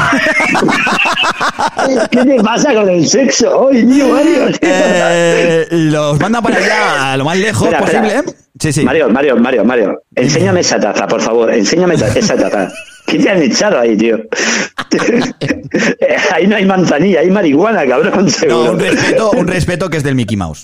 ¿Qué 2.11 2.24
te 2.24 2.43
pasa 2.43 2.74
con 2.74 2.88
el 2.89 3.07
sexo 3.07 3.57
hoy, 3.61 3.84
Mario? 3.86 4.45
Eh, 5.62 5.68
los 5.72 6.20
manda 6.20 6.41
para 6.41 6.58
allá 6.58 7.14
a 7.14 7.18
lo 7.18 7.26
más 7.26 7.38
lejos 7.38 7.68
Espera, 7.68 7.86
espera. 7.86 8.24
posible. 8.24 8.36
Sí, 8.60 8.74
sí. 8.74 8.84
Mario, 8.84 9.10
Mario, 9.10 9.36
Mario, 9.38 9.66
Mario, 9.66 10.01
enséñame 10.16 10.62
esa 10.62 10.80
taza, 10.80 11.08
por 11.08 11.22
favor, 11.22 11.53
enséñame 11.53 11.95
esa 11.95 12.36
taza. 12.36 12.72
¿Qué 13.06 13.20
te 13.20 13.30
han 13.30 13.41
echado 13.41 13.80
ahí, 13.80 13.95
tío? 13.97 14.18
ahí 16.34 16.47
no 16.47 16.56
hay 16.56 16.66
manzanilla, 16.66 17.20
hay 17.20 17.30
marihuana, 17.30 17.86
cabrón, 17.86 18.30
seguro. 18.30 18.66
No, 18.66 18.72
un 18.72 18.80
respeto, 18.80 19.32
un 19.32 19.47
respeto 19.47 19.89
que 19.89 19.97
es 19.97 20.03
del 20.03 20.16
Mickey 20.16 20.38
Mouse. 20.38 20.64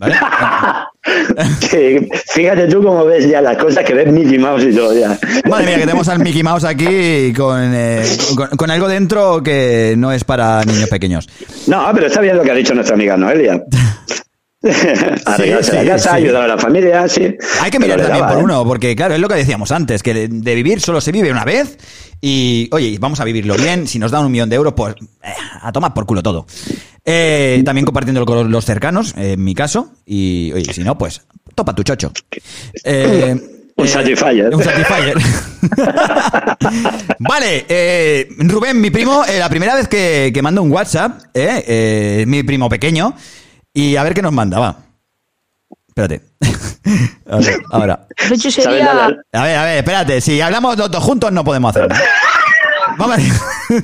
Fíjate 2.34 2.68
tú 2.68 2.82
cómo 2.82 3.04
ves 3.04 3.28
ya 3.28 3.40
las 3.40 3.56
cosas 3.56 3.84
que 3.84 3.94
ves 3.94 4.12
Mickey 4.12 4.38
Mouse 4.38 4.64
y 4.64 4.74
todo 4.74 4.98
ya. 4.98 5.18
Madre 5.48 5.66
mía, 5.66 5.74
que 5.76 5.80
tenemos 5.86 6.08
al 6.08 6.18
Mickey 6.20 6.42
Mouse 6.42 6.64
aquí 6.64 7.32
con, 7.32 7.72
eh, 7.74 8.02
con, 8.36 8.48
con 8.48 8.70
algo 8.70 8.88
dentro 8.88 9.42
que 9.42 9.94
no 9.96 10.12
es 10.12 10.24
para 10.24 10.64
niños 10.64 10.88
pequeños. 10.88 11.28
No, 11.66 11.88
pero 11.94 12.06
está 12.06 12.20
bien 12.20 12.36
lo 12.36 12.42
que 12.42 12.50
ha 12.50 12.54
dicho 12.54 12.74
nuestra 12.74 12.94
amiga 12.94 13.16
Noelia. 13.16 13.62
Arreglarse 15.24 15.70
sí, 15.70 15.76
la 15.76 15.84
casa, 15.84 16.10
sí. 16.10 16.16
ayudar 16.16 16.42
a 16.42 16.48
la 16.48 16.58
familia, 16.58 17.08
sí. 17.08 17.36
Hay 17.60 17.70
que 17.70 17.78
mirar 17.78 18.00
también 18.00 18.20
daba, 18.20 18.32
por 18.32 18.40
¿eh? 18.40 18.44
uno, 18.44 18.64
porque 18.64 18.96
claro, 18.96 19.14
es 19.14 19.20
lo 19.20 19.28
que 19.28 19.36
decíamos 19.36 19.70
antes, 19.70 20.02
que 20.02 20.28
de, 20.28 20.54
vivir 20.54 20.80
solo 20.80 21.00
se 21.00 21.12
vive 21.12 21.30
una 21.30 21.44
vez 21.44 21.78
y, 22.20 22.68
oye, 22.72 22.96
vamos 22.98 23.20
a 23.20 23.24
vivirlo 23.24 23.54
bien, 23.56 23.86
si 23.86 23.98
nos 23.98 24.10
dan 24.10 24.24
un 24.24 24.32
millón 24.32 24.48
de 24.48 24.56
euros, 24.56 24.74
pues 24.74 24.94
eh, 25.22 25.28
a 25.60 25.70
tomar 25.70 25.94
por 25.94 26.06
culo 26.06 26.22
todo. 26.22 26.46
Eh, 27.04 27.62
también 27.64 27.84
compartiéndolo 27.84 28.26
con 28.26 28.50
los 28.50 28.64
cercanos, 28.64 29.14
en 29.16 29.42
mi 29.42 29.54
caso, 29.54 29.92
y 30.04 30.52
oye, 30.52 30.72
si 30.72 30.82
no, 30.82 30.98
pues 30.98 31.22
topa 31.54 31.74
tu 31.74 31.82
chocho. 31.82 32.12
Un 33.78 33.86
Satisfyer. 33.86 34.52
Un 34.52 34.62
Satisfyer. 34.62 35.16
vale, 37.20 37.64
eh, 37.68 38.28
Rubén, 38.38 38.80
mi 38.80 38.90
primo, 38.90 39.24
eh, 39.24 39.38
la 39.38 39.48
primera 39.48 39.76
vez 39.76 39.86
que, 39.86 40.32
que 40.34 40.42
manda 40.42 40.60
un 40.60 40.72
WhatsApp, 40.72 41.20
eh, 41.32 42.24
mi 42.26 42.42
primo 42.42 42.68
pequeño, 42.68 43.14
y 43.78 43.96
a 43.96 44.02
ver 44.02 44.12
qué 44.12 44.22
nos 44.22 44.32
manda, 44.32 44.58
va. 44.58 44.74
Espérate. 45.86 46.20
A 47.30 47.36
ver, 47.36 47.60
ahora. 47.70 48.06
De 48.28 48.34
hecho, 48.34 48.50
sería. 48.50 49.04
A 49.04 49.08
ver, 49.42 49.42
a 49.56 49.64
ver, 49.64 49.78
espérate. 49.78 50.20
Si 50.20 50.40
hablamos 50.40 50.76
los 50.78 50.90
dos 50.90 51.04
juntos 51.04 51.30
no 51.30 51.44
podemos 51.44 51.76
hacerlo. 51.76 51.94
Vamos 52.96 53.16
a 53.16 53.20
ver, 53.20 53.30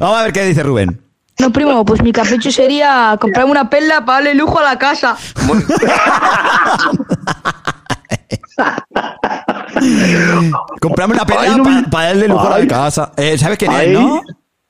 Vamos 0.00 0.18
a 0.18 0.22
ver 0.24 0.32
qué 0.32 0.46
dice 0.46 0.62
Rubén. 0.62 1.00
No, 1.38 1.52
primo, 1.52 1.84
pues 1.84 2.02
mi 2.02 2.12
capricho 2.12 2.50
sería 2.50 3.16
comprarme 3.20 3.50
una 3.50 3.68
perla 3.68 4.02
para 4.04 4.18
darle 4.18 4.34
lujo 4.34 4.58
a 4.58 4.62
la 4.62 4.78
casa. 4.78 5.16
Comprame 10.80 11.14
una 11.14 11.26
perla 11.26 11.84
para 11.90 12.06
darle 12.08 12.28
lujo 12.28 12.48
a 12.48 12.58
la 12.58 12.66
casa. 12.66 13.12
Eh, 13.16 13.38
¿Sabes 13.38 13.58
quién 13.58 13.70
Ay. 13.70 13.92
es, 13.92 14.00
no? 14.00 14.22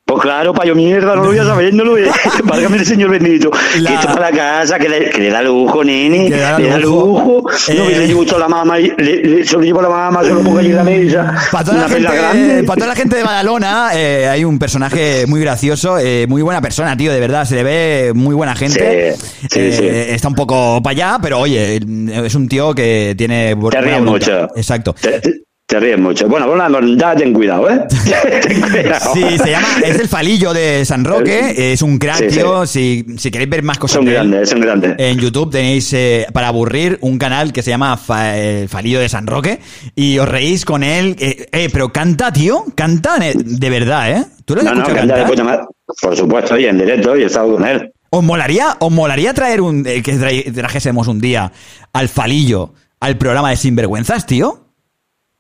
Pues 0.09 0.23
claro, 0.23 0.55
pa' 0.55 0.65
yo 0.65 0.77
mierda, 0.77 1.17
no 1.17 1.23
lo 1.23 1.29
voy 1.31 1.39
a 1.39 1.45
saber, 1.45 1.75
no 1.75 1.83
lo 1.83 1.91
voy 1.91 2.05
a... 2.05 2.13
Válgame 2.45 2.77
el 2.77 2.87
señor 2.87 3.11
bendito. 3.11 3.51
La- 3.81 3.91
Que 3.91 3.95
esto 3.97 4.07
para 4.15 4.31
la 4.31 4.37
casa, 4.37 4.79
que 4.79 4.89
le, 4.89 5.11
que 5.11 5.19
le 5.21 5.31
da 5.31 5.43
lujo, 5.43 5.83
nene. 5.83 6.31
Le 6.31 6.37
da 6.37 6.57
le 6.61 6.69
da 6.69 6.79
lujo. 6.79 7.41
lujo. 7.43 7.51
No, 7.75 7.83
Eh. 7.85 7.89
que 7.89 7.99
le 7.99 8.07
llevo 8.07 8.23
esto 8.23 8.37
a 8.37 8.39
la 8.39 8.47
mamá, 8.49 8.79
le, 8.79 8.95
le- 8.97 9.45
se 9.45 9.55
lo 9.57 9.63
llevo 9.63 9.81
a 9.81 9.83
la 9.83 9.89
mamá, 9.89 10.23
se 10.23 10.31
lo 10.31 10.43
pongo 10.45 10.59
allí 10.61 10.71
en 10.71 10.77
la 10.77 10.85
mesa. 10.85 11.35
Para 11.51 11.65
toda, 11.65 11.77
Una 11.79 11.89
la 11.89 11.95
gente, 11.97 12.15
grande. 12.17 12.63
para 12.63 12.75
toda 12.77 12.87
la 12.87 12.95
gente 12.95 13.17
de 13.17 13.23
Badalona 13.25 13.91
eh, 13.95 14.29
hay 14.29 14.45
un 14.45 14.61
personaje 14.61 15.27
muy 15.27 15.41
gracioso, 15.41 15.99
eh, 15.99 16.27
muy 16.29 16.41
buena 16.43 16.61
persona, 16.61 16.97
tío, 16.97 17.13
de 17.13 17.19
verdad, 17.19 17.45
se 17.45 17.57
le 17.57 17.65
ve 17.65 18.13
muy 18.15 18.37
buena 18.37 18.55
gente. 18.55 19.17
Sí, 19.17 19.49
sí, 19.51 19.59
Eh, 19.59 19.73
sí. 19.73 20.13
Está 20.15 20.29
un 20.29 20.37
poco 20.37 20.81
para 20.85 20.93
allá, 20.93 21.19
pero 21.21 21.41
oye, 21.41 21.81
es 22.25 22.35
un 22.37 22.47
tío 22.47 22.73
que 22.77 23.17
tiene... 23.19 23.57
Te 23.73 23.81
ríes 23.81 24.03
mucho. 24.03 24.45
Exacto. 24.55 24.95
Te, 25.01 25.21
te- 25.67 25.81
ríes 25.81 25.99
mucho. 25.99 26.29
Bueno, 26.29 26.55
la 26.57 26.69
voluntad, 26.69 27.17
ten 27.17 27.33
cuidado, 27.33 27.69
¿eh? 27.71 27.81
ten 28.43 28.61
cuidado. 28.61 29.15
Sí, 29.15 29.25
se 29.39 29.51
llama, 29.51 29.69
es 29.85 29.99
el 29.99 30.09
falillo 30.09 30.53
de 30.53 30.85
San 30.85 31.05
Roque, 31.05 31.73
es 31.73 31.83
un 31.83 31.99
crack, 31.99 32.19
Sí, 32.19 32.31
sí. 32.31 32.37
tío. 32.37 32.67
Si, 32.67 33.05
si 33.19 33.31
queréis 33.31 33.51
ver 33.51 33.63
más 33.63 33.77
Es 33.77 33.81
cosas 33.81 33.99
un 33.99 34.05
de 34.07 34.11
él, 34.13 34.17
grande, 34.17 34.43
es 34.43 34.53
un 34.53 34.61
grande. 34.61 34.95
en 34.99 35.19
YouTube 35.19 35.51
tenéis 35.51 35.93
eh, 35.93 36.27
para 36.33 36.49
aburrir 36.49 36.99
un 37.01 37.19
canal 37.19 37.53
que 37.53 37.63
se 37.63 37.71
llama 37.71 37.97
Fa- 37.97 38.37
el 38.37 38.69
Falillo 38.69 39.01
de 39.01 39.09
San 39.09 39.27
Roque 39.27 39.61
y 39.95 40.19
os 40.19 40.29
reís 40.29 40.65
con 40.65 40.83
él. 40.83 41.17
Eh, 41.19 41.47
eh, 41.53 41.69
pero 41.73 41.93
canta, 41.93 42.33
tío, 42.33 42.65
canta 42.75 43.17
eh, 43.27 43.35
de 43.37 43.71
verdad, 43.71 44.11
¿eh? 44.11 44.25
¿Tú 44.45 44.55
lo 44.55 44.61
has 44.61 44.67
No, 44.67 44.75
no, 44.75 44.85
anda 45.01 45.17
de 45.17 45.25
puta 45.25 45.45
madre. 45.45 45.63
Por 46.01 46.17
supuesto, 46.17 46.57
y 46.59 46.67
en 46.67 46.79
directo, 46.79 47.17
y 47.17 47.23
he 47.23 47.27
estado 47.27 47.55
con 47.55 47.67
él. 47.67 47.93
¿Os 48.11 48.23
molaría, 48.23 48.77
os 48.79 48.91
molaría 48.93 49.35
traer 49.35 49.61
un 49.61 49.85
eh, 49.87 50.01
que 50.03 50.13
trajésemos 50.55 51.09
un 51.09 51.21
día 51.21 51.51
al 51.93 52.09
Falillo 52.09 52.73
al 53.01 53.19
programa 53.19 53.51
de 53.51 53.57
Sinvergüenzas, 53.57 54.27
tío? 54.27 54.66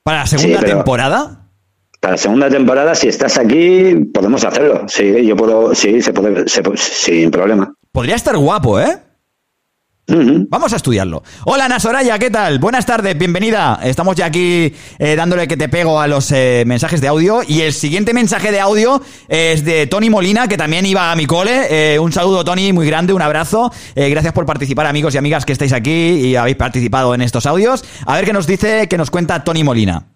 Para 0.06 0.20
la 0.20 0.26
segunda 0.26 0.60
Sí, 0.60 0.66
temporada. 0.66 1.48
Para 2.00 2.12
la 2.12 2.16
segunda 2.18 2.48
temporada, 2.48 2.94
si 2.94 3.08
estás 3.08 3.38
aquí, 3.38 3.92
podemos 4.14 4.44
hacerlo. 4.44 4.84
Sí, 4.86 5.26
yo 5.26 5.34
puedo, 5.34 5.74
sí, 5.74 6.00
se 6.00 6.12
puede, 6.12 6.48
se 6.48 6.62
sin 6.76 7.28
problema. 7.32 7.74
Podría 7.90 8.14
estar 8.14 8.36
guapo, 8.36 8.78
¿eh? 8.78 8.98
Vamos 10.08 10.72
a 10.72 10.76
estudiarlo. 10.76 11.24
Hola, 11.46 11.64
Ana 11.64 11.80
Soraya, 11.80 12.16
¿qué 12.18 12.30
tal? 12.30 12.60
Buenas 12.60 12.86
tardes, 12.86 13.18
bienvenida. 13.18 13.80
Estamos 13.82 14.14
ya 14.14 14.26
aquí 14.26 14.72
eh, 15.00 15.16
dándole 15.16 15.48
que 15.48 15.56
te 15.56 15.68
pego 15.68 16.00
a 16.00 16.06
los 16.06 16.30
eh, 16.30 16.62
mensajes 16.64 17.00
de 17.00 17.08
audio. 17.08 17.40
Y 17.46 17.62
el 17.62 17.72
siguiente 17.72 18.14
mensaje 18.14 18.52
de 18.52 18.60
audio 18.60 19.02
es 19.28 19.64
de 19.64 19.88
Tony 19.88 20.08
Molina, 20.08 20.46
que 20.46 20.56
también 20.56 20.86
iba 20.86 21.10
a 21.10 21.16
mi 21.16 21.26
cole. 21.26 21.94
Eh, 21.94 21.98
un 21.98 22.12
saludo, 22.12 22.44
Tony, 22.44 22.72
muy 22.72 22.86
grande, 22.86 23.14
un 23.14 23.22
abrazo. 23.22 23.72
Eh, 23.96 24.08
gracias 24.08 24.32
por 24.32 24.46
participar, 24.46 24.86
amigos 24.86 25.12
y 25.16 25.18
amigas 25.18 25.44
que 25.44 25.52
estáis 25.52 25.72
aquí 25.72 25.90
y 25.90 26.36
habéis 26.36 26.56
participado 26.56 27.12
en 27.12 27.22
estos 27.22 27.44
audios. 27.44 27.84
A 28.06 28.14
ver 28.14 28.24
qué 28.24 28.32
nos 28.32 28.46
dice, 28.46 28.86
qué 28.88 28.96
nos 28.96 29.10
cuenta 29.10 29.42
Tony 29.42 29.64
Molina. 29.64 30.06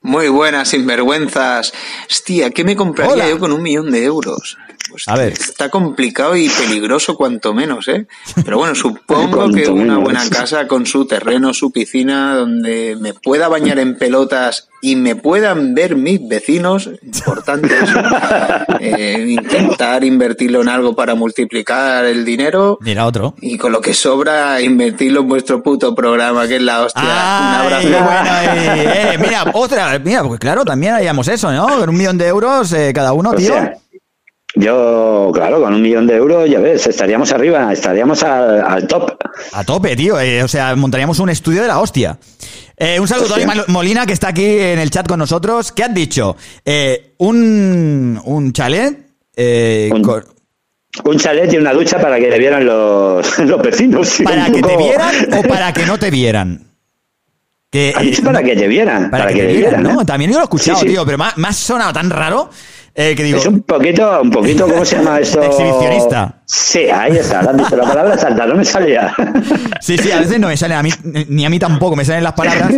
Muy 0.00 0.28
buenas, 0.28 0.68
sinvergüenzas. 0.68 1.72
Hostia, 2.08 2.50
¿qué 2.50 2.62
me 2.64 2.76
compraría 2.76 3.14
Hola. 3.14 3.28
yo 3.28 3.38
con 3.38 3.52
un 3.52 3.62
millón 3.62 3.90
de 3.90 4.04
euros? 4.04 4.58
Pues 4.92 5.08
A 5.08 5.16
ver. 5.16 5.32
Está 5.32 5.68
complicado 5.70 6.36
y 6.36 6.48
peligroso 6.48 7.16
cuanto 7.16 7.52
menos, 7.54 7.88
¿eh? 7.88 8.06
Pero 8.44 8.58
bueno, 8.58 8.74
supongo 8.74 9.50
que 9.50 9.68
una 9.68 9.96
buena 9.98 10.28
casa 10.30 10.68
con 10.68 10.86
su 10.86 11.06
terreno, 11.06 11.52
su 11.54 11.72
piscina, 11.72 12.36
donde 12.36 12.96
me 13.00 13.14
pueda 13.14 13.48
bañar 13.48 13.78
en 13.78 13.96
pelotas 13.98 14.68
y 14.84 14.96
me 14.96 15.16
puedan 15.16 15.74
ver 15.74 15.96
mis 15.96 16.20
vecinos, 16.28 16.90
importante 17.02 17.74
eso. 17.82 17.98
Eh, 18.84 19.26
intentar 19.28 20.02
invertirlo 20.02 20.60
en 20.60 20.68
algo 20.68 20.96
para 20.96 21.14
multiplicar 21.14 22.04
el 22.04 22.24
dinero 22.24 22.78
Mira 22.80 23.06
otro. 23.06 23.34
y 23.40 23.56
con 23.56 23.70
lo 23.70 23.80
que 23.80 23.94
sobra 23.94 24.60
invertirlo 24.60 25.20
en 25.20 25.28
vuestro 25.28 25.62
puto 25.62 25.94
programa, 25.94 26.48
que 26.48 26.56
es 26.56 26.62
la 26.62 26.82
hostia. 26.82 27.02
un 27.02 27.08
abrazo. 27.54 27.86
Ay, 27.88 27.92
bueno, 27.92 28.30
eh, 28.82 29.10
eh, 29.14 29.18
mira, 29.18 29.44
otra, 29.54 29.98
mira, 30.00 30.24
pues 30.24 30.40
claro, 30.40 30.64
también 30.64 30.94
haríamos 30.94 31.28
eso, 31.28 31.52
¿no? 31.52 31.66
Un 31.82 31.96
millón 31.96 32.18
de 32.18 32.26
euros 32.26 32.72
eh, 32.72 32.92
cada 32.92 33.12
uno, 33.12 33.30
O 33.30 33.34
tío. 33.34 33.52
sea, 33.52 33.76
yo, 34.54 35.30
claro, 35.32 35.60
con 35.62 35.74
un 35.74 35.82
millón 35.82 36.06
de 36.06 36.16
euros, 36.16 36.48
ya 36.48 36.58
ves, 36.60 36.86
estaríamos 36.86 37.32
arriba, 37.32 37.72
estaríamos 37.72 38.22
al, 38.22 38.60
al 38.60 38.86
top. 38.86 39.12
A 39.52 39.64
tope, 39.64 39.96
tío. 39.96 40.20
eh, 40.20 40.42
o 40.42 40.48
sea, 40.48 40.76
montaríamos 40.76 41.18
un 41.20 41.30
estudio 41.30 41.62
de 41.62 41.68
la 41.68 41.78
hostia. 41.80 42.18
Eh, 42.76 42.98
un 43.00 43.08
saludo 43.08 43.34
a. 43.34 43.38
Tony 43.38 43.46
Molina, 43.68 44.04
que 44.06 44.12
está 44.12 44.28
aquí 44.28 44.44
en 44.44 44.78
el 44.78 44.90
chat 44.90 45.06
con 45.06 45.18
nosotros. 45.18 45.72
¿Qué 45.72 45.84
has 45.84 45.94
dicho? 45.94 46.36
Eh, 46.64 47.14
un, 47.18 48.20
un 48.24 48.52
chalet. 48.52 48.98
eh, 49.36 49.88
con- 49.90 50.24
Un 51.04 51.18
chalet 51.18 51.50
y 51.52 51.56
una 51.56 51.72
ducha 51.72 51.98
para 51.98 52.18
que 52.18 52.26
te 52.28 52.38
vieran 52.38 52.66
los, 52.66 53.38
los 53.38 53.62
vecinos. 53.62 54.18
¿Para 54.22 54.46
Un 54.48 54.52
que 54.54 54.62
te 54.62 54.76
vieran 54.76 55.14
o 55.38 55.42
para 55.48 55.72
que 55.72 55.86
no 55.86 55.98
te 55.98 56.10
vieran? 56.10 56.66
Que, 57.70 57.94
para 58.22 58.42
que 58.42 58.54
te 58.54 58.68
vieran. 58.68 59.10
Para, 59.10 59.28
que, 59.28 59.32
te 59.34 59.46
te 59.46 59.52
vieran, 59.54 59.82
¿no? 59.82 60.04
También 60.04 60.30
yo 60.30 60.36
lo 60.36 60.42
he 60.42 60.44
escuchado, 60.44 60.78
Sí, 60.80 60.86
sí. 60.88 60.92
tío, 60.92 61.06
pero 61.06 61.16
me 61.16 61.24
ha, 61.24 61.32
me 61.36 61.48
ha 61.48 61.52
sonado 61.54 61.90
tan 61.94 62.10
raro 62.10 62.50
eh, 62.94 63.14
que 63.14 63.22
digo... 63.24 63.38
Es 63.38 63.46
un 63.46 63.62
poquito, 63.62 64.20
un 64.22 64.30
poquito, 64.30 64.66
¿cómo 64.66 64.84
se 64.84 64.96
llama 64.96 65.20
esto? 65.20 65.42
Exhibicionista. 65.42 66.41
Sí, 66.54 66.80
ahí 66.80 67.16
está, 67.16 67.40
has 67.40 67.56
dicho, 67.56 67.74
la 67.76 67.84
palabra 67.84 68.18
salta, 68.18 68.44
no 68.44 68.54
me 68.56 68.64
salía. 68.64 69.14
Sí, 69.80 69.96
sí, 69.96 70.10
a 70.12 70.20
veces 70.20 70.38
no 70.38 70.48
me 70.48 70.56
salen 70.58 70.76
a 70.76 70.82
mí, 70.82 70.90
ni 71.28 71.46
a 71.46 71.50
mí 71.50 71.58
tampoco 71.58 71.96
me 71.96 72.04
salen 72.04 72.22
las 72.22 72.34
palabras. 72.34 72.72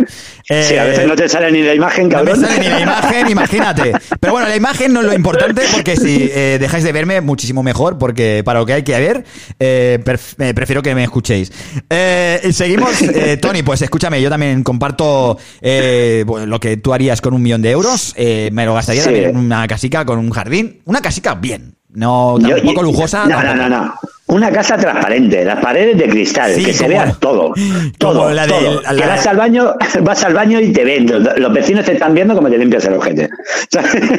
Sí, 0.47 0.53
a 0.53 0.85
Eh, 0.85 0.89
veces 0.91 1.07
no 1.07 1.13
te 1.15 1.27
sale 1.27 1.51
ni 1.51 1.61
la 1.61 1.73
imagen, 1.75 2.03
No 2.07 2.19
me 2.19 2.31
cabrón. 2.31 2.39
sale 2.45 2.59
ni 2.61 2.69
la 2.69 2.79
imagen, 2.79 3.29
imagínate. 3.29 3.91
Pero 4.21 4.31
bueno, 4.31 4.47
la 4.47 4.55
imagen 4.55 4.93
no 4.93 5.01
es 5.01 5.07
lo 5.07 5.13
importante 5.13 5.63
porque 5.73 5.97
si 5.97 6.29
eh, 6.33 6.57
dejáis 6.57 6.85
de 6.85 6.93
verme, 6.93 7.19
muchísimo 7.19 7.63
mejor, 7.63 7.97
porque 7.97 8.43
para 8.45 8.59
lo 8.59 8.65
que 8.65 8.73
hay 8.73 8.83
que 8.83 8.97
ver, 8.97 9.25
eh, 9.59 9.99
pref- 10.05 10.35
eh, 10.41 10.53
prefiero 10.53 10.81
que 10.81 10.95
me 10.95 11.03
escuchéis. 11.03 11.51
Eh, 11.89 12.49
seguimos, 12.53 13.01
eh, 13.01 13.35
Tony, 13.41 13.61
pues 13.61 13.81
escúchame, 13.81 14.21
yo 14.21 14.29
también 14.29 14.63
comparto 14.63 15.37
eh, 15.59 16.23
lo 16.45 16.59
que 16.61 16.77
tú 16.77 16.93
harías 16.93 17.19
con 17.19 17.33
un 17.33 17.41
millón 17.41 17.61
de 17.61 17.71
euros. 17.71 18.13
Eh, 18.15 18.49
me 18.53 18.65
lo 18.65 18.73
gastaría 18.73 19.01
Sí. 19.01 19.07
también 19.09 19.29
en 19.31 19.37
una 19.37 19.67
casica 19.67 20.05
con 20.05 20.17
un 20.19 20.29
jardín. 20.29 20.79
Una 20.85 21.01
casica 21.01 21.35
bien, 21.35 21.75
no 21.95 22.37
Yo- 22.39 22.57
tampoco 22.57 22.81
y- 22.81 22.83
lujosa. 22.83 23.25
No, 23.25 23.41
no, 23.41 23.55
no, 23.55 23.69
no. 23.69 23.93
Una 24.27 24.51
casa 24.51 24.75
transparente, 24.75 25.45
las 25.45 25.59
paredes 25.59 25.97
de 25.99 26.09
cristal, 26.09 26.51
Sí, 26.55 26.65
que 26.65 26.73
se 26.73 26.87
vea 26.87 27.13
todo. 27.19 27.53
Todo, 27.99 28.27
de- 28.29 28.47
todo. 28.47 28.81
la- 28.81 28.95
Que 28.95 29.05
vas 29.07 29.27
al 29.27 29.37
baño, 29.37 29.73
vas 30.01 30.23
al 30.23 30.33
baño 30.33 30.59
y 30.59 30.71
te 30.73 30.83
ven. 30.83 31.05
Los, 31.05 31.37
los 31.39 31.53
vecinos 31.53 31.85
te 31.85 31.93
están 31.93 32.13
viendo 32.15 32.33
como 32.35 32.49
te 32.49 32.57
limpias 32.57 32.85
el 32.85 32.95
ojete. 32.95 33.29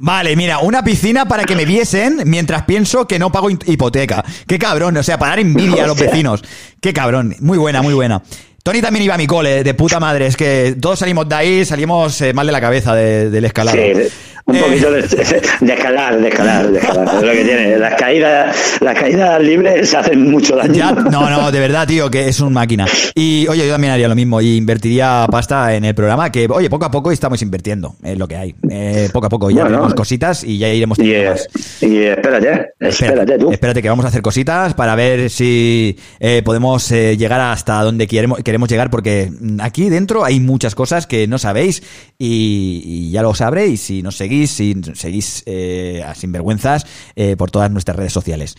Vale, 0.00 0.36
mira, 0.36 0.58
una 0.60 0.82
piscina 0.84 1.26
para 1.26 1.44
que 1.44 1.56
me 1.56 1.64
viesen 1.64 2.20
mientras 2.26 2.62
pienso 2.64 3.06
que 3.06 3.18
no 3.18 3.30
pago 3.32 3.50
hi- 3.50 3.58
hipoteca. 3.66 4.24
Qué 4.46 4.58
cabrón, 4.58 4.96
o 4.96 5.02
sea, 5.02 5.18
para 5.18 5.30
dar 5.30 5.40
envidia 5.40 5.84
a 5.84 5.86
los 5.86 5.98
vecinos. 5.98 6.42
Qué 6.80 6.92
cabrón, 6.92 7.34
muy 7.40 7.58
buena, 7.58 7.82
muy 7.82 7.94
buena. 7.94 8.22
Tony 8.62 8.80
también 8.82 9.04
iba 9.04 9.14
a 9.14 9.18
mi 9.18 9.26
cole, 9.26 9.64
de 9.64 9.74
puta 9.74 9.98
madre. 9.98 10.26
Es 10.26 10.36
que 10.36 10.76
todos 10.80 10.98
salimos 10.98 11.28
de 11.28 11.34
ahí, 11.34 11.64
salimos 11.64 12.20
eh, 12.20 12.32
mal 12.32 12.46
de 12.46 12.52
la 12.52 12.60
cabeza 12.60 12.94
de- 12.94 13.30
del 13.30 13.44
escalado. 13.46 13.76
Sí, 13.78 14.08
un 14.48 14.56
Eh. 14.56 14.60
poquito 14.60 14.90
de, 14.90 15.02
de 15.60 15.72
escalar, 15.74 16.20
de 16.20 16.28
escalar, 16.28 16.70
de 16.70 16.78
escalar. 16.78 17.16
Es 17.16 17.22
lo 17.22 17.32
que 17.32 17.44
tiene. 17.44 17.78
Las 17.78 17.94
caídas, 17.94 18.56
las 18.80 18.98
caídas 18.98 19.40
libres 19.42 19.94
hacen 19.94 20.30
mucho 20.30 20.56
daño. 20.56 20.72
Ya, 20.74 20.90
no, 21.10 21.28
no, 21.30 21.50
de 21.52 21.60
verdad, 21.60 21.86
tío, 21.86 22.10
que 22.10 22.28
es 22.28 22.40
un 22.40 22.52
máquina. 22.52 22.86
Y 23.14 23.46
oye, 23.48 23.66
yo 23.66 23.72
también 23.72 23.92
haría 23.92 24.08
lo 24.08 24.14
mismo 24.14 24.40
y 24.40 24.56
invertiría 24.56 25.26
pasta 25.30 25.74
en 25.74 25.84
el 25.84 25.94
programa, 25.94 26.32
que 26.32 26.46
oye, 26.50 26.70
poco 26.70 26.86
a 26.86 26.90
poco 26.90 27.12
estamos 27.12 27.40
invirtiendo, 27.42 27.94
es 28.02 28.18
lo 28.18 28.26
que 28.26 28.36
hay. 28.36 28.54
Eh, 28.70 29.08
poco 29.12 29.26
a 29.26 29.28
poco 29.28 29.50
ya 29.50 29.64
Bueno. 29.64 29.94
cositas 29.94 30.44
y 30.44 30.58
ya 30.58 30.68
iremos 30.68 30.98
Y, 30.98 31.12
eh, 31.12 31.28
más. 31.30 31.48
y 31.82 31.98
espérate, 32.04 32.70
espérate 32.80 33.38
tú. 33.38 33.52
Espérate 33.52 33.82
que 33.82 33.88
vamos 33.88 34.04
a 34.04 34.08
hacer 34.08 34.22
cositas 34.22 34.72
para 34.74 34.94
ver 34.94 35.28
si 35.30 35.96
eh, 36.20 36.42
podemos 36.44 36.90
eh, 36.92 37.16
llegar 37.16 37.40
hasta 37.40 37.82
donde 37.82 38.06
queremos, 38.06 38.38
queremos 38.42 38.68
llegar, 38.68 38.88
porque 38.90 39.30
aquí 39.60 39.88
dentro 39.90 40.24
hay 40.24 40.40
muchas 40.40 40.74
cosas 40.74 41.06
que 41.06 41.26
no 41.26 41.38
sabéis 41.38 41.82
y, 42.18 42.82
y 42.84 43.10
ya 43.10 43.22
lo 43.22 43.34
sabréis 43.34 43.80
si 43.82 44.02
nos 44.02 44.16
seguís, 44.16 44.37
si 44.46 44.74
seguís 44.94 45.42
eh, 45.46 46.04
a 46.06 46.14
Sinvergüenzas 46.14 46.86
eh, 47.16 47.36
por 47.36 47.50
todas 47.50 47.70
nuestras 47.70 47.96
redes 47.96 48.12
sociales. 48.12 48.56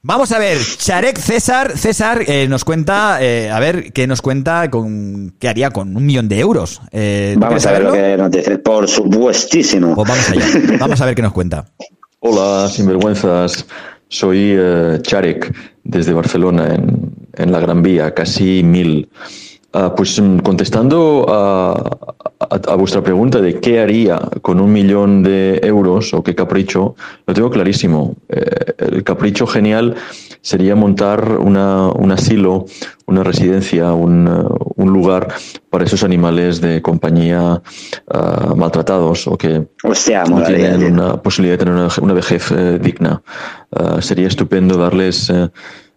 Vamos 0.00 0.30
a 0.30 0.38
ver, 0.38 0.58
Charek 0.58 1.18
César, 1.18 1.76
César 1.76 2.22
eh, 2.28 2.46
nos 2.48 2.64
cuenta, 2.64 3.18
eh, 3.20 3.50
a 3.50 3.58
ver, 3.58 3.92
¿qué 3.92 4.06
nos 4.06 4.22
cuenta 4.22 4.70
con 4.70 5.34
qué 5.40 5.48
haría 5.48 5.70
con 5.70 5.96
un 5.96 6.06
millón 6.06 6.28
de 6.28 6.38
euros? 6.38 6.80
Eh, 6.92 7.32
¿tú 7.34 7.40
Vamos 7.40 7.66
a 7.66 7.72
ver 7.72 7.82
lo 7.82 7.92
que 7.92 8.16
nos 8.16 8.30
dice. 8.30 8.58
Por 8.58 8.86
supuestísimo. 8.86 9.96
Pues 9.96 10.08
vamos 10.08 10.30
allá, 10.30 10.76
vamos 10.78 11.00
a 11.00 11.04
ver 11.04 11.14
qué 11.16 11.22
nos 11.22 11.32
cuenta. 11.32 11.64
Hola, 12.20 12.68
sinvergüenzas. 12.68 13.66
Soy 14.08 14.54
eh, 14.56 14.98
Charek, 15.02 15.52
desde 15.82 16.12
Barcelona, 16.12 16.74
en, 16.74 17.12
en 17.34 17.52
la 17.52 17.58
Gran 17.58 17.82
Vía, 17.82 18.14
casi 18.14 18.62
mil. 18.62 19.08
Ah, 19.72 19.94
pues 19.94 20.20
mm, 20.20 20.38
contestando 20.38 21.26
a, 21.28 22.27
a- 22.40 22.72
a 22.72 22.74
vuestra 22.76 23.02
pregunta 23.02 23.40
de 23.40 23.58
qué 23.60 23.80
haría 23.80 24.18
con 24.42 24.60
un 24.60 24.72
millón 24.72 25.22
de 25.22 25.60
euros 25.62 26.14
o 26.14 26.22
qué 26.22 26.34
capricho, 26.34 26.94
lo 27.26 27.34
tengo 27.34 27.50
clarísimo. 27.50 28.14
Eh, 28.28 28.44
el 28.78 29.02
capricho 29.04 29.46
genial 29.46 29.94
sería 30.40 30.76
montar 30.76 31.38
una, 31.38 31.88
un 31.88 32.12
asilo, 32.12 32.66
una 33.06 33.24
residencia, 33.24 33.92
un, 33.92 34.28
un 34.76 34.92
lugar 34.92 35.28
para 35.70 35.84
esos 35.84 36.04
animales 36.04 36.60
de 36.60 36.80
compañía 36.80 37.60
ah, 38.10 38.54
maltratados 38.56 39.26
o 39.26 39.36
que 39.36 39.66
no 40.28 40.36
tienen 40.46 40.80
una 40.92 41.20
posibilidad 41.22 41.54
de 41.58 41.64
tener 41.64 41.74
una, 41.74 41.88
una 42.00 42.14
vejez 42.14 42.50
eh, 42.52 42.78
digna. 42.80 43.20
Ah, 43.74 44.00
sería 44.00 44.28
estupendo 44.28 44.78
darles 44.78 45.28
eh, 45.30 45.50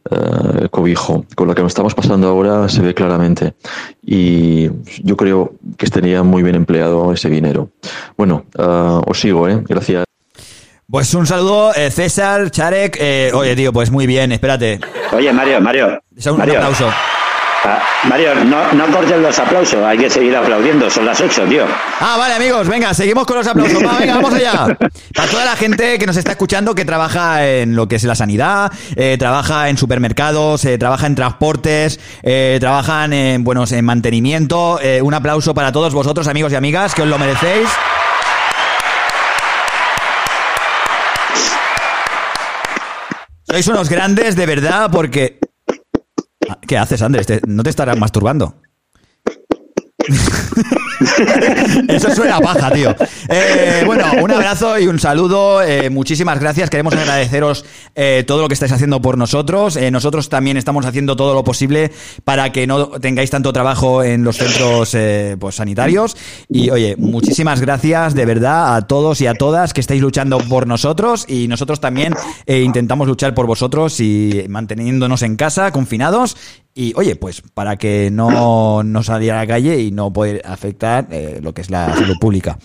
eh, 0.10 0.68
cobijo. 0.70 1.26
Con 1.36 1.48
lo 1.48 1.56
que 1.56 1.64
estamos 1.64 1.94
pasando 1.94 2.28
ahora 2.28 2.68
se 2.70 2.82
ve 2.82 2.94
claramente. 2.94 3.54
Y 4.02 4.70
yo 5.04 5.16
creo 5.16 5.54
que 5.78 5.86
estaría 5.86 6.24
muy 6.24 6.44
bien 6.44 6.56
empleado 6.56 7.14
ese 7.14 7.30
dinero. 7.30 7.70
Bueno, 8.18 8.46
ah, 8.58 9.02
os 9.06 9.20
sigo, 9.20 9.48
¿eh? 9.48 9.62
Gracias. 9.68 10.04
Pues 10.90 11.14
un 11.14 11.26
saludo, 11.26 11.74
eh, 11.74 11.90
César, 11.90 12.52
Charek. 12.52 12.98
eh, 13.00 13.32
oye, 13.34 13.56
tío, 13.56 13.72
pues 13.72 13.92
muy 13.92 14.06
bien, 14.06 14.34
espérate. 14.34 14.80
Oye, 15.14 15.32
Mario, 15.32 15.62
Mario. 15.62 16.00
Un 16.26 16.38
Mario. 16.38 16.56
aplauso. 16.56 16.90
Ah, 17.64 17.80
Mario, 18.10 18.34
no, 18.46 18.72
no 18.74 18.88
cortes 18.88 19.20
los 19.20 19.38
aplausos, 19.38 19.84
hay 19.84 19.96
que 19.96 20.10
seguir 20.10 20.36
aplaudiendo, 20.36 20.90
son 20.90 21.06
las 21.06 21.22
8, 21.22 21.44
tío. 21.48 21.66
Ah, 22.00 22.16
vale, 22.18 22.34
amigos, 22.34 22.68
venga, 22.68 22.92
seguimos 22.94 23.24
con 23.28 23.38
los 23.38 23.46
aplausos. 23.46 23.80
Venga, 24.00 24.16
vamos 24.16 24.34
allá. 24.34 24.78
Para 25.16 25.30
toda 25.30 25.46
la 25.46 25.56
gente 25.56 26.00
que 26.00 26.08
nos 26.08 26.18
está 26.18 26.32
escuchando, 26.32 26.74
que 26.74 26.86
trabaja 26.86 27.46
en 27.46 27.76
lo 27.76 27.88
que 27.88 27.98
es 27.98 28.04
la 28.04 28.16
sanidad, 28.16 28.72
eh, 28.96 29.16
trabaja 29.20 29.70
en 29.70 29.78
supermercados, 29.78 30.66
eh, 30.66 30.80
trabaja 30.80 31.06
en 31.06 31.14
transportes, 31.14 32.00
eh, 32.24 32.58
trabajan 32.60 33.14
en, 33.14 33.44
buenos, 33.44 33.72
en 33.74 33.86
mantenimiento. 33.86 34.80
eh, 34.82 35.02
un 35.04 35.14
aplauso 35.14 35.54
para 35.54 35.72
todos 35.72 35.94
vosotros, 35.94 36.28
amigos 36.28 36.52
y 36.54 36.56
amigas, 36.56 36.96
que 36.96 37.04
os 37.04 37.08
lo 37.08 37.20
merecéis. 37.20 37.70
Sois 43.50 43.68
unos 43.68 43.90
grandes, 43.90 44.36
de 44.36 44.46
verdad, 44.46 44.90
porque... 44.92 45.40
¿Qué 46.68 46.78
haces, 46.78 47.02
Andrés? 47.02 47.28
¿Te- 47.28 47.42
¿No 47.48 47.64
te 47.64 47.70
estarás 47.70 47.98
masturbando? 47.98 48.56
Eso 51.88 52.14
suena 52.16 52.40
paja, 52.40 52.72
tío. 52.72 52.96
Eh, 53.30 53.84
bueno, 53.86 54.06
un 54.22 54.32
abrazo 54.32 54.78
y 54.80 54.88
un 54.88 55.00
saludo. 55.00 55.62
eh, 55.62 55.90
muchísimas 55.90 56.40
gracias. 56.40 56.70
Queremos 56.70 56.94
agradeceros 56.94 57.66
eh, 57.96 58.24
todo 58.26 58.42
lo 58.42 58.48
que 58.48 58.54
estáis 58.54 58.72
haciendo 58.72 59.02
por 59.02 59.18
nosotros. 59.18 59.78
Nosotros 59.92 60.30
también 60.30 60.58
estamos 60.58 60.86
haciendo 60.86 61.16
todo 61.16 61.34
lo 61.34 61.44
posible 61.44 61.92
para 62.24 62.52
que 62.52 62.68
no 62.68 62.88
tengáis 63.00 63.30
tanto 63.30 63.54
trabajo 63.54 64.04
en 64.04 64.24
los 64.24 64.38
centros 64.38 64.96
pues, 65.40 65.56
sanitarios. 65.56 66.16
Y 66.50 66.70
oye, 66.70 66.96
muchísimas 66.98 67.62
gracias 67.62 68.14
de 68.14 68.26
verdad 68.26 68.76
a 68.76 68.88
todos 68.88 69.22
y 69.22 69.28
a 69.28 69.34
todas 69.34 69.74
que 69.74 69.82
estáis 69.82 70.02
luchando 70.02 70.38
por 70.40 70.68
nosotros 70.68 71.26
y 71.28 71.48
nosotros 71.48 71.80
también 71.80 72.14
intentamos 72.48 73.08
luchar 73.08 73.34
por 73.34 73.48
vosotros 73.48 74.00
y 74.00 74.46
manteniéndonos 74.48 75.22
en 75.24 75.36
casa, 75.36 75.72
confinados. 75.72 76.38
Y 76.74 76.94
oye, 76.96 77.16
pues 77.16 77.42
para 77.42 77.76
que 77.76 78.10
no, 78.12 78.84
no 78.84 79.04
salir 79.04 79.32
a 79.32 79.38
la 79.38 79.48
calle 79.48 79.80
y 79.80 79.92
no 79.92 80.14
poder 80.14 80.42
afectar 80.46 81.08
eh, 81.12 81.40
lo 81.42 81.54
que 81.54 81.62
es 81.62 81.70
la 81.70 81.94
salud 81.96 82.18
pública. 82.20 82.58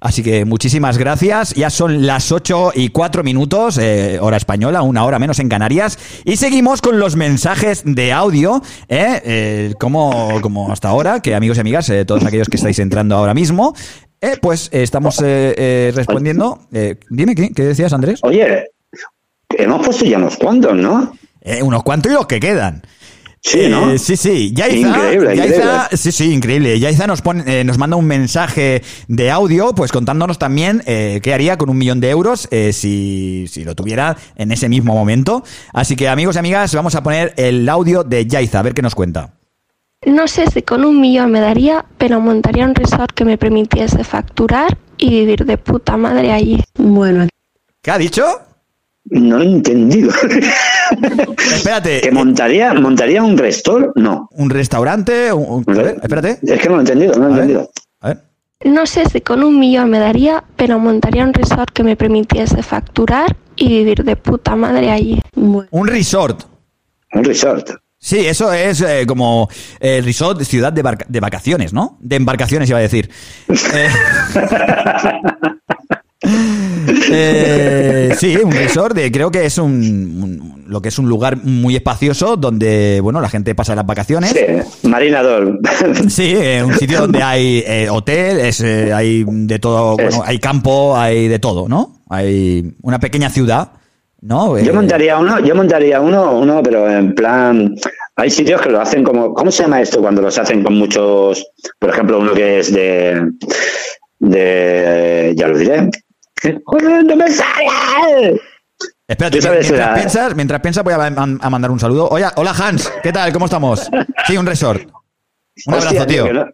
Así 0.00 0.22
que 0.22 0.44
muchísimas 0.44 0.96
gracias. 0.98 1.54
Ya 1.54 1.70
son 1.70 2.06
las 2.06 2.30
8 2.30 2.72
y 2.74 2.90
4 2.90 3.24
minutos, 3.24 3.78
eh, 3.78 4.18
hora 4.20 4.36
española, 4.36 4.82
una 4.82 5.04
hora 5.04 5.18
menos 5.18 5.38
en 5.40 5.48
Canarias. 5.48 5.98
Y 6.24 6.36
seguimos 6.36 6.80
con 6.82 7.00
los 7.00 7.16
mensajes 7.16 7.82
de 7.84 8.12
audio, 8.12 8.62
eh, 8.88 9.20
eh, 9.24 9.74
como, 9.80 10.40
como 10.40 10.70
hasta 10.70 10.88
ahora, 10.88 11.20
que 11.20 11.34
amigos 11.34 11.56
y 11.56 11.60
amigas, 11.60 11.90
todos 12.06 12.24
aquellos 12.24 12.48
que 12.48 12.56
estáis 12.56 12.78
entrando 12.78 13.16
ahora 13.16 13.34
mismo, 13.34 13.74
pues 14.40 14.68
estamos 14.72 15.18
respondiendo. 15.18 16.60
Dime, 17.10 17.34
¿qué, 17.34 17.50
¿qué 17.50 17.64
decías, 17.64 17.92
Andrés? 17.92 18.20
Oye, 18.22 18.70
hemos 19.50 19.84
puesto 19.84 20.04
ya 20.04 20.18
unos 20.18 20.36
cuantos, 20.36 20.76
¿no? 20.76 21.12
Eh, 21.40 21.62
unos 21.62 21.82
cuantos 21.82 22.12
y 22.12 22.14
los 22.14 22.26
que 22.26 22.40
quedan. 22.40 22.82
Sí, 23.40 23.68
¿no? 23.68 23.90
Eh, 23.92 23.98
sí, 23.98 24.16
sí. 24.16 24.52
Yaiza, 24.52 24.88
Increíble, 24.88 25.36
Yaiza- 25.36 25.44
increíble. 25.46 25.96
sí, 25.96 26.12
sí, 26.12 26.32
increíble. 26.32 26.80
Yaiza 26.80 27.06
nos 27.06 27.22
pone, 27.22 27.44
eh, 27.60 27.64
nos 27.64 27.78
manda 27.78 27.96
un 27.96 28.04
mensaje 28.06 28.82
de 29.06 29.30
audio, 29.30 29.74
pues 29.74 29.92
contándonos 29.92 30.38
también 30.38 30.82
eh, 30.86 31.20
qué 31.22 31.32
haría 31.34 31.56
con 31.56 31.70
un 31.70 31.78
millón 31.78 32.00
de 32.00 32.10
euros 32.10 32.48
eh, 32.50 32.72
si, 32.72 33.46
si 33.48 33.64
lo 33.64 33.74
tuviera 33.74 34.16
en 34.36 34.50
ese 34.52 34.68
mismo 34.68 34.92
momento. 34.94 35.44
Así 35.72 35.94
que, 35.96 36.08
amigos 36.08 36.36
y 36.36 36.40
amigas, 36.40 36.74
vamos 36.74 36.94
a 36.96 37.02
poner 37.02 37.32
el 37.36 37.68
audio 37.68 38.02
de 38.04 38.26
Yaiza, 38.26 38.58
a 38.58 38.62
ver 38.62 38.74
qué 38.74 38.82
nos 38.82 38.94
cuenta. 38.94 39.34
No 40.06 40.28
sé 40.28 40.46
si 40.50 40.62
con 40.62 40.84
un 40.84 41.00
millón 41.00 41.30
me 41.32 41.40
daría, 41.40 41.84
pero 41.96 42.20
montaría 42.20 42.64
un 42.64 42.74
resort 42.74 43.12
que 43.12 43.24
me 43.24 43.36
permitiese 43.38 44.04
facturar 44.04 44.78
y 44.96 45.10
vivir 45.10 45.44
de 45.44 45.58
puta 45.58 45.96
madre 45.96 46.32
allí. 46.32 46.62
Bueno, 46.76 47.26
¿Qué 47.82 47.90
ha 47.92 47.98
dicho? 47.98 48.24
No 49.10 49.40
he 49.40 49.44
entendido. 49.44 50.10
Espérate. 51.54 52.00
¿Que 52.00 52.10
montaría, 52.10 52.72
montaría 52.74 53.22
un 53.22 53.36
restor? 53.38 53.92
No. 53.96 54.28
¿Un 54.32 54.50
restaurante? 54.50 55.32
Un, 55.32 55.64
un- 55.66 55.78
a 55.78 55.82
ver, 55.82 55.96
espérate. 56.02 56.38
Es 56.42 56.60
que 56.60 56.68
no 56.68 56.74
lo 56.76 56.80
he 56.80 56.84
entendido, 56.84 57.14
no 57.14 57.28
lo 57.28 57.28
he 57.28 57.32
entendido. 57.40 57.70
no 58.64 58.86
sé 58.86 59.04
si 59.08 59.20
con 59.20 59.42
un 59.44 59.58
millón 59.58 59.88
me 59.90 59.98
daría, 59.98 60.44
pero 60.56 60.78
montaría 60.78 61.24
un 61.24 61.32
resort 61.32 61.70
que 61.72 61.82
me 61.84 61.96
permitiese 61.96 62.62
facturar 62.62 63.36
y 63.56 63.68
vivir 63.68 64.04
de 64.04 64.16
puta 64.16 64.56
madre 64.56 64.90
allí. 64.90 65.20
Un 65.36 65.86
resort. 65.86 66.42
Un 67.12 67.24
resort. 67.24 67.70
Sí, 68.00 68.18
eso 68.26 68.52
es 68.52 68.80
eh, 68.82 69.04
como 69.08 69.48
el 69.80 70.04
resort, 70.04 70.40
ciudad 70.42 70.72
de, 70.72 70.82
barca- 70.82 71.06
de 71.08 71.18
vacaciones, 71.18 71.72
¿no? 71.72 71.96
De 72.00 72.14
embarcaciones, 72.16 72.68
iba 72.68 72.78
a 72.78 72.82
decir. 72.82 73.10
Eh, 76.20 76.30
eh, 77.10 77.77
sí, 78.20 78.36
un 78.36 78.52
resort, 78.52 78.94
de- 78.94 79.10
creo 79.10 79.30
que 79.30 79.44
es 79.46 79.58
un, 79.58 79.72
un- 79.72 80.64
lo 80.68 80.82
que 80.82 80.88
es 80.88 80.98
un 80.98 81.08
lugar 81.08 81.36
muy 81.44 81.76
espacioso 81.76 82.36
donde, 82.36 83.00
bueno, 83.02 83.20
la 83.20 83.28
gente 83.28 83.54
pasa 83.54 83.74
las 83.74 83.86
vacaciones. 83.86 84.30
Sí, 84.32 84.88
marinador. 84.88 85.58
Sí, 86.08 86.34
eh, 86.36 86.62
un 86.64 86.74
sitio 86.74 87.00
donde 87.00 87.22
hay 87.22 87.62
eh, 87.66 87.88
hotel, 87.90 88.40
es, 88.40 88.60
eh, 88.60 88.92
hay 88.92 89.24
de 89.26 89.58
todo, 89.58 89.94
bueno, 89.96 90.22
hay 90.24 90.38
campo, 90.38 90.96
hay 90.96 91.28
de 91.28 91.38
todo, 91.38 91.68
¿no? 91.68 92.02
Hay 92.10 92.74
una 92.82 92.98
pequeña 92.98 93.30
ciudad, 93.30 93.72
¿no? 94.20 94.58
Yo 94.58 94.70
Eh, 94.70 94.74
montaría 94.74 95.18
uno, 95.18 95.40
yo 95.40 95.54
montaría 95.54 96.00
uno, 96.00 96.38
uno, 96.38 96.62
pero 96.62 96.90
en 96.90 97.14
plan, 97.14 97.74
hay 98.16 98.30
sitios 98.30 98.60
que 98.60 98.70
lo 98.70 98.80
hacen 98.80 99.04
como, 99.04 99.32
¿cómo 99.32 99.50
se 99.50 99.62
llama 99.62 99.80
esto 99.80 100.00
cuando 100.00 100.20
los 100.22 100.38
hacen 100.38 100.62
con 100.64 100.74
muchos, 100.74 101.46
por 101.78 101.90
ejemplo, 101.90 102.18
uno 102.18 102.32
que 102.34 102.58
es 102.60 102.72
de, 102.72 103.30
de, 104.18 105.34
ya 105.36 105.48
lo 105.48 105.58
diré, 105.58 105.76
¡Joder, 105.76 105.90
no 106.44 107.16
me 107.16 107.30
sale! 107.30 108.40
Espérate, 109.06 109.38
mientras, 109.40 109.70
la- 109.70 109.94
piensas, 109.94 110.36
mientras 110.36 110.60
piensas 110.60 110.84
voy 110.84 110.92
a, 110.92 111.06
a 111.06 111.50
mandar 111.50 111.70
un 111.70 111.80
saludo. 111.80 112.08
Oye, 112.08 112.26
hola 112.36 112.52
Hans, 112.52 112.92
¿qué 113.02 113.12
tal? 113.12 113.32
¿Cómo 113.32 113.46
estamos? 113.46 113.88
Sí, 114.26 114.36
un 114.36 114.46
resort. 114.46 114.82
Un 115.66 115.74
Hostia, 115.74 116.02
abrazo, 116.02 116.06
tío. 116.06 116.32
no- 116.32 116.46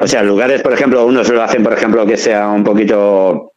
O 0.00 0.06
sea, 0.06 0.22
lugares, 0.22 0.62
por 0.62 0.72
ejemplo, 0.72 1.04
unos 1.06 1.28
lo 1.28 1.42
hacen, 1.42 1.62
por 1.62 1.72
ejemplo, 1.74 2.06
que 2.06 2.16
sea 2.16 2.48
un 2.48 2.64
poquito 2.64 3.52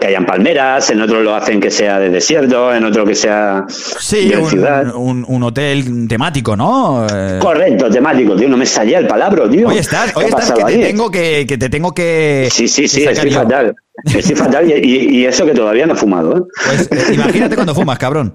que 0.00 0.06
hayan 0.06 0.24
palmeras, 0.24 0.88
en 0.90 1.02
otros 1.02 1.22
lo 1.22 1.34
hacen 1.34 1.60
que 1.60 1.70
sea 1.70 1.98
de 1.98 2.08
desierto, 2.08 2.72
en 2.74 2.82
otro 2.84 3.04
que 3.04 3.14
sea 3.14 3.64
Sí, 3.68 4.30
de 4.30 4.42
ciudad. 4.46 4.94
un, 4.94 5.24
un- 5.28 5.42
hotel 5.42 6.08
temático, 6.08 6.56
¿no? 6.56 7.06
Eh, 7.12 7.38
Correcto, 7.40 7.90
temático, 7.90 8.34
tío, 8.34 8.48
no 8.48 8.56
me 8.56 8.64
salía 8.64 8.98
el 9.00 9.06
palabra, 9.06 9.48
tío. 9.50 9.68
Hoy 9.68 9.78
estás, 9.78 10.12
¿Qué 10.12 10.18
hoy 10.20 10.24
estás 10.26 10.54
te 10.54 10.64
tengo 10.64 11.10
que, 11.10 11.44
que 11.46 11.58
te 11.58 11.68
tengo 11.68 11.92
que. 11.92 12.48
Sí, 12.50 12.68
sí, 12.68 12.88
sí, 12.88 13.04
estoy 13.04 13.30
yo. 13.30 13.40
fatal. 13.40 13.74
Estoy 14.04 14.34
fatal 14.34 14.70
y, 14.70 14.72
y- 14.74 15.16
y 15.18 15.24
eso 15.26 15.44
que 15.44 15.52
todavía 15.52 15.84
no 15.86 15.92
he 15.92 15.96
fumado. 15.96 16.38
¿eh? 16.38 16.40
Pues 16.86 17.10
imagínate 17.12 17.54
cuando 17.54 17.74
fumas, 17.74 17.98
cabrón. 17.98 18.32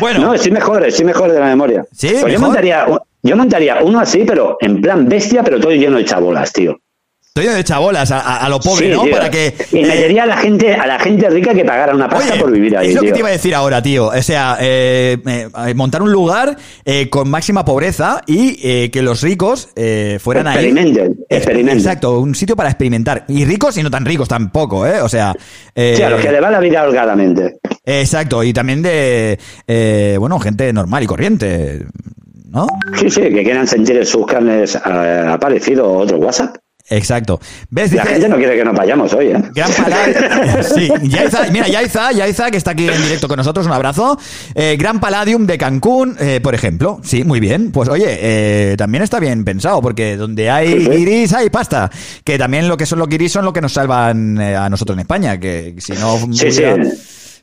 Bueno. 0.00 0.18
No, 0.20 0.34
estoy 0.34 0.50
mejor, 0.50 0.84
estoy 0.84 1.04
mejor 1.04 1.30
de 1.30 1.38
la 1.38 1.46
memoria. 1.46 1.84
Sí, 1.92 2.14
Pues 2.20 2.32
yo 2.32 2.40
montaría, 2.40 2.84
yo 3.22 3.36
montaría 3.36 3.78
uno 3.82 4.00
así, 4.00 4.24
pero 4.26 4.56
en 4.60 4.80
plan 4.80 5.08
bestia, 5.08 5.44
pero 5.44 5.60
todo 5.60 5.70
lleno 5.70 5.98
de 5.98 6.04
chabolas, 6.04 6.52
tío. 6.52 6.76
Estoy 7.36 7.54
de 7.54 7.64
chabolas 7.64 8.10
a, 8.12 8.20
a- 8.20 8.46
a 8.46 8.48
lo 8.48 8.58
pobre, 8.58 8.86
Sí, 8.86 8.92
¿no? 8.94 9.02
tío. 9.02 9.12
Para 9.12 9.30
que. 9.30 9.54
Y 9.72 9.82
metería 9.82 10.22
a 10.22 10.26
la 10.26 10.38
gente, 10.38 10.72
a 10.72 10.86
la 10.86 10.98
gente 10.98 11.28
rica 11.28 11.52
que 11.52 11.66
pagara 11.66 11.94
una 11.94 12.08
pasta 12.08 12.32
Oye, 12.32 12.40
por 12.40 12.50
vivir 12.50 12.74
ahí, 12.78 12.88
es 12.88 12.94
lo 12.94 13.02
que 13.02 13.12
te 13.12 13.18
iba 13.18 13.28
a 13.28 13.32
decir 13.32 13.54
ahora, 13.54 13.82
tío. 13.82 14.06
O 14.06 14.22
sea, 14.22 14.56
eh, 14.58 15.18
eh, 15.26 15.74
montar 15.74 16.00
un 16.00 16.10
lugar 16.10 16.56
eh, 16.86 17.10
con 17.10 17.28
máxima 17.28 17.62
pobreza 17.62 18.22
y 18.26 18.58
eh, 18.62 18.90
que 18.90 19.02
los 19.02 19.20
ricos 19.20 19.68
eh, 19.76 20.18
fueran 20.18 20.46
ahí. 20.46 20.54
Experimenten, 20.64 21.18
experimenten. 21.28 21.76
Exacto, 21.78 22.20
un 22.20 22.34
sitio 22.34 22.56
para 22.56 22.70
experimentar. 22.70 23.26
Y 23.28 23.44
ricos 23.44 23.76
y 23.76 23.82
no 23.82 23.90
tan 23.90 24.06
ricos 24.06 24.28
tampoco, 24.28 24.86
¿eh? 24.86 25.02
O 25.02 25.08
sea. 25.10 25.34
eh, 25.74 25.92
Sí, 25.94 26.02
a 26.02 26.08
los 26.08 26.22
que 26.22 26.32
le 26.32 26.40
va 26.40 26.50
la 26.50 26.60
vida 26.60 26.84
holgadamente. 26.84 27.58
Exacto, 27.84 28.42
y 28.44 28.54
también 28.54 28.80
de. 28.80 29.38
eh, 29.66 30.16
bueno, 30.18 30.38
gente 30.40 30.72
normal 30.72 31.02
y 31.02 31.06
corriente. 31.06 31.84
¿No? 32.48 32.66
Sí, 32.98 33.10
sí, 33.10 33.20
que 33.20 33.42
quieran 33.44 33.66
sentir 33.66 33.98
en 33.98 34.06
sus 34.06 34.24
carnes 34.24 34.74
eh, 34.76 35.26
aparecido 35.28 35.92
otro 35.92 36.16
WhatsApp. 36.16 36.56
Exacto. 36.88 37.40
¿Ves? 37.70 37.92
La 37.92 38.02
Dice- 38.02 38.14
gente 38.14 38.28
no 38.28 38.36
quiere 38.36 38.56
que 38.56 38.64
nos 38.64 38.74
vayamos 38.76 39.12
hoy, 39.12 39.26
¿eh? 39.28 39.42
Gran 39.54 39.70
Palladium. 39.72 40.62
Sí, 40.74 40.88
Yaiza, 41.02 41.50
mira, 41.50 41.68
Yaiza, 41.68 42.12
Yaiza, 42.12 42.50
que 42.50 42.56
está 42.58 42.70
aquí 42.72 42.88
en 42.88 43.02
directo 43.02 43.26
con 43.28 43.36
nosotros, 43.36 43.66
un 43.66 43.72
abrazo. 43.72 44.18
Eh, 44.54 44.76
Gran 44.78 45.00
Palladium 45.00 45.46
de 45.46 45.58
Cancún, 45.58 46.16
eh, 46.20 46.40
por 46.42 46.54
ejemplo. 46.54 47.00
Sí, 47.02 47.24
muy 47.24 47.40
bien. 47.40 47.72
Pues 47.72 47.88
oye, 47.88 48.06
eh, 48.08 48.74
también 48.78 49.02
está 49.02 49.18
bien 49.20 49.44
pensado, 49.44 49.82
porque 49.82 50.16
donde 50.16 50.48
hay 50.50 50.72
Sí, 50.74 50.80
sí. 50.84 50.90
guiris 50.90 51.32
hay 51.32 51.50
pasta. 51.50 51.90
Que 52.24 52.38
también 52.38 52.68
lo 52.68 52.76
que 52.76 52.86
son 52.86 52.98
los 53.00 53.08
guiris 53.08 53.32
son 53.32 53.44
lo 53.44 53.52
que 53.52 53.60
nos 53.60 53.72
salvan 53.72 54.40
eh, 54.40 54.54
a 54.56 54.68
nosotros 54.68 54.94
en 54.96 55.00
España. 55.00 55.38
Que 55.40 55.74
si 55.78 55.92
no 55.94 56.18
Sí, 56.32 56.50
sí. 56.52 56.62
hubiera, 56.62 56.84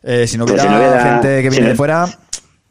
eh, 0.04 0.28
si 0.28 0.38
no 0.38 0.46
hubiera, 0.46 0.64
si 0.64 0.70
no 0.70 0.78
hubiera- 0.78 1.04
gente 1.22 1.42
que 1.44 1.50
viene 1.50 1.70
de 1.70 1.76
fuera. 1.76 2.06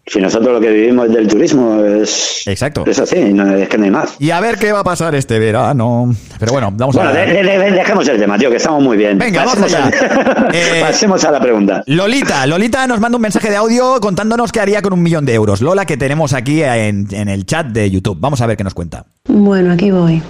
Si 0.05 0.21
nosotros 0.21 0.55
lo 0.55 0.61
que 0.61 0.69
vivimos 0.71 1.09
del 1.13 1.29
turismo 1.29 1.81
es. 1.85 2.43
Exacto. 2.47 2.85
Es 2.87 2.99
así, 2.99 3.33
no, 3.33 3.55
es 3.55 3.69
que 3.69 3.79
no 3.79 3.85
hay 3.85 3.91
más. 3.93 4.17
Y 4.19 4.31
a 4.33 4.41
ver 4.41 4.59
qué 4.59 4.73
va 4.73 4.81
a 4.81 4.85
pasar 4.85 5.15
este 5.15 5.39
verano. 5.39 6.13
Pero 6.41 6.53
bueno, 6.53 6.71
vamos 6.75 6.97
Bueno, 6.97 7.11
a 7.11 7.13
de- 7.13 7.27
de- 7.27 7.43
de- 7.59 7.71
dejemos 7.71 8.09
el 8.09 8.19
tema, 8.19 8.37
tío, 8.37 8.51
que 8.51 8.57
estamos 8.57 8.83
muy 8.83 8.97
bien. 8.97 9.17
Venga, 9.17 9.45
vamos 9.45 9.63
allá. 9.73 9.87
a- 9.87 10.49
Eh, 10.53 10.81
Pasemos 10.81 11.25
a 11.25 11.31
la 11.31 11.41
pregunta. 11.41 11.85
Lolita, 11.87 12.45
Lolita 12.47 12.85
nos 12.89 12.99
manda 12.99 13.15
un 13.17 13.23
mensaje 13.23 13.49
de 13.49 13.57
audio 13.57 14.01
contándonos 14.01 14.51
qué 14.51 14.59
haría 14.61 14.83
con 14.83 14.93
un 14.93 15.03
millón 15.03 15.25
de 15.25 15.35
euros. 15.35 15.63
Lola, 15.63 15.85
que 15.87 15.97
tenemos 15.97 16.33
aquí 16.33 16.63
en, 16.65 17.07
en 17.13 17.29
el 17.29 17.47
chat 17.47 17.69
de 17.69 17.89
YouTube. 17.89 18.17
Vamos 18.21 18.41
a 18.41 18.47
ver 18.47 18.57
qué 18.57 18.65
nos 18.65 18.75
cuenta. 18.75 19.05
Bueno, 19.29 19.73
aquí 19.73 19.93
voy. 19.93 20.21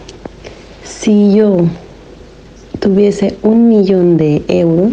Si 0.84 1.34
yo 1.34 1.66
tuviese 2.78 3.38
un 3.42 3.68
millón 3.68 4.16
de 4.18 4.42
euros, 4.48 4.92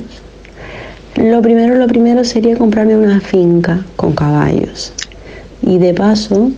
lo 1.19 1.41
primero, 1.41 1.75
lo 1.75 1.87
primero 1.87 2.23
sería 2.23 2.57
comprarme 2.57 2.95
una 2.95 3.19
finca 3.19 3.83
con 3.95 4.13
caballos. 4.13 4.93
Y 5.61 5.77
de 5.77 5.93
paso, 5.93 6.51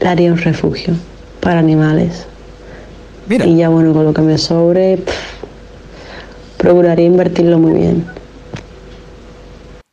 le 0.00 0.08
haría 0.08 0.32
un 0.32 0.38
refugio 0.38 0.94
para 1.40 1.60
animales. 1.60 2.26
Y 3.28 3.56
ya 3.56 3.68
bueno, 3.68 3.92
con 3.92 4.04
lo 4.04 4.14
que 4.14 4.22
me 4.22 4.38
sobre, 4.38 4.98
pff, 4.98 5.14
procuraría 6.56 7.06
invertirlo 7.06 7.58
muy 7.58 7.80
bien. 7.80 8.06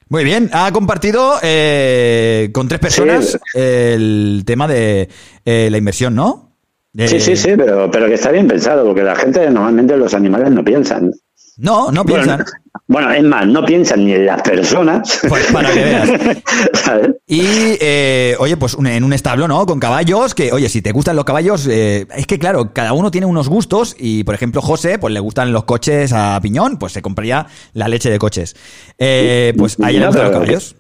Muy 0.07 0.23
bien, 0.23 0.49
ha 0.53 0.71
compartido 0.71 1.35
eh, 1.41 2.49
con 2.53 2.67
tres 2.67 2.79
personas 2.79 3.39
el 3.55 4.43
tema 4.45 4.67
de 4.67 5.09
eh, 5.43 5.69
la 5.71 5.77
inversión, 5.77 6.13
¿no? 6.13 6.51
Sí, 6.95 7.19
sí, 7.19 7.35
sí, 7.35 7.53
pero, 7.57 7.89
pero 7.89 8.05
que 8.05 8.13
está 8.13 8.31
bien 8.31 8.47
pensado, 8.47 8.85
porque 8.85 9.01
la 9.01 9.15
gente 9.15 9.49
normalmente 9.49 9.97
los 9.97 10.13
animales 10.13 10.51
no 10.51 10.63
piensan. 10.63 11.11
No, 11.58 11.91
no 11.91 12.04
Bueno, 12.04 12.24
piensan. 12.24 12.45
Bueno, 12.88 13.12
es 13.12 13.24
más, 13.24 13.47
no 13.47 13.64
piensan 13.66 14.06
ni 14.06 14.14
en 14.14 14.26
las 14.26 14.41
personas. 14.41 15.20
Pues 15.30 15.45
para 15.51 15.72
que 15.72 15.84
veas. 15.84 16.10
Y, 17.28 17.41
eh, 17.80 18.36
oye, 18.39 18.58
pues 18.58 18.74
un- 18.74 18.88
en 18.88 19.04
un 19.04 19.14
establo, 19.14 19.47
¿no? 19.47 19.66
Con 19.66 19.80
caballos, 19.80 20.36
que, 20.36 20.51
oye, 20.51 20.68
si 20.70 20.82
te 20.82 20.91
gustan 20.91 21.16
los 21.16 21.26
caballos, 21.26 21.68
eh, 21.68 22.06
es 22.16 22.28
que, 22.28 22.38
claro, 22.38 22.74
cada 22.74 22.93
uno 22.93 23.10
tiene 23.12 23.26
unos 23.26 23.49
gustos 23.49 23.95
y, 23.97 24.24
por 24.24 24.36
ejemplo, 24.36 24.62
José, 24.62 24.99
pues 24.99 25.14
le 25.14 25.20
gustan 25.20 25.51
los 25.54 25.64
coches 25.64 26.12
a 26.14 26.39
piñón, 26.41 26.78
pues 26.78 26.93
se 26.93 27.01
compraría 27.01 27.47
la 27.74 27.88
leche 27.88 28.10
de 28.12 28.20
coches. 28.20 28.55
Eh, 29.00 29.54
pues 29.58 29.78
ahí 29.82 29.93
le 29.96 30.01
No, 30.01 30.08
gustan 30.08 30.24
los 30.25 30.32
caballos. 30.34 30.75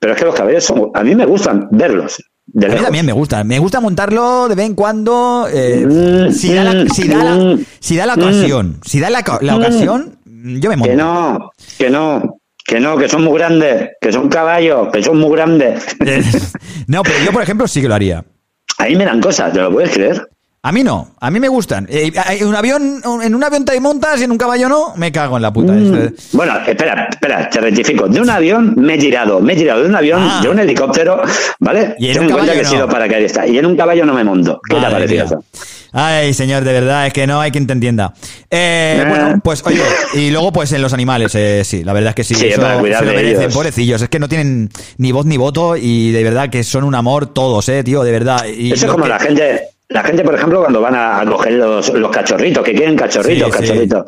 Pero 0.00 0.12
es 0.14 0.18
que 0.18 0.24
los 0.24 0.34
caballos 0.34 0.64
son, 0.64 0.90
a 0.94 1.04
mí 1.04 1.14
me 1.14 1.26
gustan 1.26 1.68
verlos. 1.70 2.16
De 2.46 2.66
A 2.66 2.70
mí 2.70 2.80
también 2.80 3.06
me 3.06 3.12
gusta. 3.12 3.44
Me 3.44 3.58
gusta 3.58 3.80
montarlo 3.80 4.48
de 4.48 4.54
vez 4.54 4.66
en 4.66 4.74
cuando. 4.74 5.46
eh, 5.52 6.28
si, 6.32 6.52
da 6.52 6.64
la, 6.64 6.86
si, 6.88 7.08
da 7.08 7.24
la, 7.24 7.58
si 7.80 7.96
da 7.96 8.06
la 8.06 8.14
ocasión. 8.14 8.78
Si 8.84 9.00
da 9.00 9.10
la, 9.10 9.24
la 9.40 9.56
ocasión, 9.56 10.18
yo 10.26 10.68
me 10.70 10.76
monto. 10.76 10.90
Que 10.90 10.96
no, 10.96 11.50
que 11.78 11.90
no, 11.90 12.38
que 12.66 12.80
no, 12.80 12.96
que 12.98 13.08
son 13.08 13.24
muy 13.24 13.38
grandes, 13.38 13.90
que 14.00 14.12
son 14.12 14.28
caballos, 14.28 14.88
que 14.92 15.02
son 15.02 15.18
muy 15.18 15.30
grandes. 15.32 15.84
No, 16.88 17.02
pero 17.04 17.16
yo, 17.24 17.32
por 17.32 17.42
ejemplo, 17.42 17.68
sí 17.68 17.80
que 17.80 17.88
lo 17.88 17.94
haría. 17.94 18.24
A 18.78 18.84
mí 18.86 18.96
me 18.96 19.04
dan 19.04 19.20
cosas, 19.20 19.52
¿te 19.52 19.60
lo 19.60 19.70
puedes 19.70 19.90
creer? 19.92 20.28
A 20.64 20.70
mí 20.70 20.84
no, 20.84 21.08
a 21.18 21.28
mí 21.28 21.40
me 21.40 21.48
gustan. 21.48 21.88
Eh, 21.90 22.12
en 22.38 22.46
un 22.46 22.54
avión, 22.54 23.02
en 23.24 23.34
un 23.34 23.42
avión 23.42 23.64
te 23.64 23.80
montas 23.80 24.20
y 24.20 24.24
en 24.24 24.30
un 24.30 24.38
caballo 24.38 24.68
no, 24.68 24.92
me 24.94 25.10
cago 25.10 25.34
en 25.34 25.42
la 25.42 25.52
puta. 25.52 25.72
Mm. 25.72 26.14
Bueno, 26.34 26.56
espera, 26.64 27.08
espera, 27.10 27.50
te 27.50 27.60
rectifico. 27.60 28.06
De 28.06 28.20
un 28.20 28.30
avión 28.30 28.74
me 28.76 28.94
he 28.94 28.98
tirado, 28.98 29.40
me 29.40 29.54
he 29.54 29.56
tirado 29.56 29.82
de 29.82 29.88
un 29.88 29.96
avión, 29.96 30.22
de 30.40 30.48
un 30.48 30.60
helicóptero, 30.60 31.20
¿vale? 31.58 31.88
Ah. 31.90 31.94
Y 31.98 32.06
en 32.08 32.12
Ten 32.14 32.22
un 32.22 32.28
caballo 32.28 32.52
que 32.52 32.60
he 32.60 32.64
sido 32.64 32.86
no. 32.86 32.92
paracaidista. 32.92 33.44
Y 33.44 33.58
en 33.58 33.66
un 33.66 33.76
caballo 33.76 34.06
no 34.06 34.14
me 34.14 34.22
monto. 34.22 34.60
¿Qué 34.68 34.76
te 34.76 34.80
Madre 34.82 34.92
parece 34.94 35.14
mía. 35.14 35.24
eso? 35.24 35.44
Ay, 35.94 36.32
señor, 36.32 36.62
de 36.62 36.72
verdad, 36.72 37.08
es 37.08 37.12
que 37.12 37.26
no 37.26 37.40
hay 37.40 37.50
quien 37.50 37.66
te 37.66 37.72
entienda. 37.72 38.14
Eh, 38.48 39.00
Eh. 39.02 39.06
Bueno, 39.08 39.40
pues 39.42 39.64
oye, 39.66 39.82
y 40.14 40.30
luego 40.30 40.52
pues 40.52 40.70
en 40.70 40.80
los 40.80 40.92
animales, 40.92 41.34
eh, 41.34 41.62
sí, 41.64 41.82
la 41.82 41.92
verdad 41.92 42.10
es 42.10 42.14
que 42.14 42.22
sí, 42.24 42.34
Sí, 42.36 42.46
eso 42.46 42.60
para 42.60 42.74
se 42.76 43.04
lo 43.04 43.12
merecen, 43.12 43.40
ellos. 43.42 43.52
pobrecillos, 43.54 44.00
es 44.00 44.08
que 44.08 44.20
no 44.20 44.28
tienen 44.28 44.70
ni 44.98 45.10
voz 45.10 45.26
ni 45.26 45.36
voto 45.36 45.76
y 45.76 46.12
de 46.12 46.22
verdad 46.22 46.50
que 46.50 46.62
son 46.62 46.84
un 46.84 46.94
amor 46.94 47.34
todos, 47.34 47.68
eh, 47.68 47.82
tío, 47.82 48.04
de 48.04 48.12
verdad. 48.12 48.44
Y 48.46 48.72
Eso 48.72 48.86
es 48.86 48.92
como 48.92 49.04
que- 49.04 49.10
la 49.10 49.18
gente, 49.18 49.60
la 49.92 50.02
gente, 50.02 50.22
por 50.24 50.34
ejemplo, 50.34 50.60
cuando 50.60 50.80
van 50.80 50.94
a, 50.94 51.20
a 51.20 51.26
coger 51.26 51.52
los, 51.54 51.92
los 51.92 52.10
cachorritos, 52.10 52.64
que 52.64 52.74
quieren 52.74 52.96
cachorritos, 52.96 53.48
Sí, 53.52 53.52
sí. 53.52 53.68
cachorritos. 53.68 54.04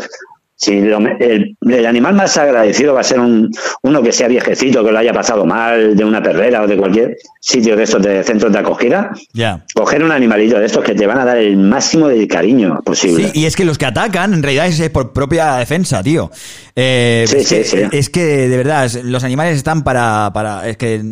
Si 0.56 0.80
lo 0.80 0.98
el, 0.98 1.56
el 1.68 1.84
animal 1.84 2.14
más 2.14 2.36
agradecido 2.38 2.94
va 2.94 3.00
a 3.00 3.02
ser 3.04 3.18
un, 3.18 3.50
uno 3.82 4.00
que 4.02 4.12
sea 4.12 4.28
viejecito, 4.28 4.84
que 4.84 4.92
lo 4.92 4.98
haya 4.98 5.12
pasado 5.12 5.44
mal, 5.44 5.96
de 5.96 6.04
una 6.04 6.22
perrera 6.22 6.62
o 6.62 6.66
de 6.68 6.76
cualquier 6.76 7.16
sitio 7.40 7.76
de 7.76 7.82
estos 7.82 8.00
de 8.00 8.22
centros 8.22 8.52
de 8.52 8.60
acogida. 8.60 9.10
Ya. 9.32 9.64
Coger 9.74 10.04
un 10.04 10.12
animalito 10.12 10.58
de 10.60 10.66
estos 10.66 10.84
que 10.84 10.94
te 10.94 11.08
van 11.08 11.18
a 11.18 11.24
dar 11.24 11.38
el 11.38 11.56
máximo 11.56 12.06
de 12.06 12.26
cariño 12.28 12.80
posible. 12.84 13.30
Sí, 13.32 13.40
y 13.40 13.46
es 13.46 13.56
que 13.56 13.64
los 13.64 13.78
que 13.78 13.86
atacan 13.86 14.32
en 14.32 14.44
realidad 14.44 14.68
es 14.68 14.88
por 14.90 15.12
propia 15.12 15.56
defensa, 15.56 16.04
tío. 16.04 16.30
Eh, 16.76 17.24
Sí, 17.26 17.36
es, 17.38 17.48
sí, 17.48 17.54
que, 17.56 17.64
sí. 17.64 17.78
es 17.90 18.08
que 18.08 18.24
de 18.48 18.56
verdad, 18.56 18.88
los 19.02 19.24
animales 19.24 19.56
están 19.56 19.82
para, 19.82 20.30
para, 20.32 20.68
es 20.68 20.76
que 20.76 21.02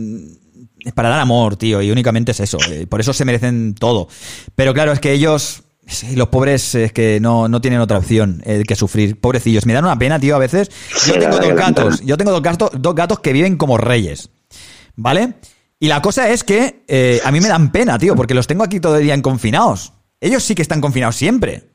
es 0.84 0.92
para 0.92 1.08
dar 1.08 1.20
amor, 1.20 1.56
tío, 1.56 1.80
y 1.82 1.90
únicamente 1.90 2.32
es 2.32 2.40
eso. 2.40 2.58
eh, 2.70 2.86
Por 2.88 3.00
eso 3.00 3.12
se 3.12 3.24
merecen 3.24 3.74
todo. 3.74 4.08
Pero 4.54 4.74
claro, 4.74 4.92
es 4.92 5.00
que 5.00 5.12
ellos, 5.12 5.62
sí, 5.86 6.16
los 6.16 6.28
pobres, 6.28 6.74
es 6.74 6.92
que 6.92 7.18
no, 7.20 7.48
no 7.48 7.60
tienen 7.60 7.80
otra 7.80 7.98
opción 7.98 8.42
eh, 8.44 8.64
que 8.66 8.74
sufrir. 8.76 9.20
Pobrecillos, 9.20 9.66
me 9.66 9.72
dan 9.72 9.84
una 9.84 9.98
pena, 9.98 10.18
tío, 10.18 10.34
a 10.36 10.38
veces. 10.38 10.70
Yo 11.06 11.14
tengo 11.18 11.38
dos 11.38 11.54
gatos, 11.54 12.00
yo 12.04 12.16
tengo 12.16 12.30
dos 12.32 12.42
gatos, 12.42 12.70
dos 12.78 12.94
gatos 12.94 13.20
que 13.20 13.32
viven 13.32 13.56
como 13.56 13.78
reyes. 13.78 14.30
¿Vale? 14.96 15.34
Y 15.78 15.88
la 15.88 16.00
cosa 16.02 16.30
es 16.30 16.44
que 16.44 16.84
eh, 16.86 17.20
a 17.24 17.32
mí 17.32 17.40
me 17.40 17.48
dan 17.48 17.72
pena, 17.72 17.98
tío, 17.98 18.14
porque 18.14 18.34
los 18.34 18.46
tengo 18.46 18.62
aquí 18.62 18.78
todo 18.78 18.96
el 18.98 19.02
día 19.04 19.14
en 19.14 19.22
confinados. 19.22 19.92
Ellos 20.20 20.44
sí 20.44 20.54
que 20.54 20.62
están 20.62 20.80
confinados 20.80 21.16
siempre. 21.16 21.70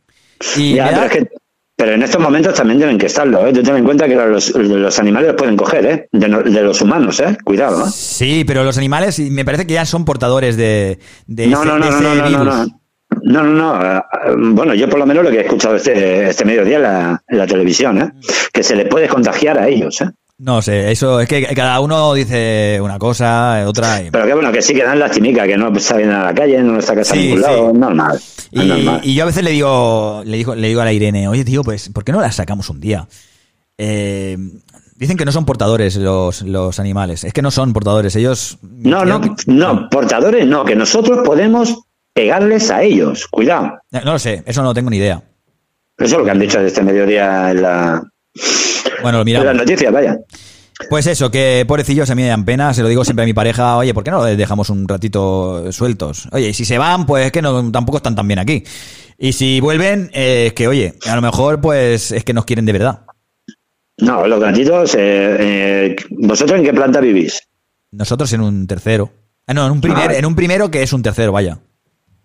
Y 0.56 0.76
Ya, 0.76 0.86
me 0.86 0.92
da- 0.92 0.98
pero, 1.02 1.06
es 1.06 1.12
que- 1.30 1.38
pero 1.78 1.94
en 1.94 2.02
estos 2.04 2.20
momentos 2.20 2.54
también 2.56 2.80
deben 2.80 2.98
que 2.98 3.06
estarlo, 3.06 3.46
¿eh? 3.48 3.54
Tú 3.54 3.62
ten 3.64 3.78
en 3.78 3.84
cuenta 3.86 4.08
que 4.08 4.16
los, 4.16 4.50
los 4.56 5.00
animales 5.00 5.28
los 5.28 5.36
pueden 5.38 5.56
coger, 5.56 5.86
¿eh? 5.86 6.10
De, 6.12 6.28
no- 6.28 6.42
de 6.42 6.62
los 6.64 6.82
humanos, 6.82 7.20
¿eh? 7.22 7.38
Cuidado, 7.46 7.86
¿eh? 7.86 7.90
Sí, 7.94 8.44
pero 8.46 8.64
los 8.64 8.78
animales 8.78 9.20
me 9.20 9.46
parece 9.46 9.66
que 9.68 9.76
ya 9.76 9.86
son 9.86 10.04
portadores 10.04 10.58
de, 10.58 10.98
de 11.28 11.48
No, 11.48 11.60
ese, 11.64 11.68
no, 11.72 11.78
no, 11.80 11.86
de 11.86 11.92
no, 11.92 11.98
ese 11.98 12.04
no, 12.04 12.16
no, 12.16 12.44
no, 12.44 12.66
no. 12.66 12.66
No, 13.24 13.44
no, 13.44 13.80
no. 13.80 14.04
Bueno, 14.56 14.74
yo 14.74 14.90
por 14.90 15.00
lo 15.00 15.06
menos 15.06 15.24
lo 15.24 15.30
que 15.32 15.38
he 15.38 15.42
escuchado 15.42 15.76
este, 15.76 16.30
este 16.30 16.44
mediodía 16.46 16.78
en 16.78 16.84
la, 16.84 17.24
en 17.28 17.38
la 17.38 17.48
televisión, 17.48 18.02
¿eh? 18.02 18.12
Que 18.52 18.64
se 18.64 18.76
les 18.76 18.88
puede 18.88 19.08
contagiar 19.08 19.58
a 19.58 19.68
ellos, 19.68 20.02
¿eh? 20.02 20.10
No 20.40 20.62
sé, 20.62 20.92
eso 20.92 21.20
es 21.20 21.28
que 21.28 21.44
cada 21.56 21.80
uno 21.80 22.14
dice 22.14 22.80
una 22.80 23.00
cosa, 23.00 23.64
otra. 23.66 24.04
y- 24.04 24.12
Pero 24.12 24.26
que 24.28 24.34
bueno, 24.36 24.52
que 24.52 24.62
sí 24.62 24.76
que 24.76 24.84
dan 24.84 25.00
lastimica, 25.00 25.48
que 25.48 25.58
no 25.58 25.74
salen 25.80 26.12
a 26.12 26.26
la 26.26 26.34
calle, 26.36 26.62
no 26.62 26.78
está 26.78 26.94
casa 26.94 27.14
Sí, 27.16 27.20
en 27.22 27.26
ningún 27.26 27.42
lado, 27.42 27.74
normal. 27.74 28.18
es 28.18 28.48
Y, 28.52 28.66
normal. 28.68 29.02
y 29.04 29.16
yo 29.16 29.24
a 29.24 29.26
veces 29.26 29.44
le 29.44 29.50
digo, 29.52 30.22
le 30.26 30.38
digo, 30.38 30.54
le 30.54 30.68
digo 30.68 30.82
a 30.82 30.86
la 30.86 30.94
Irene, 30.94 31.28
oye 31.28 31.44
tío, 31.44 31.64
pues, 31.64 31.90
¿por 31.90 32.04
qué 32.04 32.12
no 32.12 32.22
las 32.22 32.36
sacamos 32.36 32.70
un 32.70 32.80
día? 32.80 33.08
Eh, 33.80 34.38
dicen 34.96 35.18
que 35.18 35.26
no 35.26 35.32
son 35.32 35.46
portadores 35.46 35.96
los, 35.96 36.44
los 36.44 36.80
animales. 36.80 37.24
Es 37.24 37.34
que 37.34 37.42
no 37.42 37.50
son 37.50 37.74
portadores, 37.74 38.16
ellos. 38.16 38.60
No, 38.62 39.06
no, 39.06 39.20
no, 39.48 39.90
portadores 39.90 40.46
no, 40.46 40.64
que 40.66 40.76
nosotros 40.76 41.20
podemos 41.26 41.80
pegarles 42.14 42.70
a 42.70 42.84
ellos, 42.84 43.26
cuidado. 43.28 43.80
No, 43.90 44.02
no 44.02 44.14
lo 44.14 44.20
sé, 44.20 44.44
eso 44.46 44.62
no 44.62 44.76
tengo 44.76 44.92
ni 44.92 44.98
idea. 44.98 45.24
Eso 45.98 46.06
es 46.06 46.12
lo 46.20 46.26
que 46.26 46.30
han 46.32 46.40
dicho 46.40 46.60
este 46.60 46.84
mediodía 46.84 47.50
en 47.50 47.62
la, 47.64 48.04
Bueno, 49.02 49.24
miramos. 49.24 49.46
las 49.46 49.56
noticias, 49.56 49.92
vaya. 49.92 50.18
Pues 50.90 51.08
eso, 51.08 51.32
que 51.32 51.66
pobrecillos 51.68 52.10
a 52.12 52.16
mí 52.16 52.22
me 52.22 52.28
dan 52.28 52.46
pena, 52.46 52.72
se 52.74 52.84
lo 52.84 52.88
digo 52.88 53.04
siempre 53.04 53.24
a 53.24 53.26
mi 53.26 53.34
pareja, 53.34 53.78
oye, 53.78 53.94
¿por 53.96 54.04
qué 54.04 54.12
no 54.12 54.24
les 54.26 54.38
dejamos 54.38 54.70
un 54.70 54.88
ratito 54.88 55.72
sueltos? 55.72 56.28
Oye, 56.32 56.50
y 56.50 56.54
si 56.54 56.66
se 56.66 56.78
van, 56.78 57.06
pues 57.08 57.26
es 57.26 57.32
que 57.32 57.42
no, 57.42 57.72
tampoco 57.72 57.98
están 57.98 58.16
tan 58.16 58.28
bien 58.28 58.38
aquí. 58.40 58.64
Y 59.18 59.34
si 59.34 59.60
vuelven, 59.60 60.12
eh, 60.14 60.48
es 60.48 60.54
que 60.54 60.68
oye, 60.68 60.94
a 61.08 61.16
lo 61.16 61.22
mejor 61.24 61.60
pues 61.62 62.12
es 62.12 62.24
que 62.24 62.34
nos 62.34 62.46
quieren 62.46 62.66
de 62.66 62.74
verdad. 62.74 63.02
No, 63.98 64.28
los 64.28 64.40
gatitos, 64.40 64.94
eh, 64.94 65.38
eh, 65.40 65.96
¿vosotros 66.12 66.60
en 66.60 66.66
qué 66.66 66.74
planta 66.74 67.00
vivís? 67.00 67.42
Nosotros 67.92 68.32
en 68.34 68.42
un 68.42 68.68
tercero. 68.68 69.12
Ah, 69.48 69.56
no, 69.56 69.66
en 69.66 69.72
un 69.72 69.82
primer, 69.82 70.12
Ah. 70.12 70.16
en 70.18 70.26
un 70.28 70.36
primero 70.36 70.70
que 70.70 70.84
es 70.84 70.94
un 70.94 71.02
tercero, 71.02 71.32
vaya. 71.32 71.58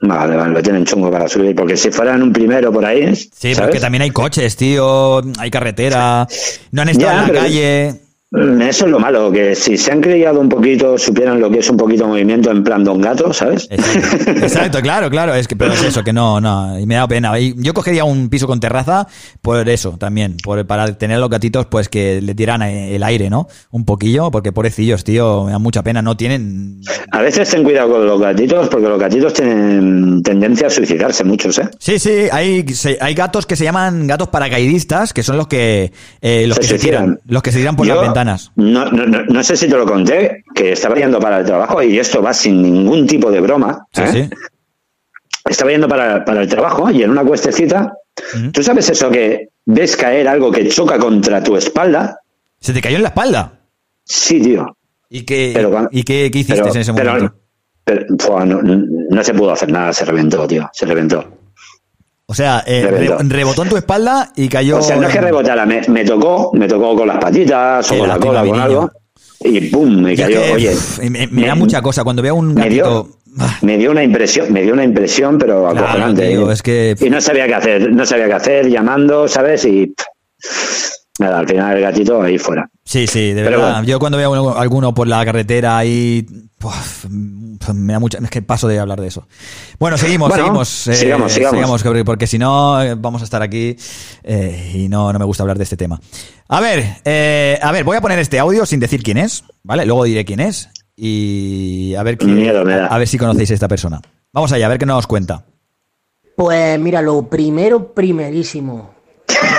Vale, 0.05 0.37
vale, 0.37 0.53
lo 0.53 0.61
tienen 0.63 0.85
chungo 0.85 1.11
para 1.13 1.29
subir, 1.29 1.55
porque 1.55 1.77
si 1.77 1.91
fueran 1.93 2.23
un 2.23 2.33
primero 2.33 2.73
por 2.73 2.85
ahí, 2.85 3.15
Sí, 3.15 3.29
pero 3.43 3.55
¿sabes? 3.55 3.75
que 3.75 3.81
también 3.81 4.03
hay 4.03 4.11
coches, 4.11 4.57
tío, 4.57 5.23
hay 5.39 5.49
carretera, 5.51 6.27
no 6.73 6.83
han 6.83 6.89
estado 6.89 7.13
Ya, 7.13 7.27
en 7.29 7.33
la 7.35 7.41
calle. 7.41 7.95
Mm, 8.33 8.63
Eso 8.63 8.87
es 8.87 8.91
lo 8.91 8.99
malo, 8.99 9.31
que 9.31 9.55
si 9.55 9.77
se 9.77 9.93
han 9.93 10.01
criado 10.01 10.41
un 10.41 10.49
poquito, 10.49 10.97
supieran 10.97 11.39
lo 11.39 11.51
que 11.51 11.59
es 11.59 11.69
un 11.69 11.77
poquito 11.77 12.07
movimiento 12.07 12.51
en 12.51 12.65
plan 12.65 12.83
don 12.83 13.01
gato, 13.01 13.31
¿sabes? 13.35 13.69
Exacto, 13.71 14.81
claro, 14.81 15.11
claro, 15.11 15.35
es 15.35 15.47
que 15.47 15.55
pero 15.55 15.75
es 15.75 15.83
eso, 15.83 16.03
que 16.03 16.15
no, 16.15 16.41
no, 16.41 16.79
y 16.79 16.87
me 16.87 16.95
da 16.95 17.07
pena. 17.07 17.39
Y 17.39 17.55
yo 17.59 17.75
cogería 17.75 18.05
un 18.05 18.31
piso 18.31 18.47
con 18.47 18.59
terraza 18.59 19.07
por 19.43 19.69
eso 19.69 19.99
también, 19.99 20.39
por, 20.43 20.67
para 20.67 20.97
tener 20.97 21.19
a 21.19 21.21
los 21.21 21.29
gatitos 21.29 21.67
pues 21.67 21.91
que 21.91 22.23
le 22.23 22.35
tiran 22.35 22.63
el 22.63 23.03
aire, 23.03 23.29
¿no? 23.29 23.49
Un 23.71 23.85
poquillo, 23.85 24.31
porque 24.31 24.51
pobrecillos, 24.51 25.05
tío, 25.05 25.45
me 25.45 25.53
da 25.53 25.59
mucha 25.59 25.83
pena, 25.83 26.01
no 26.01 26.17
tienen... 26.17 26.81
A 27.11 27.21
veces 27.21 27.51
ten 27.51 27.63
cuidado 27.63 27.91
con 27.91 28.07
los 28.07 28.19
gatitos, 28.19 28.69
porque 28.71 28.89
los 28.89 28.99
gatitos 28.99 29.35
tienen 29.35 30.23
tendencia 30.23 30.69
a 30.69 30.71
suicidarse 30.71 31.23
muchos, 31.25 31.59
¿eh? 31.59 31.69
Sí, 31.79 31.99
sí, 31.99 32.29
hay, 32.33 32.65
hay 32.99 33.15
gatos 33.15 33.45
que 33.45 33.57
se 33.57 33.65
llaman 33.65 34.07
gatos 34.07 34.29
paracaidistas, 34.29 35.13
que 35.13 35.23
son 35.23 35.37
los 35.37 35.49
que, 35.49 35.93
eh, 36.23 36.47
los 36.47 36.57
Se 36.57 36.63
que 36.63 36.69
se 36.69 36.79
tiran, 36.79 37.21
los 37.27 37.43
que 37.43 37.53
se 37.53 37.59
tiran 37.59 37.77
por 37.77 37.87
Yo 37.87 37.97
las 37.97 38.22
ventanas. 38.23 38.53
No, 38.57 38.87
no, 38.91 39.07
no, 39.07 39.25
no 39.25 39.43
sé 39.43 39.57
si 39.57 39.69
te 39.69 39.77
lo 39.77 39.87
conté, 39.87 40.45
que 40.55 40.73
estaba 40.73 40.95
yendo 40.97 41.19
para 41.21 41.41
el 41.41 41.45
trabajo 41.47 41.83
y 41.83 41.99
esto 41.99 42.23
va 42.23 42.33
sin 42.33 42.63
ningún 42.63 43.07
tipo 43.07 43.31
de 43.31 43.41
broma. 43.41 43.87
Sí, 43.93 44.03
¿eh? 44.03 44.09
sí. 44.13 44.31
Estaba 45.49 45.71
yendo 45.71 45.89
para, 45.89 46.25
para 46.25 46.43
el 46.43 46.49
trabajo 46.49 46.91
y 46.91 47.03
en 47.03 47.11
una 47.11 47.25
cuestecita, 47.25 47.93
¿tú 48.53 48.63
sabes 48.63 48.89
eso 48.91 49.11
que 49.11 49.49
ves 49.67 49.97
caer 49.97 50.29
algo 50.29 50.53
que 50.53 50.69
choca 50.69 50.99
contra 50.99 51.43
tu 51.43 51.57
espalda? 51.57 52.17
¿Se 52.61 52.73
te 52.73 52.81
cayó 52.81 52.97
en 52.97 53.03
la 53.03 53.09
espalda? 53.09 53.61
Sí, 54.05 54.41
tío. 54.41 54.77
¿Y 55.09 55.23
qué, 55.25 55.51
Pero 55.55 55.89
¿y 55.91 56.05
qué, 56.05 56.31
qué 56.33 56.39
hiciste 56.39 56.63
pero- 56.63 56.75
en 56.75 56.81
ese 56.81 56.93
momento? 56.93 57.35
pero, 57.85 58.07
no, 58.47 58.63
no 58.63 59.25
se 59.25 59.35
pudo 59.35 59.51
hacer 59.51 59.71
nada, 59.71 59.93
se 59.93 60.05
reventó, 60.05 60.47
tío, 60.47 60.71
se 60.73 60.87
reventó. 60.87 61.29
O 62.33 62.35
sea, 62.35 62.65
eh, 62.67 62.89
rebotó 63.29 63.63
en 63.63 63.69
tu 63.69 63.77
espalda 63.77 64.33
y 64.35 64.49
cayó... 64.49 64.79
O 64.79 64.83
sea, 64.83 64.97
no 64.97 65.07
es 65.07 65.13
que 65.13 65.21
rebotara, 65.21 65.67
me, 65.67 65.83
me 65.89 66.03
tocó, 66.03 66.51
me 66.55 66.67
tocó 66.67 66.97
con 66.97 67.07
las 67.07 67.19
patitas 67.19 67.93
o 67.93 67.99
con 67.99 68.09
la 68.09 68.19
cola, 68.19 68.43
con 68.43 68.59
algo, 68.59 68.91
y 69.41 69.61
pum, 69.69 70.01
me 70.01 70.17
cayó, 70.17 70.41
que, 70.41 70.51
oye. 70.53 70.75
me, 71.11 71.27
me 71.27 71.47
da 71.47 71.55
mucha 71.55 71.83
cosa 71.83 72.03
cuando 72.05 72.23
veo 72.23 72.35
un 72.35 72.55
me 72.55 72.63
gatito... 72.63 73.09
dio, 73.37 73.47
me 73.61 73.77
dio 73.77 73.91
una 73.91 74.03
impresión, 74.03 74.51
me 74.51 74.63
dio 74.63 74.73
una 74.73 74.83
impresión, 74.85 75.37
pero 75.37 75.69
Claro, 75.73 75.79
acojonante. 75.81 76.31
tío, 76.31 76.51
¿eh? 76.51 76.55
es 76.55 76.63
que... 76.63 76.97
Y 76.99 77.11
no 77.11 77.21
sabía 77.21 77.47
qué 77.47 77.55
hacer, 77.55 77.93
no 77.93 78.07
sabía 78.07 78.27
qué 78.29 78.33
hacer, 78.33 78.71
llamando, 78.71 79.29
¿sabes? 79.29 79.67
Y 79.67 79.93
nada, 81.19 81.39
al 81.41 81.49
final 81.49 81.77
el 81.77 81.83
gatito 81.83 82.21
ahí 82.23 82.39
fuera. 82.39 82.69
Sí, 82.85 83.07
sí, 83.07 83.33
de 83.33 83.43
Pero 83.45 83.59
verdad. 83.59 83.73
bueno. 83.75 83.89
Yo 83.89 83.99
cuando 83.99 84.19
veo 84.19 84.31
uno- 84.31 84.57
alguno 84.59 84.93
por 84.95 85.07
la 85.07 85.25
carretera 85.25 85.79
ahí... 85.79 86.27
uf, 86.63 87.07
me 87.09 87.93
da 87.93 87.99
mucha... 88.01 88.19
Es 88.19 88.31
que 88.31 88.43
paso 88.43 88.67
de 88.67 88.79
hablar 88.81 89.01
de 89.01 89.07
eso. 89.09 89.27
Bueno, 89.79 89.97
seguimos, 89.99 90.29
Bueno, 90.31 90.45
seguimos. 90.45 90.87
eh, 90.89 90.95
sigamos, 90.95 91.33
sigamos. 91.33 91.83
porque- 91.83 92.05
porque 92.05 92.27
si 92.27 92.39
no 92.39 92.83
eh, 92.83 92.95
vamos 92.97 93.21
a 93.23 93.25
estar 93.25 93.41
aquí 93.43 93.77
eh, 94.25 94.73
y 94.75 94.89
no, 94.89 95.13
no 95.13 95.19
me 95.19 95.25
gusta 95.25 95.43
hablar 95.45 95.59
de 95.59 95.65
este 95.65 95.77
tema. 95.77 96.01
A 96.49 96.61
ver, 96.61 96.97
eh, 97.05 97.59
a 97.63 97.71
ver, 97.73 97.85
voy 97.85 97.97
a 97.97 98.01
poner 98.01 98.19
este 98.19 98.39
audio 98.39 98.67
sin 98.67 98.81
decir 98.81 99.03
quién 99.03 99.19
es, 99.19 99.45
¿vale? 99.63 99.87
Luego 99.87 100.05
diré 100.05 100.25
quién 100.25 100.41
es 100.41 100.71
y 100.97 101.95
a 101.97 102.03
ver, 102.03 102.19
qué- 102.19 102.27
Miedo 102.27 102.65
me 102.65 102.75
da. 102.77 102.87
a 102.87 102.99
ver 102.99 103.07
si 103.07 103.17
conocéis 103.19 103.51
a 103.53 103.55
esta 103.55 103.69
persona. 103.69 104.01
Vamos 104.33 104.51
allá, 104.53 104.67
a 104.67 104.69
ver 104.71 104.79
qué 104.79 104.87
nos 104.87 105.07
cuenta. 105.07 105.45
Pues 106.37 106.79
mira, 106.81 107.01
lo 107.03 107.29
primero, 107.29 107.93
primerísimo. 107.95 108.92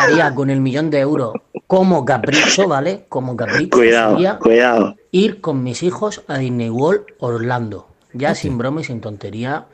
Haría 0.04 0.34
con 0.36 0.50
el 0.50 0.62
millón 0.62 0.90
de 0.90 1.00
euros 1.00 1.34
como 1.68 2.06
capricho, 2.06 2.68
¿vale? 2.68 3.06
Como 3.10 3.36
capricho 3.36 3.78
Cuidado, 3.78 4.14
sería 4.14 4.38
cuidado. 4.38 4.96
ir 5.12 5.42
con 5.42 5.64
mis 5.64 5.84
hijos 5.84 6.24
a 6.28 6.38
Disney 6.38 6.70
World 6.70 7.06
Orlando. 7.20 7.88
Ya 8.14 8.36
sin 8.36 8.58
broma 8.58 8.82
y 8.82 8.84
sin 8.84 9.02
tontería, 9.02 9.66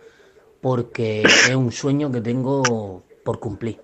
porque 0.62 1.24
es 1.24 1.56
un 1.56 1.72
sueño 1.72 2.12
que 2.12 2.22
tengo 2.22 3.04
por 3.26 3.40
cumplir. 3.40 3.80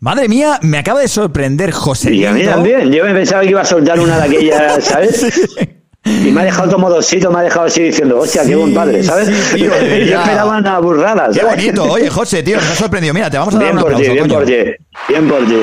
Madre 0.00 0.28
mía, 0.28 0.58
me 0.62 0.78
acaba 0.78 1.00
de 1.00 1.08
sorprender 1.08 1.70
José. 1.70 2.12
Y 2.12 2.26
a 2.26 2.32
mí 2.32 2.44
también. 2.44 2.92
Yo 2.92 3.04
me 3.04 3.14
pensaba 3.14 3.42
que 3.42 3.50
iba 3.50 3.62
a 3.62 3.64
soltar 3.64 3.98
una 3.98 4.18
de 4.18 4.24
aquellas, 4.24 4.84
¿sabes? 4.84 5.50
Y 6.04 6.30
me 6.30 6.42
ha 6.42 6.44
dejado 6.44 6.68
todo 6.68 6.78
modosito, 6.78 7.30
me 7.30 7.38
ha 7.38 7.42
dejado 7.42 7.64
así 7.66 7.82
diciendo, 7.82 8.18
hostia, 8.20 8.44
qué 8.44 8.54
buen 8.54 8.74
padre, 8.74 9.02
¿sabes? 9.02 9.26
sí, 9.28 9.56
tío, 9.56 9.70
Yo 9.80 10.20
esperaba 10.20 10.58
una 10.58 10.78
burrada. 10.78 11.28
Qué 11.32 11.42
bonito. 11.42 11.84
Oye, 11.84 12.10
José, 12.10 12.42
tío, 12.42 12.56
nos 12.56 12.70
ha 12.70 12.74
sorprendido. 12.74 13.14
Mira, 13.14 13.30
te 13.30 13.38
vamos 13.38 13.54
a 13.54 13.58
dar 13.58 13.66
Bien 13.72 13.76
un 13.78 13.82
por 13.82 13.96
ti, 13.96 14.02
bien 14.02 14.18
coño. 14.18 14.34
por 14.34 14.44
ti. 14.44 14.54
Bien 15.08 15.28
por 15.28 15.46
ti. 15.46 15.56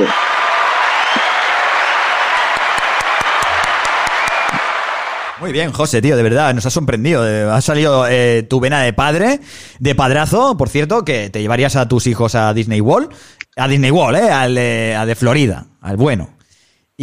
Muy 5.39 5.51
bien, 5.51 5.71
José, 5.71 6.03
tío, 6.03 6.15
de 6.15 6.21
verdad, 6.23 6.53
nos 6.53 6.65
ha 6.67 6.69
sorprendido. 6.69 7.27
Eh, 7.27 7.43
Ha 7.49 7.61
salido 7.61 8.05
eh, 8.07 8.45
tu 8.47 8.59
vena 8.59 8.81
de 8.81 8.93
padre, 8.93 9.39
de 9.79 9.95
padrazo, 9.95 10.55
por 10.55 10.69
cierto, 10.69 11.03
que 11.03 11.31
te 11.31 11.41
llevarías 11.41 11.75
a 11.75 11.87
tus 11.87 12.05
hijos 12.05 12.35
a 12.35 12.53
Disney 12.53 12.79
World. 12.79 13.09
A 13.57 13.67
Disney 13.67 13.89
World, 13.89 14.19
¿eh? 14.19 14.31
Al 14.31 14.53
de, 14.55 14.95
al 14.97 15.07
de 15.07 15.15
Florida, 15.15 15.65
al 15.81 15.97
bueno. 15.97 16.29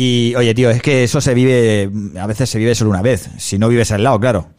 Y, 0.01 0.33
oye, 0.37 0.55
tío, 0.55 0.71
es 0.71 0.81
que 0.81 1.03
eso 1.03 1.21
se 1.21 1.35
vive, 1.35 1.91
a 2.21 2.27
veces 2.29 2.49
se 2.49 2.57
vive 2.61 2.73
solo 2.77 2.91
una 2.91 3.03
vez, 3.03 3.31
si 3.37 3.59
no 3.59 3.67
vives 3.69 3.91
al 3.91 4.05
lado, 4.05 4.21
claro. 4.21 4.51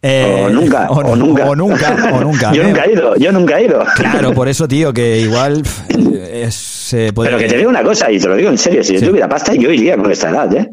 Eh, 0.00 0.44
O 0.46 0.48
nunca, 0.48 0.86
o, 0.90 0.94
o 1.00 1.14
nunca. 1.16 1.44
O 1.50 1.54
nunca, 1.54 2.10
o 2.14 2.20
nunca. 2.22 2.52
Yo 2.54 2.62
Eh, 2.62 2.66
nunca 2.68 2.84
he 2.84 2.92
ido, 2.92 3.14
yo 3.16 3.30
nunca 3.30 3.58
he 3.60 3.64
ido. 3.66 3.84
Claro, 3.94 4.32
por 4.32 4.48
eso, 4.48 4.66
tío, 4.66 4.94
que 4.94 5.18
igual 5.20 5.62
es, 6.32 6.54
se 6.54 7.12
puede... 7.12 7.28
Pero 7.28 7.38
que 7.42 7.46
te 7.48 7.58
digo 7.58 7.68
una 7.68 7.82
cosa, 7.82 8.10
y 8.10 8.18
te 8.18 8.26
lo 8.26 8.36
digo 8.36 8.48
en 8.48 8.56
serio, 8.56 8.82
si 8.82 8.94
yo 8.98 9.08
tuviera 9.08 9.28
pasta, 9.28 9.52
yo 9.52 9.70
iría 9.70 9.98
con 9.98 10.10
esta 10.10 10.30
edad, 10.30 10.54
¿eh? 10.56 10.70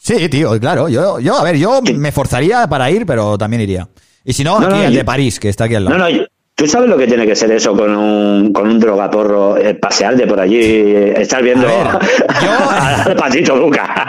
Sí, 0.00 0.30
tío, 0.30 0.58
claro. 0.58 0.88
Yo, 0.88 1.20
yo, 1.20 1.36
a 1.38 1.44
ver, 1.44 1.56
yo 1.58 1.82
me 1.94 2.10
forzaría 2.10 2.66
para 2.68 2.90
ir, 2.90 3.04
pero 3.04 3.36
también 3.36 3.60
iría. 3.60 3.86
Y 4.24 4.32
si 4.32 4.44
no, 4.44 4.58
No, 4.60 4.66
aquí 4.68 4.76
no, 4.76 4.84
el 4.84 4.92
yo- 4.92 4.98
de 5.00 5.04
París, 5.04 5.38
que 5.38 5.50
está 5.50 5.64
aquí 5.64 5.74
al 5.74 5.84
lado. 5.84 5.98
No, 5.98 6.04
no, 6.04 6.10
yo- 6.10 6.22
tú 6.58 6.66
sabes 6.66 6.90
lo 6.90 6.98
que 6.98 7.06
tiene 7.06 7.24
que 7.24 7.36
ser 7.36 7.52
eso 7.52 7.72
con 7.72 7.96
un, 7.96 8.52
con 8.52 8.68
un 8.68 8.80
drogaporro, 8.80 9.56
eh, 9.56 9.74
pasear 9.74 10.16
de 10.16 10.26
por 10.26 10.40
allí, 10.40 10.58
estar 11.16 11.40
viendo 11.40 11.68
al 12.28 13.14
patito 13.14 13.54
Luca. 13.54 14.04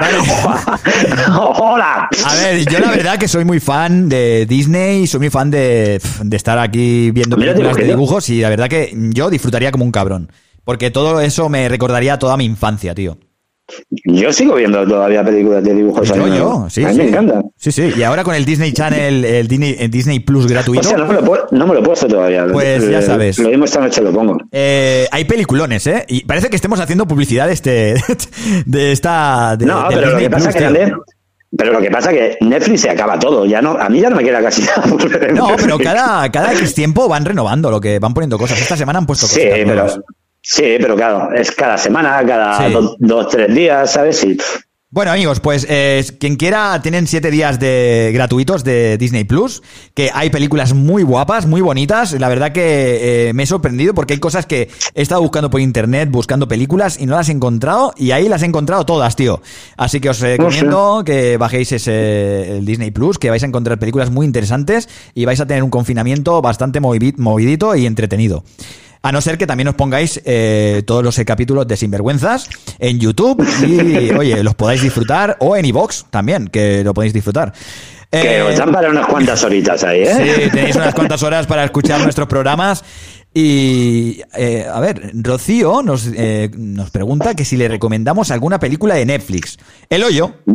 ¡Hola! 1.38 2.10
A 2.26 2.36
ver, 2.36 2.66
yo 2.68 2.80
la 2.80 2.90
verdad 2.90 3.20
que 3.20 3.28
soy 3.28 3.46
muy 3.46 3.60
fan 3.60 4.10
de 4.10 4.48
Disney, 4.48 5.06
soy 5.06 5.20
muy 5.20 5.30
fan 5.30 5.52
de, 5.52 6.02
de 6.24 6.38
estar 6.38 6.58
aquí 6.58 7.12
viendo 7.12 7.38
películas 7.38 7.78
de 7.78 7.84
dibujos 7.84 8.28
y 8.30 8.42
la 8.42 8.50
verdad 8.50 8.68
que 8.68 8.92
yo 8.96 9.30
disfrutaría 9.30 9.72
como 9.72 9.86
un 9.86 9.92
cabrón. 9.92 10.32
Porque 10.66 10.90
todo 10.90 11.22
eso 11.22 11.50
me 11.50 11.70
recordaría 11.70 12.18
toda 12.18 12.36
mi 12.36 12.46
infancia, 12.46 12.96
tío. 12.96 13.18
Yo 14.06 14.32
sigo 14.34 14.56
viendo 14.56 14.86
todavía 14.88 15.24
películas 15.24 15.64
de 15.64 15.74
dibujos 15.74 16.10
animados. 16.12 16.38
yo, 16.38 16.70
sí, 16.70 16.84
A 16.84 16.88
mí 16.90 16.94
sí. 16.94 17.00
me 17.02 17.08
encanta. 17.10 17.42
Sí, 17.58 17.72
sí. 17.72 17.92
Y 17.98 18.04
ahora 18.04 18.24
con 18.24 18.36
el 18.36 18.46
Disney 18.46 18.72
Channel, 18.74 19.26
el 19.26 19.48
Disney, 19.48 19.76
el 19.80 19.90
Disney 19.92 20.20
Plus 20.20 20.48
gratuito. 20.48 20.82
O 20.82 20.90
sea, 20.90 20.98
no 20.98 21.06
me, 21.06 21.14
lo, 21.14 21.22
no 21.52 21.68
me 21.68 21.74
lo 21.74 21.80
he 21.80 21.84
puesto 21.84 22.08
todavía. 22.08 22.46
Pues 22.52 22.90
ya 22.90 23.00
Eh, 23.00 23.02
sabes. 23.02 23.40
Lo 23.40 23.50
mismo 23.50 23.66
esta 23.66 23.80
noche 23.82 24.02
lo 24.02 24.12
pongo. 24.12 24.38
Eh, 24.52 25.08
hay 25.12 25.26
peliculones, 25.26 25.86
¿eh? 25.88 26.06
Y 26.08 26.26
parece 26.26 26.50
que 26.50 26.56
estemos 26.56 26.80
haciendo 26.80 27.08
publicidad 27.08 27.48
de 27.48 27.54
este, 27.54 27.96
de 28.66 28.92
esta, 28.92 29.56
de, 29.58 29.66
no, 29.66 29.86
pero 29.90 30.12
lo 30.12 30.18
que 30.18 30.30
pasa 30.30 30.46
Plus, 30.50 30.56
que 30.56 30.62
también... 30.64 30.94
Pero 31.58 31.74
lo 31.74 31.82
que 31.82 31.90
pasa 31.90 32.12
que 32.12 32.38
Netflix 32.42 32.82
se 32.82 32.92
acaba 32.92 33.18
todo. 33.18 33.44
Ya 33.48 33.60
no, 33.60 33.72
a 33.72 33.90
mí 33.90 34.00
ya 34.00 34.12
no 34.12 34.16
me 34.18 34.24
queda 34.24 34.40
casi 34.40 34.62
nada. 34.66 34.86
No, 35.34 35.48
pero 35.58 35.80
cada, 35.80 36.30
cada 36.32 36.54
X 36.54 36.76
tiempo 36.76 37.08
van 37.10 37.26
renovando 37.26 37.72
lo 37.72 37.82
que 37.82 37.98
van 37.98 38.14
poniendo 38.14 38.38
cosas. 38.38 38.62
Esta 38.62 38.78
semana 38.78 39.00
han 39.00 39.08
puesto 39.08 39.26
Sí, 39.26 39.42
cosas. 39.50 39.66
nuevas. 39.66 40.00
Sí, 40.42 40.78
pero 40.80 40.96
claro, 40.96 41.34
es 41.34 41.52
cada 41.52 41.78
semana, 41.78 42.24
cada 42.26 42.68
Sí. 42.68 42.74
do- 42.74 42.96
dos, 43.00 43.28
tres 43.30 43.54
días, 43.54 43.92
¿sabes? 43.92 44.24
Y, 44.24 44.38
Bueno, 44.92 45.12
amigos, 45.12 45.40
pues 45.40 45.68
eh, 45.70 46.04
quien 46.20 46.36
quiera, 46.36 46.82
tienen 46.82 47.06
siete 47.06 47.30
días 47.30 47.60
de 47.60 48.10
gratuitos 48.12 48.64
de 48.64 48.98
Disney 48.98 49.24
Plus, 49.24 49.62
que 49.94 50.10
hay 50.12 50.32
películas 50.32 50.74
muy 50.74 51.04
guapas, 51.04 51.46
muy 51.46 51.62
bonitas. 51.62 52.14
La 52.14 52.28
verdad 52.28 52.52
que 52.54 53.28
eh, 53.30 53.34
me 53.34 53.44
he 53.44 53.46
sorprendido 53.46 53.94
porque 53.94 54.14
hay 54.14 54.20
cosas 54.20 54.48
que 54.48 54.68
he 54.96 55.02
estado 55.04 55.22
buscando 55.22 55.52
por 55.52 55.62
internet, 55.62 56.10
buscando 56.10 56.48
películas 56.48 57.00
y 57.00 57.06
no 57.06 57.16
las 57.16 57.30
he 57.30 57.34
encontrado, 57.34 57.94
y 57.98 58.10
ahí 58.14 58.28
las 58.28 58.42
he 58.42 58.48
encontrado 58.48 58.84
todas, 58.84 59.16
tío. 59.16 59.44
Así 59.78 60.00
que 60.00 60.10
os 60.10 60.20
recomiendo 60.22 61.04
que 61.06 61.38
bajéis 61.38 61.72
ese 61.72 62.58
el 62.58 62.66
Disney 62.66 62.90
Plus, 62.90 63.20
que 63.20 63.30
vais 63.30 63.44
a 63.44 63.46
encontrar 63.46 63.78
películas 63.78 64.10
muy 64.10 64.26
interesantes 64.26 64.90
y 65.14 65.24
vais 65.26 65.40
a 65.40 65.46
tener 65.46 65.62
un 65.62 65.70
confinamiento 65.70 66.42
bastante 66.42 66.82
movi- 66.82 67.14
movidito 67.16 67.76
y 67.76 67.86
entretenido. 67.86 68.44
A 69.02 69.12
no 69.14 69.22
ser 69.22 69.38
que 69.38 69.48
también 69.48 69.70
os 69.70 69.76
pongáis 69.76 70.22
eh, 70.26 70.84
todos 70.86 71.04
los 71.04 71.18
capítulos 71.26 71.66
de 71.68 71.78
Sinvergüenzas 71.78 72.50
en 72.80 73.00
YouTube 73.00 73.48
y, 73.66 74.12
oye, 74.18 74.44
los 74.44 74.56
podáis 74.56 74.82
disfrutar 74.82 75.38
o 75.40 75.56
en 75.56 75.64
iVox 75.66 76.08
también, 76.10 76.48
que 76.48 76.84
lo 76.84 76.94
podéis 76.94 77.14
disfrutar. 77.14 77.54
que 78.12 78.40
Eh, 78.40 78.42
os 78.42 78.58
dan 78.58 78.72
para 78.74 78.90
unas 78.90 79.08
cuantas 79.08 79.42
horitas 79.44 79.84
ahí, 79.86 80.02
¿eh? 80.02 80.44
Sí, 80.44 80.50
tenéis 80.54 80.76
unas 80.76 80.94
cuantas 80.94 81.24
horas 81.24 81.48
para 81.48 81.64
escuchar 81.64 82.02
nuestros 82.02 82.28
programas. 82.28 82.84
Y, 83.34 84.22
eh, 84.36 84.66
a 84.70 84.80
ver, 84.80 85.12
Rocío 85.14 85.84
nos, 85.84 86.10
eh, 86.16 86.50
nos 86.58 86.90
pregunta 86.90 87.36
que 87.36 87.46
si 87.46 87.58
le 87.58 87.68
recomendamos 87.68 88.32
alguna 88.32 88.60
película 88.60 88.96
de 88.96 89.06
Netflix. 89.06 89.60
El 89.90 90.04
hoyo. 90.04 90.34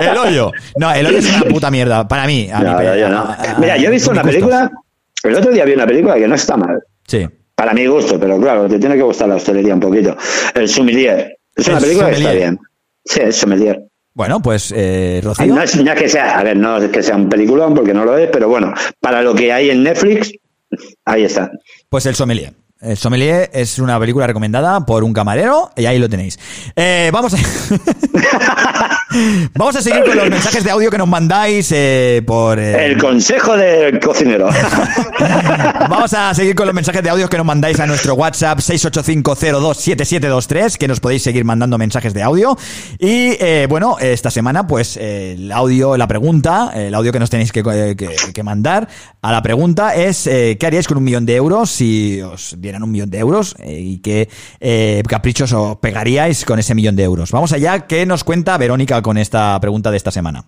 el 0.00 0.16
hoyo. 0.16 0.50
No, 0.76 0.90
el 0.92 1.06
hoyo 1.06 1.18
es 1.18 1.36
una 1.36 1.42
puta 1.42 1.70
mierda, 1.70 2.08
para 2.08 2.26
mí. 2.26 2.48
a 2.50 2.60
No, 2.60 2.72
no, 2.82 3.08
no. 3.08 3.36
Mira, 3.58 3.76
yo 3.76 3.88
he 3.88 3.90
visto 3.90 4.10
una 4.10 4.22
película. 4.22 4.70
El 5.22 5.34
otro 5.34 5.50
día 5.52 5.64
vi 5.64 5.72
una 5.72 5.86
película 5.86 6.14
que 6.16 6.28
no 6.28 6.34
está 6.34 6.56
mal. 6.56 6.80
Sí. 7.06 7.26
Para 7.54 7.74
mi 7.74 7.86
gusto, 7.86 8.18
pero 8.18 8.40
claro, 8.40 8.68
te 8.68 8.78
tiene 8.78 8.96
que 8.96 9.02
gustar 9.02 9.28
la 9.28 9.36
hostelería 9.36 9.74
un 9.74 9.80
poquito. 9.80 10.16
El 10.54 10.68
Sommelier. 10.68 11.36
Es 11.54 11.68
una 11.68 11.78
El 11.78 11.84
película 11.84 12.10
que 12.10 12.16
está 12.16 12.32
bien. 12.32 12.58
Sí, 13.04 13.20
es 13.22 13.36
Sommelier. 13.36 13.82
Bueno, 14.14 14.40
pues, 14.40 14.72
eh, 14.74 15.20
Rocío. 15.22 15.54
No 15.54 15.62
es, 15.62 15.76
no 15.76 15.92
es 15.92 15.98
que 15.98 16.08
sea, 16.08 16.38
a 16.38 16.42
ver, 16.42 16.56
no 16.56 16.78
es 16.78 16.90
que 16.90 17.02
sea 17.02 17.16
un 17.16 17.28
peliculón 17.28 17.74
porque 17.74 17.94
no 17.94 18.04
lo 18.04 18.16
es, 18.16 18.28
pero 18.30 18.48
bueno, 18.48 18.72
para 18.98 19.22
lo 19.22 19.34
que 19.34 19.52
hay 19.52 19.70
en 19.70 19.82
Netflix, 19.82 20.32
ahí 21.04 21.24
está. 21.24 21.50
Pues 21.88 22.06
El 22.06 22.14
Sommelier. 22.14 22.54
El 22.80 22.96
Sommelier 22.96 23.50
es 23.52 23.78
una 23.78 23.98
película 24.00 24.26
recomendada 24.26 24.80
por 24.86 25.04
un 25.04 25.12
camarero 25.12 25.70
y 25.76 25.84
ahí 25.84 25.98
lo 25.98 26.08
tenéis. 26.08 26.38
Eh, 26.74 27.10
vamos 27.12 27.34
a... 27.34 27.36
vamos 29.54 29.76
a 29.76 29.82
seguir 29.82 30.02
con 30.04 30.16
los 30.16 30.30
mensajes 30.30 30.64
de 30.64 30.70
audio 30.70 30.90
que 30.90 30.96
nos 30.96 31.06
mandáis 31.08 31.70
eh, 31.72 32.22
por... 32.26 32.58
eh, 32.58 32.86
El 32.86 32.96
consejo 32.98 33.54
del 33.56 34.00
cocinero. 34.00 34.48
Vamos 35.90 36.12
a 36.14 36.32
seguir 36.34 36.54
con 36.54 36.66
los 36.66 36.74
mensajes 36.74 37.02
de 37.02 37.10
audio 37.10 37.28
que 37.28 37.36
nos 37.36 37.44
mandáis 37.44 37.78
a 37.80 37.86
nuestro 37.86 38.14
WhatsApp 38.14 38.58
685027723, 38.60 40.76
que 40.76 40.88
nos 40.88 41.00
podéis 41.00 41.22
seguir 41.22 41.44
mandando 41.44 41.76
mensajes 41.78 42.14
de 42.14 42.22
audio. 42.22 42.56
Y 42.98 43.36
eh, 43.40 43.66
bueno, 43.68 43.96
esta 43.98 44.30
semana, 44.30 44.66
pues 44.66 44.96
eh, 44.96 45.34
el 45.36 45.52
audio, 45.52 45.96
la 45.96 46.06
pregunta, 46.06 46.70
el 46.74 46.94
audio 46.94 47.12
que 47.12 47.18
nos 47.18 47.30
tenéis 47.30 47.52
que, 47.52 47.60
eh, 47.60 47.94
que- 47.96 48.14
que 48.32 48.42
mandar 48.42 48.88
a 49.22 49.32
la 49.32 49.42
pregunta 49.42 49.94
es 49.94 50.26
eh, 50.26 50.56
¿qué 50.58 50.66
haríais 50.66 50.86
con 50.86 50.96
un 50.98 51.04
millón 51.04 51.26
de 51.26 51.36
euros 51.36 51.70
si 51.70 52.20
os 52.22 52.54
dieran 52.70 52.82
un 52.82 52.90
millón 52.90 53.10
de 53.10 53.18
euros? 53.18 53.56
Eh, 53.58 53.80
¿Y 53.80 53.98
qué 53.98 54.28
eh, 54.60 55.02
caprichos 55.08 55.52
os 55.52 55.76
pegaríais 55.78 56.44
con 56.44 56.58
ese 56.58 56.74
millón 56.74 56.96
de 56.96 57.02
euros? 57.02 57.32
Vamos 57.32 57.52
allá, 57.52 57.86
¿qué 57.86 58.06
nos 58.06 58.24
cuenta 58.24 58.56
Verónica 58.56 59.02
con 59.02 59.18
esta 59.18 59.58
pregunta 59.60 59.90
de 59.90 59.96
esta 59.96 60.10
semana? 60.10 60.46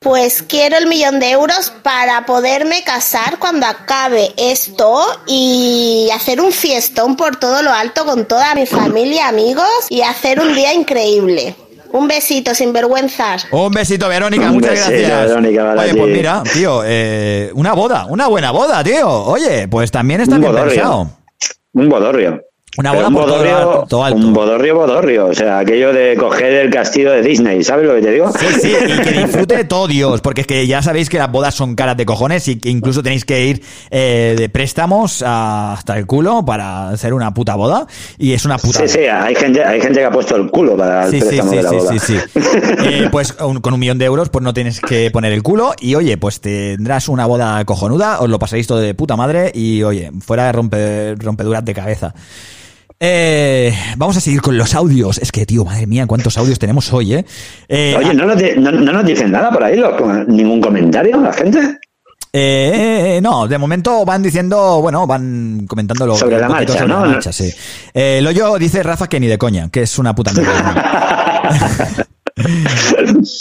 Pues 0.00 0.42
quiero 0.42 0.76
el 0.78 0.86
millón 0.86 1.18
de 1.18 1.30
euros 1.32 1.72
para 1.82 2.24
poderme 2.24 2.84
casar 2.84 3.40
cuando 3.40 3.66
acabe 3.66 4.32
esto 4.36 5.02
y 5.26 6.08
hacer 6.14 6.40
un 6.40 6.52
fiestón 6.52 7.16
por 7.16 7.34
todo 7.36 7.62
lo 7.62 7.72
alto 7.72 8.04
con 8.04 8.26
toda 8.26 8.54
mi 8.54 8.64
familia, 8.64 9.26
amigos 9.26 9.66
y 9.88 10.02
hacer 10.02 10.38
un 10.38 10.54
día 10.54 10.72
increíble. 10.72 11.56
Un 11.90 12.06
besito, 12.06 12.54
sin 12.54 12.72
vergüenzas. 12.72 13.46
Un 13.50 13.72
besito, 13.72 14.08
Verónica, 14.08 14.48
Un 14.48 14.56
muchas 14.56 14.72
besito, 14.72 14.90
gracias. 14.90 15.28
Verónica, 15.28 15.74
Oye, 15.76 15.92
ti. 15.92 15.98
pues 15.98 16.16
mira, 16.16 16.42
tío, 16.52 16.82
eh, 16.84 17.50
una 17.54 17.72
boda, 17.72 18.06
una 18.06 18.28
buena 18.28 18.50
boda, 18.50 18.84
tío. 18.84 19.08
Oye, 19.08 19.66
pues 19.68 19.90
también 19.90 20.20
está 20.20 20.38
bien 20.38 20.54
pensado. 20.54 21.10
Un 21.74 21.88
bodorrio. 21.88 22.47
Una 22.78 22.92
boda 22.92 23.08
un 23.08 23.14
por 23.14 23.22
bodorrio, 23.24 23.56
alto- 23.56 23.86
todo 23.88 24.04
alto. 24.04 24.16
Un 24.18 24.32
bodorrio, 24.32 24.74
bodorrio. 24.76 25.26
O 25.26 25.34
sea, 25.34 25.58
aquello 25.58 25.92
de 25.92 26.16
coger 26.16 26.52
el 26.54 26.70
castillo 26.70 27.10
de 27.10 27.22
Disney. 27.22 27.64
¿Sabes 27.64 27.86
lo 27.86 27.94
que 27.96 28.02
te 28.02 28.12
digo? 28.12 28.30
Sí, 28.32 28.46
sí, 28.62 28.72
y 28.86 28.98
que 29.02 29.10
disfrute 29.24 29.64
todo 29.64 29.88
Dios, 29.88 30.20
porque 30.20 30.42
es 30.42 30.46
que 30.46 30.66
ya 30.66 30.80
sabéis 30.80 31.08
que 31.10 31.18
las 31.18 31.30
bodas 31.30 31.54
son 31.54 31.74
caras 31.74 31.96
de 31.96 32.06
cojones 32.06 32.46
y 32.46 32.60
que 32.60 32.70
incluso 32.70 33.02
tenéis 33.02 33.24
que 33.24 33.46
ir 33.46 33.62
eh, 33.90 34.36
de 34.38 34.48
préstamos 34.48 35.22
a- 35.26 35.72
hasta 35.72 35.98
el 35.98 36.06
culo 36.06 36.44
para 36.44 36.90
hacer 36.90 37.12
una 37.14 37.34
puta 37.34 37.56
boda. 37.56 37.86
Y 38.16 38.32
es 38.32 38.44
una 38.44 38.58
puta 38.58 38.80
Sí, 38.86 38.88
sí, 38.88 39.00
hay 39.00 39.34
gente, 39.34 39.64
hay 39.64 39.80
gente 39.80 39.98
que 39.98 40.04
ha 40.06 40.10
puesto 40.12 40.36
el 40.36 40.48
culo 40.50 40.76
para 40.76 41.04
el 41.06 41.10
Sí, 41.10 41.20
sí, 41.20 41.26
préstamo 41.26 41.50
sí, 41.50 41.56
de 41.56 41.62
la 41.64 41.70
sí, 41.70 41.76
boda. 41.76 41.92
sí, 41.92 41.98
sí. 41.98 42.18
Eh, 42.88 43.08
pues 43.10 43.34
un- 43.40 43.60
con 43.60 43.74
un 43.74 43.80
millón 43.80 43.98
de 43.98 44.04
euros 44.04 44.28
pues 44.28 44.42
no 44.44 44.54
tienes 44.54 44.80
que 44.80 45.10
poner 45.10 45.32
el 45.32 45.42
culo 45.42 45.72
y 45.80 45.96
oye, 45.96 46.16
pues 46.16 46.40
tendrás 46.40 47.08
una 47.08 47.26
boda 47.26 47.64
cojonuda, 47.64 48.20
os 48.20 48.28
lo 48.28 48.38
pasaréis 48.38 48.66
todo 48.68 48.78
de 48.78 48.94
puta 48.94 49.16
madre 49.16 49.50
y 49.52 49.82
oye, 49.82 50.12
fuera 50.24 50.46
de 50.46 50.52
rompe- 50.52 51.16
rompeduras 51.20 51.64
de 51.64 51.74
cabeza. 51.74 52.14
Eh, 53.00 53.72
vamos 53.96 54.16
a 54.16 54.20
seguir 54.20 54.40
con 54.42 54.58
los 54.58 54.74
audios. 54.74 55.18
Es 55.18 55.30
que, 55.32 55.46
tío, 55.46 55.64
madre 55.64 55.86
mía, 55.86 56.06
cuántos 56.06 56.36
audios 56.38 56.58
tenemos 56.58 56.92
hoy, 56.92 57.14
¿eh? 57.14 57.24
Eh, 57.68 57.94
Oye, 57.98 58.12
¿no 58.14 58.26
nos, 58.26 58.36
di- 58.38 58.52
no, 58.58 58.72
no 58.72 58.92
nos 58.92 59.04
dicen 59.06 59.30
nada 59.30 59.50
por 59.50 59.62
ahí? 59.62 59.76
los- 59.76 60.26
¿Ningún 60.26 60.60
comentario 60.60 61.16
la 61.20 61.32
gente? 61.32 61.78
Eh, 62.32 63.20
no, 63.22 63.48
de 63.48 63.56
momento 63.56 64.04
van 64.04 64.22
diciendo, 64.22 64.80
bueno, 64.82 65.06
van 65.06 65.64
comentando 65.66 66.06
lo 66.06 66.14
Sobre 66.16 66.38
la 66.38 66.48
marcha, 66.48 66.74
sobre 66.74 66.88
¿no? 66.88 67.00
la 67.06 67.12
marcha, 67.12 67.32
sí. 67.32 67.50
Eh, 67.94 68.20
lo 68.22 68.30
yo 68.32 68.58
dice 68.58 68.82
Rafa 68.82 69.06
que 69.08 69.18
ni 69.18 69.28
de 69.28 69.38
coña, 69.38 69.70
que 69.70 69.82
es 69.82 69.98
una 69.98 70.14
puta 70.14 70.32
mierda. 70.32 71.46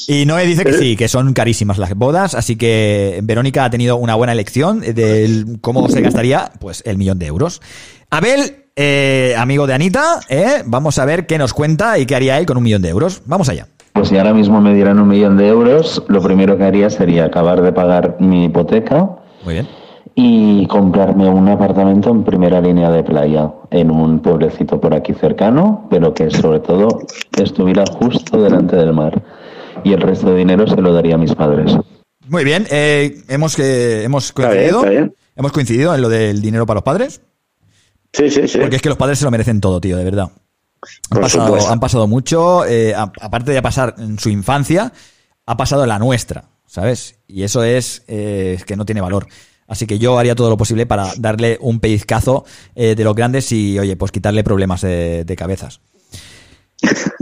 y 0.07 0.25
Noé 0.25 0.45
dice 0.45 0.63
que 0.63 0.73
sí, 0.73 0.95
que 0.95 1.07
son 1.09 1.33
carísimas 1.33 1.77
las 1.79 1.93
bodas, 1.95 2.33
así 2.33 2.55
que 2.55 3.19
Verónica 3.23 3.65
ha 3.65 3.69
tenido 3.69 3.97
una 3.97 4.15
buena 4.15 4.31
elección 4.33 4.79
de 4.79 5.45
cómo 5.61 5.89
se 5.89 6.01
gastaría, 6.01 6.51
pues, 6.59 6.81
el 6.85 6.97
millón 6.97 7.19
de 7.19 7.25
euros. 7.25 7.61
Abel, 8.09 8.66
eh, 8.77 9.33
amigo 9.37 9.65
de 9.67 9.73
Anita, 9.73 10.21
eh, 10.29 10.61
vamos 10.65 10.99
a 10.99 11.05
ver 11.05 11.25
qué 11.25 11.37
nos 11.37 11.53
cuenta 11.53 11.97
y 11.97 12.05
qué 12.05 12.15
haría 12.15 12.37
él 12.37 12.45
con 12.45 12.57
un 12.57 12.63
millón 12.63 12.81
de 12.83 12.89
euros. 12.89 13.23
Vamos 13.25 13.49
allá. 13.49 13.67
Pues 13.93 14.09
si 14.09 14.17
ahora 14.17 14.33
mismo 14.33 14.61
me 14.61 14.75
dieran 14.75 14.99
un 14.99 15.07
millón 15.07 15.35
de 15.37 15.47
euros, 15.47 16.03
lo 16.07 16.21
primero 16.21 16.55
que 16.57 16.63
haría 16.63 16.89
sería 16.91 17.25
acabar 17.25 17.61
de 17.63 17.73
pagar 17.73 18.17
mi 18.19 18.45
hipoteca 18.45 19.09
Muy 19.43 19.55
bien. 19.55 19.67
y 20.13 20.67
comprarme 20.67 21.27
un 21.27 21.49
apartamento 21.49 22.11
en 22.11 22.23
primera 22.23 22.61
línea 22.61 22.91
de 22.91 23.03
playa, 23.03 23.51
en 23.71 23.89
un 23.89 24.19
pueblecito 24.19 24.79
por 24.79 24.93
aquí 24.93 25.13
cercano, 25.15 25.87
pero 25.89 26.13
que 26.13 26.29
sobre 26.29 26.59
todo 26.59 27.01
estuviera 27.41 27.83
justo 27.91 28.39
delante 28.39 28.75
del 28.75 28.93
mar. 28.93 29.19
Y 29.83 29.93
el 29.93 30.01
resto 30.01 30.29
de 30.29 30.37
dinero 30.37 30.67
se 30.67 30.79
lo 30.79 30.93
daría 30.93 31.15
a 31.15 31.17
mis 31.17 31.33
padres. 31.33 31.75
Muy 32.27 32.43
bien, 32.43 32.67
eh, 32.69 33.23
hemos, 33.29 33.57
eh, 33.57 34.03
hemos 34.03 34.31
bien, 34.35 34.47
coincidido. 34.47 34.79
está 34.79 34.89
bien. 34.91 35.15
Hemos 35.35 35.51
coincidido 35.51 35.95
en 35.95 36.01
lo 36.01 36.09
del 36.09 36.41
dinero 36.41 36.67
para 36.67 36.77
los 36.77 36.83
padres. 36.83 37.21
Sí, 38.17 38.29
sí, 38.29 38.47
sí. 38.47 38.57
Porque 38.59 38.77
es 38.77 38.81
que 38.81 38.89
los 38.89 38.97
padres 38.97 39.19
se 39.19 39.25
lo 39.25 39.31
merecen 39.31 39.61
todo, 39.61 39.79
tío, 39.79 39.95
de 39.97 40.03
verdad. 40.03 40.29
Han 41.11 41.21
pasado, 41.21 41.45
supuesto. 41.47 41.71
han 41.71 41.79
pasado 41.79 42.07
mucho, 42.07 42.65
eh, 42.65 42.93
a- 42.95 43.11
aparte 43.21 43.51
de 43.51 43.61
pasar 43.61 43.95
en 43.97 44.17
su 44.19 44.29
infancia, 44.29 44.91
ha 45.45 45.57
pasado 45.57 45.83
en 45.83 45.89
la 45.89 45.99
nuestra, 45.99 46.45
¿sabes? 46.65 47.19
Y 47.27 47.43
eso 47.43 47.63
es 47.63 48.03
eh, 48.07 48.59
que 48.65 48.75
no 48.75 48.85
tiene 48.85 49.01
valor. 49.01 49.27
Así 49.67 49.85
que 49.85 49.99
yo 49.99 50.17
haría 50.17 50.33
todo 50.35 50.49
lo 50.49 50.57
posible 50.57 50.85
para 50.85 51.11
darle 51.17 51.57
un 51.61 51.79
pellizcazo 51.79 52.45
eh, 52.75 52.95
de 52.95 53.03
los 53.03 53.15
grandes 53.15 53.51
y, 53.51 53.77
oye, 53.77 53.95
pues 53.97 54.11
quitarle 54.11 54.43
problemas 54.43 54.81
de, 54.81 55.25
de 55.25 55.35
cabezas. 55.35 55.81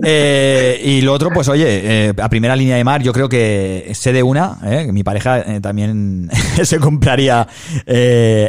Eh, 0.04 0.82
y 0.84 1.02
lo 1.02 1.14
otro, 1.14 1.30
pues 1.34 1.48
oye, 1.48 2.08
eh, 2.10 2.14
a 2.22 2.30
primera 2.30 2.56
línea 2.56 2.76
de 2.76 2.84
mar, 2.84 3.02
yo 3.02 3.14
creo 3.14 3.30
que 3.30 3.90
sé 3.94 4.12
de 4.14 4.22
una, 4.22 4.58
eh, 4.66 4.92
mi 4.92 5.04
pareja 5.04 5.44
también 5.62 6.30
se 6.64 6.80
compraría 6.80 7.48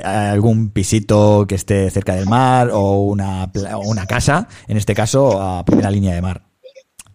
algún 0.05 0.71
pisito 0.71 1.47
que 1.49 1.55
esté 1.55 1.91
cerca 1.91 2.15
del 2.15 2.27
mar 2.27 2.71
o 2.73 3.03
una, 3.05 3.51
una 3.85 4.07
casa, 4.07 4.49
en 4.69 4.77
este 4.77 4.95
caso, 4.95 5.41
a 5.41 5.65
primera 5.65 5.91
línea 5.91 6.15
de 6.15 6.23
mar. 6.23 6.43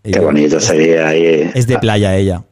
Qué 0.03 0.19
bonito 0.19 0.59
sería 0.59 1.09
ahí. 1.09 1.51
Es 1.53 1.68
de 1.68 1.77
playa 1.77 2.15
ella. 2.15 2.43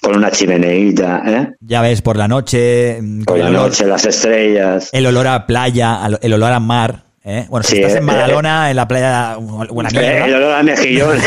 Con 0.00 0.16
una 0.16 0.30
chimeneita, 0.30 1.22
¿eh? 1.26 1.48
Ya 1.60 1.82
ves, 1.82 2.00
por 2.00 2.16
la 2.16 2.26
noche, 2.26 3.00
mm, 3.02 3.24
Con 3.24 3.38
la 3.38 3.48
olor- 3.50 3.52
noche, 3.68 3.86
las 3.86 4.06
estrellas. 4.06 4.88
el 4.92 5.04
olor 5.04 5.26
a 5.26 5.46
playa, 5.46 6.00
el 6.22 6.32
olor 6.32 6.52
a 6.52 6.60
mar. 6.60 7.03
¿Eh? 7.24 7.46
Bueno, 7.48 7.62
si 7.64 7.76
Sí, 7.76 7.82
estás 7.82 7.96
en 7.96 8.04
eh, 8.04 8.06
Badalona, 8.06 8.70
en 8.70 8.76
la 8.76 8.86
playa, 8.86 9.36
buena 9.38 9.90
mierda. 9.90 10.26
El 10.26 10.34
olor 10.34 10.54
a 10.54 10.62
mejillón. 10.62 11.18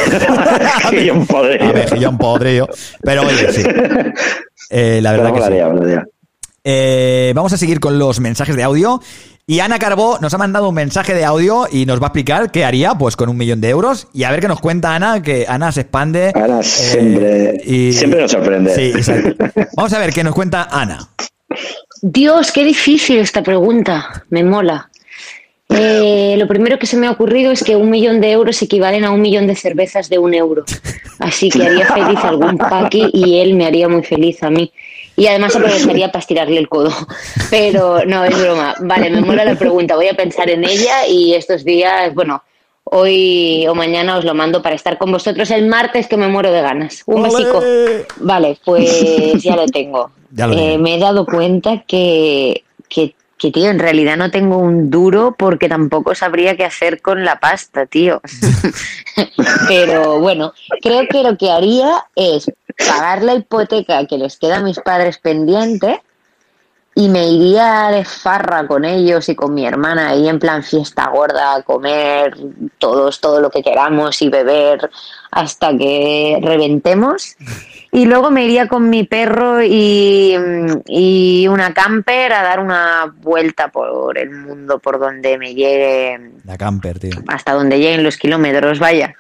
mejillón 0.91 1.27
podrido. 1.27 1.65
A 1.69 1.73
mejillón 1.73 2.17
podrido. 2.17 2.69
Pero 3.01 3.21
oye, 3.23 3.51
sí. 3.51 3.63
Eh, 4.69 4.99
la 5.01 5.11
verdad 5.13 5.31
Pero 5.31 5.35
que 5.35 5.41
sí. 5.41 5.49
molaría, 5.49 5.69
molaría. 5.73 6.05
Eh, 6.65 7.31
vamos 7.33 7.53
a 7.53 7.57
seguir 7.57 7.79
con 7.79 7.97
los 7.97 8.19
mensajes 8.19 8.53
de 8.57 8.63
audio. 8.63 9.01
Y 9.45 9.61
Ana 9.61 9.79
Carbó 9.79 10.17
nos 10.19 10.33
ha 10.33 10.37
mandado 10.37 10.67
un 10.67 10.75
mensaje 10.75 11.13
de 11.13 11.23
audio 11.23 11.67
y 11.71 11.85
nos 11.85 12.01
va 12.01 12.07
a 12.07 12.09
explicar 12.09 12.51
qué 12.51 12.65
haría 12.65 12.93
pues 12.95 13.15
con 13.15 13.29
un 13.29 13.37
millón 13.37 13.61
de 13.61 13.69
euros. 13.69 14.09
Y 14.13 14.25
a 14.25 14.31
ver 14.31 14.41
qué 14.41 14.49
nos 14.49 14.59
cuenta 14.59 14.93
Ana, 14.93 15.21
que 15.21 15.45
Ana 15.47 15.71
se 15.71 15.81
expande. 15.81 16.33
Ana 16.35 16.61
siempre, 16.63 17.61
y- 17.63 17.93
siempre 17.93 18.19
nos 18.21 18.31
sorprende. 18.31 18.75
Sí, 18.75 18.91
exacto. 18.93 19.45
Vamos 19.77 19.93
a 19.93 19.99
ver 19.99 20.11
qué 20.11 20.21
nos 20.25 20.35
cuenta 20.35 20.67
Ana. 20.69 20.99
Dios, 22.01 22.51
qué 22.51 22.65
difícil 22.65 23.19
esta 23.19 23.41
pregunta. 23.41 24.25
Me 24.29 24.43
mola. 24.43 24.89
Eh, 25.69 26.35
lo 26.38 26.48
primero 26.48 26.80
que 26.80 26.85
se 26.85 26.98
me 26.98 27.07
ha 27.07 27.11
ocurrido 27.11 27.52
es 27.52 27.64
que 27.64 27.76
un 27.76 27.89
millón 27.89 28.22
de 28.22 28.31
euros 28.31 28.61
equivalen 28.61 29.03
a 29.03 29.11
un 29.11 29.22
millón 29.22 29.48
de 29.48 29.56
cervezas 29.56 30.10
de 30.10 30.18
un 30.18 30.34
euro. 30.34 30.64
Así 31.19 31.49
que 31.49 31.65
haría 31.65 31.85
feliz 31.85 32.19
a 32.23 32.30
algún 32.30 32.57
paqui 32.57 33.10
y 33.14 33.39
él 33.39 33.56
me 33.56 33.65
haría 33.65 33.89
muy 33.89 34.03
feliz 34.03 34.41
a 34.44 34.49
mí. 34.49 34.72
Y 35.15 35.27
además 35.27 35.56
aprovecharía 35.56 36.07
para 36.11 36.19
estirarle 36.19 36.57
el 36.60 36.69
codo. 36.69 36.91
Pero 37.49 38.06
no, 38.06 38.23
es 38.23 38.39
broma. 38.39 38.76
Vale, 38.80 39.10
me 39.10 39.22
mola 39.22 39.44
la 39.44 39.56
pregunta. 39.56 39.95
Voy 39.95 40.07
a 40.07 40.14
pensar 40.14 40.49
en 40.49 40.64
ella 40.64 41.07
y 41.07 41.34
estos 41.34 41.64
días, 41.65 42.14
bueno, 42.14 42.44
hoy 42.84 43.65
o 43.68 43.76
mañana 43.76 44.18
os 44.18 44.26
lo 44.26 44.34
mando 44.34 44.61
para 44.61 44.76
estar 44.76 44.98
con 44.98 45.11
vosotros 45.11 45.49
el 45.52 45.68
martes 45.68 46.07
que 46.07 46.18
me 46.18 46.27
muero 46.27 46.52
de 46.52 46.61
ganas. 46.61 47.03
Un 47.07 47.23
besico. 47.23 47.61
Vale, 48.18 48.57
pues 48.64 49.41
ya 49.41 49.56
lo 49.56 49.65
tengo. 49.65 50.11
Ya 50.31 50.48
lo 50.48 50.53
Eh, 50.53 50.77
me 50.77 50.95
he 50.95 50.99
dado 50.99 51.26
cuenta 51.26 51.84
que, 51.88 52.64
que, 52.88 53.15
que, 53.38 53.51
tío, 53.51 53.69
en 53.69 53.80
realidad 53.80 54.18
no 54.18 54.31
tengo 54.31 54.57
un 54.57 54.89
duro 54.89 55.35
porque 55.38 55.69
tampoco 55.69 56.15
sabría 56.15 56.57
qué 56.57 56.65
hacer 56.65 57.01
con 57.01 57.23
la 57.23 57.39
pasta, 57.39 57.85
tío. 57.85 58.22
Pero 59.68 60.19
bueno, 60.19 60.53
creo 60.81 61.07
que 61.07 61.23
lo 61.23 61.38
que 61.38 61.51
haría 61.51 62.05
es 62.15 62.51
pagar 62.88 63.23
la 63.23 63.35
hipoteca 63.35 64.05
que 64.05 64.18
les 64.18 64.38
queda 64.38 64.57
a 64.57 64.64
mis 64.64 64.80
padres 64.80 65.18
pendiente 65.19 66.01
y 66.97 67.09
me 67.09 67.27
iría 67.27 67.89
de 67.91 68.03
farra 68.03 68.65
con 68.65 68.84
ellos 68.84 69.30
y 69.30 69.35
con 69.35 69.53
mi 69.53 69.68
hermana 69.68 70.09
ahí 70.09 70.27
en 70.27 70.39
plan 70.39 70.64
fiesta 70.64 71.07
gorda, 71.09 71.61
comer 71.61 72.35
todos 72.80 73.22
todo 73.22 73.39
lo 73.39 73.51
que 73.51 73.61
queramos 73.61 74.19
y 74.23 74.30
beber 74.30 74.89
hasta 75.30 75.77
que 75.77 76.39
reventemos. 76.41 77.35
Y 77.97 78.05
luego 78.05 78.29
me 78.29 78.45
iría 78.45 78.67
con 78.67 78.91
mi 78.91 79.05
perro 79.05 79.63
y, 79.63 80.35
y 80.85 81.47
una 81.47 81.73
camper 81.73 82.31
a 82.31 82.43
dar 82.43 82.59
una 82.59 83.11
vuelta 83.23 83.69
por 83.69 84.19
el 84.19 84.29
mundo, 84.29 84.77
por 84.77 84.99
donde 84.99 85.39
me 85.39 85.55
llegue, 85.55 86.19
La 86.45 86.59
camper, 86.59 86.99
tío. 86.99 87.13
hasta 87.27 87.53
donde 87.53 87.79
lleguen 87.79 88.03
los 88.03 88.17
kilómetros, 88.17 88.77
vaya. 88.77 89.15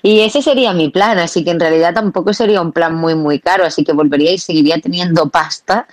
Y 0.00 0.20
ese 0.20 0.42
sería 0.42 0.72
mi 0.72 0.90
plan, 0.90 1.18
así 1.18 1.42
que 1.42 1.50
en 1.50 1.58
realidad 1.58 1.92
tampoco 1.92 2.32
sería 2.32 2.62
un 2.62 2.70
plan 2.70 2.94
muy, 2.94 3.16
muy 3.16 3.40
caro, 3.40 3.64
así 3.64 3.82
que 3.82 3.92
volvería 3.92 4.30
y 4.30 4.38
seguiría 4.38 4.78
teniendo 4.78 5.28
pasta. 5.28 5.88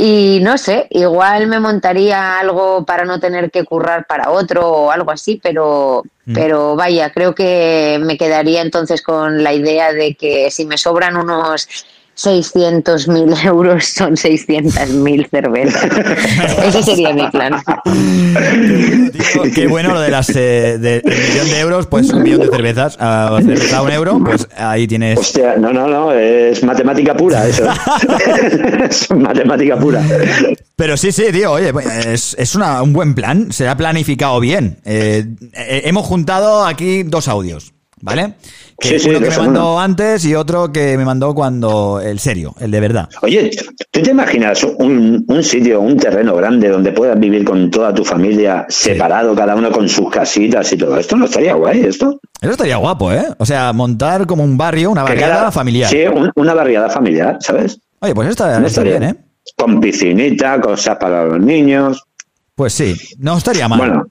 Y 0.00 0.38
no 0.42 0.56
sé, 0.58 0.86
igual 0.90 1.48
me 1.48 1.58
montaría 1.58 2.38
algo 2.38 2.84
para 2.84 3.04
no 3.04 3.18
tener 3.18 3.50
que 3.50 3.64
currar 3.64 4.06
para 4.06 4.30
otro 4.30 4.68
o 4.68 4.90
algo 4.92 5.10
así, 5.10 5.40
pero, 5.42 6.04
Mm. 6.24 6.34
pero 6.34 6.76
vaya, 6.76 7.10
creo 7.10 7.34
que 7.34 7.98
me 8.00 8.16
quedaría 8.16 8.62
entonces 8.62 9.02
con 9.02 9.42
la 9.42 9.52
idea 9.52 9.92
de 9.92 10.14
que 10.14 10.52
si 10.52 10.66
me 10.66 10.78
sobran 10.78 11.16
unos 11.16 11.66
600.000 12.18 13.44
euros 13.46 13.84
son 13.86 14.16
600.000 14.16 15.30
cervezas. 15.30 15.84
Ese 16.66 16.82
sería 16.82 17.12
mi 17.12 17.28
plan. 17.30 17.54
Qué 19.54 19.66
bueno 19.68 19.92
lo 19.94 20.00
de 20.00 20.10
las 20.10 20.28
eh, 20.30 20.78
de, 20.78 21.00
del 21.00 21.28
millón 21.28 21.50
de 21.50 21.60
euros, 21.60 21.86
pues 21.86 22.10
un 22.10 22.22
millón 22.22 22.40
de 22.40 22.48
cervezas. 22.48 22.96
A 23.00 23.38
cerveza 23.40 23.78
a 23.78 23.82
un 23.82 23.90
euro, 23.92 24.20
pues 24.24 24.48
ahí 24.56 24.86
tienes. 24.86 25.18
Hostia, 25.18 25.56
no, 25.56 25.72
no, 25.72 25.86
no, 25.88 26.12
es 26.12 26.62
matemática 26.64 27.14
pura 27.16 27.46
eso. 27.46 27.64
es 28.90 29.10
matemática 29.10 29.76
pura. 29.78 30.02
Pero 30.76 30.96
sí, 30.96 31.12
sí, 31.12 31.24
tío, 31.32 31.52
oye, 31.52 31.72
pues, 31.72 31.86
es, 32.06 32.36
es 32.38 32.54
una- 32.54 32.82
un 32.82 32.92
buen 32.92 33.14
plan, 33.14 33.52
se 33.52 33.68
ha 33.68 33.76
planificado 33.76 34.40
bien. 34.40 34.78
Eh, 34.84 35.24
eh, 35.54 35.82
hemos 35.84 36.06
juntado 36.06 36.64
aquí 36.64 37.02
dos 37.04 37.28
audios, 37.28 37.72
¿vale? 38.02 38.34
Que 38.80 38.90
Sí, 38.90 38.98
sí, 39.00 39.08
uno 39.10 39.18
que 39.20 39.30
me 39.30 39.36
mandó 39.36 39.78
antes 39.80 40.24
y 40.24 40.34
otro 40.36 40.70
que 40.72 40.96
me 40.96 41.04
mandó 41.04 41.34
cuando 41.34 42.00
el 42.00 42.18
serio, 42.20 42.54
el 42.60 42.70
de 42.70 42.78
verdad. 42.80 43.08
Oye, 43.22 43.50
¿tú 43.90 44.02
te 44.02 44.10
imaginas 44.12 44.62
un, 44.62 45.24
un 45.26 45.42
sitio, 45.42 45.80
un 45.80 45.96
terreno 45.96 46.36
grande 46.36 46.68
donde 46.68 46.92
puedas 46.92 47.18
vivir 47.18 47.44
con 47.44 47.70
toda 47.70 47.92
tu 47.92 48.04
familia 48.04 48.66
separado, 48.68 49.34
cada 49.34 49.56
uno 49.56 49.72
con 49.72 49.88
sus 49.88 50.08
casitas 50.10 50.72
y 50.72 50.76
todo? 50.76 50.96
Esto 50.96 51.16
no 51.16 51.24
estaría 51.24 51.54
guay, 51.54 51.80
esto. 51.80 52.20
Eso 52.40 52.52
estaría 52.52 52.76
guapo, 52.76 53.10
¿eh? 53.12 53.26
O 53.38 53.44
sea, 53.46 53.72
montar 53.72 54.26
como 54.26 54.44
un 54.44 54.56
barrio, 54.56 54.90
una 54.90 55.02
barriada 55.02 55.34
cada- 55.38 55.52
familiar. 55.52 55.90
Sí, 55.90 56.02
un- 56.06 56.30
una 56.36 56.54
barriada 56.54 56.88
familiar, 56.88 57.36
¿sabes? 57.40 57.80
Oye, 58.00 58.14
pues 58.14 58.28
está, 58.28 58.60
No 58.60 58.66
está 58.68 58.82
bien, 58.82 59.02
¿eh? 59.02 59.14
Con 59.56 59.80
piscinita, 59.80 60.60
cosas 60.60 60.96
para 60.98 61.24
los 61.24 61.40
niños. 61.40 62.04
Pues 62.54 62.72
sí, 62.74 62.94
no 63.18 63.36
estaría 63.38 63.66
mal. 63.66 63.78
Bueno. 63.78 64.06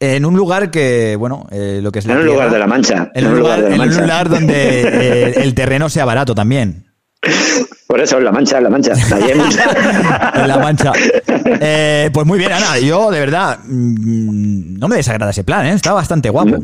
En 0.00 0.24
un 0.24 0.36
lugar 0.36 0.70
que, 0.70 1.16
bueno, 1.16 1.46
eh, 1.50 1.80
lo 1.82 1.92
que 1.92 2.00
es 2.00 2.06
la 2.06 2.14
En 2.14 2.20
un 2.20 2.26
lugar 2.26 2.50
de 2.50 2.58
la 2.58 2.66
Mancha. 2.66 3.10
En 3.14 3.26
un 3.26 3.38
lugar, 3.38 3.64
en 3.64 3.80
un 3.80 3.96
lugar 3.96 4.28
donde 4.28 4.82
eh, 4.82 5.42
el 5.42 5.54
terreno 5.54 5.88
sea 5.88 6.04
barato 6.04 6.34
también. 6.34 6.86
Por 7.86 8.00
eso, 8.00 8.18
en 8.18 8.24
la 8.24 8.32
Mancha, 8.32 8.58
en 8.58 8.64
la 8.64 8.70
Mancha. 8.70 8.92
En 10.34 10.48
la 10.48 10.58
mancha. 10.58 10.92
Eh, 11.60 12.10
pues 12.12 12.26
muy 12.26 12.38
bien, 12.38 12.52
Ana. 12.52 12.78
Yo, 12.78 13.10
de 13.10 13.20
verdad, 13.20 13.60
mm, 13.64 14.78
no 14.78 14.88
me 14.88 14.96
desagrada 14.96 15.30
ese 15.30 15.44
plan, 15.44 15.66
¿eh? 15.66 15.72
Está 15.72 15.92
bastante 15.92 16.30
guapo. 16.30 16.58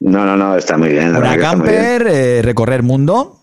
No, 0.00 0.24
no, 0.24 0.36
no, 0.36 0.56
está 0.56 0.78
muy 0.78 0.90
bien. 0.90 1.16
Una 1.16 1.30
bien. 1.30 1.40
camper, 1.40 2.06
eh, 2.06 2.42
recorrer 2.42 2.82
mundo, 2.82 3.40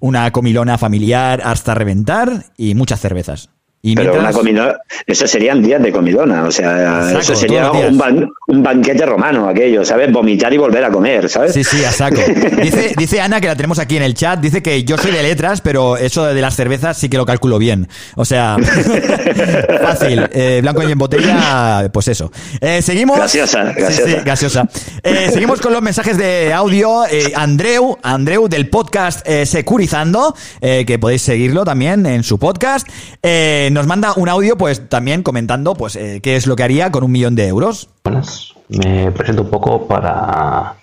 una 0.00 0.30
comilona 0.32 0.78
familiar 0.78 1.40
hasta 1.44 1.74
reventar 1.74 2.46
y 2.56 2.74
muchas 2.74 3.00
cervezas. 3.00 3.50
Y 3.86 3.94
Pero 3.94 4.12
mientras- 4.12 4.32
una 4.34 4.40
comidona, 4.40 4.74
eso 5.06 5.26
serían 5.26 5.62
días 5.62 5.82
de 5.82 5.92
comidona, 5.92 6.44
o 6.44 6.50
sea, 6.50 7.10
saco, 7.10 7.18
eso 7.18 7.34
sería 7.34 7.70
un, 7.70 7.98
ban- 7.98 8.30
un 8.46 8.62
banquete 8.62 9.04
romano, 9.04 9.46
aquello, 9.46 9.84
¿sabes? 9.84 10.10
Vomitar 10.10 10.54
y 10.54 10.56
volver 10.56 10.82
a 10.84 10.90
comer, 10.90 11.28
¿sabes? 11.28 11.52
Sí, 11.52 11.62
sí, 11.64 11.84
a 11.84 11.92
saco. 11.92 12.16
Dice, 12.62 12.94
dice 12.96 13.20
Ana, 13.20 13.42
que 13.42 13.46
la 13.46 13.56
tenemos 13.56 13.78
aquí 13.78 13.98
en 13.98 14.02
el 14.04 14.14
chat, 14.14 14.40
dice 14.40 14.62
que 14.62 14.84
yo 14.84 14.96
soy 14.96 15.10
de 15.10 15.22
letras, 15.22 15.60
pero 15.60 15.98
eso 15.98 16.24
de 16.24 16.40
las 16.40 16.56
cervezas 16.56 16.96
sí 16.96 17.10
que 17.10 17.18
lo 17.18 17.26
calculo 17.26 17.58
bien. 17.58 17.86
O 18.16 18.24
sea, 18.24 18.56
fácil. 19.82 20.28
Eh, 20.32 20.60
blanco 20.62 20.82
y 20.88 20.92
en 20.92 20.98
botella, 20.98 21.88
pues 21.92 22.08
eso. 22.08 22.32
Eh, 22.62 22.80
seguimos. 22.82 23.18
Gaseosa, 23.18 23.64
gaseosa. 23.64 24.02
sí, 24.06 24.16
gaseosa. 24.24 24.68
Eh, 25.02 25.28
seguimos 25.32 25.60
con 25.60 25.72
los 25.74 25.82
mensajes 25.82 26.16
de 26.16 26.52
audio. 26.54 27.02
Andreu, 27.34 27.98
Andreu 28.02 28.48
del 28.48 28.68
podcast 28.70 29.26
Securizando, 29.44 30.34
que 30.60 30.98
podéis 30.98 31.22
seguirlo 31.22 31.64
también 31.64 32.06
en 32.06 32.22
su 32.22 32.38
podcast, 32.38 32.88
eh, 33.22 33.68
nos 33.74 33.88
manda 33.88 34.14
un 34.16 34.28
audio, 34.28 34.56
pues 34.56 34.88
también 34.88 35.24
comentando, 35.24 35.74
pues, 35.74 35.96
eh, 35.96 36.20
qué 36.22 36.36
es 36.36 36.46
lo 36.46 36.54
que 36.54 36.62
haría 36.62 36.92
con 36.92 37.02
un 37.02 37.10
millón 37.10 37.34
de 37.34 37.48
euros. 37.48 37.88
Buenas, 38.04 38.54
me 38.68 39.10
presento 39.10 39.42
un 39.42 39.50
poco 39.50 39.88
para 39.88 40.76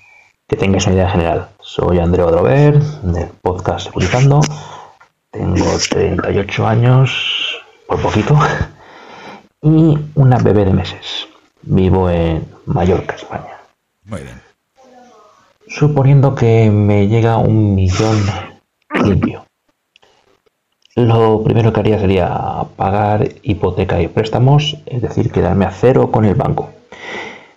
que 0.46 0.58
tengáis 0.58 0.86
una 0.86 0.96
idea 0.96 1.10
general. 1.10 1.48
Soy 1.62 2.00
Andreu 2.00 2.30
Drover, 2.30 2.78
del 2.82 3.30
podcast 3.42 3.86
Securizando. 3.86 4.42
Tengo 5.32 5.66
38 5.90 6.68
años, 6.68 7.62
por 7.88 8.02
poquito, 8.02 8.38
y 9.62 9.98
una 10.16 10.38
bebé 10.40 10.66
de 10.66 10.74
meses. 10.74 11.28
Vivo 11.62 12.10
en 12.10 12.46
Mallorca, 12.66 13.16
España. 13.16 13.58
Muy 14.04 14.22
bien. 14.22 14.42
Suponiendo 15.66 16.36
que 16.36 16.70
me 16.70 17.08
llega 17.08 17.38
un 17.38 17.74
millón 17.74 18.18
limpio. 19.06 19.41
Lo 20.96 21.42
primero 21.44 21.72
que 21.72 21.80
haría 21.80 22.00
sería 22.00 22.66
pagar 22.76 23.30
hipoteca 23.44 24.02
y 24.02 24.10
préstamos, 24.10 24.78
es 24.86 25.02
decir, 25.02 25.32
quedarme 25.32 25.66
a 25.66 25.72
cero 25.72 26.12
con 26.12 26.26
el 26.26 26.36
banco. 26.36 26.70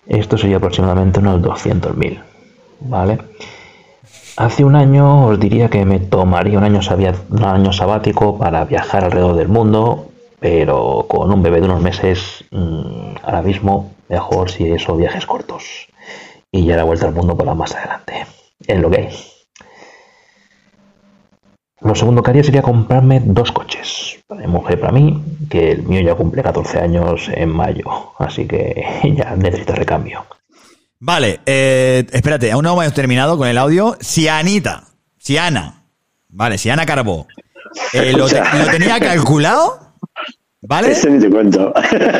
Esto 0.07 0.37
sería 0.37 0.57
aproximadamente 0.57 1.19
unos 1.19 1.41
200.000, 1.41 2.21
¿vale? 2.81 3.17
Hace 4.37 4.63
un 4.63 4.75
año 4.75 5.25
os 5.27 5.39
diría 5.39 5.69
que 5.69 5.83
me 5.83 5.99
tomaría 5.99 6.57
un 6.57 6.63
año, 6.63 6.79
un 7.29 7.43
año 7.43 7.73
sabático 7.73 8.37
para 8.37 8.63
viajar 8.63 9.03
alrededor 9.03 9.35
del 9.35 9.49
mundo, 9.49 10.07
pero 10.39 11.05
con 11.09 11.31
un 11.31 11.41
bebé 11.41 11.59
de 11.59 11.65
unos 11.65 11.81
meses, 11.81 12.45
mm, 12.51 13.15
ahora 13.23 13.41
mismo 13.41 13.91
mejor 14.07 14.49
si 14.49 14.71
eso 14.71 14.95
viajes 14.95 15.25
cortos. 15.25 15.87
Y 16.51 16.65
ya 16.65 16.77
la 16.77 16.83
vuelta 16.85 17.07
al 17.07 17.13
mundo 17.13 17.35
para 17.35 17.53
más 17.53 17.75
adelante, 17.75 18.25
en 18.67 18.81
lo 18.81 18.89
que. 18.89 19.09
Lo 21.81 21.93
segundo 21.93 22.23
que 22.23 22.31
haría 22.31 22.43
sería 22.43 22.61
comprarme 22.61 23.21
dos 23.23 23.51
coches. 23.51 24.17
Para 24.27 24.41
mi 24.41 24.47
mujer 24.47 24.77
y 24.77 24.81
para 24.81 24.91
mí, 24.93 25.23
que 25.49 25.71
el 25.71 25.83
mío 25.83 26.01
ya 26.01 26.15
cumple 26.15 26.41
14 26.41 26.79
años 26.79 27.29
en 27.33 27.49
mayo, 27.49 27.85
así 28.17 28.47
que 28.47 28.81
ya 29.15 29.35
necesita 29.35 29.75
recambio. 29.75 30.25
Vale, 30.99 31.41
eh, 31.45 32.05
espérate, 32.11 32.51
aún 32.51 32.63
no 32.63 32.81
hemos 32.81 32.93
terminado 32.93 33.37
con 33.37 33.47
el 33.47 33.57
audio. 33.57 33.97
Si 33.99 34.27
Anita, 34.27 34.85
si 35.19 35.37
Ana, 35.37 35.83
vale, 36.29 36.57
si 36.57 36.69
Ana 36.69 36.85
Carbó, 36.85 37.27
eh, 37.93 38.13
lo, 38.13 38.27
te- 38.27 38.39
lo 38.57 38.65
tenía 38.71 38.99
calculado, 38.99 39.84
¿vale? 40.67 40.91
Este 40.91 41.09
ni 41.09 41.19
te 41.19 41.29
cuento. 41.29 41.73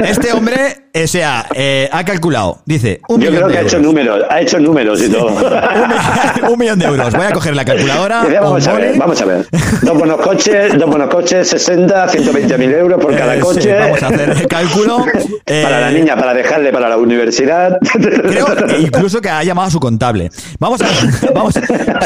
Este 0.04 0.32
hombre, 0.34 0.88
o 1.04 1.08
sea, 1.08 1.46
eh, 1.54 1.90
ha 1.92 2.04
calculado, 2.04 2.62
dice, 2.66 3.02
un 3.10 3.20
Yo 3.22 3.30
millón 3.32 3.36
creo 3.36 3.48
que 3.48 3.54
de 3.54 3.60
ha 3.60 3.62
hecho 3.64 3.80
números, 3.80 4.22
ha 4.30 4.42
hecho 4.42 4.60
números 4.60 5.02
y 5.02 5.10
todo. 5.10 5.28
un 6.52 6.60
millón 6.60 6.80
de 6.80 6.86
euros. 6.86 7.14
Voy 7.14 7.26
a 7.26 7.32
coger 7.32 7.56
la 7.56 7.66
calculadora. 7.66 8.24
Vamos 8.42 8.68
a 8.68 8.74
ver, 8.74 8.88
boli. 8.88 9.00
vamos 9.00 9.22
a 9.22 9.26
ver. 9.26 9.46
Dos 9.82 9.98
buenos 9.98 10.22
coches, 10.22 10.78
dos 10.78 10.90
buenos 10.90 11.10
coches, 11.10 11.48
60, 11.50 12.08
120 12.10 12.58
mil 12.58 12.74
euros 12.74 13.00
por 13.02 13.16
cada 13.16 13.36
Eh, 13.36 13.40
sí, 13.40 13.44
coche. 13.44 13.74
vamos 13.80 14.04
a 14.04 14.08
hacer 14.08 14.30
el 14.30 14.48
cálculo. 14.48 14.98
Para 15.46 15.80
la 15.82 15.92
Eh, 15.92 15.94
niña, 15.94 16.16
para 16.16 16.34
dejarle 16.34 16.72
para 16.72 16.90
la 16.90 16.98
universidad. 16.98 17.78
Creo 17.92 18.48
incluso 18.80 19.22
que 19.22 19.30
ha 19.30 19.44
llamado 19.44 19.68
a 19.68 19.72
su 19.72 19.80
contable. 19.80 20.30
Vamos 20.60 20.82
a 20.82 20.88
vamos, 21.36 21.54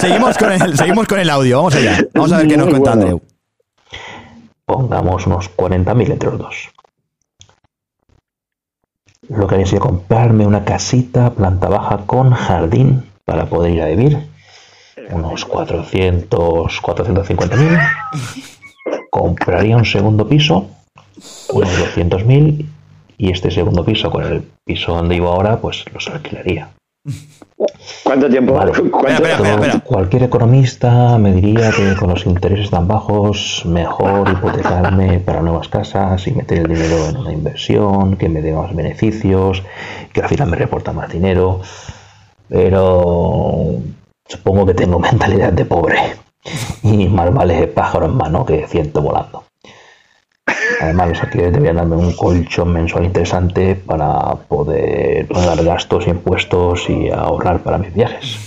seguimos 0.02 0.38
con 0.38 0.52
el, 0.52 0.78
seguimos 0.78 1.08
con 1.08 1.20
el 1.20 1.30
audio, 1.30 1.58
vamos 1.58 1.76
allá. 1.76 2.00
Vamos 2.14 2.32
a 2.34 2.38
ver 2.38 2.48
qué 2.48 2.58
nos 2.58 2.68
cuenta 2.68 2.92
bueno. 2.96 3.02
Andreu. 3.02 3.22
Pongamos 4.70 5.26
unos 5.26 5.50
40.000 5.58 6.12
entre 6.12 6.30
los 6.30 6.38
dos. 6.38 6.70
Lo 9.28 9.48
que 9.48 9.56
haría 9.56 9.66
sería 9.66 9.80
comprarme 9.80 10.46
una 10.46 10.64
casita, 10.64 11.32
planta 11.32 11.70
baja 11.70 12.06
con 12.06 12.30
jardín 12.30 13.04
para 13.26 13.48
poder 13.48 13.74
ir 13.74 13.82
a 13.82 13.88
vivir. 13.88 14.30
Unos 15.10 15.44
400, 15.46 16.84
450.000. 16.84 17.80
Compraría 19.10 19.76
un 19.76 19.86
segundo 19.86 20.28
piso, 20.28 20.68
unos 21.52 21.96
200.000. 21.96 22.68
Y 23.18 23.32
este 23.32 23.50
segundo 23.50 23.84
piso, 23.84 24.12
con 24.12 24.24
el 24.24 24.44
piso 24.64 24.94
donde 24.94 25.16
vivo 25.16 25.30
ahora, 25.30 25.58
pues 25.58 25.84
los 25.92 26.08
alquilaría. 26.10 26.70
¿Cuánto 28.04 28.30
tiempo? 28.30 28.54
Vale. 28.54 28.72
¿Cuánto- 28.72 29.84
Cualquier 29.84 30.24
economista 30.24 31.18
me 31.18 31.34
diría 31.34 31.72
que 31.72 31.96
con 31.96 32.10
los 32.10 32.26
intereses 32.26 32.70
tan 32.70 32.88
bajos, 32.88 33.64
mejor 33.66 34.30
hipotecarme 34.30 35.20
para 35.20 35.42
nuevas 35.42 35.68
casas 35.68 36.26
y 36.28 36.32
meter 36.32 36.60
el 36.60 36.68
dinero 36.68 37.08
en 37.10 37.18
una 37.18 37.32
inversión 37.32 38.16
que 38.18 38.30
me 38.30 38.42
dé 38.42 38.54
más 38.54 38.76
beneficios, 38.76 39.64
que 40.14 40.22
al 40.22 40.30
final 40.30 40.50
me 40.50 40.58
reporta 40.58 40.92
más 40.94 41.10
dinero. 41.12 41.62
Pero 42.48 43.76
supongo 44.28 44.66
que 44.66 44.74
tengo 44.74 45.00
mentalidad 45.00 45.54
de 45.54 45.66
pobre. 45.66 45.98
Y 46.84 47.08
más 47.08 47.34
vale 47.34 47.68
pájaro 47.68 48.06
en 48.06 48.16
mano 48.16 48.46
que 48.46 48.66
ciento 48.68 49.02
volando. 49.02 49.44
Además, 50.80 51.10
los 51.10 51.24
alquileres 51.24 51.54
deberían 51.54 51.76
darme 51.76 51.98
un 51.98 52.14
colchón 52.14 52.72
mensual 52.72 53.06
interesante 53.06 53.76
para 53.76 54.36
poder 54.48 55.28
pagar 55.28 55.64
gastos, 55.64 56.08
impuestos 56.08 56.90
y 56.90 57.10
ahorrar 57.10 57.60
para 57.60 57.78
mis 57.78 57.94
viajes. 57.94 58.40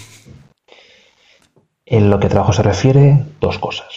En 1.85 2.09
lo 2.09 2.19
que 2.19 2.31
trabajo 2.31 2.55
se 2.55 2.63
refiere, 2.63 3.19
dos 3.39 3.59
cosas. 3.59 3.89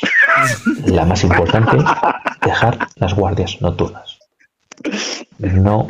La 0.85 1.05
más 1.05 1.23
importante, 1.23 1.77
dejar 2.45 2.77
las 2.97 3.13
guardias 3.13 3.61
nocturnas. 3.61 4.19
No 5.39 5.87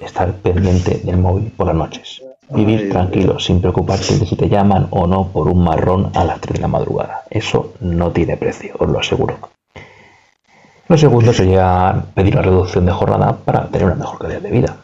estar 0.00 0.34
pendiente 0.34 1.00
del 1.02 1.16
móvil 1.16 1.50
por 1.56 1.68
las 1.68 1.76
noches. 1.76 2.22
Vivir 2.50 2.90
tranquilo, 2.90 3.40
sin 3.40 3.60
preocuparte 3.60 4.18
de 4.18 4.26
si 4.26 4.36
te 4.36 4.50
llaman 4.50 4.88
o 4.90 5.06
no 5.06 5.28
por 5.28 5.48
un 5.48 5.64
marrón 5.64 6.10
a 6.14 6.24
las 6.24 6.40
3 6.40 6.54
de 6.54 6.60
la 6.60 6.68
madrugada. 6.68 7.22
Eso 7.30 7.72
no 7.80 8.12
tiene 8.12 8.36
precio, 8.36 8.74
os 8.78 8.88
lo 8.88 9.00
aseguro. 9.00 9.55
Lo 10.88 10.96
segundo 10.96 11.32
sería 11.32 12.04
pedir 12.14 12.34
una 12.34 12.42
reducción 12.42 12.86
de 12.86 12.92
jornada 12.92 13.36
para 13.44 13.66
tener 13.66 13.86
una 13.86 13.96
mejor 13.96 14.18
calidad 14.18 14.40
de 14.40 14.50
vida. 14.50 14.76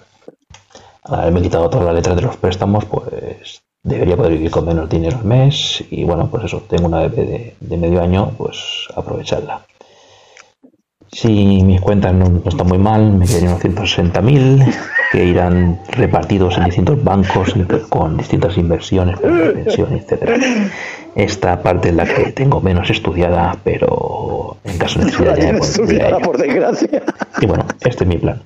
Al 1.04 1.20
haberme 1.20 1.42
quitado 1.42 1.70
todas 1.70 1.86
las 1.86 1.94
letras 1.94 2.16
de 2.16 2.22
los 2.22 2.36
préstamos, 2.36 2.84
pues 2.86 3.62
debería 3.84 4.16
poder 4.16 4.32
vivir 4.32 4.50
con 4.50 4.66
menos 4.66 4.88
dinero 4.88 5.18
al 5.18 5.24
mes 5.24 5.84
y 5.90 6.04
bueno, 6.04 6.28
pues 6.28 6.44
eso, 6.44 6.62
tengo 6.68 6.86
una 6.86 7.00
bebé 7.00 7.54
de, 7.60 7.76
medio 7.76 8.02
año, 8.02 8.32
pues 8.36 8.88
aprovecharla. 8.96 9.62
Si 11.10 11.62
mis 11.62 11.80
cuentas 11.80 12.14
no, 12.14 12.42
están 12.46 12.66
muy 12.66 12.78
mal, 12.78 13.12
me 13.12 13.26
quedarían 13.26 13.52
unos 13.52 13.64
160.000 13.64 14.74
que 15.12 15.24
irán 15.24 15.80
repartidos 15.90 16.56
en 16.56 16.64
distintos 16.64 17.04
bancos 17.04 17.54
con 17.90 18.16
distintas 18.16 18.56
inversiones, 18.56 19.20
pensión, 19.20 19.92
etcétera. 19.92 20.36
Esta 21.14 21.60
parte 21.62 21.90
es 21.90 21.94
la 21.94 22.04
que 22.06 22.32
tengo 22.32 22.60
menos 22.60 22.88
estudiada, 22.88 23.56
pero 23.62 24.56
en 24.64 24.78
caso 24.78 24.98
de 25.00 25.04
necesidad 25.06 25.36
ya 25.36 25.52
me 25.52 25.58
pondré 25.60 26.02
a 26.02 26.08
ello. 26.08 26.18
por 26.20 26.38
desgracia. 26.38 27.02
Y 27.40 27.46
bueno, 27.46 27.66
este 27.80 28.04
es 28.04 28.08
mi 28.08 28.16
plan. 28.18 28.42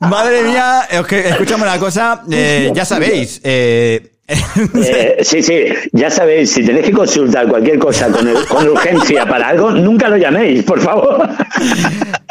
Madre 0.00 0.42
mía, 0.42 0.82
escúchame 0.90 1.64
una 1.64 1.78
cosa, 1.78 2.22
eh, 2.30 2.70
ya 2.74 2.84
sabéis, 2.84 3.40
eh, 3.42 4.12
Eh, 4.28 5.18
sí, 5.22 5.40
sí, 5.42 5.54
ya 5.92 6.10
sabéis, 6.10 6.50
si 6.50 6.64
tenéis 6.64 6.86
que 6.86 6.92
consultar 6.92 7.46
cualquier 7.46 7.78
cosa 7.78 8.08
con, 8.08 8.26
el- 8.26 8.44
con 8.46 8.66
urgencia 8.68 9.24
para 9.26 9.48
algo, 9.48 9.70
nunca 9.70 10.08
lo 10.08 10.16
llaméis, 10.16 10.64
por 10.64 10.80
favor. 10.80 11.28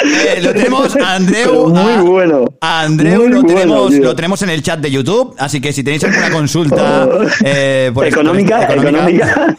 eh, 0.03 0.41
lo 0.41 0.53
tenemos 0.53 0.95
a 0.97 1.15
Andreu. 1.15 1.69
Muy 1.69 1.91
a- 1.93 2.01
bueno. 2.01 2.45
a 2.61 2.81
Andreu 2.81 3.21
Muy 3.21 3.29
lo, 3.31 3.43
tenemos, 3.43 3.93
lo 3.93 4.15
tenemos 4.15 4.41
en 4.41 4.49
el 4.49 4.61
chat 4.61 4.79
de 4.79 4.91
YouTube, 4.91 5.35
así 5.37 5.61
que 5.61 5.71
si 5.71 5.83
tenéis 5.83 6.03
alguna 6.03 6.31
consulta 6.31 7.07
eh, 7.43 7.91
por 7.93 8.05
esto- 8.05 8.19
Económica, 8.19 8.73
económica. 8.73 9.55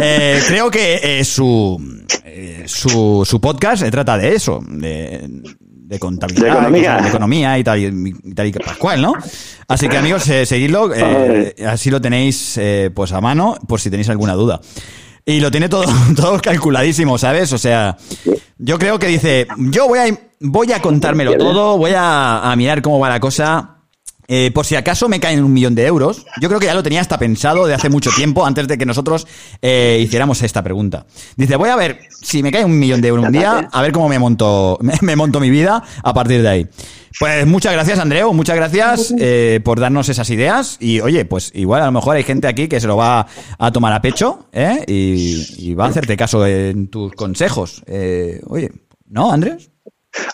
eh, 0.00 0.40
creo 0.46 0.70
que 0.70 1.00
eh, 1.02 1.24
su, 1.24 1.80
eh, 2.24 2.64
su 2.66 3.24
su 3.26 3.40
podcast 3.40 3.82
se 3.82 3.90
trata 3.90 4.18
de 4.18 4.34
eso, 4.34 4.60
de, 4.68 5.26
de 5.88 5.98
contabilidad, 5.98 6.46
De 6.48 6.52
economía. 6.52 6.96
de 6.98 7.08
economía 7.08 7.58
y 7.58 7.64
tal, 7.64 7.78
y, 7.78 8.14
y 8.22 8.34
tal 8.34 8.46
y 8.46 8.52
que 8.52 8.60
pascual, 8.60 9.00
¿no? 9.00 9.14
Así 9.68 9.88
que 9.88 9.96
amigos, 9.96 10.28
eh, 10.28 10.44
seguidlo, 10.44 10.90
eh, 10.94 11.54
así 11.66 11.90
lo 11.90 11.98
tenéis 11.98 12.58
eh, 12.58 12.90
pues 12.94 13.12
a 13.12 13.22
mano 13.22 13.56
por 13.66 13.80
si 13.80 13.88
tenéis 13.88 14.10
alguna 14.10 14.34
duda. 14.34 14.60
Y 15.24 15.40
lo 15.40 15.50
tiene 15.50 15.70
todo, 15.70 15.84
todo 16.16 16.38
calculadísimo, 16.42 17.16
¿sabes? 17.16 17.54
O 17.54 17.58
sea, 17.58 17.96
yo 18.58 18.78
creo 18.78 18.98
que 18.98 19.06
dice, 19.06 19.46
yo 19.56 19.88
voy 19.88 19.98
a, 20.00 20.04
voy 20.40 20.72
a 20.72 20.82
contármelo 20.82 21.34
todo, 21.38 21.78
voy 21.78 21.92
a, 21.96 22.50
a 22.52 22.54
mirar 22.56 22.82
cómo 22.82 22.98
va 22.98 23.08
la 23.08 23.20
cosa 23.20 23.77
eh, 24.30 24.50
por 24.52 24.66
si 24.66 24.76
acaso 24.76 25.08
me 25.08 25.20
caen 25.20 25.42
un 25.42 25.52
millón 25.54 25.74
de 25.74 25.86
euros, 25.86 26.26
yo 26.38 26.48
creo 26.48 26.60
que 26.60 26.66
ya 26.66 26.74
lo 26.74 26.82
tenía 26.82 27.00
hasta 27.00 27.18
pensado 27.18 27.66
de 27.66 27.72
hace 27.72 27.88
mucho 27.88 28.10
tiempo, 28.14 28.44
antes 28.44 28.68
de 28.68 28.76
que 28.76 28.84
nosotros 28.84 29.26
eh, 29.62 29.98
hiciéramos 30.02 30.42
esta 30.42 30.62
pregunta. 30.62 31.06
Dice, 31.36 31.56
voy 31.56 31.70
a 31.70 31.76
ver 31.76 32.00
si 32.10 32.42
me 32.42 32.52
cae 32.52 32.62
un 32.62 32.78
millón 32.78 33.00
de 33.00 33.08
euros 33.08 33.24
un 33.24 33.32
día, 33.32 33.70
a 33.72 33.80
ver 33.80 33.90
cómo 33.90 34.06
me 34.06 34.18
monto, 34.18 34.78
me, 35.00 35.16
monto 35.16 35.40
mi 35.40 35.48
vida 35.48 35.82
a 36.02 36.12
partir 36.12 36.42
de 36.42 36.48
ahí. 36.48 36.66
Pues 37.18 37.46
muchas 37.46 37.72
gracias, 37.72 37.98
Andreu, 37.98 38.34
muchas 38.34 38.56
gracias 38.56 39.14
eh, 39.18 39.60
por 39.64 39.80
darnos 39.80 40.10
esas 40.10 40.28
ideas. 40.28 40.76
Y 40.78 41.00
oye, 41.00 41.24
pues 41.24 41.50
igual 41.54 41.80
a 41.80 41.86
lo 41.86 41.92
mejor 41.92 42.16
hay 42.16 42.22
gente 42.22 42.48
aquí 42.48 42.68
que 42.68 42.80
se 42.80 42.86
lo 42.86 42.98
va 42.98 43.26
a 43.58 43.72
tomar 43.72 43.94
a 43.94 44.02
pecho 44.02 44.46
¿eh? 44.52 44.84
y, 44.86 45.70
y 45.70 45.74
va 45.74 45.86
a 45.86 45.88
hacerte 45.88 46.18
caso 46.18 46.46
en 46.46 46.88
tus 46.88 47.14
consejos. 47.14 47.82
Oye, 48.46 48.70
¿no, 49.08 49.32
Andrés? 49.32 49.70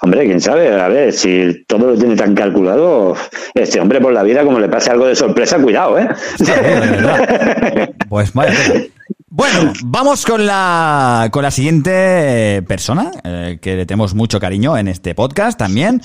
Hombre, 0.03 0.27
quién 0.27 0.41
sabe, 0.41 0.81
a 0.81 0.89
ver, 0.89 1.13
si 1.13 1.65
todo 1.67 1.91
lo 1.91 1.99
tiene 1.99 2.17
tan 2.17 2.35
calculado, 2.35 3.17
este 3.55 3.81
hombre 3.81 4.01
por 4.01 4.13
la 4.13 4.23
vida, 4.23 4.45
como 4.45 4.59
le 4.59 4.69
pase 4.69 4.91
algo 4.91 5.07
de 5.07 5.17
sorpresa, 5.17 5.59
cuidado, 5.59 5.99
¿eh? 5.99 6.09
Pues 8.09 8.33
tela. 8.33 8.87
Bueno, 9.29 9.73
vamos 9.85 10.25
con 10.25 10.47
la, 10.47 11.29
con 11.33 11.43
la 11.43 11.51
siguiente 11.51 12.63
persona, 12.69 13.11
eh, 13.25 13.59
que 13.61 13.75
le 13.75 13.85
tenemos 13.85 14.15
mucho 14.15 14.39
cariño 14.39 14.79
en 14.79 14.87
este 14.87 15.15
podcast 15.17 15.59
también. 15.59 16.01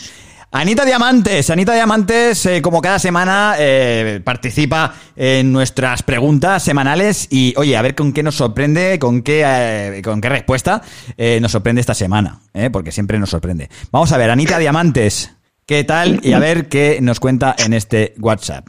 Anita 0.51 0.83
Diamantes. 0.83 1.49
Anita 1.51 1.73
Diamantes, 1.73 2.45
eh, 2.47 2.61
como 2.61 2.81
cada 2.81 2.97
semana, 2.97 3.55
eh, 3.59 4.19
participa 4.23 4.95
en 5.15 5.51
nuestras 5.51 6.01
preguntas 6.01 6.63
semanales 6.63 7.27
y, 7.29 7.53
oye, 7.55 7.77
a 7.77 7.81
ver 7.83 7.93
con 7.93 8.13
qué 8.13 8.23
nos 8.23 8.35
sorprende, 8.35 8.97
con 8.97 9.21
qué, 9.21 9.43
eh, 9.45 10.01
con 10.03 10.21
qué 10.21 10.29
respuesta 10.29 10.81
eh, 11.17 11.37
nos 11.39 11.51
sorprende 11.51 11.81
esta 11.81 11.93
semana, 11.93 12.39
porque 12.71 12.91
siempre 12.91 13.19
nos 13.19 13.29
sorprende. 13.29 13.69
Vamos 13.91 14.11
a 14.11 14.17
ver, 14.17 14.31
Anita 14.31 14.57
Diamantes, 14.57 15.35
¿qué 15.67 15.83
tal? 15.83 16.19
Y 16.23 16.33
a 16.33 16.39
ver 16.39 16.67
qué 16.67 16.97
nos 16.99 17.19
cuenta 17.19 17.55
en 17.57 17.73
este 17.73 18.15
WhatsApp. 18.19 18.67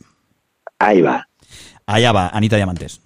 Ahí 0.78 1.00
va. 1.00 1.28
Allá 1.86 2.12
va, 2.12 2.28
Anita 2.28 2.56
Diamantes. 2.56 3.00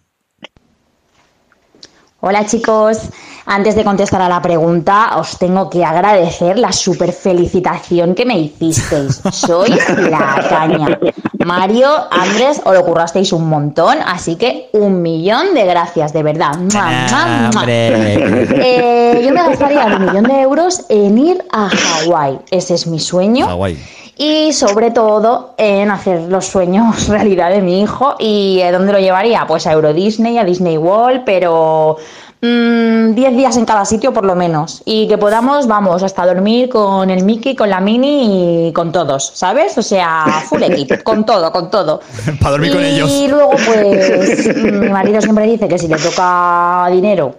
Hola 2.27 2.47
chicos, 2.47 3.11
antes 3.45 3.77
de 3.77 3.85
contestar 3.85 4.23
a 4.23 4.31
la 4.31 4.41
pregunta, 4.41 5.19
os 5.19 5.37
tengo 5.37 5.69
que 5.69 5.85
agradecer 5.85 6.59
la 6.59 6.73
super 6.73 7.13
felicitación 7.13 8.15
que 8.15 8.25
me 8.25 8.39
hicisteis. 8.39 9.21
Soy 9.31 9.69
la 10.09 10.43
caña. 10.49 10.99
Mario, 11.45 11.91
Andrés, 12.11 12.63
os 12.65 12.73
lo 12.73 12.83
currasteis 12.87 13.31
un 13.35 13.47
montón, 13.51 13.99
así 14.07 14.37
que 14.37 14.71
un 14.73 15.03
millón 15.03 15.53
de 15.53 15.67
gracias, 15.67 16.15
de 16.15 16.23
verdad. 16.23 16.57
¡Mua, 16.57 16.85
mua, 17.11 17.51
mua! 17.53 17.65
Eh, 17.67 19.21
yo 19.23 19.31
me 19.31 19.43
gastaría 19.43 19.85
un 19.85 20.07
millón 20.07 20.25
de 20.25 20.41
euros 20.41 20.87
en 20.89 21.19
ir 21.19 21.45
a 21.53 21.69
Hawái. 21.69 22.39
Ese 22.51 22.73
es 22.73 22.87
mi 22.87 23.01
sueño. 23.01 23.49
Hawái. 23.49 23.77
Y 24.17 24.53
sobre 24.53 24.93
todo 24.93 25.55
en 25.57 25.91
hacer 25.91 26.23
los 26.23 26.47
sueños 26.47 27.09
realidad 27.09 27.51
de 27.51 27.61
mi 27.61 27.81
hijo. 27.81 28.15
¿Y 28.19 28.61
eh, 28.61 28.71
dónde 28.71 28.93
lo 28.93 28.99
llevaría? 28.99 29.47
Pues 29.47 29.67
a 29.67 29.73
Euro 29.73 29.93
Disney, 29.93 30.39
a 30.39 30.45
Disney 30.45 30.79
World, 30.79 31.23
pero 31.25 31.97
mm, 32.41 33.15
10 33.15 33.37
días 33.37 33.57
en 33.57 33.65
cada 33.65 33.85
sitio 33.85 34.13
por 34.13 34.25
lo 34.25 34.37
menos. 34.37 34.83
Y 34.85 35.09
que 35.09 35.19
podamos, 35.19 35.67
vamos, 35.67 36.03
hasta 36.03 36.27
dormir 36.27 36.69
con 36.69 37.11
el 37.11 37.25
Mickey, 37.25 37.57
con 37.57 37.71
la 37.71 37.81
Mini 37.81 38.69
y 38.69 38.73
con 38.73 38.93
todos, 38.93 39.33
¿sabes? 39.35 39.77
O 39.79 39.83
sea, 39.83 40.27
full 40.49 40.63
equip, 40.63 41.03
con 41.03 41.27
todo, 41.27 41.51
con 41.51 41.71
todo. 41.71 42.01
Para 42.41 42.53
dormir 42.53 42.73
con 42.73 42.85
ellos. 42.85 43.11
Y 43.11 43.27
luego, 43.27 43.51
pues, 43.67 44.57
mi 44.63 44.89
marido 44.91 45.21
siempre 45.21 45.47
dice 45.47 45.67
que 45.67 45.79
si 45.79 45.89
le 45.89 45.97
toca 45.97 46.87
dinero, 46.93 47.35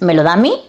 me 0.00 0.14
lo 0.14 0.24
da 0.24 0.32
a 0.32 0.36
mí. 0.36 0.60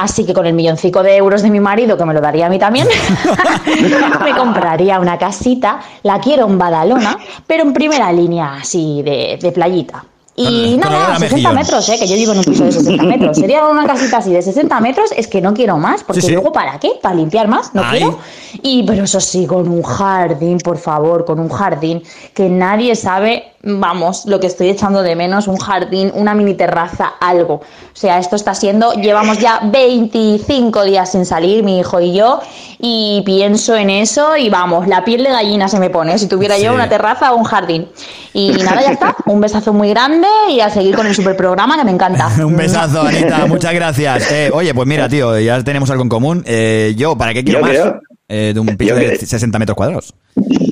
Así 0.00 0.24
que 0.24 0.32
con 0.32 0.46
el 0.46 0.52
milloncico 0.54 1.02
de 1.02 1.16
euros 1.16 1.42
de 1.42 1.50
mi 1.50 1.58
marido, 1.58 1.96
que 1.96 2.04
me 2.04 2.14
lo 2.14 2.20
daría 2.20 2.46
a 2.46 2.48
mí 2.48 2.58
también, 2.58 2.86
me 4.24 4.34
compraría 4.36 5.00
una 5.00 5.18
casita. 5.18 5.80
La 6.02 6.20
quiero 6.20 6.46
en 6.46 6.56
Badalona, 6.58 7.18
pero 7.46 7.62
en 7.64 7.72
primera 7.72 8.12
línea, 8.12 8.54
así, 8.60 9.02
de, 9.02 9.38
de 9.40 9.52
playita. 9.52 10.04
Y 10.40 10.76
nada, 10.76 11.16
a 11.16 11.18
60 11.18 11.34
mejillones. 11.34 11.54
metros, 11.66 11.88
¿eh? 11.88 11.96
que 11.98 12.06
yo 12.06 12.14
vivo 12.14 12.30
en 12.30 12.38
un 12.38 12.44
piso 12.44 12.62
de 12.62 12.70
60 12.70 13.02
metros. 13.02 13.36
Sería 13.40 13.66
una 13.66 13.84
casita 13.88 14.18
así 14.18 14.32
de 14.32 14.40
60 14.40 14.78
metros, 14.78 15.10
es 15.16 15.26
que 15.26 15.40
no 15.40 15.52
quiero 15.52 15.78
más, 15.78 16.04
porque 16.04 16.20
Sí, 16.20 16.28
sí. 16.28 16.32
luego 16.34 16.52
¿para 16.52 16.78
qué? 16.78 16.92
¿Para 17.02 17.16
limpiar 17.16 17.48
más? 17.48 17.74
No 17.74 17.82
quiero. 17.90 18.20
Y 18.62 18.84
pero 18.84 19.02
eso 19.02 19.18
sí, 19.18 19.48
con 19.48 19.66
un 19.68 19.82
jardín, 19.82 20.58
por 20.58 20.78
favor, 20.78 21.24
con 21.24 21.40
un 21.40 21.48
jardín 21.48 22.04
que 22.34 22.48
nadie 22.48 22.94
sabe, 22.94 23.46
vamos, 23.62 24.24
lo 24.26 24.38
que 24.40 24.46
estoy 24.46 24.68
echando 24.70 25.02
de 25.02 25.16
menos, 25.16 25.48
un 25.48 25.56
jardín, 25.56 26.12
una 26.14 26.34
mini 26.34 26.54
terraza, 26.54 27.14
algo. 27.20 27.54
O 27.54 27.62
sea, 28.00 28.18
esto 28.18 28.36
está 28.36 28.54
siendo, 28.54 28.92
llevamos 28.92 29.38
ya 29.38 29.60
25 29.64 30.84
días 30.84 31.10
sin 31.12 31.26
salir, 31.26 31.64
mi 31.64 31.78
hijo 31.80 32.00
y 32.00 32.14
yo, 32.14 32.40
y 32.78 33.22
pienso 33.26 33.74
en 33.76 33.90
eso 33.90 34.36
y 34.36 34.48
vamos, 34.50 34.86
la 34.86 35.04
piel 35.04 35.24
de 35.24 35.30
gallina 35.30 35.68
se 35.68 35.80
me 35.80 35.90
pone, 35.90 36.18
si 36.18 36.28
tuviera 36.28 36.56
Sí. 36.56 36.62
yo 36.64 36.74
una 36.74 36.88
terraza 36.88 37.32
o 37.32 37.36
un 37.36 37.44
jardín. 37.44 37.88
Y 38.32 38.52
nada, 38.64 38.80
ya 38.82 38.92
está, 38.92 39.16
un 39.26 39.40
besazo 39.40 39.72
muy 39.72 39.88
grande 39.90 40.28
y 40.50 40.60
a 40.60 40.70
seguir 40.70 40.94
con 40.94 41.06
el 41.06 41.14
super 41.14 41.36
programa 41.36 41.76
que 41.76 41.84
me 41.84 41.90
encanta. 41.90 42.28
Un 42.38 42.56
besazo, 42.56 43.02
Anita, 43.02 43.46
muchas 43.48 43.74
gracias. 43.74 44.30
Eh, 44.30 44.50
oye, 44.52 44.72
pues 44.74 44.86
mira, 44.86 45.08
tío, 45.08 45.38
ya 45.38 45.62
tenemos 45.64 45.90
algo 45.90 46.02
en 46.04 46.08
común. 46.08 46.44
Eh, 46.46 46.94
yo, 46.96 47.16
¿para 47.16 47.34
qué 47.34 47.42
quiero 47.44 47.60
Yo 47.60 47.66
más? 47.66 47.70
creo- 47.72 48.00
Eh, 48.28 48.52
de 48.52 48.60
un 48.60 48.76
piso 48.76 48.94
de 48.94 49.06
creo- 49.06 49.18
60 49.18 49.58
metros 49.58 49.74
cuadrados. 49.76 50.14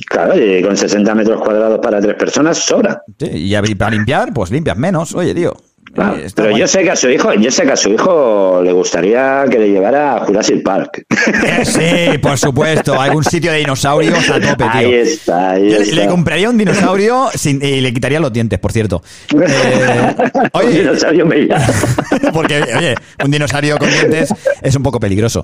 Claro, 0.09 0.35
y 0.39 0.63
con 0.63 0.77
60 0.77 1.15
metros 1.15 1.41
cuadrados 1.43 1.79
para 1.81 2.01
tres 2.01 2.15
personas 2.15 2.59
sobra. 2.59 3.03
Sí, 3.19 3.29
y 3.33 3.75
para 3.75 3.93
limpiar, 3.93 4.33
pues 4.35 4.51
limpias 4.51 4.77
menos. 4.77 5.15
Oye, 5.15 5.35
tío. 5.35 5.55
Claro, 5.97 6.17
eh, 6.19 6.27
pero 6.35 6.51
guay. 6.51 6.61
yo 6.61 6.69
sé 6.69 6.83
que 6.85 6.91
a 6.93 6.97
su 6.97 7.09
hijo, 7.11 7.33
yo 7.35 7.51
sé 7.51 7.65
que 7.65 7.73
a 7.73 7.77
su 7.77 7.89
hijo 7.91 8.61
le 8.63 8.73
gustaría 8.73 9.45
que 9.51 9.59
le 9.59 9.71
llevara 9.71 10.17
a 10.17 10.21
Jurassic 10.21 10.63
Park. 10.63 11.05
Eh, 11.11 11.65
sí, 11.65 12.19
por 12.19 12.39
supuesto. 12.39 13.01
Algún 13.01 13.25
sitio 13.25 13.51
de 13.53 13.59
dinosaurios 13.59 14.31
a 14.31 14.35
tope, 14.41 14.57
tío. 14.65 14.71
Ahí 14.73 14.95
está, 14.95 15.51
ahí 15.53 15.71
Yo 15.71 15.77
está. 15.79 15.97
le 15.97 16.07
compraría 16.07 16.49
un 16.51 16.59
dinosaurio 16.59 17.29
sin- 17.35 17.63
y 17.65 17.81
le 17.81 17.93
quitaría 17.93 18.21
los 18.21 18.33
dientes, 18.33 18.59
por 18.59 18.71
cierto. 18.73 19.03
Eh, 19.37 20.15
Un 20.53 20.73
dinosaurio 20.73 21.27
porque, 22.33 22.63
oye, 22.63 22.95
un 23.25 23.31
dinosaurio 23.31 23.79
con 23.79 23.91
dientes 23.91 24.33
es 24.63 24.75
un 24.77 24.83
poco 24.83 25.01
peligroso. 25.01 25.43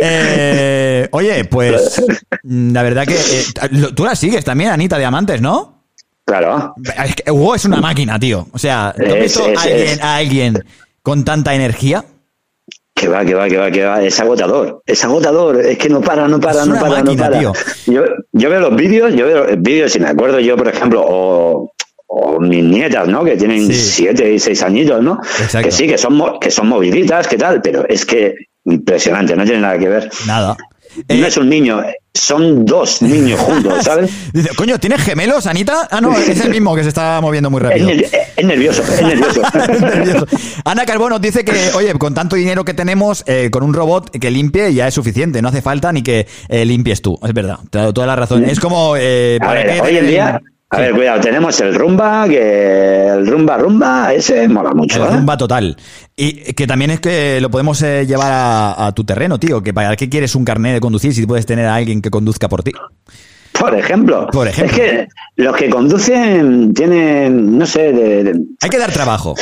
Eh, 0.00 1.08
oye, 1.12 1.44
pues 1.44 2.02
la 2.44 2.82
verdad 2.82 3.06
que 3.06 3.14
eh, 3.14 3.88
tú 3.94 4.04
la 4.04 4.14
sigues 4.14 4.44
también, 4.44 4.70
Anita 4.70 4.98
Diamantes, 4.98 5.40
¿no? 5.40 5.79
Claro. 6.30 6.74
Es 7.04 7.14
que 7.16 7.30
Hugo 7.30 7.54
es 7.56 7.64
una 7.64 7.78
máquina, 7.80 8.18
tío. 8.18 8.46
O 8.52 8.58
sea, 8.58 8.94
¿tú 8.96 9.02
has 9.04 9.10
Es- 9.14 9.22
visto 9.22 9.48
es- 9.48 9.58
a, 9.58 9.62
alguien, 9.62 9.88
es. 9.88 10.00
a 10.02 10.14
alguien 10.16 10.64
con 11.02 11.24
tanta 11.24 11.54
energía? 11.54 12.04
Que 12.94 13.08
va, 13.08 13.24
que 13.24 13.34
va, 13.34 13.48
que 13.48 13.56
va, 13.56 13.70
que 13.70 13.84
va. 13.84 14.02
Es 14.02 14.20
agotador. 14.20 14.82
Es 14.86 15.02
agotador. 15.04 15.56
Es 15.60 15.76
que 15.78 15.88
no 15.88 16.00
para, 16.00 16.28
no 16.28 16.38
para, 16.38 16.64
no 16.66 16.74
para, 16.74 17.02
máquina, 17.02 17.12
no 17.12 17.16
para. 17.30 17.38
tío. 17.40 17.52
Yo, 17.86 18.02
yo 18.32 18.50
veo 18.50 18.60
los 18.60 18.76
vídeos, 18.76 19.12
yo 19.14 19.26
veo 19.26 19.44
los 19.44 19.60
vídeos 19.62 19.96
y 19.96 20.00
me 20.00 20.08
acuerdo 20.08 20.38
yo, 20.38 20.56
por 20.56 20.68
ejemplo, 20.68 21.02
o, 21.04 21.72
o 22.06 22.40
mis 22.40 22.62
nietas, 22.62 23.08
¿no? 23.08 23.24
Que 23.24 23.36
tienen 23.36 23.66
Sí. 23.66 23.74
siete 23.74 24.32
y 24.32 24.38
seis 24.38 24.62
añitos, 24.62 25.02
¿no? 25.02 25.18
Exacto. 25.40 25.66
Que 25.68 25.72
sí, 25.72 25.86
que 25.88 25.96
son, 25.98 26.38
que 26.40 26.50
son 26.50 26.68
moviditas, 26.68 27.26
que 27.26 27.38
tal, 27.38 27.60
pero 27.62 27.88
es 27.88 28.04
que 28.04 28.34
impresionante, 28.66 29.34
no 29.34 29.44
tiene 29.44 29.60
nada 29.62 29.78
que 29.78 29.88
ver. 29.88 30.10
Nada. 30.26 30.56
No 31.08 31.26
es 31.26 31.36
un 31.36 31.48
niño, 31.48 31.82
son 32.14 32.64
dos 32.64 33.02
niños 33.02 33.38
juntos, 33.40 33.74
¿sabes? 33.84 34.10
Dice, 34.32 34.50
coño, 34.56 34.78
¿tienes 34.78 35.00
gemelos, 35.02 35.46
Anita? 35.46 35.88
Ah, 35.90 36.00
no, 36.00 36.16
es 36.18 36.40
el 36.40 36.50
mismo 36.50 36.74
que 36.74 36.82
se 36.82 36.88
está 36.88 37.20
moviendo 37.20 37.50
muy 37.50 37.60
rápido. 37.60 37.88
es 37.88 38.44
nervioso, 38.44 38.82
es 38.82 39.02
nervioso. 39.02 39.42
Nervioso. 39.80 40.26
Ana 40.64 40.84
Carbono 40.86 41.18
dice 41.18 41.44
que, 41.44 41.52
oye, 41.74 41.92
con 41.94 42.14
tanto 42.14 42.36
dinero 42.36 42.64
que 42.64 42.74
tenemos, 42.74 43.22
eh, 43.26 43.50
con 43.50 43.62
un 43.62 43.74
robot 43.74 44.10
que 44.10 44.30
limpie 44.30 44.74
ya 44.74 44.88
es 44.88 44.94
suficiente, 44.94 45.40
no 45.42 45.48
hace 45.48 45.62
falta 45.62 45.92
ni 45.92 46.02
que 46.02 46.26
eh, 46.48 46.64
limpies 46.64 47.02
tú. 47.02 47.18
Es 47.22 47.32
verdad, 47.32 47.58
te 47.70 47.78
ha 47.78 47.82
dado 47.82 47.94
toda 47.94 48.06
la 48.06 48.16
razón. 48.16 48.44
Es 48.44 48.58
como... 48.60 48.96
eh, 48.96 49.38
¿para 49.40 49.64
ver, 49.64 49.80
hoy 49.82 49.96
en 49.96 50.06
día, 50.06 50.40
a 50.70 50.78
ver, 50.80 50.94
cuidado, 50.94 51.20
tenemos 51.20 51.60
el 51.60 51.74
rumba, 51.74 52.28
que 52.28 53.06
el 53.08 53.26
rumba 53.26 53.58
rumba, 53.58 54.12
ese 54.14 54.48
mola 54.48 54.72
mucho, 54.72 55.04
El 55.04 55.10
¿eh? 55.12 55.16
rumba 55.16 55.36
total. 55.36 55.76
Y 56.16 56.52
que 56.54 56.66
también 56.66 56.90
es 56.92 57.00
que 57.00 57.40
lo 57.40 57.50
podemos 57.50 57.82
eh, 57.82 58.06
llevar 58.06 58.30
a, 58.32 58.86
a 58.86 58.92
tu 58.92 59.02
terreno, 59.04 59.38
tío. 59.40 59.62
Que 59.62 59.74
para 59.74 59.96
qué 59.96 60.08
quieres 60.08 60.34
un 60.34 60.44
carnet 60.44 60.74
de 60.74 60.80
conducir 60.80 61.12
si 61.14 61.26
puedes 61.26 61.44
tener 61.46 61.66
a 61.66 61.74
alguien 61.74 62.00
que 62.00 62.10
conduzca 62.10 62.48
por 62.48 62.62
ti. 62.62 62.72
Por 63.58 63.74
ejemplo. 63.74 64.28
Por 64.32 64.46
ejemplo. 64.48 64.76
Es 64.76 64.80
que 64.80 65.08
los 65.36 65.56
que 65.56 65.68
conducen 65.68 66.72
tienen, 66.72 67.58
no 67.58 67.66
sé, 67.66 67.92
de, 67.92 68.24
de- 68.24 68.40
Hay 68.62 68.70
que 68.70 68.78
dar 68.78 68.92
trabajo. 68.92 69.34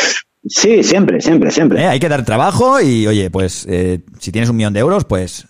Sí, 0.47 0.83
siempre, 0.83 1.21
siempre, 1.21 1.51
siempre. 1.51 1.83
¿eh? 1.83 1.87
Hay 1.87 2.01
que 2.01 2.09
dar 2.09 2.25
trabajo 2.25 2.81
y, 2.81 3.07
oye, 3.07 3.31
pues 3.31 3.67
eh, 3.69 4.01
si 4.19 4.33
tienes 4.33 4.49
un 4.49 4.57
millón 4.57 4.73
de 4.73 4.81
euros, 4.81 5.05
pues... 5.05 5.47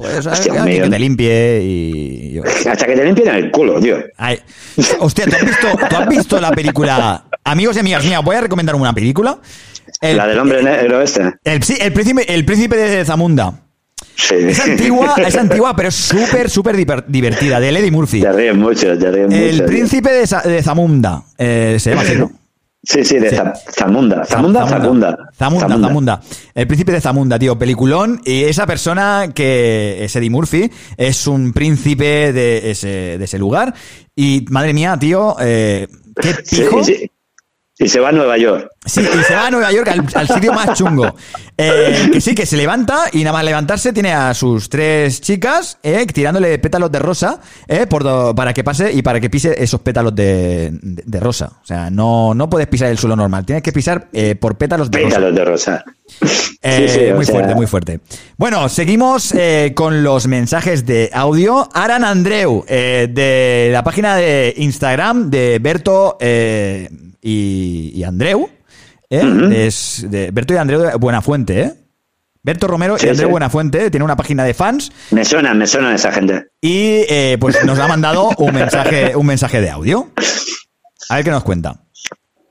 Pues 0.00 0.26
Hostia, 0.26 0.62
alguien 0.62 0.82
que 0.84 0.90
te 0.90 0.98
limpie 0.98 1.60
y... 1.62 2.40
Hasta 2.68 2.86
que 2.86 2.94
te 2.96 3.04
limpien 3.04 3.28
el 3.28 3.50
culo, 3.50 3.80
tío. 3.80 3.98
Ay, 4.16 4.38
hostia, 4.98 5.26
¿tú 5.26 5.36
has, 5.36 5.44
visto, 5.44 5.66
tú 5.88 5.96
has 5.96 6.08
visto 6.08 6.40
la 6.40 6.50
película? 6.52 7.24
Amigos 7.44 7.76
y 7.76 7.80
amigas 7.80 8.04
mías, 8.04 8.22
voy 8.24 8.36
a 8.36 8.40
recomendar 8.40 8.74
una 8.74 8.92
película. 8.94 9.38
El- 10.00 10.16
La 10.16 10.26
del 10.26 10.38
hombre 10.38 10.62
negro 10.62 11.02
este. 11.02 11.34
El, 11.44 11.62
sí, 11.62 11.76
el, 11.80 11.92
príncipe, 11.92 12.32
el 12.32 12.44
príncipe 12.44 12.76
de 12.76 13.04
Zamunda. 13.04 13.60
Sí. 14.14 14.34
Es 14.36 14.60
antigua, 14.60 15.14
es 15.18 15.36
antigua, 15.36 15.74
pero 15.76 15.88
es 15.88 15.94
súper, 15.94 16.48
súper 16.50 16.76
diver- 16.76 17.04
divertida, 17.06 17.60
de 17.60 17.68
Eddie 17.70 17.90
Murphy. 17.90 18.20
Te 18.22 18.32
ríes 18.32 18.54
mucho, 18.56 18.98
te 18.98 19.10
ríes 19.10 19.26
mucho. 19.28 19.36
El 19.38 19.64
príncipe 19.64 20.10
de 20.12 20.62
Zamunda. 20.62 21.22
eh, 21.38 21.76
se 21.78 21.90
llama 21.90 22.02
así, 22.02 22.16
¿no? 22.16 22.30
Sí, 22.82 23.04
sí, 23.04 23.18
de 23.18 23.28
Sí. 23.30 23.36
Zamunda. 23.76 24.24
Zamunda, 24.24 24.66
Zamunda. 24.66 25.18
Zamunda, 25.38 25.78
Zamunda. 25.88 26.20
El 26.54 26.66
príncipe 26.66 26.92
de 26.92 27.00
Zamunda, 27.00 27.38
tío, 27.38 27.58
peliculón. 27.58 28.20
Y 28.24 28.44
esa 28.44 28.66
persona 28.66 29.30
que 29.34 30.02
es 30.04 30.16
Eddie 30.16 30.30
Murphy 30.30 30.70
es 30.96 31.26
un 31.26 31.52
príncipe 31.52 32.32
de 32.32 32.70
ese, 32.70 33.18
de 33.18 33.24
ese 33.24 33.38
lugar. 33.38 33.74
Y 34.16 34.46
madre 34.48 34.72
mía, 34.72 34.96
tío, 34.98 35.36
eh, 35.40 35.88
qué 36.20 36.34
Sí, 36.42 36.62
pijo. 36.62 36.82
sí. 36.82 37.10
Y 37.82 37.88
se 37.88 37.98
va 37.98 38.10
a 38.10 38.12
Nueva 38.12 38.36
York. 38.36 38.68
Sí, 38.84 39.00
y 39.00 39.24
se 39.24 39.34
va 39.34 39.46
a 39.46 39.50
Nueva 39.50 39.72
York 39.72 39.88
al, 39.88 40.04
al 40.14 40.28
sitio 40.28 40.52
más 40.52 40.76
chungo. 40.78 41.14
Eh, 41.56 42.10
que 42.12 42.20
sí, 42.20 42.34
que 42.34 42.44
se 42.46 42.56
levanta 42.58 43.04
y 43.12 43.18
nada 43.24 43.32
más 43.32 43.44
levantarse 43.44 43.92
tiene 43.94 44.12
a 44.12 44.32
sus 44.34 44.68
tres 44.68 45.20
chicas 45.20 45.78
eh, 45.82 46.06
tirándole 46.06 46.58
pétalos 46.58 46.92
de 46.92 46.98
rosa 46.98 47.40
eh, 47.66 47.86
por 47.86 48.02
do- 48.04 48.34
para 48.34 48.52
que 48.54 48.62
pase 48.64 48.92
y 48.92 49.00
para 49.02 49.18
que 49.20 49.28
pise 49.30 49.54
esos 49.62 49.80
pétalos 49.80 50.14
de, 50.14 50.70
de- 50.72 51.02
de 51.06 51.20
rosa. 51.20 51.52
O 51.62 51.66
sea, 51.66 51.90
no, 51.90 52.34
no 52.34 52.48
puedes 52.50 52.68
pisar 52.68 52.88
el 52.90 52.98
suelo 52.98 53.16
normal, 53.16 53.44
tienes 53.46 53.62
que 53.62 53.72
pisar 53.72 54.08
eh, 54.12 54.34
por 54.34 54.56
pétalos 54.58 54.90
de 54.90 54.98
rosa. 54.98 55.08
Pétalos 55.16 55.34
de 55.34 55.44
rosa. 55.44 55.84
Eh, 56.62 56.86
Sí, 56.88 56.98
sí, 57.06 57.12
muy 57.14 57.24
sea- 57.24 57.34
fuerte, 57.34 57.54
muy 57.54 57.66
fuerte. 57.66 58.00
Bueno, 58.36 58.68
seguimos 58.68 59.32
con 59.74 60.02
los 60.02 60.26
mensajes 60.26 60.84
de 60.84 61.08
audio. 61.14 61.68
Aran 61.72 62.04
Andreu, 62.04 62.64
eh, 62.68 63.08
de 63.10 63.70
la 63.72 63.82
página 63.84 64.16
de 64.16 64.52
Instagram 64.58 65.30
de 65.30 65.58
Berto 65.60 66.16
eh, 66.20 66.88
y, 67.22 67.92
y 67.94 68.02
Andreu. 68.04 68.48
eh, 69.10 69.66
es 69.66 70.06
de 70.08 70.30
Berto 70.30 70.54
y 70.54 70.56
Andreu 70.56 70.98
Buenafuente, 70.98 71.60
¿eh? 71.60 71.74
Berto 72.42 72.66
Romero 72.68 72.96
Sí, 72.98 73.06
y 73.06 73.10
Andreu 73.10 73.28
sí. 73.28 73.30
Buenafuente 73.32 73.90
tiene 73.90 74.04
una 74.04 74.16
página 74.16 74.44
de 74.44 74.54
fans 74.54 74.90
Me 75.10 75.24
suena, 75.24 75.52
me 75.52 75.66
suena 75.66 75.94
esa 75.94 76.10
gente. 76.10 76.46
y 76.60 77.04
eh, 77.08 77.36
pues 77.38 77.62
nos 77.64 77.78
ha 77.78 77.86
mandado 77.86 78.30
un 78.38 78.54
mensaje, 78.54 79.14
un 79.14 79.26
mensaje 79.26 79.60
de 79.60 79.68
audio. 79.70 80.08
A 81.10 81.16
ver 81.16 81.24
qué 81.24 81.30
nos 81.30 81.42
cuenta. 81.44 81.82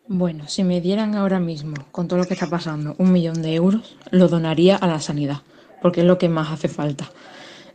Bueno, 0.07 0.47
si 0.47 0.63
me 0.63 0.81
dieran 0.81 1.15
ahora 1.15 1.39
mismo, 1.39 1.75
con 1.91 2.07
todo 2.07 2.19
lo 2.19 2.25
que 2.25 2.33
está 2.33 2.47
pasando, 2.47 2.95
un 2.97 3.11
millón 3.11 3.41
de 3.41 3.53
euros, 3.55 3.95
lo 4.11 4.27
donaría 4.27 4.75
a 4.75 4.87
la 4.87 4.99
sanidad, 4.99 5.41
porque 5.81 6.01
es 6.01 6.07
lo 6.07 6.17
que 6.17 6.29
más 6.29 6.51
hace 6.51 6.67
falta. 6.67 7.09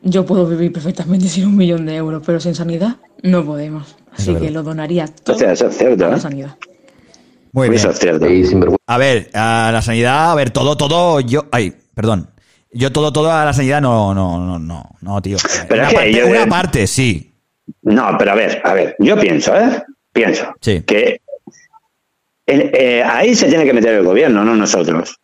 Yo 0.03 0.27
puedo 0.27 0.47
vivir 0.47 0.73
perfectamente 0.73 1.29
sin 1.29 1.47
un 1.47 1.57
millón 1.57 1.87
de 1.87 1.97
euros, 1.97 2.23
pero 2.27 2.39
sin 2.41 2.55
sanidad 2.55 2.97
no 3.23 3.45
podemos. 3.45 3.97
Así 4.13 4.35
que 4.37 4.51
lo 4.51 4.63
donaría 4.63 5.07
O 5.07 5.23
todo 5.23 5.39
sea, 5.39 5.53
eso 5.53 5.69
es 5.69 5.77
cierto, 5.79 6.07
a 6.07 6.11
la 6.11 6.17
¿eh? 6.17 6.21
Muy 7.55 7.69
bien. 7.69 7.79
Eso 7.79 7.91
es 7.91 7.99
cierto. 8.01 8.27
A 8.87 8.99
ver, 8.99 9.31
a 9.33 9.71
la 9.73 9.81
sanidad, 9.81 10.33
a 10.33 10.35
ver, 10.35 10.51
todo, 10.51 10.77
todo, 10.77 11.21
yo, 11.21 11.47
ay, 11.53 11.73
perdón. 11.95 12.29
Yo 12.73 12.91
todo, 12.91 13.13
todo 13.13 13.31
a 13.31 13.45
la 13.45 13.53
sanidad 13.53 13.81
no, 13.81 14.13
no, 14.13 14.39
no, 14.45 14.59
no, 14.59 14.91
no, 15.01 15.23
tío. 15.23 15.37
Pero 15.69 15.81
una 15.81 15.83
es 15.85 15.89
que 15.91 15.95
parte, 15.95 16.13
yo- 16.13 16.27
una 16.27 16.47
parte, 16.49 16.87
sí. 16.89 17.33
No, 17.83 18.17
pero 18.19 18.33
a 18.33 18.35
ver, 18.35 18.61
a 18.65 18.75
ver, 18.75 18.97
yo 18.99 19.17
pienso, 19.19 19.57
¿eh? 19.57 19.85
Pienso 20.13 20.53
Sí. 20.61 20.83
que 20.83 21.21
en- 22.47 22.71
eh, 22.75 23.03
ahí 23.05 23.35
se 23.37 23.47
tiene 23.49 23.65
que 23.65 23.73
meter 23.73 23.95
el 23.95 24.05
gobierno, 24.05 24.45
no 24.45 24.57
nosotros. 24.57 25.17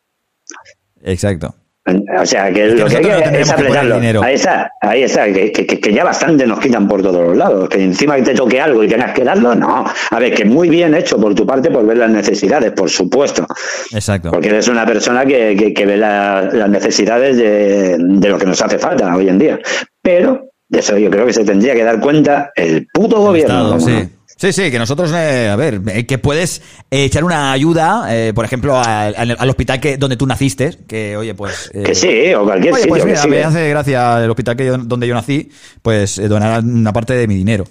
Exacto. 1.02 1.54
O 1.86 2.26
sea, 2.26 2.52
que 2.52 2.66
lo 2.68 2.84
que 2.86 2.96
hay 2.98 3.02
que 3.02 3.40
es 3.40 3.48
apretarlo. 3.54 3.94
Ahí 4.22 4.34
está, 4.34 4.70
ahí 4.82 5.02
está, 5.02 5.24
que, 5.32 5.50
que- 5.50 5.66
que- 5.66 5.80
que 5.80 5.92
ya 5.92 6.04
bastante 6.04 6.46
nos 6.46 6.60
quitan 6.60 6.86
por 6.86 7.02
todos 7.02 7.26
los 7.28 7.36
lados. 7.36 7.68
Que 7.68 7.82
encima 7.82 8.16
que 8.16 8.22
te 8.22 8.34
toque 8.34 8.60
algo 8.60 8.84
y 8.84 8.88
tengas 8.88 9.12
que 9.12 9.24
darlo, 9.24 9.54
no. 9.54 9.84
A 10.10 10.18
ver, 10.18 10.34
que 10.34 10.44
muy 10.44 10.68
bien 10.68 10.94
hecho 10.94 11.18
por 11.18 11.34
tu 11.34 11.46
parte 11.46 11.70
por 11.70 11.84
ver 11.86 11.96
las 11.96 12.10
necesidades, 12.10 12.72
por 12.72 12.90
supuesto. 12.90 13.46
Exacto. 13.92 14.30
Porque 14.30 14.48
eres 14.50 14.68
una 14.68 14.84
persona 14.84 15.24
que, 15.24 15.56
que- 15.56 15.72
que 15.72 15.86
ve 15.86 15.96
la- 15.96 16.42
las 16.52 16.68
necesidades 16.68 17.36
de, 17.38 17.96
de 17.98 18.28
lo 18.28 18.38
que 18.38 18.46
nos 18.46 18.60
hace 18.60 18.78
falta 18.78 19.16
hoy 19.16 19.28
en 19.28 19.38
día. 19.38 19.58
Pero 20.02 20.48
de 20.68 20.78
eso 20.78 20.96
yo 20.98 21.10
creo 21.10 21.26
que 21.26 21.32
se 21.32 21.44
tendría 21.44 21.74
que 21.74 21.82
dar 21.82 21.98
cuenta 21.98 22.52
el 22.54 22.86
puto 22.92 23.20
gobierno. 23.20 23.76
Estado, 23.76 23.80
sí. 23.80 24.08
Sí, 24.40 24.54
sí, 24.54 24.70
que 24.70 24.78
nosotros, 24.78 25.12
eh, 25.14 25.50
a 25.50 25.56
ver, 25.56 25.82
eh, 25.88 26.06
que 26.06 26.16
puedes 26.16 26.62
eh, 26.90 27.04
echar 27.04 27.24
una 27.24 27.52
ayuda, 27.52 28.06
eh, 28.08 28.32
por 28.34 28.46
ejemplo, 28.46 28.74
al, 28.80 29.14
al- 29.14 29.36
al 29.38 29.50
hospital 29.50 29.78
que 29.80 29.98
donde 29.98 30.16
tú 30.16 30.26
naciste, 30.26 30.78
que 30.88 31.14
oye, 31.14 31.34
pues... 31.34 31.70
Que 31.74 31.94
sí, 31.94 32.32
o 32.32 32.44
cualquier 32.44 32.72
oye, 32.72 32.82
sitio. 32.84 32.88
pues 32.88 33.02
que 33.02 33.08
mira, 33.10 33.22
sí. 33.22 33.28
me 33.28 33.44
hace 33.44 33.68
gracia 33.68 34.24
el 34.24 34.30
hospital 34.30 34.56
que 34.56 34.64
yo- 34.64 34.78
donde 34.78 35.06
yo 35.06 35.14
nací, 35.14 35.50
pues 35.82 36.16
donar 36.26 36.64
una 36.64 36.90
parte 36.90 37.12
de 37.12 37.28
mi 37.28 37.34
dinero. 37.34 37.64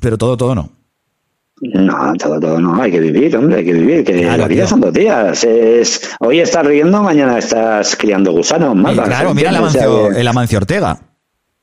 Pero 0.00 0.16
todo, 0.16 0.34
todo 0.38 0.54
no. 0.54 0.70
No, 1.60 2.14
todo, 2.14 2.40
todo 2.40 2.58
no, 2.58 2.80
hay 2.80 2.90
que 2.90 3.00
vivir, 3.00 3.36
hombre, 3.36 3.56
hay 3.58 3.64
que 3.66 3.74
vivir, 3.74 4.02
que 4.02 4.14
Claro, 4.22 4.38
la 4.38 4.48
vida 4.48 4.62
tío. 4.62 4.68
son 4.70 4.80
dos 4.80 4.94
días. 4.94 5.44
Es, 5.44 6.08
hoy 6.20 6.40
estás 6.40 6.64
riendo, 6.64 7.02
mañana 7.02 7.36
estás 7.38 7.96
criando 7.96 8.32
gusanos, 8.32 8.74
malvas. 8.74 9.06
claro, 9.06 9.34
mira 9.34 9.50
el 9.50 9.56
Amancio, 9.56 10.08
que- 10.08 10.20
el 10.22 10.26
Amancio 10.26 10.56
Ortega. 10.56 10.98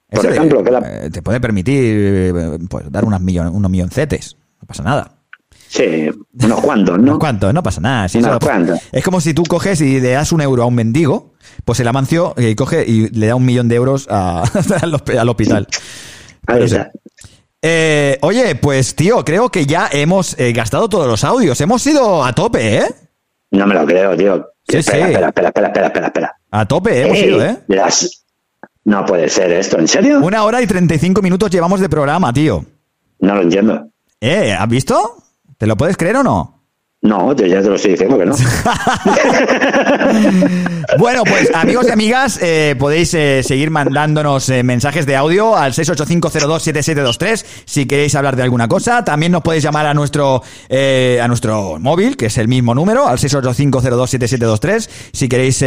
Por 0.09 0.25
Ese, 0.25 0.35
ejemplo, 0.35 0.63
que 0.63 0.71
la- 0.71 0.79
eh, 1.05 1.09
te 1.09 1.21
puede 1.21 1.39
permitir 1.41 1.83
eh, 1.83 2.57
pues, 2.69 2.89
dar 2.91 3.03
unas 3.05 3.21
millon- 3.21 3.51
unos 3.53 3.69
milloncetes. 3.69 4.37
No 4.61 4.67
pasa 4.67 4.83
nada. 4.83 5.11
Sí, 5.69 6.09
unos 6.43 6.61
cuantos, 6.61 6.97
¿no? 6.97 7.03
Unos 7.03 7.19
cuantos, 7.19 7.53
no 7.53 7.61
pasa 7.61 7.81
nada. 7.81 8.07
Si 8.07 8.19
Unos 8.19 8.39
cuantos. 8.39 8.79
es 8.91 9.03
como 9.03 9.19
si 9.19 9.33
tú 9.33 9.43
coges 9.43 9.81
y 9.81 9.99
le 9.99 10.11
das 10.11 10.31
un 10.31 10.39
euro 10.39 10.63
a 10.63 10.65
un 10.65 10.75
mendigo, 10.75 11.33
pues 11.65 11.81
el 11.81 11.87
Amancio 11.89 12.33
eh, 12.37 12.55
coge 12.55 12.85
y 12.87 13.09
le 13.09 13.27
da 13.27 13.35
un 13.35 13.45
millón 13.45 13.67
de 13.67 13.75
euros 13.75 14.07
a- 14.09 14.41
al, 14.81 14.93
hosp- 14.93 15.17
al 15.17 15.27
hospital. 15.27 15.67
Ahí 16.47 16.63
está. 16.63 16.89
Eh, 17.61 18.17
oye, 18.21 18.55
pues 18.55 18.95
tío, 18.95 19.25
creo 19.25 19.49
que 19.49 19.65
ya 19.65 19.89
hemos 19.91 20.39
eh, 20.39 20.53
gastado 20.53 20.87
todos 20.87 21.07
los 21.07 21.23
audios. 21.25 21.59
Hemos 21.59 21.85
ido 21.85 22.23
a 22.23 22.33
tope, 22.33 22.77
¿eh? 22.77 22.85
No 23.51 23.67
me 23.67 23.73
lo 23.75 23.85
creo, 23.85 24.15
tío. 24.15 24.47
Sí, 24.69 24.77
espera, 24.77 25.05
sí. 25.07 25.11
espera, 25.11 25.27
espera, 25.29 25.47
espera, 25.49 25.67
espera, 25.67 25.87
espera, 25.87 26.07
espera. 26.07 26.35
A 26.51 26.65
tope, 26.65 27.01
hemos 27.01 27.17
Ey, 27.17 27.25
ido, 27.29 27.43
¿eh? 27.43 27.57
las- 27.67 28.23
No 28.87 29.05
puede 29.05 29.27
ser 29.27 29.51
esto, 29.51 29.77
¿en 29.77 29.85
serio? 29.85 30.21
Una 30.21 30.45
hora 30.45 30.61
y 30.61 30.65
35 30.65 31.21
minutos 31.21 31.51
llevamos 31.51 31.81
de 31.81 31.89
programa, 31.89 32.31
tío. 32.31 32.63
No 33.19 33.35
lo 33.35 33.41
entiendo. 33.41 33.89
¿Eh? 34.21 34.55
¿Has 34.57 34.69
visto? 34.69 35.17
¿Te 35.57 35.67
lo 35.67 35.75
puedes 35.75 35.97
creer 35.97 36.15
o 36.15 36.23
no? 36.23 36.56
No, 37.07 37.33
ya 37.33 37.61
te 37.61 37.69
lo 37.69 37.75
estoy 37.75 37.91
diciendo 37.91 38.17
que 38.17 38.25
no. 38.25 38.35
Bueno, 40.97 41.23
pues 41.25 41.53
amigos 41.53 41.85
y 41.87 41.91
amigas, 41.91 42.39
eh, 42.41 42.75
podéis 42.79 43.13
eh, 43.13 43.43
seguir 43.43 43.69
mandándonos 43.69 44.47
eh, 44.49 44.63
mensajes 44.63 45.05
de 45.05 45.17
audio 45.17 45.55
al 45.55 45.73
685027723 45.73 47.45
si 47.65 47.85
queréis 47.85 48.15
hablar 48.15 48.37
de 48.37 48.43
alguna 48.43 48.69
cosa. 48.69 49.03
También 49.03 49.33
nos 49.33 49.41
podéis 49.41 49.63
llamar 49.63 49.85
a 49.85 49.93
nuestro 49.93 50.41
eh, 50.69 51.19
a 51.21 51.27
nuestro 51.27 51.77
móvil, 51.79 52.15
que 52.15 52.27
es 52.27 52.37
el 52.37 52.47
mismo 52.47 52.73
número, 52.73 53.05
al 53.05 53.17
685027723 53.19 54.89
si 55.11 55.27
queréis 55.27 55.63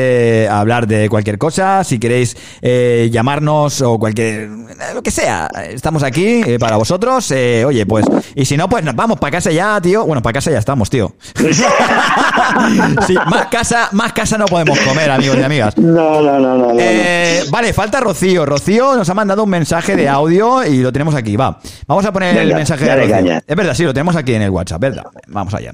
hablar 0.50 0.86
de 0.86 1.08
cualquier 1.08 1.38
cosa, 1.38 1.84
si 1.84 1.98
queréis 1.98 2.36
llamarnos 2.62 3.82
o 3.82 3.98
cualquier 3.98 4.48
lo 4.94 5.02
que 5.02 5.10
sea. 5.10 5.48
Estamos 5.68 6.02
aquí 6.02 6.42
para 6.58 6.76
vosotros. 6.76 7.30
oye, 7.30 7.86
pues 7.86 8.06
y 8.34 8.46
si 8.46 8.56
no, 8.56 8.68
pues 8.68 8.84
nos 8.84 8.96
vamos 8.96 9.18
para 9.18 9.32
casa 9.32 9.50
ya, 9.50 9.80
tío. 9.80 10.06
Bueno, 10.06 10.22
para 10.22 10.34
casa 10.34 10.50
ya 10.50 10.58
estamos, 10.58 10.90
tío. 10.90 11.14
Sí, 13.06 13.14
más 13.26 13.46
casa, 13.46 13.88
más 13.92 14.12
casa 14.12 14.36
no 14.38 14.46
podemos 14.46 14.78
comer, 14.80 15.10
amigos 15.10 15.36
y 15.38 15.42
amigas. 15.42 15.76
No, 15.78 16.20
no, 16.20 16.38
no, 16.38 16.56
no. 16.56 16.72
no, 16.72 16.74
Eh, 16.78 17.44
vale, 17.50 17.72
falta 17.72 18.00
Rocío. 18.00 18.44
Rocío 18.46 18.96
nos 18.96 19.08
ha 19.08 19.14
mandado 19.14 19.44
un 19.44 19.50
mensaje 19.50 19.96
de 19.96 20.08
audio 20.08 20.64
y 20.64 20.78
lo 20.78 20.92
tenemos 20.92 21.14
aquí. 21.14 21.36
Va, 21.36 21.58
vamos 21.86 22.04
a 22.04 22.12
poner 22.12 22.36
el 22.38 22.54
mensaje 22.54 22.84
de 22.84 22.96
Rocío. 22.96 23.10
caña. 23.14 23.42
Es 23.46 23.56
verdad, 23.56 23.74
sí, 23.74 23.84
lo 23.84 23.92
tenemos 23.94 24.16
aquí 24.16 24.34
en 24.34 24.42
el 24.42 24.50
WhatsApp, 24.50 24.80
¿verdad? 24.80 25.04
Vamos 25.28 25.54
allá. 25.54 25.72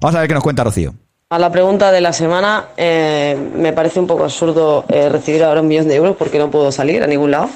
Vamos 0.00 0.16
a 0.16 0.20
ver 0.20 0.28
qué 0.28 0.34
nos 0.34 0.42
cuenta 0.42 0.64
Rocío. 0.64 0.94
A 1.30 1.38
la 1.38 1.50
pregunta 1.50 1.90
de 1.90 2.00
la 2.00 2.12
semana, 2.12 2.66
eh, 2.76 3.36
me 3.56 3.72
parece 3.72 3.98
un 3.98 4.06
poco 4.06 4.24
absurdo 4.24 4.84
eh, 4.88 5.08
recibir 5.08 5.42
ahora 5.42 5.60
un 5.62 5.68
millón 5.68 5.88
de 5.88 5.96
euros 5.96 6.16
porque 6.16 6.38
no 6.38 6.50
puedo 6.50 6.70
salir 6.70 7.02
a 7.02 7.06
ningún 7.06 7.30
lado. 7.30 7.48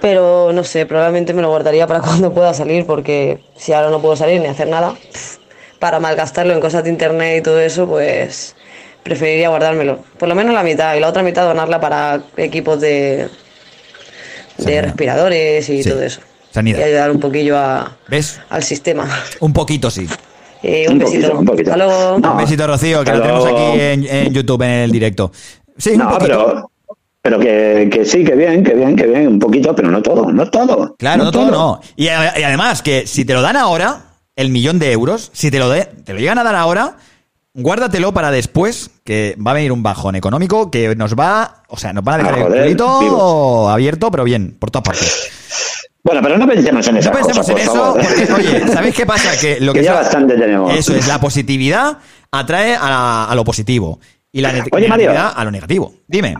Pero 0.00 0.50
no 0.52 0.64
sé, 0.64 0.86
probablemente 0.86 1.34
me 1.34 1.42
lo 1.42 1.48
guardaría 1.50 1.86
para 1.86 2.00
cuando 2.02 2.32
pueda 2.32 2.54
salir 2.54 2.86
porque 2.86 3.44
si 3.56 3.72
ahora 3.72 3.90
no 3.90 4.00
puedo 4.00 4.16
salir 4.16 4.40
ni 4.40 4.46
hacer 4.46 4.68
nada, 4.68 4.92
pff, 5.12 5.36
para 5.80 5.98
malgastarlo 5.98 6.52
en 6.52 6.60
cosas 6.60 6.84
de 6.84 6.90
internet 6.90 7.38
y 7.38 7.42
todo 7.42 7.58
eso, 7.60 7.88
pues 7.88 8.54
preferiría 9.02 9.48
guardármelo. 9.48 9.98
Por 10.18 10.28
lo 10.28 10.34
menos 10.36 10.54
la 10.54 10.62
mitad 10.62 10.94
y 10.94 11.00
la 11.00 11.08
otra 11.08 11.22
mitad 11.24 11.44
donarla 11.44 11.80
para 11.80 12.20
equipos 12.36 12.80
de, 12.80 13.28
de 14.58 14.82
respiradores 14.82 15.68
y 15.68 15.82
Sí. 15.82 15.90
todo 15.90 16.02
eso. 16.02 16.20
Sanidad. 16.52 16.80
Y 16.80 16.82
ayudar 16.82 17.10
un 17.10 17.20
poquillo 17.20 17.56
a, 17.56 17.96
¿Ves? 18.08 18.40
al 18.50 18.62
sistema. 18.62 19.08
Un 19.40 19.52
poquito, 19.52 19.90
sí. 19.90 20.06
Eh, 20.62 20.86
un, 20.90 20.98
besito. 20.98 21.32
Hasta 21.38 21.76
luego. 21.76 22.16
Un 22.16 22.36
besito, 22.36 22.66
Rocío, 22.66 23.02
que 23.02 23.12
lo 23.12 23.22
tenemos 23.22 23.46
aquí 23.46 23.80
en, 23.80 24.06
en 24.06 24.32
YouTube, 24.34 24.62
en 24.62 24.70
el 24.70 24.90
directo. 24.92 25.32
Sí, 25.78 25.90
un 25.92 25.98
no, 25.98 26.10
poquito. 26.10 26.26
pero, 26.26 26.70
pero 27.22 27.38
que, 27.38 27.88
que 27.90 28.04
sí, 28.04 28.22
que 28.24 28.34
bien, 28.34 28.62
que 28.62 28.74
bien, 28.74 28.94
que 28.96 29.06
bien, 29.06 29.28
un 29.28 29.38
poquito, 29.38 29.74
pero 29.74 29.90
no 29.90 30.02
todo, 30.02 30.30
no 30.30 30.50
todo. 30.50 30.96
Claro, 30.98 31.24
no, 31.24 31.30
todo 31.30 31.50
no. 31.50 31.80
Y 31.96 32.08
además, 32.08 32.82
que 32.82 33.06
si 33.06 33.24
te 33.24 33.32
lo 33.32 33.40
dan 33.40 33.56
ahora, 33.56 34.02
el 34.40 34.50
millón 34.50 34.78
de 34.78 34.92
euros, 34.92 35.30
si 35.32 35.50
te 35.50 35.58
lo, 35.58 35.68
de- 35.68 35.84
te 35.84 36.12
lo 36.12 36.18
llegan 36.20 36.38
a 36.38 36.44
dar 36.44 36.54
ahora, 36.56 36.96
guárdatelo 37.54 38.12
para 38.12 38.30
después, 38.30 38.90
que 39.04 39.36
va 39.44 39.50
a 39.50 39.54
venir 39.54 39.72
un 39.72 39.82
bajón 39.82 40.16
económico 40.16 40.70
que 40.70 40.94
nos 40.96 41.14
va, 41.14 41.62
o 41.68 41.76
sea, 41.76 41.92
nos 41.92 42.04
van 42.04 42.14
a 42.14 42.18
dejar 42.24 42.38
Ah, 42.38 42.46
el 42.56 42.62
culito 42.62 43.68
abierto, 43.68 44.10
pero 44.10 44.24
bien, 44.24 44.56
por 44.58 44.70
todas 44.70 44.84
partes. 44.84 45.30
Bueno, 46.02 46.22
pero 46.22 46.38
no 46.38 46.48
pensemos 46.48 46.86
en 46.88 46.96
esas 46.96 47.12
No 47.12 47.18
pensemos 47.18 47.48
en 47.48 47.52
por 47.54 47.60
eso, 47.60 47.72
favor. 47.74 48.00
porque, 48.00 48.32
oye, 48.32 48.68
¿sabéis 48.68 48.94
qué 48.94 49.04
pasa? 49.06 49.38
Que 49.38 49.60
lo 49.60 49.72
que, 49.74 49.80
Que 49.80 49.84
ya 49.84 49.94
bastante 49.94 50.34
tenemos. 50.36 50.74
Eso 50.74 50.94
es, 50.94 51.06
la 51.06 51.20
positividad 51.20 51.98
atrae 52.30 52.74
a, 52.80 53.26
a 53.30 53.34
lo 53.34 53.44
positivo 53.44 54.00
y 54.32 54.40
la 54.40 54.48
Oye, 54.50 54.88
Mario. 54.88 55.10
negatividad 55.10 55.32
a 55.36 55.44
lo 55.44 55.50
negativo. 55.50 55.92
Dime. 56.06 56.36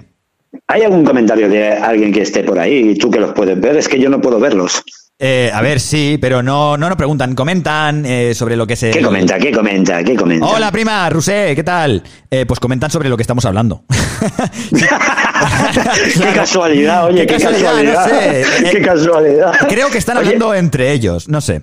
¿Hay 0.66 0.82
algún 0.82 1.04
comentario 1.04 1.48
de 1.48 1.72
alguien 1.72 2.12
que 2.12 2.22
esté 2.22 2.42
por 2.42 2.58
ahí 2.58 2.90
y 2.90 2.94
tú 2.96 3.10
que 3.10 3.20
los 3.20 3.32
puedes 3.32 3.60
ver? 3.60 3.76
Es 3.76 3.88
que 3.88 4.00
yo 4.00 4.08
no 4.08 4.20
puedo 4.20 4.40
verlos. 4.40 4.82
Eh, 5.22 5.50
a 5.52 5.60
ver, 5.60 5.80
sí, 5.80 6.16
pero 6.18 6.42
no, 6.42 6.78
no 6.78 6.88
nos 6.88 6.96
preguntan, 6.96 7.34
comentan 7.34 8.06
eh, 8.06 8.32
sobre 8.34 8.56
lo 8.56 8.66
que 8.66 8.74
se... 8.74 8.90
¿Qué 8.90 9.02
comenta? 9.02 9.38
¿Qué 9.38 9.52
comenta? 9.52 10.02
¿Qué 10.02 10.16
comenta? 10.16 10.46
Hola, 10.46 10.72
prima, 10.72 11.10
Rusé, 11.10 11.52
¿qué 11.54 11.62
tal? 11.62 12.02
Eh, 12.30 12.46
pues 12.46 12.58
comentan 12.58 12.90
sobre 12.90 13.10
lo 13.10 13.18
que 13.18 13.22
estamos 13.22 13.44
hablando. 13.44 13.84
Qué 14.70 16.32
casualidad, 16.34 17.06
oye, 17.06 17.26
qué, 17.26 17.36
casualidad. 17.36 17.82
no 17.82 18.04
sé. 18.04 18.44
Qué 18.70 18.78
Eh, 18.78 18.82
casualidad. 18.82 19.52
Creo 19.68 19.90
que 19.90 19.98
están 19.98 20.16
Oye, 20.16 20.26
hablando 20.28 20.54
entre 20.54 20.90
ellos, 20.92 21.28
no 21.28 21.40
sé. 21.42 21.62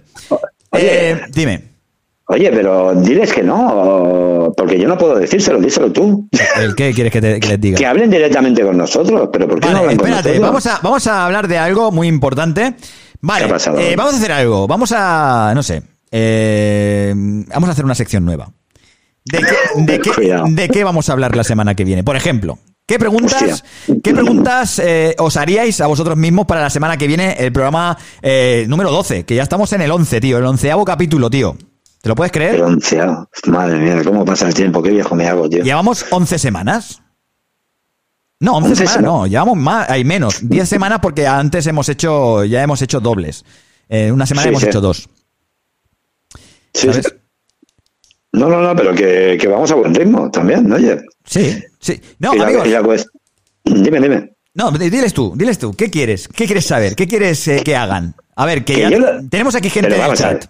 Eh, 0.73 1.19
dime. 1.31 1.63
Oye, 2.29 2.51
pero 2.51 2.93
diles 2.93 3.31
que 3.33 3.41
no, 3.41 4.51
porque 4.57 4.77
yo 4.77 4.87
no 4.87 4.97
puedo 4.97 5.15
decírselo, 5.15 5.59
díselo 5.61 5.91
tú. 5.93 6.27
¿El 6.57 6.75
qué 6.75 6.93
quieres 6.93 7.11
que, 7.13 7.21
te- 7.21 7.39
que 7.39 7.47
les 7.47 7.61
diga? 7.61 7.77
Que 7.77 7.85
hablen 7.85 8.09
directamente 8.11 8.63
con 8.63 8.75
nosotros, 8.77 9.29
pero 9.31 9.47
¿por 9.47 9.59
qué 9.61 9.67
no 9.69 9.73
Vale, 9.75 9.79
hablan 9.85 9.97
con 9.97 10.07
espérate, 10.09 10.39
nosotros? 10.39 10.49
vamos 10.49 10.67
a, 10.67 10.79
vamos 10.83 11.07
a 11.07 11.25
hablar 11.25 11.47
de 11.47 11.57
algo 11.57 11.89
muy 11.91 12.07
importante. 12.07 12.73
Vale, 13.21 13.45
¿Qué 13.45 13.49
ha 13.49 13.53
pasado? 13.53 13.79
eh, 13.79 13.95
vamos 13.95 14.13
a 14.13 14.17
hacer 14.17 14.31
algo. 14.31 14.67
Vamos 14.67 14.91
a, 14.95 15.51
no 15.55 15.63
sé, 15.63 15.81
eh, 16.11 17.13
vamos 17.15 17.69
a 17.69 17.71
hacer 17.71 17.85
una 17.85 17.95
sección 17.95 18.25
nueva. 18.25 18.49
¿De 19.25 19.39
qué, 19.39 19.81
de, 19.81 19.99
qué, 19.99 20.11
Cuidado. 20.11 20.45
de 20.49 20.69
qué 20.69 20.83
vamos 20.85 21.09
a 21.09 21.13
hablar 21.13 21.35
la 21.35 21.43
semana 21.43 21.75
que 21.75 21.83
viene? 21.83 22.01
Por 22.03 22.15
ejemplo, 22.15 22.59
¿qué 22.85 22.97
preguntas, 22.97 23.63
¿qué 24.01 24.13
preguntas 24.13 24.79
eh, 24.79 25.15
os 25.19 25.35
haríais 25.35 25.81
a 25.81 25.87
vosotros 25.87 26.15
mismos 26.15 26.45
para 26.45 26.61
la 26.61 26.69
semana 26.69 26.95
que 26.95 27.07
viene 27.07 27.33
el 27.37 27.51
programa 27.51 27.97
eh, 28.21 28.65
número 28.69 28.89
12? 28.89 29.25
Que 29.25 29.35
ya 29.35 29.43
estamos 29.43 29.73
en 29.73 29.81
el 29.81 29.91
11, 29.91 30.21
tío, 30.21 30.37
el 30.37 30.45
onceavo 30.45 30.85
capítulo, 30.85 31.29
tío. 31.29 31.57
¿Te 32.01 32.07
lo 32.07 32.15
puedes 32.15 32.31
creer? 32.31 32.55
El 32.55 32.61
onceavo. 32.61 33.27
Madre 33.47 33.79
mía, 33.79 34.01
cómo 34.05 34.23
pasa 34.23 34.47
el 34.47 34.53
tiempo, 34.53 34.81
qué 34.81 34.91
viejo 34.91 35.13
me 35.15 35.27
hago, 35.27 35.49
tío. 35.49 35.61
Llevamos 35.63 36.05
11 36.09 36.39
semanas. 36.39 37.01
No, 38.39 38.57
11, 38.57 38.69
11 38.69 38.75
semanas, 38.75 38.93
semanas. 38.95 39.11
no, 39.21 39.27
llevamos 39.27 39.57
más, 39.57 39.89
hay 39.89 40.03
menos. 40.03 40.47
10 40.47 40.69
semanas 40.69 40.99
porque 41.01 41.25
antes 41.25 41.65
hemos 41.67 41.89
hecho, 41.89 42.43
ya 42.45 42.61
hemos 42.63 42.81
hecho 42.81 42.99
dobles. 42.99 43.43
Eh, 43.89 44.11
una 44.11 44.25
semana 44.25 44.43
Sí, 44.43 44.49
hemos 44.49 44.61
sí. 44.61 44.67
hecho 44.69 44.81
dos. 44.81 45.09
Sí, 46.73 46.93
sí. 46.93 47.01
No, 48.33 48.49
no, 48.49 48.61
no, 48.61 48.75
pero 48.75 48.93
que, 48.93 49.37
que 49.39 49.47
vamos 49.47 49.71
a 49.71 49.75
buen 49.75 49.95
ritmo 49.95 50.29
también, 50.29 50.67
¿no? 50.67 50.75
Oye. 50.75 50.99
Sí, 51.25 51.57
sí. 51.79 51.99
No, 52.19 52.35
Y 52.35 52.37
la- 52.37 52.43
amigos. 52.45 52.67
y 52.67 52.69
la 52.71 52.81
cuest- 52.81 53.07
Dime, 53.63 53.99
dime. 53.99 54.33
No, 54.53 54.71
diles 54.71 55.13
tú, 55.13 55.33
diles 55.35 55.57
tú. 55.57 55.73
¿Qué 55.75 55.89
quieres? 55.89 56.27
¿Qué 56.27 56.45
quieres 56.45 56.65
saber? 56.65 56.95
¿Qué 56.95 57.07
quieres 57.07 57.47
eh, 57.47 57.61
que 57.63 57.75
hagan? 57.75 58.15
A 58.35 58.45
ver, 58.45 58.63
que, 58.63 58.75
Que 58.75 58.81
ya- 58.81 58.89
lo- 58.97 59.27
tenemos 59.29 59.55
aquí 59.55 59.69
gente 59.69 59.95
en 59.95 60.01
el 60.01 60.13
chat. 60.13 60.45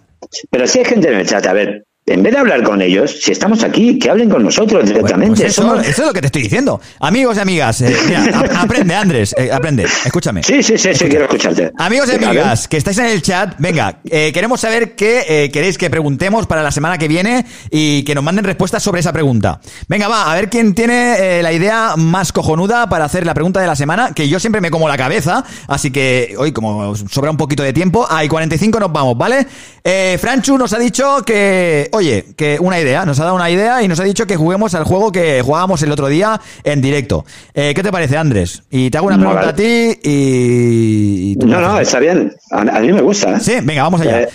Pero 0.50 0.66
si 0.66 0.80
hay 0.80 0.84
gente 0.84 1.08
en 1.08 1.18
el 1.20 1.26
chat, 1.26 1.46
a 1.46 1.52
ver, 1.52 1.86
en 2.08 2.22
vez 2.22 2.32
de 2.32 2.38
hablar 2.38 2.62
con 2.62 2.80
ellos, 2.82 3.16
si 3.22 3.32
estamos 3.32 3.62
aquí, 3.64 3.98
que 3.98 4.10
hablen 4.10 4.28
con 4.28 4.42
nosotros 4.42 4.86
directamente. 4.86 5.42
Pues 5.42 5.52
eso, 5.52 5.62
Somos- 5.62 5.80
eso 5.86 6.02
es 6.02 6.06
lo 6.08 6.12
que 6.12 6.20
te 6.20 6.26
estoy 6.26 6.42
diciendo. 6.42 6.80
Amigos 7.00 7.36
y 7.36 7.40
amigas, 7.40 7.80
eh, 7.82 7.96
mira, 8.06 8.24
ap- 8.40 8.56
aprende, 8.64 8.94
Andrés, 8.94 9.34
eh, 9.38 9.50
aprende, 9.52 9.84
escúchame. 10.04 10.42
Sí, 10.42 10.62
sí, 10.62 10.76
sí, 10.78 10.94
sí, 10.94 11.04
quiero 11.08 11.24
escucharte. 11.24 11.72
Amigos 11.78 12.08
y 12.12 12.16
amigas, 12.24 12.68
que 12.68 12.76
estáis 12.76 12.98
en 12.98 13.06
el 13.06 13.22
chat, 13.22 13.54
venga, 13.58 13.98
eh, 14.10 14.30
queremos 14.32 14.60
saber 14.60 14.94
qué 14.94 15.24
eh, 15.28 15.50
queréis 15.50 15.78
que 15.78 15.90
preguntemos 15.90 16.46
para 16.46 16.62
la 16.62 16.70
semana 16.70 16.98
que 16.98 17.08
viene 17.08 17.44
y 17.70 18.02
que 18.04 18.14
nos 18.14 18.24
manden 18.24 18.44
respuestas 18.44 18.82
sobre 18.82 19.00
esa 19.00 19.12
pregunta. 19.12 19.60
Venga, 19.88 20.08
va, 20.08 20.30
a 20.30 20.34
ver 20.34 20.48
quién 20.50 20.74
tiene 20.74 21.38
eh, 21.38 21.42
la 21.42 21.52
idea 21.52 21.94
más 21.96 22.32
cojonuda 22.32 22.88
para 22.88 23.04
hacer 23.04 23.24
la 23.26 23.34
pregunta 23.34 23.60
de 23.60 23.66
la 23.66 23.76
semana, 23.76 24.12
que 24.14 24.28
yo 24.28 24.40
siempre 24.40 24.60
me 24.60 24.70
como 24.70 24.88
la 24.88 24.96
cabeza, 24.96 25.44
así 25.66 25.90
que 25.90 26.34
hoy 26.38 26.52
como 26.52 26.94
sobra 26.96 27.30
un 27.30 27.36
poquito 27.36 27.62
de 27.62 27.72
tiempo, 27.72 28.06
hay 28.08 28.28
45 28.28 28.80
nos 28.80 28.92
vamos, 28.92 29.16
¿vale? 29.16 29.46
Eh, 29.84 30.18
Franchu 30.20 30.58
nos 30.58 30.72
ha 30.72 30.78
dicho 30.78 31.22
que, 31.24 31.88
oye, 31.98 32.24
que 32.36 32.58
una 32.60 32.80
idea, 32.80 33.04
nos 33.04 33.20
ha 33.20 33.24
dado 33.24 33.36
una 33.36 33.50
idea 33.50 33.82
y 33.82 33.88
nos 33.88 34.00
ha 34.00 34.04
dicho 34.04 34.26
que 34.26 34.36
juguemos 34.36 34.74
al 34.74 34.84
juego 34.84 35.12
que 35.12 35.40
jugábamos 35.42 35.82
el 35.82 35.92
otro 35.92 36.08
día 36.08 36.40
en 36.64 36.80
directo. 36.80 37.24
Eh, 37.54 37.72
¿Qué 37.74 37.82
te 37.82 37.92
parece, 37.92 38.16
Andrés? 38.16 38.62
Y 38.70 38.90
te 38.90 38.98
hago 38.98 39.06
una 39.08 39.16
No, 39.16 39.22
pregunta 39.30 39.46
vale. 39.46 39.52
a 39.52 39.56
ti 39.94 40.00
y... 40.02 41.32
y 41.32 41.36
tú 41.36 41.46
No, 41.46 41.60
no, 41.60 41.78
está 41.80 41.98
bien. 42.00 42.32
A, 42.50 42.60
a 42.60 42.80
mí 42.80 42.92
me 42.92 43.02
gusta. 43.02 43.36
¿eh? 43.36 43.40
Sí, 43.40 43.54
venga, 43.62 43.82
vamos 43.82 44.00
allá. 44.00 44.22
Eh, 44.22 44.28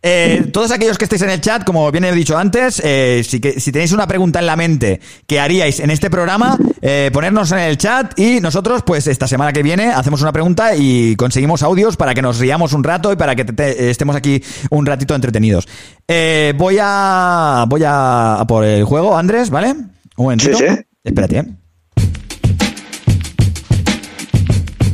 Eh, 0.00 0.50
todos 0.52 0.70
aquellos 0.70 0.96
que 0.96 1.04
estéis 1.06 1.22
en 1.22 1.30
el 1.30 1.40
chat, 1.40 1.64
como 1.64 1.90
bien 1.90 2.04
he 2.04 2.12
dicho 2.12 2.38
antes, 2.38 2.80
eh, 2.84 3.24
si, 3.26 3.40
que, 3.40 3.58
si 3.58 3.72
tenéis 3.72 3.90
una 3.90 4.06
pregunta 4.06 4.38
en 4.38 4.46
la 4.46 4.54
mente 4.54 5.00
que 5.26 5.40
haríais 5.40 5.80
en 5.80 5.90
este 5.90 6.08
programa, 6.08 6.56
eh, 6.80 7.10
ponernos 7.12 7.50
en 7.50 7.58
el 7.58 7.76
chat 7.78 8.16
y 8.18 8.40
nosotros, 8.40 8.82
pues 8.86 9.08
esta 9.08 9.26
semana 9.26 9.52
que 9.52 9.62
viene, 9.64 9.88
hacemos 9.90 10.22
una 10.22 10.30
pregunta 10.32 10.76
y 10.76 11.16
conseguimos 11.16 11.64
audios 11.64 11.96
para 11.96 12.14
que 12.14 12.22
nos 12.22 12.38
riamos 12.38 12.72
un 12.74 12.84
rato 12.84 13.12
y 13.12 13.16
para 13.16 13.34
que 13.34 13.44
te- 13.44 13.52
te- 13.52 13.90
estemos 13.90 14.14
aquí 14.14 14.40
un 14.70 14.86
ratito 14.86 15.16
entretenidos. 15.16 15.66
Eh, 16.06 16.54
voy 16.56 16.78
a 16.80 17.64
voy 17.68 17.82
a, 17.84 18.34
a 18.36 18.46
por 18.46 18.64
el 18.64 18.84
juego, 18.84 19.16
Andrés, 19.18 19.50
¿vale? 19.50 19.70
Un 19.70 19.88
momentito. 20.16 20.56
Sí, 20.58 20.64
sí. 20.68 20.74
Espérate, 21.02 21.38
¿eh? 21.38 21.44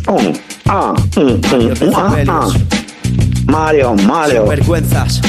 um, 0.08 0.32
ah, 0.66 0.94
mm, 1.16 1.20
mm, 1.20 1.94
ah, 1.94 2.16
ah. 2.28 2.48
Mario, 3.46 3.94
Mario. 3.94 4.46
vergüenzas. 4.46 5.20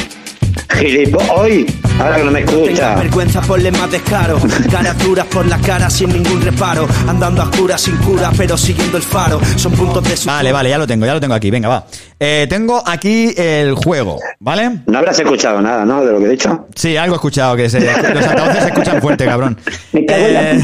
Gilipo, 0.69 1.19
hoy, 1.33 1.65
ahora 1.99 2.17
que 2.17 2.23
no 2.23 2.31
me 2.31 2.39
escucha. 2.41 2.95
vergüenza, 2.95 3.41
ponle 3.41 3.71
más 3.71 3.89
descaro. 3.91 4.37
Caras 4.71 4.97
duras 4.99 5.25
por 5.27 5.45
la 5.45 5.57
cara 5.59 5.89
sin 5.89 6.09
ningún 6.09 6.41
reparo. 6.41 6.85
Andando 7.07 7.41
a 7.41 7.45
oscuras 7.45 7.81
sin 7.81 7.95
cura, 7.97 8.31
pero 8.35 8.57
siguiendo 8.57 8.97
el 8.97 9.03
faro. 9.03 9.39
Son 9.55 9.71
puntos 9.71 10.03
de 10.03 10.17
su. 10.17 10.27
Vale, 10.27 10.51
vale, 10.51 10.69
ya 10.69 10.77
lo 10.77 10.85
tengo, 10.87 11.05
ya 11.05 11.13
lo 11.13 11.21
tengo 11.21 11.33
aquí. 11.33 11.49
Venga, 11.49 11.69
va. 11.69 11.85
Eh, 12.19 12.45
tengo 12.49 12.81
aquí 12.85 13.33
el 13.37 13.73
juego, 13.75 14.19
¿vale? 14.39 14.81
No 14.87 14.97
habrás 14.97 15.17
escuchado 15.19 15.61
nada, 15.61 15.85
¿no? 15.85 16.03
De 16.05 16.11
lo 16.11 16.19
que 16.19 16.25
he 16.25 16.29
dicho. 16.29 16.67
Sí, 16.75 16.97
algo 16.97 17.15
he 17.15 17.17
escuchado, 17.17 17.55
que 17.55 17.69
se, 17.69 17.79
los 17.79 18.25
altavoces 18.25 18.63
se 18.63 18.69
escuchan 18.69 19.01
fuerte, 19.01 19.25
cabrón. 19.25 19.57
Eh, 20.07 20.61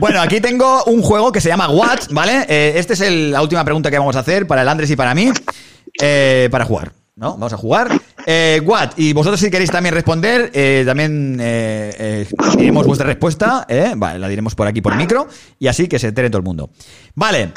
bueno, 0.00 0.20
aquí 0.22 0.40
tengo 0.40 0.84
un 0.84 1.02
juego 1.02 1.30
que 1.32 1.40
se 1.40 1.48
llama 1.48 1.68
What, 1.68 1.98
¿vale? 2.10 2.46
Eh, 2.48 2.72
esta 2.76 2.94
es 2.94 3.00
el- 3.02 3.30
la 3.32 3.42
última 3.42 3.64
pregunta 3.64 3.90
que 3.90 3.98
vamos 3.98 4.16
a 4.16 4.20
hacer 4.20 4.46
para 4.46 4.62
el 4.62 4.68
Andrés 4.68 4.90
y 4.90 4.96
para 4.96 5.14
mí, 5.14 5.30
eh, 6.00 6.48
para 6.50 6.64
jugar, 6.64 6.92
¿no? 7.16 7.32
Vamos 7.32 7.52
a 7.52 7.56
jugar. 7.56 7.88
Eh, 8.26 8.60
What, 8.64 8.92
y 8.96 9.12
vosotros 9.12 9.40
si 9.40 9.50
queréis 9.50 9.70
también 9.70 9.94
responder, 9.94 10.50
eh, 10.54 10.84
también 10.86 11.38
eh, 11.40 11.94
eh, 11.98 12.26
diremos 12.56 12.86
vuestra 12.86 13.06
respuesta, 13.06 13.66
¿eh? 13.68 13.94
Vale, 13.96 14.18
la 14.18 14.28
diremos 14.28 14.54
por 14.54 14.66
aquí 14.66 14.80
por 14.80 14.94
micro, 14.94 15.26
y 15.58 15.66
así 15.66 15.88
que 15.88 15.98
se 15.98 16.08
entere 16.08 16.30
todo 16.30 16.38
el 16.38 16.44
mundo. 16.44 16.70
Vale. 17.14 17.52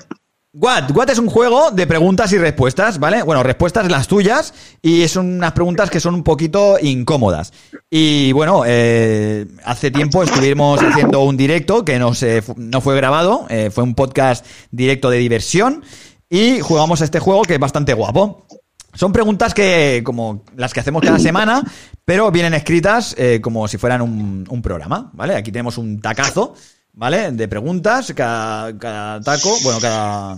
What, 0.57 0.91
What 0.95 1.10
es 1.10 1.20
un 1.20 1.28
juego 1.28 1.72
de 1.72 1.86
preguntas 1.86 2.32
y 2.32 2.38
respuestas, 2.38 2.98
¿vale? 2.98 3.24
Bueno, 3.24 3.44
respuestas 3.44 3.91
las 3.91 4.07
tuyas 4.07 4.53
y 4.82 5.06
son 5.10 5.36
unas 5.36 5.52
preguntas 5.52 5.90
que 5.90 5.99
son 5.99 6.16
un 6.16 6.24
poquito 6.24 6.78
incómodas. 6.82 7.52
Y 7.91 8.32
bueno, 8.32 8.64
eh, 8.66 9.48
hace 9.66 9.91
tiempo 9.91 10.24
estuvimos 10.24 10.82
haciendo 10.82 11.20
un 11.24 11.36
directo 11.36 11.84
que 11.84 11.99
no, 11.99 12.14
se, 12.14 12.41
no 12.56 12.80
fue 12.80 12.95
grabado, 12.95 13.48
fue 13.72 13.84
un 13.84 13.95
podcast 13.95 14.45
directo 14.72 15.10
de 15.10 15.18
diversión 15.18 15.84
y 16.30 16.60
jugamos 16.60 17.02
a 17.02 17.06
este 17.06 17.19
juego 17.19 17.43
que 17.43 17.53
es 17.56 17.60
bastante 17.60 17.93
guapo. 17.93 18.45
Son 18.93 19.11
preguntas 19.11 19.53
que, 19.53 20.02
como 20.06 20.43
las 20.56 20.73
que 20.73 20.80
hacemos 20.80 21.02
cada 21.03 21.19
semana, 21.19 21.61
pero 22.06 22.31
vienen 22.31 22.53
escritas 22.53 23.14
eh, 23.18 23.41
como 23.41 23.68
si 23.68 23.77
fueran 23.77 24.02
un, 24.02 24.45
un 24.49 24.61
programa, 24.61 25.10
¿vale? 25.14 25.35
Aquí 25.35 25.52
tenemos 25.52 25.77
un 25.77 25.99
tacazo, 25.99 26.56
¿vale? 26.93 27.31
De 27.34 27.47
preguntas, 27.49 28.14
cada, 28.15 28.77
cada 28.77 29.19
taco, 29.22 29.53
bueno, 29.64 29.80
cada... 29.81 30.38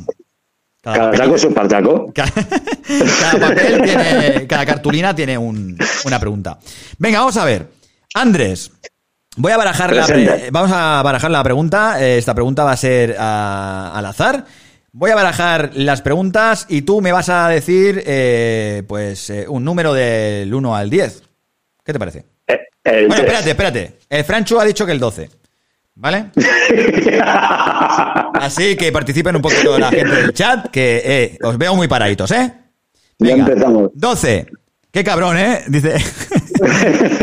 Cada 0.81 1.11
taco 1.11 1.35
es 1.35 1.43
un 1.43 1.53
partaco. 1.53 2.11
Cada, 2.13 2.31
cada 3.19 3.39
papel 3.49 3.81
tiene, 3.83 4.47
cada 4.47 4.65
cartulina 4.65 5.13
tiene 5.13 5.37
un- 5.37 5.77
una 6.05 6.19
pregunta. 6.19 6.57
Venga, 6.97 7.19
vamos 7.19 7.35
a 7.37 7.43
ver. 7.45 7.69
Andrés, 8.13 8.71
voy 9.35 9.51
a 9.51 9.57
barajar 9.57 9.93
la, 9.93 10.05
pre- 10.05 10.23
Presente. 10.25 10.51
vamos 10.51 10.71
a 10.73 11.01
barajar 11.03 11.29
la 11.29 11.43
pregunta. 11.43 12.01
Eh, 12.01 12.17
Esta 12.17 12.33
pregunta 12.33 12.63
va 12.63 12.71
a 12.71 12.77
ser 12.77 13.17
ah, 13.19 13.91
al 13.93 14.05
azar. 14.05 14.45
Voy 14.99 15.11
a 15.11 15.15
barajar 15.15 15.69
las 15.75 16.01
preguntas 16.01 16.65
y 16.69 16.81
tú 16.81 17.01
me 17.01 17.11
vas 17.11 17.29
a 17.29 17.47
decir, 17.49 18.01
eh, 18.07 18.81
pues, 18.87 19.29
eh, 19.29 19.45
un 19.47 19.63
número 19.63 19.93
del 19.93 20.51
1 20.51 20.75
al 20.75 20.89
10. 20.89 21.21
¿Qué 21.85 21.93
te 21.93 21.99
parece? 21.99 22.25
el 22.83 23.07
bueno, 23.07 23.13
tres. 23.13 23.19
espérate, 23.19 23.49
espérate. 23.51 23.97
El 24.09 24.23
Franchu 24.23 24.59
ha 24.59 24.65
dicho 24.65 24.87
que 24.87 24.93
el 24.93 24.99
12. 24.99 25.29
¿Vale? 25.93 26.31
Así 28.41 28.75
que 28.75 28.91
participen 28.91 29.35
un 29.35 29.41
poquito 29.43 29.77
la 29.77 29.91
gente 29.91 30.15
del 30.15 30.33
chat, 30.33 30.71
que 30.71 31.03
eh, 31.05 31.37
os 31.43 31.59
veo 31.59 31.75
muy 31.75 31.87
paraditos, 31.87 32.31
¿eh? 32.31 32.51
Ya 33.19 33.35
Venga, 33.35 33.49
empezamos. 33.49 33.91
12. 33.93 34.47
Qué 34.89 35.03
cabrón, 35.03 35.37
¿eh? 35.37 35.63
Dice. 35.67 35.95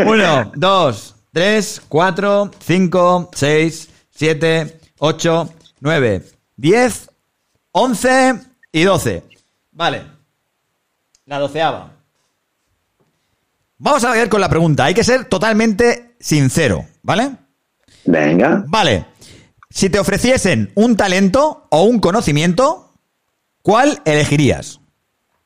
1, 0.06 0.52
2, 0.54 1.16
3, 1.32 1.82
4, 1.88 2.50
5, 2.56 3.30
6, 3.34 3.88
7, 4.10 4.78
8, 4.98 5.54
9, 5.80 6.22
10, 6.56 7.10
11 7.76 8.34
y 8.70 8.84
12. 8.84 9.24
Vale. 9.72 10.02
La 11.26 11.40
doceava. 11.40 11.90
Vamos 13.78 14.04
a 14.04 14.12
ver 14.12 14.28
con 14.28 14.40
la 14.40 14.48
pregunta. 14.48 14.84
Hay 14.84 14.94
que 14.94 15.02
ser 15.02 15.24
totalmente 15.24 16.14
sincero, 16.20 16.86
¿vale? 17.02 17.32
Venga. 18.04 18.62
Vale. 18.68 19.06
Si 19.70 19.90
te 19.90 19.98
ofreciesen 19.98 20.70
un 20.76 20.96
talento 20.96 21.66
o 21.68 21.82
un 21.82 21.98
conocimiento, 21.98 22.92
¿cuál 23.60 24.00
elegirías? 24.04 24.80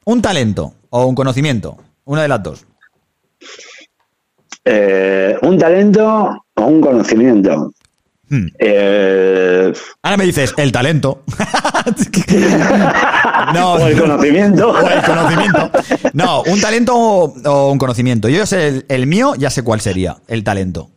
¿Un 0.04 0.20
talento 0.20 0.74
o 0.90 1.06
un 1.06 1.14
conocimiento? 1.14 1.78
Una 2.04 2.20
de 2.22 2.28
las 2.28 2.42
dos. 2.42 2.66
Eh, 4.66 5.34
un 5.40 5.56
talento 5.56 6.44
o 6.56 6.66
un 6.66 6.82
conocimiento. 6.82 7.72
Eh, 8.58 9.72
Ahora 10.02 10.16
me 10.16 10.24
dices, 10.24 10.54
el 10.56 10.72
talento. 10.72 11.22
no, 13.54 13.74
o 13.74 13.86
el 13.86 13.98
conocimiento. 13.98 14.70
O 14.70 14.88
el 14.88 15.02
conocimiento. 15.02 15.70
No, 16.12 16.42
un 16.42 16.60
talento 16.60 16.94
o, 16.96 17.70
un 17.72 17.78
conocimiento. 17.78 18.28
Yo 18.28 18.46
sé 18.46 18.68
el, 18.68 18.84
el 18.88 19.06
mío, 19.06 19.34
ya 19.36 19.50
sé 19.50 19.62
cuál 19.62 19.80
sería, 19.80 20.16
el 20.28 20.44
talento. 20.44 20.90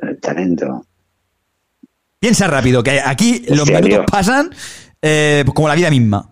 El 0.00 0.18
talento. 0.20 0.84
Piensa 2.18 2.46
rápido, 2.46 2.82
que 2.82 3.00
aquí 3.00 3.44
los 3.48 3.60
Hostia, 3.60 3.76
minutos 3.80 3.98
tío. 3.98 4.06
pasan 4.06 4.50
eh, 5.00 5.44
como 5.54 5.68
la 5.68 5.74
vida 5.74 5.90
misma. 5.90 6.28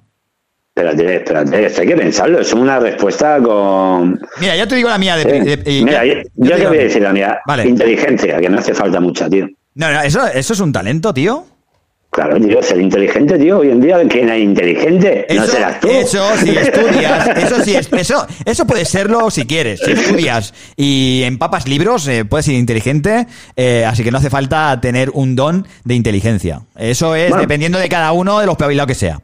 Espérate, 0.74 1.16
espérate, 1.16 1.66
esto 1.66 1.80
hay 1.82 1.88
que 1.88 1.96
pensarlo. 1.96 2.40
Es 2.40 2.52
una 2.52 2.78
respuesta 2.78 3.38
con. 3.42 4.20
Mira, 4.40 4.56
ya 4.56 4.66
te 4.66 4.76
digo 4.76 4.88
la 4.88 4.98
mía 4.98 5.16
de. 5.16 5.22
Eh, 5.22 5.40
de- 5.42 5.56
de- 5.56 5.82
Mira, 5.84 6.04
yo, 6.06 6.14
yo 6.14 6.22
yo 6.36 6.44
te 6.44 6.50
te 6.50 6.56
digo 6.56 6.68
voy 6.68 6.78
a 6.78 6.80
la 6.80 6.84
decir 6.86 7.02
la 7.02 7.12
mía. 7.12 7.38
Vale. 7.46 7.68
Inteligencia, 7.68 8.38
que 8.38 8.48
no 8.48 8.58
hace 8.58 8.72
falta 8.72 9.00
mucha, 9.00 9.28
tío. 9.28 9.48
No, 9.80 9.90
no, 9.90 10.02
eso, 10.02 10.26
eso 10.26 10.52
es 10.52 10.60
un 10.60 10.72
talento, 10.72 11.14
tío. 11.14 11.46
Claro, 12.10 12.38
tío, 12.38 12.62
ser 12.62 12.80
inteligente, 12.80 13.38
tío. 13.38 13.60
Hoy 13.60 13.70
en 13.70 13.80
día, 13.80 13.96
¿quién 14.10 14.28
es 14.28 14.42
inteligente? 14.42 15.26
no 15.30 15.42
Eso, 15.44 15.52
serás 15.52 15.80
tú. 15.80 15.88
eso, 15.88 16.36
si 16.36 16.50
estudias, 16.58 17.28
eso 17.38 17.64
sí, 17.64 17.74
es- 17.76 17.90
eso, 17.90 18.26
eso 18.44 18.66
puede 18.66 18.84
serlo 18.84 19.30
si 19.30 19.46
quieres. 19.46 19.80
Si 19.82 19.92
estudias 19.92 20.52
y 20.76 21.22
empapas 21.24 21.66
libros, 21.66 22.06
eh, 22.08 22.26
puedes 22.26 22.44
ser 22.44 22.56
inteligente, 22.56 23.26
eh, 23.56 23.86
así 23.86 24.04
que 24.04 24.10
no 24.10 24.18
hace 24.18 24.28
falta 24.28 24.78
tener 24.82 25.08
un 25.14 25.34
don 25.34 25.66
de 25.84 25.94
inteligencia. 25.94 26.60
Eso 26.76 27.14
es 27.14 27.30
Bueno. 27.30 27.40
dependiendo 27.42 27.78
de 27.78 27.88
cada 27.88 28.12
uno 28.12 28.38
de 28.38 28.44
los 28.44 28.52
espabilado 28.54 28.86
que 28.86 28.94
sea. 28.94 29.20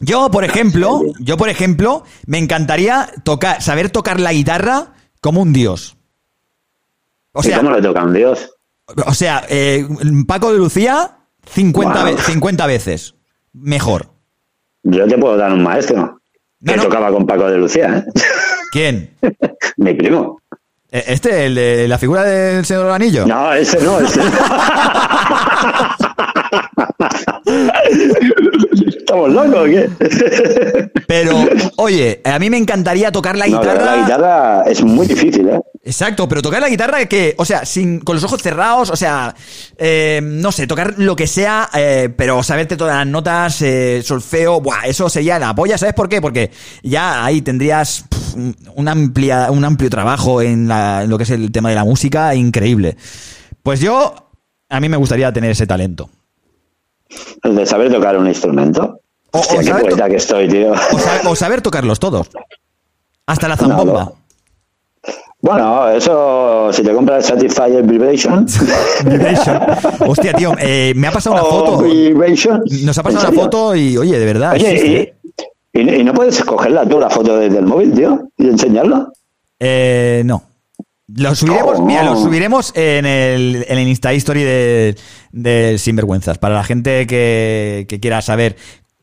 Yo, 0.00 0.30
por 0.30 0.44
ejemplo, 0.44 1.00
yo, 1.20 1.38
por 1.38 1.48
ejemplo, 1.48 2.04
me 2.26 2.36
encantaría 2.36 3.08
tocar, 3.24 3.62
saber 3.62 3.88
tocar 3.88 4.20
la 4.20 4.34
guitarra 4.34 4.88
como 5.22 5.40
un 5.40 5.54
dios. 5.54 5.96
O 7.32 7.40
¿Y 7.40 7.44
sea, 7.44 7.58
¿Cómo 7.58 7.70
le 7.70 7.80
toca 7.80 8.04
un 8.04 8.12
dios? 8.12 8.50
O 9.06 9.14
sea, 9.14 9.44
eh, 9.48 9.86
Paco 10.26 10.52
de 10.52 10.58
Lucía, 10.58 11.18
50, 11.46 12.04
Wow. 12.04 12.14
ve- 12.16 12.22
50 12.22 12.66
veces. 12.66 13.14
Mejor. 13.52 14.08
Yo 14.82 15.06
te 15.06 15.18
puedo 15.18 15.36
dar 15.36 15.52
un 15.52 15.62
maestro. 15.62 16.20
Que 16.64 16.74
tocaba 16.74 17.10
con 17.10 17.26
Paco 17.26 17.48
de 17.48 17.58
Lucía, 17.58 17.98
¿eh? 17.98 18.04
¿Quién? 18.72 19.10
Mi 19.76 19.94
primo. 19.94 20.40
Eh, 20.90 21.04
¿Este, 21.08 21.46
el 21.46 21.54
de 21.54 21.88
la 21.88 21.98
figura 21.98 22.22
del 22.24 22.64
Señor 22.64 22.84
del 22.84 22.92
Anillo? 22.92 23.26
No, 23.26 23.52
ese 23.52 23.80
no, 23.82 23.98
ese 24.00 24.20
no. 24.20 24.30
¿Estamos 29.08 29.30
locos 29.32 29.54
o 29.60 29.64
qué? 29.64 30.90
Pero, 31.06 31.32
oye, 31.76 32.20
a 32.24 32.38
mí 32.40 32.50
me 32.50 32.56
encantaría 32.56 33.12
tocar 33.12 33.36
la 33.38 33.46
No, 33.46 33.60
guitarra. 33.60 33.84
la 33.84 33.96
guitarra 34.02 34.62
es 34.66 34.82
muy 34.82 35.06
difícil, 35.06 35.48
¿eh? 35.48 35.60
Exacto, 35.84 36.28
pero 36.28 36.42
tocar 36.42 36.60
la 36.60 36.68
guitarra 36.68 37.06
que, 37.06 37.36
o 37.38 37.44
sea, 37.44 37.64
sin, 37.64 38.00
con 38.00 38.16
los 38.16 38.24
ojos 38.24 38.42
cerrados, 38.42 38.90
o 38.90 38.96
sea, 38.96 39.32
eh, 39.78 40.20
no 40.20 40.50
sé, 40.50 40.66
tocar 40.66 40.94
lo 40.96 41.14
que 41.14 41.28
sea, 41.28 41.68
eh, 41.74 42.08
pero 42.16 42.42
saberte 42.42 42.76
todas 42.76 42.96
las 42.96 43.06
notas, 43.06 43.62
eh, 43.62 44.00
solfeo, 44.02 44.60
buah, 44.60 44.86
eso 44.86 45.08
sería 45.08 45.38
la 45.38 45.54
polla, 45.54 45.78
¿sabes 45.78 45.94
por 45.94 46.08
qué? 46.08 46.20
Porque 46.20 46.50
ya 46.82 47.24
ahí 47.24 47.40
tendrías 47.42 48.04
un, 48.74 48.88
amplia, 48.88 49.48
un 49.52 49.64
amplio 49.64 49.88
trabajo 49.88 50.42
en, 50.42 50.66
la- 50.66 51.04
en 51.04 51.10
lo 51.10 51.16
que 51.18 51.22
es 51.22 51.30
el 51.30 51.52
tema 51.52 51.68
de 51.68 51.76
la 51.76 51.84
música, 51.84 52.34
increíble. 52.34 52.96
Pues 53.62 53.78
yo, 53.78 54.32
a 54.68 54.80
mí 54.80 54.88
me 54.88 54.96
gustaría 54.96 55.32
tener 55.32 55.52
ese 55.52 55.68
talento. 55.68 56.10
El 57.42 57.56
de 57.56 57.66
saber 57.66 57.92
tocar 57.92 58.16
un 58.18 58.26
instrumento. 58.26 59.00
Hostia, 59.32 59.60
qué 59.60 59.74
poeta 59.74 60.08
que 60.08 60.16
estoy, 60.16 60.48
tío. 60.48 60.72
O, 60.72 60.98
sa- 60.98 61.28
o 61.28 61.36
saber 61.36 61.60
tocarlos 61.62 61.98
todos. 62.00 62.28
Hasta 63.26 63.48
la 63.48 63.56
zambomba. 63.56 64.12
Bueno, 65.40 65.88
eso, 65.90 66.70
si 66.72 66.82
te 66.82 66.92
compras 66.92 67.26
Satisfyer 67.26 67.82
Vibration. 67.82 68.46
Vibration. 69.04 69.60
Hostia, 70.06 70.32
tío, 70.32 70.52
eh, 70.58 70.92
me 70.96 71.06
ha 71.06 71.12
pasado 71.12 71.34
una 71.36 71.44
o 71.44 71.50
foto. 71.50 71.82
Vibration. 71.84 72.62
Nos 72.84 72.96
ha 72.98 73.02
pasado 73.02 73.28
¿En 73.28 73.34
una 73.34 73.42
foto 73.42 73.76
y, 73.76 73.96
oye, 73.96 74.18
de 74.18 74.24
verdad. 74.26 74.54
Oye, 74.54 74.72
existe. 74.72 75.14
y, 75.74 75.80
y- 75.80 75.94
y 76.00 76.04
no 76.04 76.14
puedes 76.14 76.42
cogerla 76.42 76.88
tú 76.88 76.98
la 76.98 77.10
foto 77.10 77.36
desde 77.36 77.58
el 77.58 77.66
móvil, 77.66 77.92
tío, 77.94 78.28
y 78.38 78.48
enseñarla. 78.48 79.08
Eh, 79.60 80.22
no. 80.24 80.42
Lo 81.08 81.34
subiremos, 81.34 81.78
Oh. 81.78 81.84
mira, 81.84 82.02
lo 82.02 82.16
subiremos 82.16 82.72
en 82.74 83.06
el, 83.06 83.64
en 83.68 83.78
el 83.78 83.88
Insta 83.88 84.12
History 84.12 84.42
de, 84.42 84.96
de 85.32 85.78
Sinvergüenzas. 85.78 86.38
Para 86.38 86.54
la 86.56 86.64
gente 86.64 87.06
que, 87.06 87.86
que 87.88 88.00
quiera 88.00 88.20
saber 88.22 88.56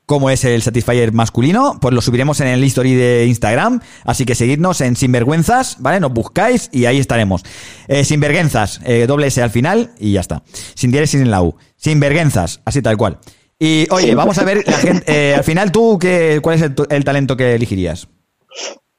cómo 0.05 0.29
es 0.29 0.43
el 0.43 0.61
Satisfyer 0.61 1.13
masculino, 1.13 1.77
pues 1.79 1.93
lo 1.93 2.01
subiremos 2.01 2.41
en 2.41 2.47
el 2.47 2.61
History 2.63 2.93
de 2.93 3.25
Instagram. 3.27 3.79
Así 4.03 4.25
que 4.25 4.35
seguidnos 4.35 4.81
en 4.81 4.97
Sinvergüenzas, 4.97 5.77
¿vale? 5.79 6.01
Nos 6.01 6.11
buscáis 6.11 6.69
y 6.73 6.85
ahí 6.85 6.99
estaremos. 6.99 7.43
Eh, 7.87 8.03
Sinvergüenzas, 8.03 8.81
eh, 8.83 9.05
doble 9.07 9.27
S 9.27 9.41
al 9.41 9.49
final 9.49 9.91
y 9.97 10.11
ya 10.11 10.19
está. 10.19 10.43
Sin 10.75 10.91
diéresis 10.91 11.21
en 11.21 11.31
la 11.31 11.41
U. 11.41 11.55
Sinvergüenzas, 11.77 12.59
así 12.65 12.81
tal 12.81 12.97
cual. 12.97 13.19
Y 13.57 13.87
oye, 13.91 14.13
vamos 14.13 14.37
a 14.39 14.43
ver, 14.43 14.61
la 14.67 14.77
gente, 14.77 15.03
eh, 15.07 15.35
al 15.35 15.43
final 15.45 15.71
tú, 15.71 15.97
¿qué, 15.97 16.39
¿cuál 16.43 16.57
es 16.57 16.63
el, 16.63 16.75
el 16.89 17.03
talento 17.05 17.37
que 17.37 17.55
elegirías? 17.55 18.09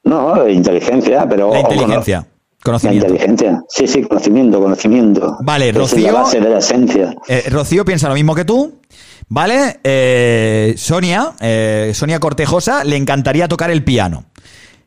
No, 0.05 0.49
inteligencia, 0.49 1.27
pero... 1.29 1.53
La 1.53 1.61
o 1.61 2.34
cono- 2.65 2.77
inteligencia. 2.77 2.91
La 2.91 2.99
Conocimiento. 2.99 3.07
inteligencia. 3.09 3.63
Sí, 3.69 3.87
sí, 3.87 4.03
conocimiento, 4.03 4.61
conocimiento. 4.61 5.37
Vale, 5.43 5.69
es 5.69 5.75
Rocío. 5.77 6.07
la 6.13 6.13
base 6.23 6.41
de 6.41 6.49
la 6.51 6.59
esencia. 6.59 7.15
Eh, 7.29 7.45
Rocío 7.51 7.85
piensa 7.85 8.09
lo 8.09 8.15
mismo 8.15 8.35
que 8.35 8.45
tú. 8.45 8.81
¿Vale? 9.29 9.81
Eh, 9.85 10.75
Sonia, 10.77 11.33
eh, 11.41 11.93
Sonia 11.95 12.19
Cortejosa, 12.21 12.85
le 12.85 12.97
encantaría 12.97 13.49
tocar 13.49 13.71
el 13.71 13.83
piano. 13.85 14.25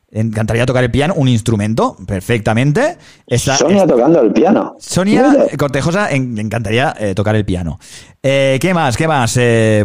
Le 0.09 0.21
encantaría 0.21 0.65
tocar 0.65 0.83
el 0.83 0.91
piano, 0.91 1.13
un 1.17 1.27
instrumento, 1.27 1.97
perfectamente. 2.07 2.97
Sonia 3.37 3.85
tocando 3.85 4.21
el 4.21 4.31
piano. 4.31 4.75
Sonia 4.79 5.29
Mira. 5.31 5.57
Cortejosa 5.57 6.11
en- 6.11 6.33
le 6.35 6.41
encantaría 6.41 6.95
tocar 7.15 7.35
el 7.35 7.45
piano. 7.45 7.77
¿Qué 8.21 8.71
más? 8.73 8.95
¿Qué 8.95 9.07
más? 9.07 9.37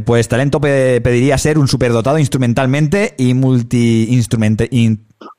Pues 0.04 0.28
talento 0.28 0.60
pe- 0.60 1.00
pediría 1.02 1.36
ser 1.38 1.58
un 1.58 1.66
superdotado 1.66 2.18
instrumentalmente 2.18 3.14
y 3.18 3.34
multi 3.34 4.06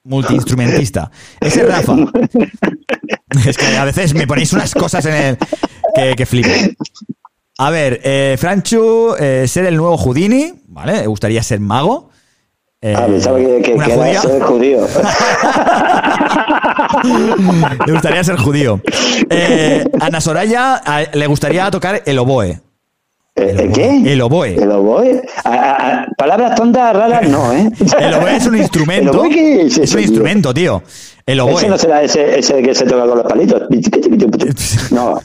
multiinstrumentista. 0.04 1.10
Ese 1.40 1.62
es 1.62 1.68
Rafa. 1.68 1.96
es 3.48 3.58
que 3.58 3.78
a 3.78 3.86
veces 3.86 4.14
me 4.14 4.28
ponéis 4.28 4.54
unas 4.54 4.74
cosas 4.74 5.06
en 5.06 5.14
el 5.16 5.38
que, 5.96 6.16
que 6.16 6.26
flipo. 6.26 6.50
A 7.60 7.70
ver, 7.70 8.02
eh, 8.04 8.36
Franchu, 8.40 9.16
eh, 9.20 9.46
ser 9.48 9.66
el 9.66 9.78
nuevo 9.78 9.98
Houdini, 9.98 10.54
¿vale? 10.68 11.02
Me 11.02 11.08
gustaría 11.08 11.44
ser 11.44 11.60
mago. 11.60 12.10
Eh, 12.82 12.96
Ah, 12.98 13.06
pensaba 13.06 13.38
que, 13.38 13.62
que, 13.62 13.74
una 13.74 13.86
que 13.86 13.94
era 13.94 14.04
judía. 14.04 14.22
ser 14.22 14.42
judío. 14.44 14.88
Le 17.86 17.92
gustaría 17.94 18.24
ser 18.24 18.38
judío. 18.38 18.82
Eh, 19.30 19.84
Ana 20.00 20.22
Soraya 20.22 20.76
a- 20.86 21.04
le 21.14 21.28
gustaría 21.28 21.70
tocar 21.72 22.02
el 22.06 22.20
oboe. 22.20 22.62
¿El 23.36 23.72
qué? 23.72 24.14
El 24.14 24.22
oboe. 24.22 24.54
¿El 24.56 24.72
oboe? 24.72 25.22
A- 25.44 25.50
a- 25.50 26.02
a- 26.04 26.08
palabras 26.18 26.54
tontas, 26.56 26.96
raras, 26.96 27.28
no, 27.28 27.52
¿eh? 27.52 27.68
El 28.00 28.14
oboe 28.14 28.36
es 28.36 28.46
un 28.46 28.56
¿El 28.56 28.62
instrumento. 28.62 29.12
oboe 29.12 29.30
qué 29.30 29.62
es 29.64 29.78
Es 29.80 29.90
un 29.92 29.98
tío? 29.98 30.06
instrumento, 30.08 30.54
tío. 30.54 30.84
El 31.26 31.40
oboe. 31.40 31.58
Ese 31.58 31.68
no 31.70 31.78
será 31.78 32.04
ese, 32.04 32.38
ese 32.40 32.62
que 32.62 32.76
se 32.76 32.86
toca 32.86 33.08
con 33.08 33.18
los 33.18 33.28
palitos. 33.28 33.64
No. 34.92 35.20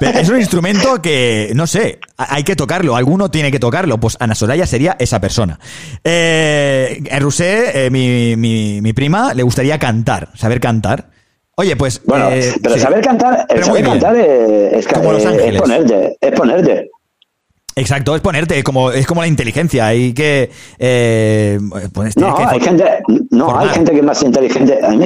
Es 0.00 0.28
un 0.28 0.38
instrumento 0.38 1.02
que, 1.02 1.50
no 1.54 1.66
sé, 1.66 1.98
hay 2.16 2.44
que 2.44 2.54
tocarlo, 2.54 2.94
alguno 2.94 3.30
tiene 3.30 3.50
que 3.50 3.58
tocarlo. 3.58 3.98
Pues 3.98 4.16
Ana 4.20 4.34
Soraya 4.34 4.66
sería 4.66 4.96
esa 4.98 5.20
persona. 5.20 5.58
Eh, 6.04 7.02
a 7.10 7.18
Rusé, 7.18 7.86
eh, 7.86 7.90
mi, 7.90 8.36
mi, 8.36 8.80
mi 8.80 8.92
prima, 8.92 9.34
le 9.34 9.42
gustaría 9.42 9.78
cantar, 9.78 10.28
saber 10.36 10.60
cantar. 10.60 11.08
Oye, 11.56 11.76
pues. 11.76 12.00
Bueno, 12.06 12.30
eh, 12.30 12.54
pero 12.62 12.76
sí. 12.76 12.80
saber 12.80 13.00
cantar, 13.02 13.46
el 13.48 13.64
saber 13.64 13.84
cantar 13.84 14.16
es, 14.16 14.72
es, 14.74 14.86
Como 14.88 15.12
Los 15.12 15.22
es 15.22 15.28
Ángeles. 15.28 15.60
ponerte, 15.60 16.16
es 16.20 16.32
ponerte. 16.32 16.90
Exacto, 17.76 18.14
es 18.16 18.20
ponerte, 18.20 18.62
como, 18.64 18.90
es 18.90 19.06
como 19.06 19.20
la 19.22 19.28
inteligencia. 19.28 19.86
Hay 19.86 20.12
que. 20.12 20.50
Eh, 20.78 21.58
pues, 21.92 22.16
No, 22.16 22.34
que 22.34 22.42
hay 22.44 22.60
gente, 22.60 22.84
no, 23.30 23.46
formar. 23.46 23.68
hay 23.68 23.74
gente 23.74 23.92
que 23.92 23.98
es 23.98 24.04
más 24.04 24.22
inteligente. 24.22 24.78
A 24.82 24.90
mí 24.90 25.04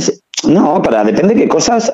no, 0.49 0.82
para 0.82 1.05
depende 1.05 1.35
de 1.35 1.43
qué 1.43 1.49
cosas. 1.49 1.93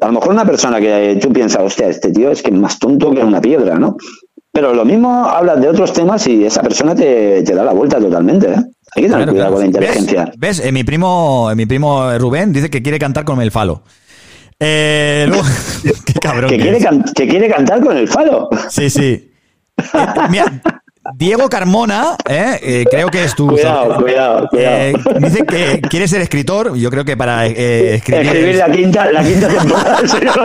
A 0.00 0.06
lo 0.06 0.12
mejor 0.12 0.30
una 0.30 0.44
persona 0.44 0.80
que 0.80 1.18
tú 1.20 1.32
piensas, 1.32 1.62
hostia, 1.62 1.88
este 1.88 2.10
tío 2.12 2.30
es 2.30 2.42
que 2.42 2.50
es 2.50 2.56
más 2.56 2.78
tonto 2.78 3.12
que 3.12 3.20
una 3.22 3.40
piedra, 3.40 3.76
¿no? 3.78 3.96
Pero 4.52 4.72
lo 4.72 4.84
mismo 4.84 5.24
hablas 5.26 5.60
de 5.60 5.68
otros 5.68 5.92
temas 5.92 6.26
y 6.26 6.44
esa 6.44 6.62
persona 6.62 6.94
te, 6.94 7.42
te 7.42 7.54
da 7.54 7.64
la 7.64 7.72
vuelta 7.72 7.98
totalmente, 7.98 8.46
¿eh? 8.50 8.56
Hay 8.96 9.02
que 9.02 9.08
tener 9.08 9.24
Claro, 9.24 9.32
cuidado 9.32 9.34
claro. 9.34 9.52
con 9.52 9.60
la 9.60 9.66
inteligencia. 9.66 10.24
¿Ves? 10.38 10.58
¿Ves? 10.58 10.66
Eh, 10.66 10.72
mi 10.72 10.84
primo, 10.84 11.50
mi 11.54 11.66
primo 11.66 12.16
Rubén 12.18 12.52
dice 12.52 12.70
que 12.70 12.82
quiere 12.82 12.98
cantar 12.98 13.24
con 13.24 13.40
el 13.42 13.50
falo. 13.50 13.82
Eh, 14.58 15.26
luego- 15.28 15.44
qué 16.04 16.14
cabrón. 16.14 16.50
Que 16.50 16.56
que 16.56 16.62
quiere, 16.62 16.78
can- 16.80 17.04
que 17.14 17.28
quiere 17.28 17.48
cantar 17.50 17.80
con 17.84 17.96
el 17.96 18.08
falo. 18.08 18.48
Sí, 18.70 18.88
sí. 18.90 19.27
Mira, 20.30 20.60
Diego 21.14 21.48
Carmona, 21.48 22.16
eh, 22.28 22.58
eh, 22.62 22.84
creo 22.90 23.08
que 23.08 23.24
es 23.24 23.34
tu. 23.34 23.48
Cuidado, 23.48 23.96
cuidado, 23.96 24.48
cuidado. 24.48 24.76
Eh, 24.76 24.94
dice 25.20 25.46
que 25.46 25.80
quiere 25.88 26.06
ser 26.08 26.20
escritor. 26.20 26.76
Yo 26.76 26.90
creo 26.90 27.04
que 27.04 27.16
para 27.16 27.46
escribir. 27.46 28.26
Escribir 28.26 28.56
la 28.56 28.70
quinta, 28.70 29.12
la 29.12 29.22
quinta 29.22 29.48
temporada 29.58 30.00
del 30.00 30.08
Señor. 30.08 30.44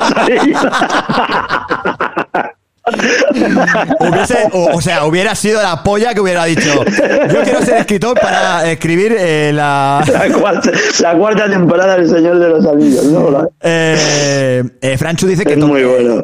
Hubiese, 3.99 4.49
o, 4.51 4.75
o 4.75 4.81
sea, 4.81 5.05
hubiera 5.05 5.35
sido 5.35 5.61
la 5.61 5.81
polla 5.83 6.13
que 6.13 6.19
hubiera 6.19 6.43
dicho. 6.43 6.83
Yo 6.83 7.43
quiero 7.43 7.61
ser 7.61 7.77
escritor 7.77 8.19
para 8.19 8.69
escribir 8.69 9.15
eh, 9.17 9.51
la. 9.53 10.03
La 10.11 10.29
cuarta, 10.29 10.71
la 10.99 11.17
cuarta 11.17 11.49
temporada 11.49 11.95
del 11.95 12.09
Señor 12.09 12.39
de 12.39 12.49
los 12.49 12.65
Anillos, 12.65 13.05
¿no? 13.05 13.49
Eh, 13.61 14.63
eh, 14.81 14.97
Franchu 14.97 15.27
dice 15.27 15.45
que. 15.45 15.53
Es 15.53 15.59
muy 15.59 15.83
bueno. 15.83 16.23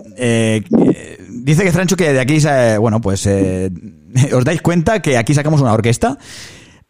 Dice 1.51 1.63
que 1.63 1.71
Franchu 1.71 1.95
que 1.95 2.13
de 2.13 2.19
aquí, 2.19 2.37
eh, 2.47 2.77
bueno, 2.79 2.99
pues 3.01 3.25
eh, 3.25 3.69
os 4.33 4.43
dais 4.43 4.61
cuenta 4.61 5.01
que 5.01 5.17
aquí 5.17 5.33
sacamos 5.33 5.61
una 5.61 5.73
orquesta. 5.73 6.17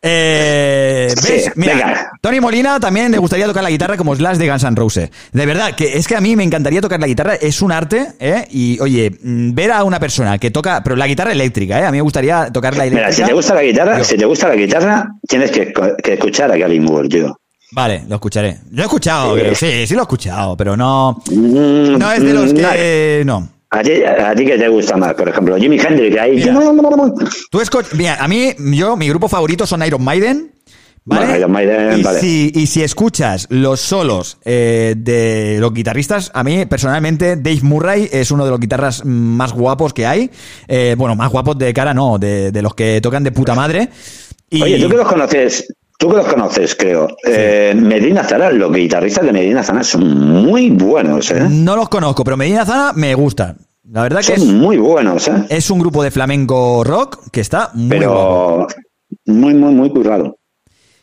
Eh, 0.01 1.13
Sí, 1.17 1.31
¿Veis? 1.33 1.51
Mira, 1.55 1.73
venga. 1.75 2.11
Tony 2.21 2.39
Molina 2.39 2.79
también 2.79 3.11
le 3.11 3.17
gustaría 3.17 3.45
tocar 3.47 3.63
la 3.63 3.69
guitarra 3.69 3.97
como 3.97 4.15
Slash 4.15 4.37
de 4.37 4.49
Guns 4.49 4.63
N' 4.63 4.75
Roses. 4.75 5.09
De 5.33 5.45
verdad, 5.45 5.75
que 5.75 5.97
es 5.97 6.07
que 6.07 6.15
a 6.15 6.21
mí 6.21 6.35
me 6.35 6.43
encantaría 6.43 6.79
tocar 6.79 6.99
la 6.99 7.07
guitarra, 7.07 7.35
es 7.35 7.61
un 7.61 7.71
arte, 7.71 8.07
¿eh? 8.19 8.45
Y 8.51 8.79
oye, 8.79 9.11
mm, 9.21 9.53
ver 9.53 9.71
a 9.71 9.83
una 9.83 9.99
persona 9.99 10.37
que 10.37 10.51
toca, 10.51 10.81
pero 10.83 10.95
la 10.95 11.07
guitarra 11.07 11.31
eléctrica, 11.33 11.79
¿eh? 11.81 11.85
A 11.85 11.91
mí 11.91 11.97
me 11.97 12.01
gustaría 12.01 12.49
tocar 12.51 12.77
la 12.77 12.85
eléctrica. 12.85 13.07
Mira, 13.09 13.15
si 13.17 13.23
te 13.23 13.33
gusta 13.33 13.55
la 13.55 13.63
guitarra, 13.63 13.97
Yo- 13.97 14.03
si 14.05 14.17
te 14.17 14.25
gusta 14.25 14.47
la 14.47 14.55
guitarra, 14.55 15.07
tienes 15.27 15.51
que, 15.51 15.73
que 16.03 16.13
escuchar 16.13 16.51
a 16.51 16.57
Gary 16.57 16.79
Moore, 16.79 17.09
tío. 17.09 17.37
Vale, 17.71 18.03
lo 18.07 18.15
escucharé. 18.15 18.57
Lo 18.71 18.81
he 18.83 18.85
escuchado, 18.85 19.33
creo. 19.35 19.53
sí, 19.53 19.85
sí 19.85 19.93
lo 19.95 19.99
he 20.01 20.03
escuchado, 20.03 20.55
pero 20.55 20.77
no. 20.77 21.21
No 21.29 22.11
es 22.11 22.23
de 22.23 22.33
los 22.33 22.53
que. 22.53 23.23
No. 23.25 23.47
¿A 23.71 23.83
ti, 23.83 24.03
a 24.03 24.33
ti 24.33 24.45
qué 24.45 24.57
te 24.57 24.67
gusta 24.67 24.97
más? 24.97 25.13
Por 25.13 25.29
ejemplo, 25.29 25.55
Jimi 25.57 25.79
Hendrix, 25.79 26.17
ahí. 26.17 26.35
Mira. 26.35 26.59
Tú 27.51 27.59
Mira, 27.95 28.15
a 28.15 28.27
mí, 28.27 28.53
yo, 28.57 28.97
mi 28.97 29.07
grupo 29.09 29.27
favorito 29.27 29.67
son 29.67 29.85
Iron 29.85 30.03
Maiden. 30.03 30.51
¿Vale? 31.05 31.25
Bueno, 31.25 31.37
Iron 31.37 31.51
Maiden, 31.51 31.99
y, 31.99 32.03
vale. 32.03 32.19
si, 32.19 32.51
y 32.53 32.65
si 32.67 32.83
escuchas 32.83 33.47
los 33.49 33.79
solos 33.79 34.37
eh, 34.43 34.95
de 34.97 35.57
los 35.59 35.73
guitarristas, 35.73 36.31
a 36.33 36.43
mí 36.43 36.65
personalmente 36.65 37.35
Dave 37.35 37.61
Murray 37.61 38.09
es 38.11 38.31
uno 38.31 38.43
de 38.43 38.51
los 38.51 38.59
guitarras 38.59 39.05
más 39.05 39.53
guapos 39.53 39.93
que 39.93 40.05
hay. 40.05 40.31
Eh, 40.67 40.95
bueno, 40.97 41.15
más 41.15 41.31
guapos 41.31 41.57
de 41.57 41.73
cara, 41.73 41.93
no, 41.93 42.17
de, 42.17 42.51
de 42.51 42.61
los 42.61 42.73
que 42.73 42.99
tocan 43.01 43.23
de 43.23 43.31
puta 43.31 43.53
madre. 43.53 43.89
Y, 44.49 44.63
Oye, 44.63 44.79
tú 44.79 44.89
que 44.89 44.97
los 44.97 45.07
conoces, 45.07 45.67
tú 45.99 46.09
que 46.09 46.15
los 46.15 46.27
conoces, 46.27 46.75
creo. 46.75 47.07
Eh, 47.25 47.73
Medina 47.75 48.23
Zara, 48.23 48.49
los 48.51 48.73
guitarristas 48.73 49.25
de 49.25 49.33
Medina 49.33 49.61
Zara 49.61 49.83
son 49.83 50.07
muy 50.43 50.69
buenos, 50.69 51.29
¿eh? 51.29 51.45
No 51.49 51.75
los 51.75 51.89
conozco, 51.89 52.23
pero 52.23 52.37
Medina 52.37 52.65
Zana 52.65 52.93
me 52.93 53.13
gusta. 53.13 53.55
La 53.91 54.03
verdad 54.03 54.19
que 54.19 54.37
Son 54.37 54.47
es, 54.47 54.53
muy 54.53 54.77
buenos, 54.77 55.27
¿eh? 55.27 55.45
es 55.49 55.69
un 55.69 55.79
grupo 55.79 56.01
de 56.01 56.11
flamenco 56.11 56.83
rock 56.83 57.29
que 57.31 57.41
está 57.41 57.71
muy 57.73 57.97
guapo. 57.97 58.67
Muy, 59.25 59.53
muy, 59.53 59.73
muy 59.73 59.89
currado. 59.89 60.37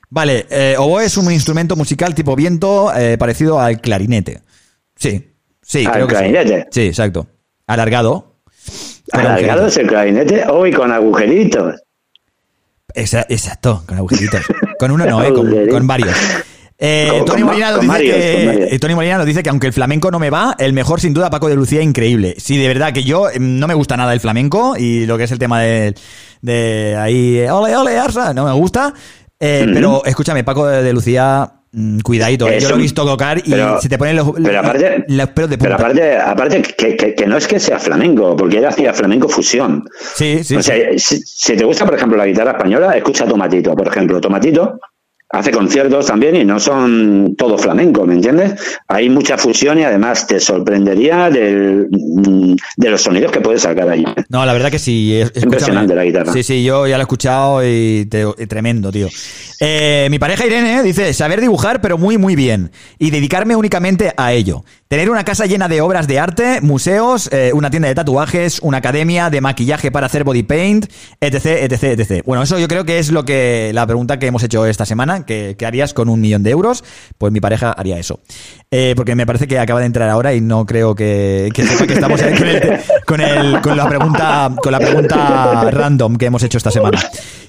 Vale, 0.08 0.46
eh, 0.50 0.76
oboe 0.78 1.04
es 1.04 1.16
un 1.16 1.30
instrumento 1.30 1.76
musical 1.76 2.14
tipo 2.14 2.34
viento 2.34 2.92
eh, 2.96 3.18
parecido 3.18 3.60
al 3.60 3.80
clarinete. 3.80 4.40
Sí, 4.94 5.34
sí, 5.60 5.84
¿Al 5.84 5.92
creo 5.92 6.06
que 6.06 6.14
sí. 6.14 6.20
clarinete? 6.20 6.66
Sí, 6.70 6.82
exacto. 6.82 7.26
Alargado. 7.66 8.36
Alargado 9.12 9.66
es 9.66 9.76
el 9.76 9.88
clarinete, 9.88 10.44
hoy 10.48 10.72
con 10.72 10.90
agujeritos. 10.90 11.74
Exacto, 12.96 13.82
con 13.86 13.98
agujeritos. 13.98 14.40
Con 14.78 14.90
uno 14.90 15.06
no, 15.06 15.22
eh, 15.24 15.68
con, 15.68 15.86
varios. 15.86 16.16
Eh, 16.78 17.22
Tony, 17.24 17.42
Molina 17.42 17.70
nos 17.70 17.80
dice 17.80 18.68
que, 18.70 18.78
Tony 18.78 18.94
Molina 18.94 19.18
nos 19.18 19.26
dice 19.26 19.42
que 19.42 19.50
aunque 19.50 19.66
el 19.66 19.72
flamenco 19.72 20.10
no 20.10 20.18
me 20.18 20.30
va, 20.30 20.54
el 20.58 20.72
mejor 20.72 21.00
sin 21.00 21.14
duda 21.14 21.30
Paco 21.30 21.48
de 21.48 21.56
Lucía, 21.56 21.82
increíble. 21.82 22.34
Sí, 22.38 22.56
de 22.56 22.68
verdad 22.68 22.92
que 22.92 23.04
yo 23.04 23.30
eh, 23.30 23.38
no 23.38 23.66
me 23.66 23.74
gusta 23.74 23.96
nada 23.96 24.12
el 24.12 24.20
flamenco 24.20 24.76
y 24.76 25.06
lo 25.06 25.18
que 25.18 25.24
es 25.24 25.32
el 25.32 25.38
tema 25.38 25.60
de, 25.60 25.94
de 26.40 26.96
ahí, 26.98 27.38
eh, 27.38 27.50
ole, 27.50 27.76
ole, 27.76 27.98
Arsa, 27.98 28.32
no 28.34 28.44
me 28.44 28.52
gusta. 28.52 28.92
Eh. 29.38 29.66
Pero 29.72 30.04
escúchame, 30.04 30.44
Paco 30.44 30.66
de, 30.66 30.82
de 30.82 30.92
Lucía, 30.92 31.55
mm, 31.76 32.00
cuidadito, 32.00 32.48
eh, 32.48 32.56
Es 32.56 32.62
yo 32.64 32.70
lo 32.70 32.76
he 32.76 32.78
visto 32.78 33.04
tocar 33.04 33.38
y 33.38 33.50
pero- 33.50 33.80
se 33.80 33.88
te 33.88 33.98
ponen 33.98 34.16
los, 34.16 34.32
pero 34.42 34.58
aparte- 34.60 35.04
los 35.08 35.28
pelos 35.28 35.50
de 35.50 35.58
punta. 35.58 35.76
Pero 35.76 35.88
aparte, 35.88 36.16
aparte 36.18 36.62
que, 36.76 36.96
que- 36.96 37.14
que 37.14 37.26
no 37.26 37.36
es 37.36 37.46
que 37.46 37.60
sea 37.60 37.78
flamenco, 37.78 38.34
porque 38.36 38.58
él 38.58 38.64
hacía 38.66 38.92
flamenco 38.92 39.28
fusión. 39.28 39.84
Sí, 40.14 40.42
sí. 40.42 40.56
o 40.56 40.62
sea, 40.62 40.76
si, 40.96 41.18
si 41.24 41.56
te 41.56 41.64
gusta, 41.64 41.84
por 41.84 41.94
ejemplo, 41.94 42.16
la 42.18 42.26
guitarra 42.26 42.52
española, 42.52 42.92
escucha 42.96 43.26
Tomatito, 43.26 43.74
por 43.74 43.86
ejemplo. 43.88 44.20
Tomatito 44.20 44.78
hace 45.28 45.50
conciertos 45.50 46.06
también 46.06 46.36
y 46.36 46.44
no 46.44 46.60
son 46.60 47.34
todo 47.36 47.58
flamenco, 47.58 48.06
¿me 48.06 48.14
entiendes? 48.14 48.54
Hay 48.88 49.10
mucha 49.10 49.36
fusión 49.36 49.78
y 49.78 49.82
además 49.84 50.26
te 50.26 50.38
sorprendería 50.38 51.28
del, 51.30 51.88
mm, 51.90 52.54
de 52.76 52.90
los 52.90 53.02
sonidos 53.02 53.32
que 53.32 53.40
puedes 53.40 53.62
sacar 53.62 53.88
ahí. 53.88 54.04
No, 54.28 54.46
la 54.46 54.52
verdad 54.52 54.70
que 54.70 54.78
sí. 54.78 55.14
es-. 55.18 55.32
Impresionante 55.42 55.94
la 55.94 56.04
guitarra. 56.04 56.32
Sí, 56.32 56.42
sí, 56.42 56.62
yo 56.64 56.86
ya 56.86 56.96
lo 56.96 57.02
he 57.02 57.04
escuchado 57.04 57.66
y, 57.66 58.06
te- 58.06 58.24
y 58.38 58.46
tremendo, 58.46 58.92
tío. 58.92 59.08
Eh, 59.60 60.06
mi 60.10 60.18
pareja 60.18 60.46
Irene 60.46 60.82
dice, 60.82 61.12
saber 61.12 61.40
dibujar, 61.40 61.80
pero 61.80 61.98
muy, 61.98 62.18
muy 62.18 62.36
bien. 62.36 62.70
Y 62.98 63.10
dedicarme 63.10 63.56
únicamente 63.56 64.12
a 64.16 64.32
ello. 64.32 64.64
Tener 64.88 65.10
una 65.10 65.24
casa 65.24 65.46
llena 65.46 65.66
de 65.66 65.80
obras 65.80 66.06
de 66.06 66.20
arte, 66.20 66.60
museos, 66.60 67.28
eh, 67.32 67.50
una 67.52 67.70
tienda 67.70 67.88
de 67.88 67.94
tatuajes, 67.96 68.60
una 68.62 68.78
academia 68.78 69.30
de 69.30 69.40
maquillaje 69.40 69.90
para 69.90 70.06
hacer 70.06 70.22
body 70.22 70.44
paint, 70.44 70.86
etc, 71.20 71.46
etc, 71.62 71.82
etc. 71.98 72.22
Bueno, 72.24 72.42
eso 72.44 72.58
yo 72.60 72.68
creo 72.68 72.84
que 72.84 73.00
es 73.00 73.10
lo 73.10 73.24
que 73.24 73.72
la 73.74 73.84
pregunta 73.86 74.18
que 74.20 74.26
hemos 74.28 74.44
hecho 74.44 74.64
esta 74.66 74.86
semana, 74.86 75.15
que, 75.24 75.56
que 75.58 75.66
harías 75.66 75.94
con 75.94 76.08
un 76.08 76.20
millón 76.20 76.42
de 76.42 76.50
euros. 76.50 76.84
Pues 77.18 77.32
mi 77.32 77.40
pareja 77.40 77.72
haría 77.72 77.98
eso. 77.98 78.20
Eh, 78.70 78.94
porque 78.96 79.14
me 79.14 79.26
parece 79.26 79.46
que 79.46 79.58
acaba 79.58 79.80
de 79.80 79.86
entrar 79.86 80.08
ahora 80.08 80.34
y 80.34 80.40
no 80.40 80.66
creo 80.66 80.94
que, 80.94 81.50
que 81.54 81.64
sepa 81.64 81.86
que 81.86 81.94
estamos 81.94 82.20
con, 82.20 82.48
el- 82.48 82.80
con, 83.06 83.20
el- 83.20 83.60
con 83.60 83.76
la 83.76 83.88
pregunta 83.88 84.50
con 84.62 84.72
la 84.72 84.78
pregunta 84.80 85.70
random 85.70 86.16
que 86.16 86.26
hemos 86.26 86.42
hecho 86.42 86.58
esta 86.58 86.70
semana. 86.70 86.98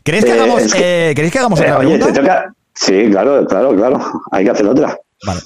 ¿Queréis 0.04 0.24
que 0.26 0.32
Eh, 0.32 0.34
hagamos, 0.34 0.62
es 0.62 0.74
que- 0.74 1.10
eh, 1.12 1.16
¿queréis 1.16 1.32
que 1.34 1.40
hagamos 1.40 1.60
otra 1.60 1.78
oye, 1.80 1.90
pregunta? 1.98 2.14
te 2.14 2.20
toca. 2.20 2.54
Sí, 2.76 3.08
claro, 3.10 3.46
claro, 3.48 3.76
claro. 3.76 4.00
Hay 4.32 4.46
que 4.46 4.52
hacer 4.52 4.68
otra. 4.68 4.98
Vale. 5.26 5.42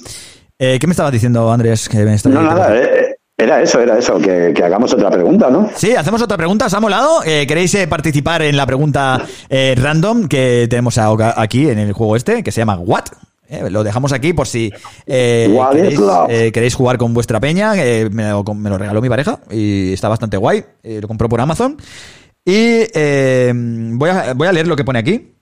Eh, 0.58 0.78
¿Qué 0.78 0.86
me 0.86 0.92
estabas 0.92 1.12
diciendo, 1.12 1.50
Andrés? 1.50 1.88
Que 1.88 1.98
me 2.04 2.16
No, 2.26 2.42
nada, 2.42 2.76
eh, 2.76 3.16
era 3.36 3.60
eso, 3.62 3.80
era 3.80 3.98
eso, 3.98 4.18
que, 4.18 4.52
que 4.54 4.62
hagamos 4.62 4.92
otra 4.92 5.10
pregunta, 5.10 5.50
¿no? 5.50 5.70
Sí, 5.74 5.94
hacemos 5.94 6.22
otra 6.22 6.36
pregunta. 6.36 6.66
¿Os 6.66 6.74
ha 6.74 6.80
molado? 6.80 7.24
Eh, 7.24 7.46
¿Queréis 7.46 7.74
eh, 7.74 7.88
participar 7.88 8.42
en 8.42 8.56
la 8.56 8.66
pregunta 8.66 9.20
eh, 9.48 9.74
random 9.76 10.28
que 10.28 10.66
tenemos 10.70 10.98
aquí 10.98 11.68
en 11.68 11.78
el 11.78 11.92
juego 11.92 12.14
este, 12.14 12.42
que 12.42 12.52
se 12.52 12.60
llama 12.60 12.76
What? 12.76 13.06
Lo 13.68 13.84
dejamos 13.84 14.12
aquí 14.12 14.32
por 14.32 14.46
si 14.46 14.72
eh, 15.06 15.54
queréis, 15.72 16.00
queréis 16.52 16.74
jugar 16.74 16.96
con 16.96 17.12
vuestra 17.12 17.38
peña. 17.38 17.74
me, 17.74 18.30
lo, 18.30 18.44
me 18.54 18.70
lo 18.70 18.78
regaló 18.78 19.02
mi 19.02 19.10
pareja 19.10 19.40
y 19.50 19.92
está 19.92 20.08
bastante 20.08 20.38
guay. 20.38 20.64
lo 20.82 21.06
compró 21.08 21.28
por 21.28 21.40
Amazon. 21.40 21.76
Y 22.46 22.78
voy, 23.92 24.10
a, 24.10 24.32
voy 24.34 24.48
a 24.48 24.52
leer 24.52 24.68
lo 24.68 24.76
que 24.76 24.84
pone 24.84 25.00
aquí. 25.00 25.34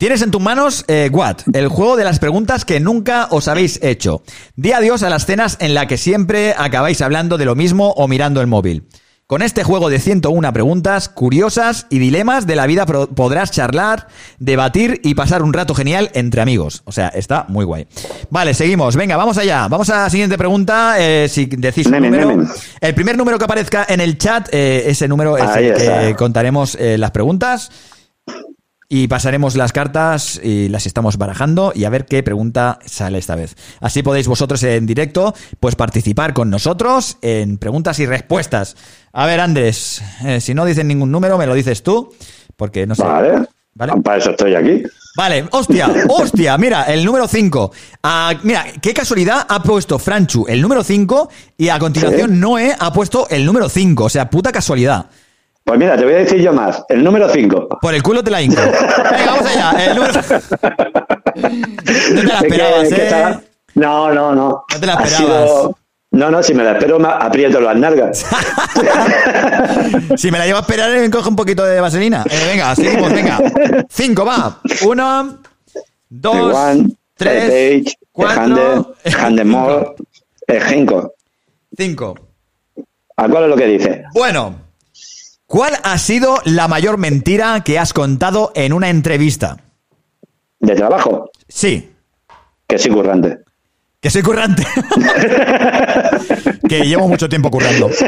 Tienes 0.00 0.22
en 0.22 0.30
tus 0.30 0.40
manos 0.40 0.86
eh, 0.88 1.10
What, 1.12 1.40
el 1.52 1.68
juego 1.68 1.94
de 1.94 2.04
las 2.04 2.18
preguntas 2.18 2.64
que 2.64 2.80
nunca 2.80 3.28
os 3.30 3.48
habéis 3.48 3.78
hecho. 3.82 4.22
Di 4.56 4.72
adiós 4.72 5.02
a 5.02 5.10
las 5.10 5.26
cenas 5.26 5.58
en 5.60 5.74
la 5.74 5.86
que 5.88 5.98
siempre 5.98 6.54
acabáis 6.56 7.02
hablando 7.02 7.36
de 7.36 7.44
lo 7.44 7.54
mismo 7.54 7.90
o 7.90 8.08
mirando 8.08 8.40
el 8.40 8.46
móvil. 8.46 8.88
Con 9.26 9.42
este 9.42 9.62
juego 9.62 9.90
de 9.90 9.98
101 9.98 10.52
preguntas 10.54 11.10
curiosas 11.10 11.86
y 11.90 11.98
dilemas 11.98 12.46
de 12.46 12.56
la 12.56 12.66
vida 12.66 12.86
podrás 12.86 13.50
charlar, 13.50 14.08
debatir 14.38 15.02
y 15.04 15.14
pasar 15.14 15.42
un 15.42 15.52
rato 15.52 15.74
genial 15.74 16.10
entre 16.14 16.40
amigos. 16.40 16.80
O 16.86 16.92
sea, 16.92 17.08
está 17.08 17.44
muy 17.48 17.66
guay. 17.66 17.86
Vale, 18.30 18.54
seguimos. 18.54 18.96
Venga, 18.96 19.18
vamos 19.18 19.36
allá. 19.36 19.68
Vamos 19.68 19.90
a 19.90 20.04
la 20.04 20.10
siguiente 20.10 20.38
pregunta. 20.38 20.96
Eh, 20.98 21.28
si 21.28 21.44
decís 21.44 21.86
un. 21.86 22.48
El 22.80 22.94
primer 22.94 23.18
número 23.18 23.38
que 23.38 23.44
aparezca 23.44 23.84
en 23.86 24.00
el 24.00 24.16
chat, 24.16 24.48
eh, 24.50 24.84
ese 24.86 25.06
número 25.06 25.36
es 25.36 25.44
Ahí 25.44 25.66
el 25.66 25.74
que 25.74 25.82
está. 25.82 26.16
contaremos 26.16 26.74
eh, 26.80 26.96
las 26.96 27.10
preguntas. 27.10 27.70
Y 28.92 29.06
pasaremos 29.06 29.54
las 29.54 29.72
cartas 29.72 30.40
y 30.42 30.68
las 30.68 30.84
estamos 30.84 31.16
barajando 31.16 31.70
y 31.72 31.84
a 31.84 31.90
ver 31.90 32.06
qué 32.06 32.24
pregunta 32.24 32.80
sale 32.84 33.18
esta 33.18 33.36
vez. 33.36 33.54
Así 33.80 34.02
podéis 34.02 34.26
vosotros 34.26 34.60
en 34.64 34.84
directo 34.84 35.32
pues 35.60 35.76
participar 35.76 36.34
con 36.34 36.50
nosotros 36.50 37.16
en 37.22 37.56
preguntas 37.58 38.00
y 38.00 38.06
respuestas. 38.06 38.76
A 39.12 39.26
ver, 39.26 39.38
Andrés, 39.38 40.02
eh, 40.24 40.40
si 40.40 40.54
no 40.54 40.64
dicen 40.64 40.88
ningún 40.88 41.12
número, 41.12 41.38
me 41.38 41.46
lo 41.46 41.54
dices 41.54 41.84
tú, 41.84 42.12
porque 42.56 42.84
no 42.84 42.96
sé. 42.96 43.04
Vale. 43.04 43.46
Para 44.02 44.18
eso 44.18 44.30
estoy 44.30 44.56
aquí. 44.56 44.82
Vale, 45.16 45.46
hostia, 45.52 45.88
hostia, 46.08 46.58
mira, 46.58 46.82
el 46.82 47.04
número 47.04 47.28
5. 47.28 47.72
mira, 48.42 48.66
qué 48.82 48.92
casualidad 48.92 49.46
ha 49.48 49.62
puesto 49.62 50.00
Franchu 50.00 50.46
el 50.48 50.60
número 50.60 50.82
5 50.82 51.30
y 51.58 51.68
a 51.68 51.78
continuación 51.78 52.30
Sí. 52.30 52.36
Noé 52.38 52.74
ha 52.76 52.92
puesto 52.92 53.28
el 53.30 53.46
número 53.46 53.68
5. 53.68 54.04
O 54.04 54.08
sea, 54.08 54.28
puta 54.28 54.50
casualidad. 54.50 55.06
Pues 55.70 55.78
mira, 55.78 55.96
te 55.96 56.02
voy 56.04 56.14
a 56.14 56.16
decir 56.16 56.40
yo 56.40 56.52
más. 56.52 56.82
El 56.88 57.04
número 57.04 57.28
5. 57.28 57.68
Por 57.80 57.94
el 57.94 58.02
culo 58.02 58.24
te 58.24 58.30
la 58.32 58.42
hinco. 58.42 58.60
Venga, 58.60 59.24
vamos 59.24 59.46
allá. 59.46 59.70
El 59.86 59.94
número... 59.94 60.12
No 62.12 62.20
te 62.20 62.26
la 62.26 62.40
esperabas, 62.40 62.90
¿eh? 62.90 63.38
No, 63.76 64.12
no, 64.12 64.34
no. 64.34 64.64
No 64.68 64.80
te 64.80 64.84
la 64.84 64.94
esperabas. 64.94 65.16
sido- 65.48 65.78
No, 66.10 66.28
no, 66.28 66.42
si 66.42 66.54
me 66.54 66.64
la 66.64 66.72
espero, 66.72 66.98
me 66.98 67.06
aprieto 67.08 67.60
las 67.60 67.76
nalgas. 67.76 68.26
Si 70.16 70.32
me 70.32 70.38
la 70.38 70.46
llevo 70.46 70.58
a 70.58 70.62
esperar, 70.62 70.90
me 70.90 71.08
coge 71.08 71.28
un 71.28 71.36
poquito 71.36 71.64
de 71.64 71.80
vaselina. 71.80 72.24
Eh, 72.28 72.46
venga, 72.50 72.74
seguimos, 72.74 73.12
venga. 73.12 73.38
Cinco, 73.88 74.24
va. 74.24 74.58
Uno, 74.84 75.38
dos, 76.08 76.52
One, 76.52 76.88
tres, 77.14 77.84
Page, 77.84 77.96
cuatro, 78.10 78.42
Hande, 78.42 79.16
Handemore, 79.20 79.86
eh, 80.48 80.60
Cinco. 80.68 81.12
cinco. 81.78 82.16
¿A 83.16 83.28
cuál 83.28 83.44
es 83.44 83.50
lo 83.50 83.56
que 83.56 83.66
dice? 83.66 84.02
Bueno, 84.14 84.54
¿cuál 85.50 85.72
ha 85.82 85.98
sido 85.98 86.36
la 86.44 86.68
mayor 86.68 86.96
mentira 86.96 87.60
que 87.64 87.76
has 87.76 87.92
contado 87.92 88.52
en 88.54 88.72
una 88.72 88.88
entrevista? 88.88 89.56
¿De 90.60 90.76
trabajo? 90.76 91.28
Sí. 91.48 91.90
Que 92.68 92.78
soy 92.78 92.92
currante. 92.92 93.38
Que 94.00 94.10
soy 94.10 94.22
currante. 94.22 94.64
que 96.68 96.84
llevo 96.86 97.08
mucho 97.08 97.28
tiempo 97.28 97.50
currando. 97.50 97.88
Es 97.88 98.00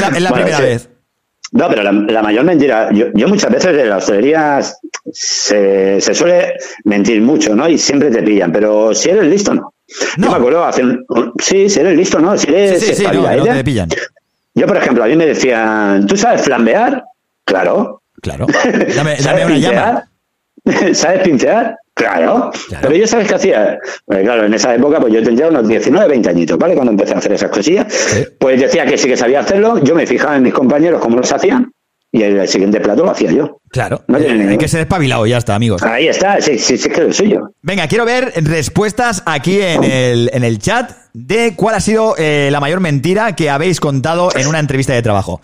la, 0.00 0.08
es 0.08 0.22
la 0.22 0.30
Bueno, 0.30 0.34
primera 0.34 0.56
sí. 0.58 0.62
vez. 0.64 0.88
No, 1.52 1.68
pero 1.68 1.84
la, 1.84 1.92
la 1.92 2.22
mayor 2.22 2.44
mentira, 2.44 2.90
yo, 2.92 3.06
yo 3.14 3.28
muchas 3.28 3.50
veces 3.52 3.78
en 3.78 3.88
la 3.88 3.98
hostelería 3.98 4.60
se, 5.12 6.00
se 6.00 6.14
suele 6.14 6.54
mentir 6.84 7.22
mucho, 7.22 7.54
¿no? 7.54 7.68
Y 7.68 7.78
siempre 7.78 8.10
te 8.10 8.22
pillan, 8.22 8.50
pero 8.50 8.92
si 8.92 9.10
eres 9.10 9.24
listo, 9.24 9.54
no. 9.54 9.72
Yo 10.16 10.30
me 10.30 10.36
acuerdo 10.36 10.64
hace 10.64 10.82
un, 10.82 11.04
un- 11.08 11.32
sí, 11.40 11.68
si 11.68 11.78
eres 11.78 11.96
listo, 11.96 12.18
¿no? 12.18 12.36
Si 12.36 12.48
eres 12.48 12.80
Sí, 12.80 12.86
sí, 12.86 12.94
sí, 12.96 13.04
no, 13.12 13.36
no 13.36 13.44
te 13.44 13.62
pillan. 13.64 13.88
Yo, 14.54 14.66
por 14.66 14.76
ejemplo, 14.76 15.04
a 15.04 15.06
mí 15.06 15.16
me 15.16 15.26
decían, 15.26 16.06
¿tú 16.06 16.16
sabes 16.16 16.42
flambear? 16.42 17.04
Claro. 17.44 18.02
Claro. 18.22 18.46
Dame, 18.94 19.16
¿Sabes 19.18 19.24
dame 19.24 19.46
una 19.46 19.58
llama. 19.58 20.10
¿Sabes 20.94 21.22
pincear? 21.22 21.76
Claro. 21.94 22.50
Pero 22.80 22.94
yo, 22.94 23.06
¿sabes 23.06 23.28
qué 23.28 23.34
hacía? 23.34 23.78
Pues 24.04 24.22
claro, 24.22 24.46
en 24.46 24.54
esa 24.54 24.74
época, 24.74 24.98
pues 24.98 25.12
yo 25.12 25.22
tendría 25.22 25.48
unos 25.48 25.68
19, 25.68 26.08
20 26.08 26.28
añitos, 26.28 26.58
¿vale? 26.58 26.74
Cuando 26.74 26.90
empecé 26.92 27.14
a 27.14 27.18
hacer 27.18 27.32
esas 27.32 27.50
cosillas. 27.50 27.86
Pues 28.38 28.60
decía 28.60 28.84
que 28.84 28.98
sí 28.98 29.08
que 29.08 29.16
sabía 29.16 29.40
hacerlo, 29.40 29.78
yo 29.78 29.94
me 29.94 30.06
fijaba 30.06 30.36
en 30.36 30.42
mis 30.42 30.54
compañeros 30.54 31.00
cómo 31.00 31.18
los 31.18 31.32
hacían, 31.32 31.72
y 32.14 32.22
el 32.22 32.46
siguiente 32.46 32.80
plato 32.80 33.04
lo 33.04 33.10
hacía 33.10 33.32
yo. 33.32 33.60
Claro. 33.70 34.04
No 34.06 34.18
tiene 34.18 34.48
Hay 34.48 34.56
que 34.56 34.68
ser 34.68 34.82
espabilado, 34.82 35.26
ya 35.26 35.36
está, 35.36 35.56
amigos. 35.56 35.82
Ahí 35.82 36.06
está, 36.06 36.40
sí, 36.40 36.60
sí, 36.60 36.78
sí, 36.78 36.88
es 36.88 36.94
que 36.94 37.02
lo 37.02 37.12
suyo. 37.12 37.50
Venga, 37.60 37.88
quiero 37.88 38.04
ver 38.04 38.32
respuestas 38.36 39.24
aquí 39.26 39.60
en 39.60 39.82
el, 39.82 40.30
en 40.32 40.44
el 40.44 40.60
chat 40.60 40.92
de 41.12 41.54
cuál 41.56 41.74
ha 41.74 41.80
sido 41.80 42.14
eh, 42.16 42.50
la 42.52 42.60
mayor 42.60 42.78
mentira 42.78 43.34
que 43.34 43.50
habéis 43.50 43.80
contado 43.80 44.28
en 44.36 44.46
una 44.46 44.60
entrevista 44.60 44.92
de 44.92 45.02
trabajo. 45.02 45.40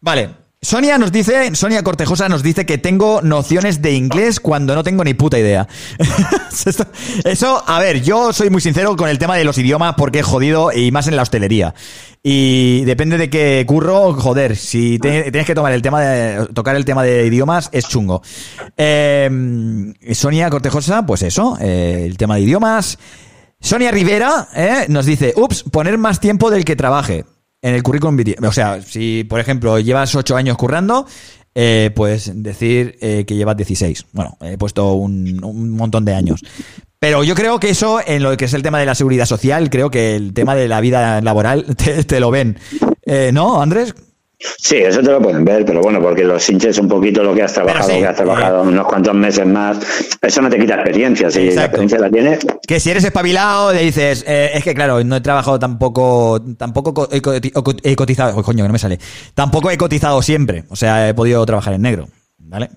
Vale. 0.00 0.41
Sonia 0.64 0.96
nos 0.96 1.10
dice, 1.10 1.56
Sonia 1.56 1.82
Cortejosa 1.82 2.28
nos 2.28 2.44
dice 2.44 2.64
que 2.64 2.78
tengo 2.78 3.20
nociones 3.20 3.82
de 3.82 3.94
inglés 3.94 4.38
cuando 4.38 4.76
no 4.76 4.84
tengo 4.84 5.02
ni 5.02 5.12
puta 5.12 5.36
idea. 5.36 5.66
Eso, 7.24 7.64
a 7.66 7.80
ver, 7.80 8.00
yo 8.00 8.32
soy 8.32 8.48
muy 8.48 8.60
sincero 8.60 8.96
con 8.96 9.08
el 9.08 9.18
tema 9.18 9.36
de 9.36 9.42
los 9.42 9.58
idiomas 9.58 9.96
porque 9.96 10.20
he 10.20 10.22
jodido 10.22 10.70
y 10.70 10.92
más 10.92 11.08
en 11.08 11.16
la 11.16 11.22
hostelería. 11.22 11.74
Y 12.22 12.84
depende 12.84 13.18
de 13.18 13.28
qué 13.28 13.64
curro, 13.66 14.14
joder, 14.14 14.56
si 14.56 15.00
tienes 15.00 15.46
que 15.46 15.54
tomar 15.56 15.72
el 15.72 15.82
tema 15.82 16.00
de, 16.00 16.46
tocar 16.54 16.76
el 16.76 16.84
tema 16.84 17.02
de 17.02 17.26
idiomas 17.26 17.68
es 17.72 17.88
chungo. 17.88 18.22
Eh, 18.76 19.28
Sonia 20.12 20.48
Cortejosa, 20.48 21.04
pues 21.04 21.22
eso, 21.22 21.58
eh, 21.60 22.04
el 22.06 22.16
tema 22.16 22.36
de 22.36 22.42
idiomas. 22.42 23.00
Sonia 23.58 23.90
Rivera 23.90 24.46
eh, 24.54 24.86
nos 24.88 25.06
dice, 25.06 25.34
ups, 25.36 25.64
poner 25.64 25.98
más 25.98 26.20
tiempo 26.20 26.52
del 26.52 26.64
que 26.64 26.76
trabaje 26.76 27.24
en 27.62 27.74
el 27.74 27.82
currículum. 27.82 28.18
O 28.46 28.52
sea, 28.52 28.82
si 28.82 29.24
por 29.24 29.40
ejemplo 29.40 29.78
llevas 29.78 30.14
ocho 30.14 30.36
años 30.36 30.56
currando, 30.56 31.06
eh, 31.54 31.90
pues 31.94 32.30
decir 32.34 32.98
eh, 33.00 33.24
que 33.26 33.36
llevas 33.36 33.56
16. 33.56 34.06
Bueno, 34.12 34.36
he 34.40 34.58
puesto 34.58 34.92
un, 34.94 35.38
montón 35.76 36.04
de 36.04 36.14
años. 36.14 36.40
Pero 36.98 37.24
yo 37.24 37.34
creo 37.34 37.58
que 37.58 37.70
eso, 37.70 38.00
en 38.04 38.22
lo 38.22 38.36
que 38.36 38.44
es 38.44 38.54
el 38.54 38.62
tema 38.62 38.78
de 38.78 38.86
la 38.86 38.94
seguridad 38.94 39.26
social, 39.26 39.70
creo 39.70 39.90
que 39.90 40.14
el 40.14 40.34
tema 40.34 40.54
de 40.54 40.68
la 40.68 40.80
vida 40.80 41.20
laboral 41.20 41.64
te, 41.76 42.04
te 42.04 42.20
lo 42.20 42.30
ven. 42.30 42.58
Eh, 43.04 43.30
¿No, 43.32 43.62
Andrés? 43.62 43.94
Sí, 44.58 44.76
eso 44.76 45.00
te 45.00 45.10
lo 45.10 45.20
pueden 45.20 45.44
ver, 45.44 45.64
pero 45.64 45.80
bueno, 45.80 46.00
porque 46.00 46.24
los 46.24 46.48
hinches 46.48 46.78
un 46.78 46.88
poquito 46.88 47.22
lo 47.22 47.34
que 47.34 47.42
has 47.42 47.52
trabajado, 47.52 47.88
que 47.88 48.06
has 48.06 48.16
trabajado 48.16 48.62
unos 48.62 48.86
cuantos 48.86 49.14
meses 49.14 49.46
más, 49.46 49.78
eso 50.20 50.42
no 50.42 50.50
te 50.50 50.58
quita 50.58 50.74
experiencia, 50.74 51.30
si 51.30 51.50
la 51.50 51.64
experiencia 51.64 51.98
la 51.98 52.10
tienes, 52.10 52.40
Que 52.66 52.80
si 52.80 52.90
eres 52.90 53.04
espabilado, 53.04 53.72
le 53.72 53.82
dices, 53.82 54.24
eh, 54.26 54.50
es 54.54 54.64
que 54.64 54.74
claro, 54.74 55.02
no 55.04 55.16
he 55.16 55.20
trabajado 55.20 55.58
tampoco, 55.58 56.42
tampoco 56.56 57.08
he 57.10 57.96
cotizado, 57.96 58.36
oh, 58.36 58.42
coño, 58.42 58.64
que 58.64 58.68
no 58.68 58.72
me 58.72 58.78
sale. 58.78 58.98
Tampoco 59.34 59.70
he 59.70 59.78
cotizado 59.78 60.22
siempre, 60.22 60.64
o 60.68 60.76
sea, 60.76 61.08
he 61.08 61.14
podido 61.14 61.44
trabajar 61.46 61.74
en 61.74 61.82
negro, 61.82 62.08
¿vale? 62.38 62.70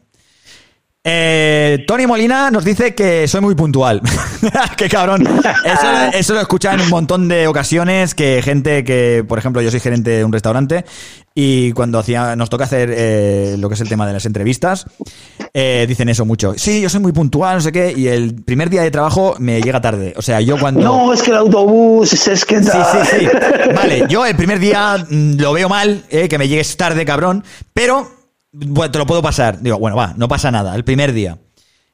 Eh, 1.07 1.83
Tony 1.85 2.07
Molina 2.07 2.49
nos 2.49 2.65
dice 2.65 2.95
que 2.95 3.27
soy 3.27 3.39
muy 3.39 3.53
puntual. 3.53 4.01
Qué 4.77 4.89
cabrón. 4.89 5.21
Eso, 5.63 5.87
eso 6.11 6.33
lo 6.33 6.39
he 6.39 6.41
escuchado 6.41 6.75
en 6.75 6.81
un 6.81 6.89
montón 6.89 7.27
de 7.27 7.45
ocasiones 7.45 8.15
que 8.15 8.41
gente 8.41 8.83
que, 8.83 9.23
por 9.27 9.37
ejemplo, 9.37 9.61
yo 9.61 9.69
soy 9.69 9.79
gerente 9.79 10.09
de 10.09 10.25
un 10.25 10.33
restaurante 10.33 10.83
y 11.35 11.73
cuando 11.73 11.99
hacía, 11.99 12.35
nos 12.35 12.49
toca 12.49 12.63
hacer 12.63 12.89
eh, 12.91 13.55
lo 13.59 13.67
que 13.67 13.75
es 13.75 13.81
el 13.81 13.89
tema 13.89 14.07
de 14.07 14.13
las 14.13 14.25
entrevistas, 14.25 14.87
eh, 15.53 15.85
dicen 15.87 16.09
eso 16.09 16.25
mucho. 16.25 16.53
Sí, 16.57 16.81
yo 16.81 16.89
soy 16.89 17.01
muy 17.01 17.11
puntual, 17.11 17.55
no 17.57 17.61
sé 17.61 17.73
qué, 17.73 17.93
y 17.95 18.07
el 18.07 18.33
primer 18.33 18.69
día 18.69 18.81
de 18.81 18.89
trabajo 18.89 19.35
me 19.37 19.61
llega 19.61 19.81
tarde. 19.81 20.13
O 20.15 20.21
sea, 20.21 20.39
yo 20.39 20.57
cuando... 20.57 20.79
no, 20.79 21.13
es 21.13 21.21
que 21.21 21.31
el 21.31 21.37
autobús, 21.37 22.13
es 22.27 22.45
que... 22.45 22.63
Sí, 22.63 22.71
sí, 22.71 23.17
sí. 23.19 23.27
Vale, 23.75 24.05
yo 24.07 24.25
el 24.25 24.35
primer 24.35 24.59
día 24.59 25.05
mm, 25.09 25.35
lo 25.35 25.51
veo 25.51 25.67
mal, 25.67 26.03
eh, 26.09 26.29
que 26.29 26.37
me 26.37 26.47
llegues 26.47 26.77
tarde, 26.77 27.03
cabrón, 27.05 27.43
pero 27.73 28.14
bueno, 28.55 28.91
te 28.91 28.97
lo 28.97 29.05
puedo 29.05 29.21
pasar. 29.21 29.61
Digo, 29.61 29.77
bueno, 29.77 29.97
va, 29.97 30.13
no 30.17 30.27
pasa 30.27 30.51
nada, 30.51 30.75
el 30.75 30.83
primer 30.83 31.13
día. 31.13 31.37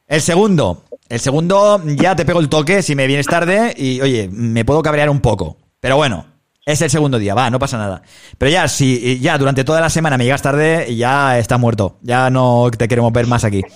El 0.07 0.21
segundo, 0.21 0.83
el 1.09 1.19
segundo 1.19 1.81
ya 1.85 2.15
te 2.15 2.25
pego 2.25 2.39
el 2.39 2.49
toque 2.49 2.81
si 2.81 2.95
me 2.95 3.07
vienes 3.07 3.25
tarde 3.25 3.73
y, 3.77 4.01
oye, 4.01 4.29
me 4.31 4.65
puedo 4.65 4.81
cabrear 4.81 5.09
un 5.09 5.21
poco. 5.21 5.57
Pero 5.79 5.97
bueno, 5.97 6.25
es 6.65 6.81
el 6.81 6.89
segundo 6.89 7.17
día, 7.17 7.33
va, 7.33 7.49
no 7.49 7.59
pasa 7.59 7.77
nada. 7.77 8.03
Pero 8.37 8.51
ya, 8.51 8.67
si 8.67 9.19
ya 9.19 9.37
durante 9.37 9.63
toda 9.63 9.81
la 9.81 9.89
semana 9.89 10.17
me 10.17 10.25
llegas 10.25 10.41
tarde, 10.41 10.95
ya 10.95 11.39
está 11.39 11.57
muerto. 11.57 11.97
Ya 12.01 12.29
no 12.29 12.69
te 12.77 12.87
queremos 12.87 13.11
ver 13.13 13.27
más 13.27 13.43
aquí. 13.43 13.61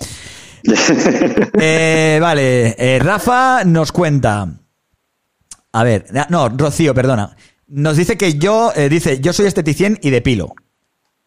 Eh, 1.58 2.18
vale, 2.20 2.74
eh, 2.76 2.98
Rafa 2.98 3.62
nos 3.64 3.92
cuenta. 3.92 4.48
A 5.72 5.84
ver, 5.84 6.06
no, 6.28 6.48
Rocío, 6.48 6.92
perdona. 6.92 7.36
Nos 7.68 7.96
dice 7.96 8.16
que 8.16 8.34
yo, 8.34 8.72
eh, 8.74 8.88
dice, 8.88 9.20
yo 9.20 9.32
soy 9.32 9.46
esteticien 9.46 9.98
y 10.02 10.10
depilo. 10.10 10.54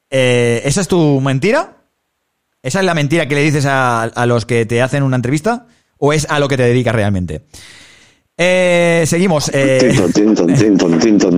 Eh, 0.10 0.62
¿Esa 0.66 0.82
es 0.82 0.88
tu 0.88 1.22
mentira? 1.22 1.78
¿Esa 2.62 2.80
es 2.80 2.86
la 2.86 2.94
mentira 2.94 3.28
que 3.28 3.36
le 3.36 3.42
dices 3.44 3.66
a, 3.66 4.04
a 4.04 4.26
los 4.26 4.46
que 4.46 4.66
te 4.66 4.82
hacen 4.82 5.04
una 5.04 5.16
entrevista? 5.16 5.68
¿O 5.98 6.14
es 6.14 6.26
a 6.30 6.40
lo 6.40 6.48
que 6.48 6.58
te 6.58 6.64
dedicas 6.64 6.96
realmente? 6.96 7.44
Eh, 8.42 9.04
seguimos. 9.06 9.52
eh, 9.54 9.80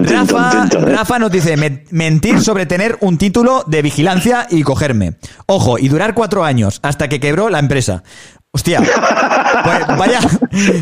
Rafa, 0.04 0.66
Rafa 0.86 1.20
nos 1.20 1.32
dice 1.32 1.58
"Me- 1.58 1.84
mentir 1.90 2.40
sobre 2.42 2.68
tener 2.68 2.98
un 3.02 3.18
título 3.18 3.64
de 3.66 3.82
vigilancia 3.82 4.46
y 4.52 4.62
cogerme. 4.62 5.16
Ojo, 5.48 5.80
y 5.80 5.88
durar 5.88 6.14
cuatro 6.14 6.44
años 6.44 6.80
hasta 6.84 7.10
que 7.10 7.20
quebró 7.20 7.50
la 7.50 7.58
empresa. 7.58 8.04
Hostia, 8.52 8.82
pues 9.64 9.98
vaya, 9.98 10.20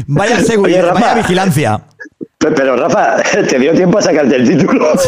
vaya 0.07 0.41
Rafa. 0.81 0.93
vaya 0.93 1.13
vigilancia. 1.15 1.83
Pero, 2.39 2.77
Rafa, 2.77 3.17
te 3.49 3.59
dio 3.59 3.73
tiempo 3.73 3.97
a 3.97 4.01
sacarte 4.01 4.37
el 4.37 4.47
título. 4.47 4.91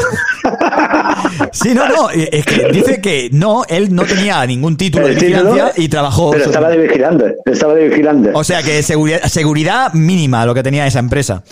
Sí, 1.54 1.74
no, 1.74 1.88
no, 1.88 2.10
eh, 2.12 2.30
es 2.32 2.46
que 2.46 2.70
dice 2.72 3.02
que 3.02 3.30
no, 3.32 3.64
él 3.68 3.94
no 3.94 4.04
tenía 4.04 4.46
ningún 4.46 4.76
título 4.78 5.06
de 5.08 5.14
El 5.14 5.20
título, 5.20 5.52
vigilancia 5.52 5.84
y 5.84 5.88
trabajó. 5.88 6.32
Pero 6.32 6.46
estaba 6.46 6.70
de 6.70 6.78
vigilante, 6.78 7.36
estaba 7.46 7.74
de 7.74 7.88
vigilante. 7.90 8.32
O 8.34 8.44
sea 8.44 8.62
que 8.64 8.84
seguridad, 8.84 9.22
seguridad 9.24 9.94
mínima 9.94 10.46
lo 10.46 10.54
que 10.54 10.64
tenía 10.64 10.86
esa 10.86 11.00
empresa. 11.00 11.44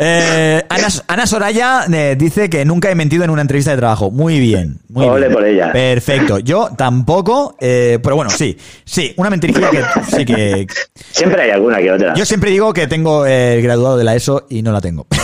Eh, 0.00 0.62
Ana, 0.68 0.86
Ana 1.08 1.26
Soraya 1.26 1.84
eh, 1.92 2.14
dice 2.16 2.48
que 2.48 2.64
nunca 2.64 2.88
he 2.90 2.94
mentido 2.94 3.24
en 3.24 3.30
una 3.30 3.42
entrevista 3.42 3.72
de 3.72 3.78
trabajo. 3.78 4.10
Muy 4.12 4.38
bien. 4.38 4.78
Muy 4.88 5.04
Ole 5.06 5.22
bien. 5.26 5.32
por 5.32 5.44
ella. 5.44 5.72
Perfecto. 5.72 6.38
Yo 6.38 6.70
tampoco, 6.76 7.56
eh, 7.60 7.98
pero 8.02 8.14
bueno, 8.16 8.30
sí. 8.30 8.56
Sí, 8.84 9.12
una 9.16 9.28
mentirilla 9.30 9.70
que 9.70 9.82
sí 10.16 10.24
que. 10.24 10.66
Siempre 11.10 11.42
hay 11.42 11.50
alguna 11.50 11.78
que 11.78 11.90
otra. 11.90 12.14
Yo 12.14 12.24
siempre 12.24 12.50
digo 12.50 12.72
que 12.72 12.86
tengo 12.86 13.26
eh, 13.26 13.54
el 13.56 13.62
graduado 13.62 13.96
de 13.96 14.04
la 14.04 14.14
ESO 14.14 14.46
y 14.48 14.62
no 14.62 14.70
la 14.72 14.80
tengo. 14.80 15.06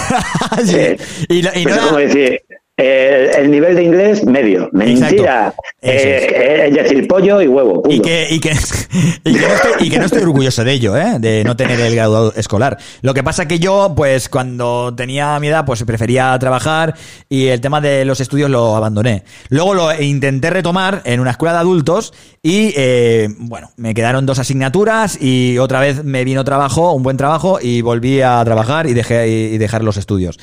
Sí. 0.64 0.96
Y, 1.28 1.42
la- 1.42 1.56
y 1.59 1.64
no 1.64 1.70
es 1.70 1.76
la- 1.76 1.82
como 1.82 1.98
decir, 1.98 2.40
eh, 2.76 3.30
el 3.38 3.51
nivel 3.52 3.76
de 3.76 3.84
inglés 3.84 4.24
medio. 4.24 4.68
Mentira. 4.72 5.55
Eh, 5.80 6.66
es 6.68 6.74
decir, 6.74 7.06
pollo 7.06 7.40
y 7.40 7.46
huevo. 7.46 7.82
punto. 7.82 7.90
Y 7.94 8.01
que, 8.01 8.26
y, 8.30 8.40
que, 8.40 8.51
y, 9.24 9.34
que 9.34 9.40
no 9.40 9.55
estoy, 9.55 9.72
y 9.86 9.90
que 9.90 9.98
no 9.98 10.05
estoy 10.06 10.22
orgulloso 10.22 10.64
de 10.64 10.72
ello, 10.72 10.96
¿eh? 10.96 11.18
De 11.20 11.44
no 11.44 11.56
tener 11.56 11.78
el 11.78 11.94
graduado 11.94 12.32
escolar. 12.34 12.78
Lo 13.02 13.14
que 13.14 13.22
pasa 13.22 13.46
que 13.46 13.60
yo, 13.60 13.92
pues, 13.96 14.28
cuando 14.28 14.92
tenía 14.96 15.38
mi 15.38 15.48
edad, 15.48 15.64
pues 15.64 15.84
prefería 15.84 16.36
trabajar 16.40 16.94
y 17.28 17.46
el 17.46 17.60
tema 17.60 17.80
de 17.80 18.05
los 18.05 18.20
estudios 18.20 18.51
lo 18.51 18.74
abandoné. 18.74 19.22
Luego 19.51 19.74
lo 19.74 20.02
intenté 20.02 20.51
retomar 20.51 21.02
en 21.05 21.20
una 21.20 21.30
escuela 21.30 21.52
de 21.52 21.60
adultos 21.60 22.12
y, 22.42 22.72
eh, 22.76 23.28
bueno, 23.38 23.70
me 23.76 23.94
quedaron 23.94 24.26
dos 24.26 24.40
asignaturas 24.40 25.16
y 25.20 25.59
otra 25.59 25.78
vez 25.78 26.02
me 26.02 26.24
vino 26.24 26.42
trabajo, 26.42 26.92
un 26.92 27.05
buen 27.05 27.16
trabajo 27.16 27.59
y 27.62 27.82
volví 27.82 28.20
a 28.20 28.42
trabajar 28.44 28.88
y 28.88 28.94
dejé 28.94 29.28
y 29.28 29.59
dejar 29.59 29.84
los 29.84 29.96
estudios. 29.96 30.38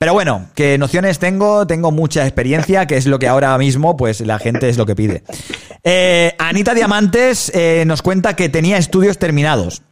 Pero 0.00 0.14
bueno, 0.14 0.46
que 0.54 0.78
nociones 0.78 1.18
tengo, 1.18 1.66
tengo 1.66 1.90
mucha 1.92 2.22
experiencia, 2.26 2.86
que 2.86 2.96
es 2.96 3.04
lo 3.04 3.18
que 3.18 3.28
ahora 3.28 3.58
mismo, 3.58 3.98
pues 3.98 4.22
la 4.22 4.38
gente 4.38 4.70
es 4.70 4.78
lo 4.78 4.86
que 4.86 4.96
pide. 4.96 5.22
Eh, 5.84 6.34
Anita 6.38 6.72
Diamantes 6.72 7.52
eh, 7.54 7.84
nos 7.86 8.00
cuenta 8.00 8.34
que 8.34 8.48
tenía 8.48 8.78
estudios 8.78 9.18
terminados. 9.18 9.82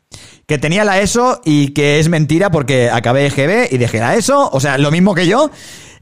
Que 0.46 0.56
tenía 0.56 0.82
la 0.84 0.98
ESO 0.98 1.42
y 1.44 1.74
que 1.74 1.98
es 1.98 2.08
mentira 2.08 2.50
porque 2.50 2.88
acabé 2.88 3.26
EGB 3.26 3.70
y 3.70 3.76
dejé 3.76 3.98
la 4.00 4.14
ESO, 4.16 4.48
o 4.50 4.58
sea, 4.60 4.78
lo 4.78 4.90
mismo 4.90 5.14
que 5.14 5.26
yo. 5.26 5.50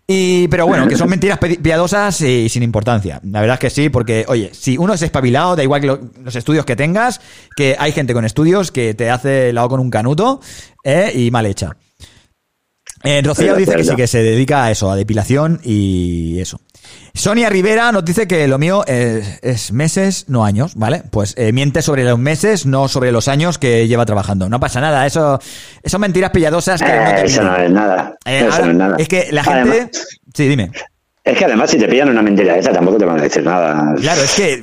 Y, 0.06 0.46
pero 0.46 0.68
bueno, 0.68 0.86
que 0.86 0.96
son 0.96 1.08
mentiras 1.10 1.40
pi- 1.40 1.56
piadosas 1.56 2.20
y 2.20 2.48
sin 2.48 2.62
importancia. 2.62 3.20
La 3.24 3.40
verdad 3.40 3.54
es 3.54 3.60
que 3.60 3.70
sí, 3.70 3.88
porque, 3.88 4.24
oye, 4.28 4.50
si 4.54 4.78
uno 4.78 4.94
es 4.94 5.02
espabilado, 5.02 5.56
da 5.56 5.64
igual 5.64 5.80
que 5.80 5.86
lo- 5.88 6.00
los 6.22 6.36
estudios 6.36 6.64
que 6.64 6.76
tengas, 6.76 7.20
que 7.56 7.74
hay 7.76 7.90
gente 7.90 8.14
con 8.14 8.24
estudios 8.24 8.70
que 8.70 8.94
te 8.94 9.10
hace 9.10 9.52
lado 9.52 9.68
con 9.68 9.80
un 9.80 9.90
canuto 9.90 10.40
eh, 10.84 11.10
y 11.12 11.32
mal 11.32 11.44
hecha. 11.46 11.76
Eh, 13.02 13.22
Rocío 13.22 13.54
dice 13.54 13.76
que 13.76 13.84
sí, 13.84 13.94
que 13.94 14.06
se 14.06 14.22
dedica 14.22 14.64
a 14.64 14.70
eso, 14.70 14.90
a 14.90 14.96
depilación 14.96 15.60
y 15.62 16.40
eso. 16.40 16.60
Sonia 17.14 17.48
Rivera 17.48 17.92
nos 17.92 18.04
dice 18.04 18.26
que 18.26 18.46
lo 18.48 18.58
mío 18.58 18.84
es, 18.86 19.38
es 19.42 19.72
meses, 19.72 20.24
no 20.28 20.44
años, 20.44 20.74
¿vale? 20.76 21.02
Pues 21.10 21.34
eh, 21.36 21.52
miente 21.52 21.82
sobre 21.82 22.04
los 22.04 22.18
meses, 22.18 22.66
no 22.66 22.88
sobre 22.88 23.12
los 23.12 23.28
años 23.28 23.58
que 23.58 23.88
lleva 23.88 24.06
trabajando. 24.06 24.48
No 24.48 24.60
pasa 24.60 24.80
nada, 24.80 25.06
eso, 25.06 25.38
son 25.84 26.00
mentiras 26.00 26.30
pilladosas 26.30 26.80
que 26.82 26.88
Eh, 26.88 27.14
te 27.16 27.24
eso 27.26 27.40
piden. 27.40 27.46
no 27.52 27.56
es 27.56 27.70
nada. 27.70 28.14
Eh, 28.24 28.38
eso 28.48 28.52
ahora, 28.52 28.64
no 28.66 28.70
es 28.72 28.76
nada. 28.76 28.96
es 28.98 29.08
que 29.08 29.28
la 29.30 29.44
gente... 29.44 29.60
Además, 29.60 29.88
sí, 30.34 30.48
dime. 30.48 30.70
Es 31.26 31.36
que 31.36 31.44
además 31.44 31.68
si 31.70 31.76
te 31.76 31.88
pillan 31.88 32.08
una 32.08 32.22
mentira 32.22 32.56
esa 32.56 32.72
tampoco 32.72 32.98
te 32.98 33.04
van 33.04 33.18
a 33.18 33.22
decir 33.22 33.42
nada. 33.42 33.94
Claro, 34.00 34.22
es 34.22 34.34
que 34.36 34.62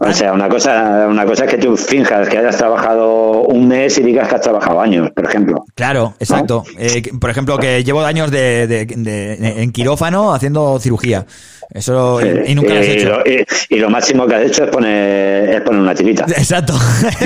O 0.00 0.12
sea, 0.14 0.32
una 0.32 0.48
cosa, 0.48 1.06
una 1.06 1.26
cosa 1.26 1.44
es 1.44 1.50
que 1.50 1.58
tú 1.58 1.76
finjas 1.76 2.26
que 2.26 2.38
hayas 2.38 2.56
trabajado 2.56 3.42
un 3.42 3.68
mes 3.68 3.98
y 3.98 4.02
digas 4.02 4.26
que 4.26 4.36
has 4.36 4.40
trabajado 4.40 4.80
años, 4.80 5.10
por 5.10 5.26
ejemplo. 5.26 5.62
Claro, 5.74 6.14
exacto. 6.18 6.64
Eh, 6.78 7.02
por 7.20 7.28
ejemplo, 7.28 7.58
que 7.58 7.84
llevo 7.84 8.00
años 8.00 8.30
de, 8.30 8.66
de- 8.66 8.86
de- 8.86 9.62
en 9.62 9.70
quirófano 9.72 10.32
haciendo 10.32 10.78
cirugía. 10.80 11.26
Eso 11.72 12.20
y, 12.20 12.50
y 12.50 12.54
nunca 12.56 12.74
lo 12.74 12.80
has 12.80 12.86
y, 12.86 12.90
hecho. 12.90 13.08
lo, 13.10 13.20
y- 13.24 13.44
y 13.68 13.76
lo 13.76 13.90
máximo 13.90 14.26
que 14.26 14.34
has 14.34 14.42
hecho 14.42 14.64
es 14.64 14.70
poner, 14.70 15.50
es 15.50 15.60
poner 15.60 15.80
una 15.80 15.94
tirita. 15.94 16.24
Exacto. 16.28 16.74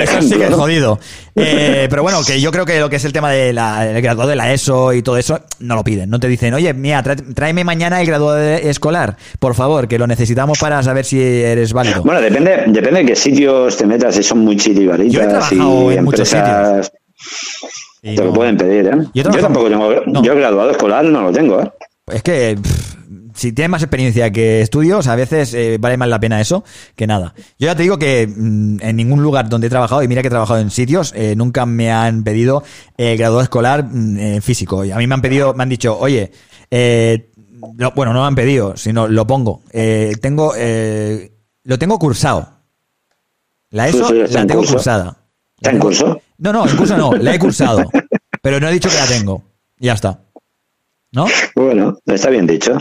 Eso 0.00 0.22
sí 0.22 0.34
que 0.36 0.44
es 0.46 0.54
jodido. 0.54 0.98
Eh, 1.42 1.86
pero 1.88 2.02
bueno, 2.02 2.18
que 2.26 2.38
yo 2.38 2.50
creo 2.50 2.66
que 2.66 2.78
lo 2.80 2.90
que 2.90 2.96
es 2.96 3.04
el 3.06 3.14
tema 3.14 3.30
del 3.30 3.54
graduado 3.54 4.28
de 4.28 4.36
la 4.36 4.52
ESO 4.52 4.92
y 4.92 5.00
todo 5.00 5.16
eso, 5.16 5.40
no 5.60 5.74
lo 5.74 5.82
piden. 5.84 6.10
No 6.10 6.18
te 6.20 6.28
dicen, 6.28 6.52
oye, 6.52 6.74
mira, 6.74 7.02
tráeme 7.02 7.64
mañana 7.64 7.98
el 8.00 8.06
graduado 8.06 8.36
de- 8.36 8.68
escolar, 8.68 9.16
por 9.38 9.54
favor, 9.54 9.88
que 9.88 9.96
lo 9.98 10.06
necesitamos 10.06 10.58
para 10.58 10.82
saber 10.82 11.06
si 11.06 11.18
eres 11.22 11.72
válido. 11.72 12.02
Bueno, 12.02 12.20
depende, 12.20 12.64
depende 12.66 13.00
de 13.00 13.06
qué 13.06 13.16
sitios 13.16 13.74
te 13.76 13.86
metas, 13.86 14.16
si 14.16 14.22
son 14.22 14.40
muy 14.40 14.56
Yo 14.56 15.22
he 15.22 15.26
trabajado 15.26 15.90
y 15.92 15.96
en 15.96 16.04
muchos 16.04 16.30
empresas. 16.32 16.92
Y 18.02 18.16
Te 18.16 18.22
lo 18.22 18.28
no- 18.30 18.34
pueden 18.34 18.56
pedir, 18.58 18.86
¿eh? 18.88 19.06
Yo 19.14 19.22
tampoco 19.24 19.70
tengo. 19.70 20.22
Yo 20.22 20.34
graduado 20.34 20.72
escolar 20.72 21.04
no 21.04 21.22
lo 21.22 21.32
tengo, 21.32 21.62
¿eh? 21.62 21.70
Es 22.08 22.22
que 22.22 22.58
pff, 22.60 22.94
si 23.40 23.52
tienes 23.52 23.70
más 23.70 23.82
experiencia 23.82 24.30
que 24.30 24.60
estudios, 24.60 25.06
a 25.06 25.16
veces 25.16 25.54
eh, 25.54 25.78
vale 25.80 25.96
más 25.96 26.08
la 26.08 26.20
pena 26.20 26.40
eso 26.40 26.62
que 26.94 27.06
nada. 27.06 27.34
Yo 27.58 27.66
ya 27.66 27.74
te 27.74 27.82
digo 27.82 27.98
que 27.98 28.26
mm, 28.26 28.76
en 28.82 28.96
ningún 28.96 29.22
lugar 29.22 29.48
donde 29.48 29.68
he 29.68 29.70
trabajado, 29.70 30.02
y 30.02 30.08
mira 30.08 30.20
que 30.22 30.28
he 30.28 30.30
trabajado 30.30 30.60
en 30.60 30.70
sitios, 30.70 31.12
eh, 31.16 31.34
nunca 31.36 31.64
me 31.66 31.90
han 31.90 32.22
pedido 32.22 32.62
eh, 32.98 33.16
graduado 33.16 33.42
escolar 33.42 33.84
mm, 33.84 34.18
eh, 34.18 34.40
físico. 34.40 34.84
Y 34.84 34.90
a 34.92 34.96
mí 34.96 35.06
me 35.06 35.14
han 35.14 35.22
pedido, 35.22 35.54
me 35.54 35.62
han 35.62 35.68
dicho, 35.70 35.98
oye, 35.98 36.30
lo- 37.78 37.90
bueno, 37.92 38.12
no 38.12 38.20
me 38.20 38.26
han 38.26 38.34
pedido, 38.34 38.76
sino 38.76 39.08
lo 39.08 39.26
pongo. 39.26 39.62
Tengo, 40.20 40.54
lo 41.64 41.78
tengo 41.78 41.98
cursado. 41.98 42.48
La 43.70 43.88
ESO 43.88 44.12
la 44.12 44.40
en 44.40 44.46
tengo 44.48 44.60
curso. 44.60 44.74
cursada. 44.74 45.16
¿Está 45.56 45.70
en 45.70 45.78
curso? 45.78 46.20
No, 46.38 46.52
no, 46.52 46.66
en 46.68 46.76
curso 46.76 46.96
no, 46.96 47.12
la 47.14 47.34
he 47.34 47.38
cursado. 47.38 47.84
Pero 48.42 48.58
no 48.60 48.68
he 48.68 48.72
dicho 48.72 48.88
que 48.88 48.96
la 48.96 49.06
tengo. 49.06 49.42
Ya 49.78 49.92
está. 49.92 50.18
¿No? 51.12 51.26
Bueno, 51.54 51.96
está 52.06 52.30
bien 52.30 52.46
dicho. 52.46 52.76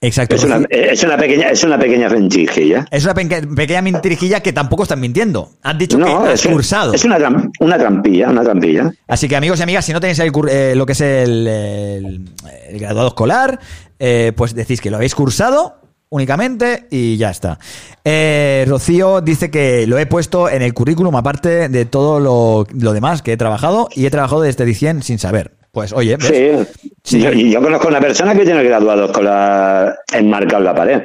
Exacto. 0.00 0.36
Es 0.36 0.44
una, 0.44 0.60
es 0.70 1.02
una 1.02 1.16
pequeña, 1.16 1.48
es 1.50 1.64
una 1.64 1.76
pequeña 1.78 2.08
vencijilla. 2.08 2.86
Es 2.90 3.04
una 3.04 3.14
peque- 3.14 3.46
pequeña 3.48 3.82
mentirijilla 3.82 4.40
que 4.40 4.52
tampoco 4.52 4.84
están 4.84 5.00
mintiendo. 5.00 5.50
Han 5.62 5.76
dicho 5.76 5.98
No, 5.98 6.22
que 6.24 6.34
es, 6.34 6.46
cursado. 6.46 6.94
es 6.94 7.04
una, 7.04 7.18
una 7.58 7.78
trampilla, 7.78 8.30
una 8.30 8.42
trampilla. 8.44 8.92
Así 9.08 9.26
que 9.28 9.34
amigos 9.34 9.58
y 9.58 9.62
amigas, 9.64 9.84
si 9.84 9.92
no 9.92 10.00
tenéis 10.00 10.20
el 10.20 10.30
eh, 10.50 10.74
lo 10.76 10.86
que 10.86 10.92
es 10.92 11.00
el, 11.00 11.46
el- 11.48 12.28
el 12.68 12.78
graduado 12.78 13.08
escolar, 13.08 13.58
eh, 13.98 14.32
pues 14.36 14.54
decís 14.54 14.80
que 14.80 14.90
lo 14.90 14.96
habéis 14.98 15.16
cursado 15.16 15.80
únicamente 16.10 16.86
y 16.90 17.16
ya 17.16 17.30
está. 17.30 17.58
Eh, 18.04 18.64
Rocío 18.68 19.20
dice 19.20 19.50
que 19.50 19.86
lo 19.86 19.98
he 19.98 20.06
puesto 20.06 20.48
en 20.48 20.62
el 20.62 20.72
currículum 20.74 21.14
aparte 21.16 21.68
de 21.68 21.84
todo 21.84 22.18
lo, 22.20 22.66
lo 22.72 22.92
demás 22.92 23.20
que 23.20 23.32
he 23.32 23.36
trabajado 23.36 23.88
y 23.94 24.06
he 24.06 24.10
trabajado 24.10 24.42
desde 24.42 24.64
Dicien 24.64 25.02
sin 25.02 25.18
saber. 25.18 25.57
Pues 25.72 25.92
oye, 25.92 26.16
¿ves? 26.16 26.68
Sí. 27.04 27.20
Yo, 27.20 27.32
y 27.32 27.50
yo 27.50 27.62
conozco 27.62 27.88
una 27.88 28.00
persona 28.00 28.34
que 28.34 28.44
tiene 28.44 28.60
el 28.60 28.68
graduado 28.68 29.06
escolar 29.06 29.98
enmarcado 30.12 30.58
en 30.58 30.64
la 30.64 30.74
pared. 30.74 31.02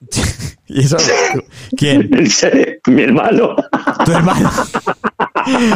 ¿Y 0.66 0.84
eso? 0.84 0.96
¿Quién? 1.76 2.08
Mi 2.86 3.02
hermano. 3.02 3.54
Tu 4.04 4.12
hermano. 4.12 4.50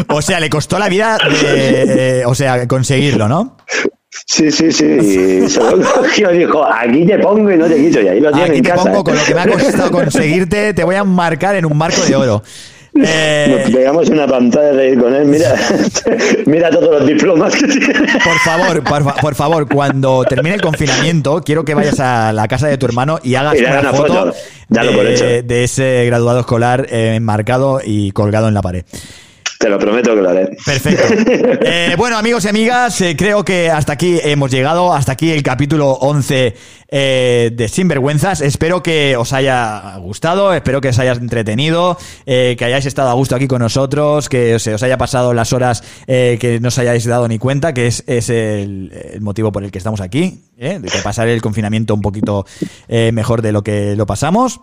O 0.08 0.22
sea, 0.22 0.40
le 0.40 0.48
costó 0.48 0.78
la 0.78 0.88
vida 0.88 1.18
de, 1.18 2.20
eh, 2.20 2.26
o 2.26 2.34
sea, 2.34 2.66
conseguirlo, 2.66 3.28
¿no? 3.28 3.56
Sí, 4.26 4.50
sí, 4.50 4.72
sí. 4.72 4.84
Y 4.86 5.48
se 5.50 5.60
lo 5.60 5.78
cogió 5.92 6.32
y 6.32 6.38
dijo, 6.38 6.64
aquí 6.64 7.04
te 7.04 7.18
pongo 7.18 7.50
y 7.50 7.56
no 7.56 7.66
te 7.66 7.76
quito. 7.76 8.00
Y 8.00 8.08
ahí 8.08 8.20
lo 8.20 8.30
tiene 8.30 8.48
Aquí 8.48 8.58
en 8.58 8.62
te 8.64 8.70
casa. 8.70 8.84
pongo 8.84 9.00
¿eh? 9.00 9.04
con 9.04 9.16
lo 9.16 9.24
que 9.24 9.34
me 9.34 9.40
ha 9.40 9.46
costado 9.46 9.90
conseguirte, 9.90 10.72
te 10.72 10.84
voy 10.84 10.94
a 10.94 11.04
marcar 11.04 11.56
en 11.56 11.66
un 11.66 11.76
marco 11.76 12.00
de 12.02 12.16
oro. 12.16 12.42
Eh, 13.04 13.46
Nos 13.62 13.70
pegamos 13.70 14.08
una 14.08 14.26
pantalla 14.26 14.72
de 14.72 14.90
ir 14.90 14.98
con 15.00 15.14
él. 15.14 15.24
Mira, 15.26 15.54
mira 16.46 16.70
todos 16.70 17.00
los 17.00 17.06
diplomas 17.06 17.54
que 17.54 17.66
tiene. 17.66 17.94
Por 18.24 18.38
favor, 18.44 18.82
por, 18.84 19.14
por 19.20 19.34
favor, 19.34 19.68
cuando 19.68 20.24
termine 20.24 20.54
el 20.56 20.60
confinamiento, 20.62 21.40
quiero 21.44 21.64
que 21.64 21.74
vayas 21.74 22.00
a 22.00 22.32
la 22.32 22.48
casa 22.48 22.68
de 22.68 22.78
tu 22.78 22.86
hermano 22.86 23.18
y 23.22 23.34
hagas 23.34 23.58
una 23.60 23.80
una 23.80 23.92
foto, 23.92 24.14
foto. 24.14 24.34
Dalo 24.68 24.92
por 24.92 25.06
hecho. 25.06 25.24
de, 25.24 25.42
de 25.42 25.64
ese 25.64 26.04
graduado 26.06 26.40
escolar 26.40 26.86
eh, 26.90 27.14
enmarcado 27.16 27.80
y 27.84 28.10
colgado 28.12 28.48
en 28.48 28.54
la 28.54 28.62
pared. 28.62 28.84
Te 29.58 29.68
lo 29.70 29.78
prometo 29.78 30.14
que 30.14 30.20
lo 30.20 30.28
haré. 30.30 30.56
Perfecto. 30.64 31.02
Eh, 31.68 31.94
bueno, 31.96 32.16
amigos 32.18 32.44
y 32.44 32.48
amigas, 32.48 33.00
eh, 33.00 33.16
creo 33.16 33.44
que 33.44 33.70
hasta 33.70 33.94
aquí 33.94 34.18
hemos 34.22 34.50
llegado, 34.50 34.92
hasta 34.92 35.12
aquí 35.12 35.30
el 35.30 35.42
capítulo 35.42 35.92
11 35.92 36.54
eh, 36.88 37.50
de 37.52 37.68
Sinvergüenzas. 37.68 38.40
Espero 38.40 38.82
que 38.82 39.16
os 39.16 39.32
haya 39.32 39.96
gustado, 39.98 40.52
espero 40.54 40.80
que 40.80 40.88
os 40.90 40.98
hayas 40.98 41.18
entretenido, 41.18 41.96
que 42.24 42.56
hayáis 42.60 42.86
estado 42.86 43.08
a 43.10 43.14
gusto 43.14 43.34
aquí 43.34 43.48
con 43.48 43.60
nosotros, 43.60 44.28
que 44.28 44.58
se 44.58 44.74
os 44.74 44.82
haya 44.82 44.98
pasado 44.98 45.34
las 45.34 45.52
horas 45.52 45.82
que 46.06 46.58
no 46.60 46.68
os 46.68 46.78
hayáis 46.78 47.04
dado 47.04 47.26
ni 47.28 47.38
cuenta, 47.38 47.72
que 47.74 47.86
es, 47.86 48.04
es 48.06 48.28
el, 48.30 48.92
el 49.12 49.20
motivo 49.20 49.50
por 49.52 49.64
el 49.64 49.70
que 49.70 49.78
estamos 49.78 50.00
aquí, 50.00 50.44
eh, 50.58 50.78
de 50.80 50.88
que 50.88 50.98
pasar 50.98 51.28
el 51.28 51.40
confinamiento 51.42 51.94
un 51.94 52.02
poquito 52.02 52.46
mejor 52.88 53.42
de 53.42 53.52
lo 53.52 53.62
que 53.62 53.96
lo 53.96 54.06
pasamos. 54.06 54.60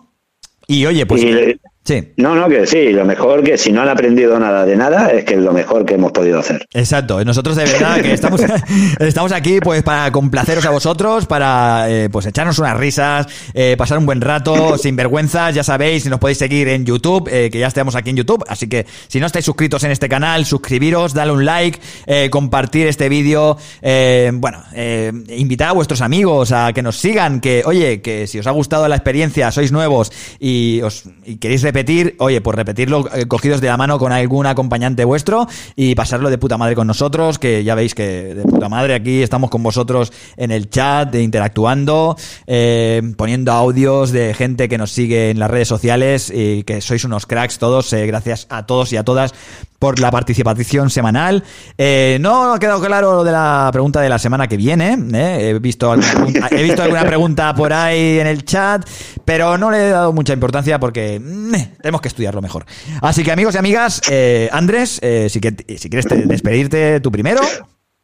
Y 0.66 0.86
oye, 0.86 1.04
pues... 1.06 1.22
Y- 1.22 1.60
sí. 1.84 2.12
No, 2.16 2.34
no, 2.34 2.48
que 2.48 2.66
sí. 2.66 2.90
Lo 2.90 3.04
mejor 3.04 3.42
que 3.42 3.58
si 3.58 3.72
no 3.72 3.82
han 3.82 3.88
aprendido 3.88 4.38
nada 4.38 4.64
de 4.64 4.76
nada 4.76 5.10
es 5.10 5.24
que 5.24 5.34
es 5.34 5.40
lo 5.40 5.52
mejor 5.52 5.84
que 5.84 5.94
hemos 5.94 6.12
podido 6.12 6.38
hacer. 6.38 6.66
Exacto, 6.72 7.24
nosotros 7.24 7.56
de 7.56 7.64
verdad 7.64 8.00
que 8.00 8.12
estamos, 8.12 8.40
estamos 9.00 9.32
aquí 9.32 9.60
pues 9.60 9.82
para 9.82 10.10
complaceros 10.12 10.64
a 10.66 10.70
vosotros, 10.70 11.26
para 11.26 11.86
eh, 11.88 12.08
pues 12.10 12.26
echarnos 12.26 12.58
unas 12.58 12.76
risas, 12.76 13.26
eh, 13.52 13.76
pasar 13.76 13.98
un 13.98 14.06
buen 14.06 14.20
rato, 14.20 14.78
sin 14.84 14.96
vergüenzas, 14.96 15.54
ya 15.54 15.62
sabéis, 15.62 16.06
nos 16.06 16.18
podéis 16.18 16.38
seguir 16.38 16.68
en 16.68 16.84
YouTube, 16.84 17.28
eh, 17.30 17.50
que 17.50 17.58
ya 17.58 17.66
estamos 17.66 17.94
aquí 17.94 18.10
en 18.10 18.16
YouTube, 18.16 18.44
así 18.48 18.68
que 18.68 18.86
si 19.08 19.20
no 19.20 19.26
estáis 19.26 19.44
suscritos 19.44 19.84
en 19.84 19.90
este 19.90 20.08
canal, 20.08 20.44
suscribiros, 20.44 21.14
dale 21.14 21.32
un 21.32 21.44
like, 21.44 21.78
compartir 22.30 22.86
este 22.86 23.08
vídeo, 23.08 23.56
bueno, 24.34 24.62
invitar 25.28 25.68
a 25.68 25.72
vuestros 25.72 26.00
amigos 26.00 26.52
a 26.52 26.72
que 26.72 26.82
nos 26.82 26.96
sigan, 26.96 27.40
que 27.40 27.62
oye, 27.64 28.00
que 28.00 28.26
si 28.26 28.38
os 28.38 28.46
ha 28.46 28.50
gustado 28.50 28.88
la 28.88 28.96
experiencia, 28.96 29.50
sois 29.50 29.72
nuevos 29.72 30.12
y 30.38 30.80
os 30.82 31.04
y 31.24 31.36
queréis 31.36 31.62
repetir, 31.62 31.73
oye, 32.18 32.40
pues 32.40 32.56
repetirlo 32.56 33.08
eh, 33.14 33.26
cogidos 33.26 33.60
de 33.60 33.68
la 33.68 33.76
mano 33.76 33.98
con 33.98 34.12
algún 34.12 34.46
acompañante 34.46 35.04
vuestro 35.04 35.48
y 35.74 35.94
pasarlo 35.94 36.30
de 36.30 36.38
puta 36.38 36.56
madre 36.56 36.74
con 36.74 36.86
nosotros, 36.86 37.38
que 37.38 37.64
ya 37.64 37.74
veis 37.74 37.94
que 37.94 38.34
de 38.34 38.42
puta 38.42 38.68
madre 38.68 38.94
aquí 38.94 39.22
estamos 39.22 39.50
con 39.50 39.62
vosotros 39.62 40.12
en 40.36 40.50
el 40.50 40.70
chat, 40.70 41.14
interactuando, 41.14 42.16
eh, 42.46 43.02
poniendo 43.16 43.52
audios 43.52 44.12
de 44.12 44.34
gente 44.34 44.68
que 44.68 44.78
nos 44.78 44.92
sigue 44.92 45.30
en 45.30 45.38
las 45.38 45.50
redes 45.50 45.68
sociales 45.68 46.32
y 46.34 46.62
que 46.62 46.80
sois 46.80 47.04
unos 47.04 47.26
cracks 47.26 47.58
todos, 47.58 47.92
eh, 47.92 48.06
gracias 48.06 48.46
a 48.50 48.66
todos 48.66 48.92
y 48.92 48.96
a 48.96 49.04
todas 49.04 49.34
por 49.84 50.00
la 50.00 50.10
participación 50.10 50.88
semanal. 50.88 51.44
Eh, 51.76 52.16
no 52.18 52.54
ha 52.54 52.58
quedado 52.58 52.80
claro 52.80 53.16
lo 53.16 53.22
de 53.22 53.32
la 53.32 53.68
pregunta 53.70 54.00
de 54.00 54.08
la 54.08 54.18
semana 54.18 54.46
que 54.48 54.56
viene. 54.56 54.96
¿eh? 55.12 55.50
He, 55.50 55.58
visto 55.58 55.92
alguna 55.92 56.10
pregunta, 56.14 56.48
he 56.52 56.62
visto 56.62 56.82
alguna 56.82 57.04
pregunta 57.06 57.54
por 57.54 57.70
ahí 57.74 58.18
en 58.18 58.26
el 58.26 58.46
chat, 58.46 58.88
pero 59.26 59.58
no 59.58 59.70
le 59.70 59.88
he 59.88 59.90
dado 59.90 60.14
mucha 60.14 60.32
importancia 60.32 60.80
porque 60.80 61.20
tenemos 61.82 62.00
que 62.00 62.08
estudiarlo 62.08 62.40
mejor. 62.40 62.64
Así 63.02 63.22
que 63.22 63.30
amigos 63.30 63.56
y 63.56 63.58
amigas, 63.58 64.00
eh, 64.08 64.48
Andrés, 64.52 65.00
eh, 65.02 65.28
si, 65.28 65.38
que- 65.38 65.76
si 65.76 65.90
quieres 65.90 66.06
te- 66.06 66.16
despedirte 66.24 67.00
tú 67.00 67.12
primero. 67.12 67.42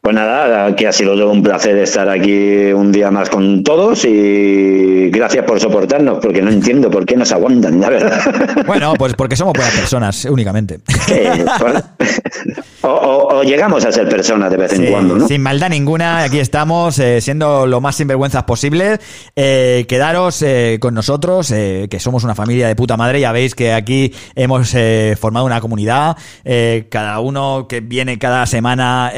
Pues 0.02 0.14
nada, 0.16 0.74
que 0.76 0.88
ha 0.88 0.92
sido 0.92 1.12
todo 1.14 1.30
un 1.30 1.42
placer 1.42 1.76
estar 1.76 2.08
aquí 2.08 2.72
un 2.72 2.90
día 2.90 3.10
más 3.10 3.28
con 3.28 3.62
todos 3.62 4.06
y 4.06 5.10
gracias 5.10 5.44
por 5.44 5.60
soportarnos, 5.60 6.18
porque 6.22 6.40
no 6.40 6.50
entiendo 6.50 6.90
por 6.90 7.04
qué 7.04 7.16
nos 7.16 7.30
aguantan, 7.32 7.78
la 7.80 7.90
verdad. 7.90 8.20
Bueno, 8.66 8.94
pues 8.96 9.12
porque 9.14 9.36
somos 9.36 9.52
buenas 9.54 9.74
personas, 9.74 10.24
únicamente. 10.24 10.78
O, 12.82 12.88
o- 12.88 13.20
o 13.40 13.42
llegamos 13.42 13.84
a 13.84 13.92
ser 13.92 14.08
personas 14.08 14.50
de 14.50 14.56
vez 14.56 14.72
en 14.72 14.86
cuando, 14.90 15.16
¿no? 15.16 15.28
Sin 15.28 15.42
maldad 15.42 15.68
ninguna, 15.68 16.22
aquí 16.22 16.38
estamos 16.38 16.98
eh, 16.98 17.20
siendo 17.20 17.66
lo 17.66 17.80
más 17.82 17.96
sinvergüenzas 17.96 18.44
posible. 18.44 18.98
Eh, 19.36 19.84
quedaros 19.88 20.40
eh, 20.42 20.78
con 20.80 20.94
nosotros, 20.94 21.50
eh, 21.50 21.88
que 21.90 22.00
somos 22.00 22.24
una 22.24 22.34
familia 22.34 22.68
de 22.68 22.76
puta 22.76 22.96
madre. 22.96 23.20
Ya 23.20 23.32
veis 23.32 23.54
que 23.54 23.72
aquí 23.74 24.12
hemos 24.34 24.72
eh, 24.74 25.14
formado 25.20 25.44
una 25.46 25.60
comunidad. 25.60 26.16
Cada 26.88 27.20
uno 27.20 27.66
que 27.68 27.80
viene 27.80 28.18
cada 28.18 28.46
semana 28.46 29.10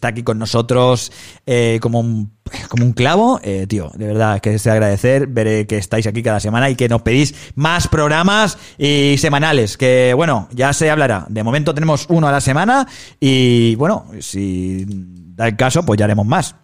está 0.00 0.08
aquí 0.08 0.22
con 0.22 0.38
nosotros 0.38 1.12
eh, 1.44 1.78
como 1.82 2.00
un 2.00 2.32
como 2.68 2.84
un 2.84 2.92
clavo, 2.92 3.38
eh, 3.44 3.66
tío, 3.68 3.92
de 3.94 4.06
verdad 4.06 4.40
que 4.40 4.54
es 4.54 4.64
de 4.64 4.70
agradecer 4.72 5.28
ver 5.28 5.66
que 5.68 5.76
estáis 5.76 6.06
aquí 6.06 6.22
cada 6.22 6.40
semana 6.40 6.68
y 6.68 6.74
que 6.74 6.88
nos 6.88 7.02
pedís 7.02 7.52
más 7.54 7.86
programas 7.86 8.58
y 8.76 9.16
semanales, 9.18 9.76
que 9.76 10.12
bueno, 10.16 10.48
ya 10.52 10.72
se 10.72 10.90
hablará. 10.90 11.26
De 11.28 11.44
momento 11.44 11.74
tenemos 11.74 12.06
uno 12.08 12.26
a 12.26 12.32
la 12.32 12.40
semana 12.40 12.88
y 13.20 13.76
bueno, 13.76 14.06
si 14.18 14.84
da 14.88 15.46
el 15.46 15.56
caso, 15.56 15.84
pues 15.84 15.98
ya 15.98 16.06
haremos 16.06 16.26
más. 16.26 16.56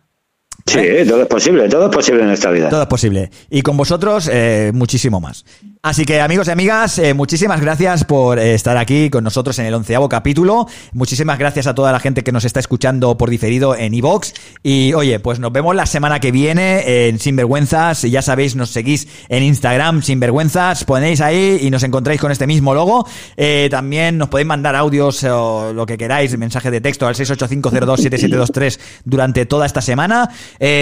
Sí, 0.65 0.81
todo 1.07 1.23
es 1.23 1.29
posible, 1.29 1.69
todo 1.69 1.85
es 1.85 1.95
posible 1.95 2.23
en 2.23 2.31
esta 2.31 2.51
vida. 2.51 2.69
Todo 2.69 2.83
es 2.83 2.89
posible. 2.89 3.31
Y 3.51 3.63
con 3.63 3.77
vosotros, 3.77 4.29
eh, 4.33 4.73
muchísimo 4.75 5.21
más. 5.21 5.45
Así 5.87 6.05
que 6.05 6.21
amigos 6.21 6.49
y 6.49 6.51
amigas, 6.51 6.99
eh, 6.99 7.15
muchísimas 7.15 7.61
gracias 7.61 8.03
por 8.03 8.41
eh, 8.41 8.55
estar 8.55 8.77
aquí 8.77 9.09
con 9.09 9.23
nosotros 9.23 9.57
en 9.61 9.67
el 9.67 9.75
onceavo 9.75 10.09
capítulo. 10.09 10.67
Muchísimas 10.93 11.39
gracias 11.39 11.69
a 11.69 11.77
toda 11.77 11.93
la 11.93 12.01
gente 12.01 12.25
que 12.25 12.33
nos 12.33 12.45
está 12.45 12.59
escuchando 12.59 13.17
por 13.17 13.31
diferido 13.31 13.77
en 13.77 13.95
iVox. 13.95 14.35
Y 14.65 14.95
oye, 14.95 15.21
pues 15.21 15.39
nos 15.39 15.53
vemos 15.53 15.77
la 15.77 15.87
semana 15.87 16.19
que 16.19 16.33
viene 16.33 17.07
en 17.07 17.21
Sinvergüenzas. 17.21 18.03
Ya 18.03 18.21
sabéis, 18.21 18.57
nos 18.57 18.71
seguís 18.71 19.07
en 19.29 19.45
Instagram, 19.45 20.03
Sinvergüenzas. 20.03 20.83
Ponéis 20.83 21.21
ahí 21.21 21.61
y 21.63 21.71
nos 21.71 21.85
encontráis 21.85 22.21
con 22.21 22.33
este 22.33 22.49
mismo 22.49 22.75
logo. 22.75 23.07
Eh, 23.37 23.69
también 23.71 24.19
nos 24.19 24.29
podéis 24.29 24.49
mandar 24.49 24.75
audios 24.75 25.23
o 25.23 25.73
lo 25.73 25.87
que 25.87 25.97
queráis, 25.97 26.37
mensaje 26.37 26.73
de 26.73 26.81
texto 26.81 27.07
al 27.07 27.15
685027723 27.15 28.81
durante 29.05 29.47
toda 29.47 29.67
esta 29.67 29.81
semana. 29.81 30.29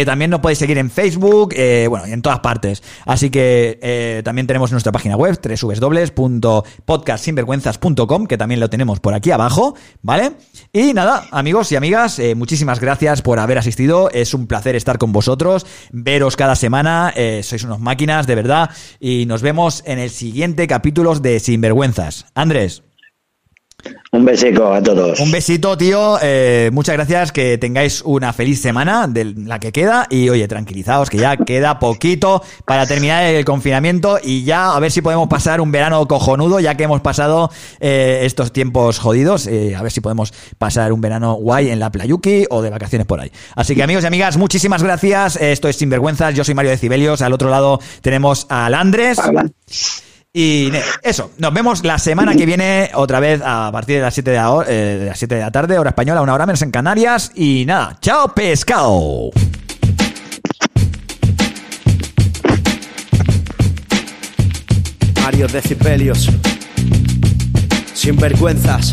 También 0.07 0.31
nos 0.31 0.41
podéis 0.41 0.61
seguir 0.61 0.79
en 0.79 0.91
Facebook, 0.91 1.55
bueno, 1.91 2.07
en 2.07 2.23
todas 2.23 2.39
partes. 2.39 2.83
Así 3.05 3.29
que 3.29 4.23
también 4.25 4.47
tenemos 4.47 4.73
nuestra 4.73 4.94
página 4.95 5.17
web, 5.17 5.37
www.podcastsinvergüenzas.com, 5.43 8.27
que 8.27 8.39
también 8.39 8.61
lo 8.61 8.71
tenemos 8.71 9.01
por 9.01 9.13
aquí 9.13 9.33
abajo, 9.33 9.75
¿vale? 10.03 10.37
Y 10.73 10.95
nada, 10.95 11.27
amigos 11.33 11.73
y 11.73 11.77
amigas, 11.77 12.21
eh, 12.21 12.37
muchísimas 12.37 12.79
gracias 12.79 13.21
por 13.21 13.41
haber 13.41 13.59
asistido. 13.59 14.09
Es 14.11 14.35
un 14.35 14.47
placer 14.47 14.77
estar 14.77 14.99
con 14.99 15.11
vosotros, 15.13 15.67
veros 15.91 16.37
cada 16.37 16.55
semana. 16.55 17.13
eh, 17.17 17.41
sois 17.43 17.65
unos 17.65 17.81
máquinas, 17.81 18.29
de 18.29 18.37
verdad. 18.37 18.71
Y 19.01 19.27
nos 19.27 19.43
vemos 19.43 19.83
en 19.85 19.99
el 19.99 20.11
siguiente 20.11 20.69
capítulo 20.69 21.17
de 21.17 21.41
Sinvergüenzas. 21.41 22.27
Andrés. 22.35 22.85
Un 24.13 24.25
besico 24.25 24.73
a 24.73 24.81
todos. 24.81 25.19
Un 25.19 25.33
besito, 25.33 25.77
tío. 25.77 26.19
Eh, 26.23 26.71
muchas 26.73 26.95
gracias. 26.95 27.33
Que 27.33 27.59
tengáis 27.59 28.01
una 28.05 28.33
feliz 28.33 28.61
semana 28.61 29.09
de 29.09 29.25
la 29.25 29.59
que 29.59 29.73
queda. 29.73 30.07
Y 30.09 30.29
oye, 30.29 30.47
tranquilizaos, 30.47 31.11
que 31.11 31.19
ya 31.19 31.37
queda 31.47 31.81
poquito 31.81 32.43
para 32.65 32.87
terminar 32.87 33.25
el 33.25 33.45
confinamiento. 33.45 34.19
Y 34.23 34.45
ya 34.45 34.75
a 34.75 34.79
ver 34.79 34.93
si 34.93 35.03
podemos 35.03 35.29
pasar 35.29 35.61
un 35.61 35.73
verano 35.73 36.07
cojonudo, 36.07 36.61
ya 36.61 36.77
que 36.77 36.85
hemos 36.85 37.01
pasado 37.01 37.51
eh, 37.81 38.21
estos 38.23 38.53
tiempos 38.53 39.01
jodidos. 39.01 39.49
Eh, 39.49 39.75
a 39.75 39.83
ver 39.83 39.91
si 39.91 40.01
podemos 40.01 40.33
pasar 40.59 40.93
un 40.93 41.01
verano 41.01 41.35
guay 41.35 41.71
en 41.71 41.81
la 41.81 41.91
Playuki 41.91 42.47
o 42.51 42.63
de 42.63 42.71
vacaciones 42.71 43.07
por 43.07 43.21
ahí. 43.21 43.33
Así 43.57 43.75
que, 43.75 43.83
amigos 43.83 44.05
y 44.05 44.07
amigas, 44.07 44.37
muchísimas 44.37 44.83
gracias. 44.83 45.37
Esto 45.37 45.69
es 45.69 45.77
Sinvergüenzas. 45.77 46.35
Yo 46.35 46.45
soy 46.45 46.55
Mario 46.55 46.71
de 46.71 46.79
Cibelios. 46.79 47.21
Al 47.21 47.33
otro 47.33 47.51
lado 47.51 47.81
tenemos 48.01 48.47
al 48.49 48.75
Andrés. 48.75 49.19
Y 50.37 50.73
eso, 51.01 51.31
nos 51.39 51.55
vemos 51.55 51.85
la 51.85 51.97
semana 51.97 52.35
que 52.35 52.45
viene 52.45 52.91
otra 52.95 53.21
vez 53.21 53.41
a 53.45 53.71
partir 53.71 53.99
de 53.99 54.03
las 54.03 54.15
7 54.15 54.33
de 54.33 54.37
la, 54.37 54.65
eh, 54.67 55.05
las 55.07 55.17
7 55.17 55.37
de 55.37 55.41
la 55.41 55.53
tarde, 55.53 55.79
hora 55.79 55.91
española, 55.91 56.23
una 56.23 56.35
hora 56.35 56.45
menos 56.45 56.61
en 56.63 56.73
Canarias. 56.73 57.31
Y 57.37 57.65
nada, 57.65 57.97
chao 58.01 58.35
pescado. 58.35 59.31
Mario 65.23 65.47
Decibelios. 65.47 66.29
Sin 67.95 68.17
vergüenzas. 68.17 68.93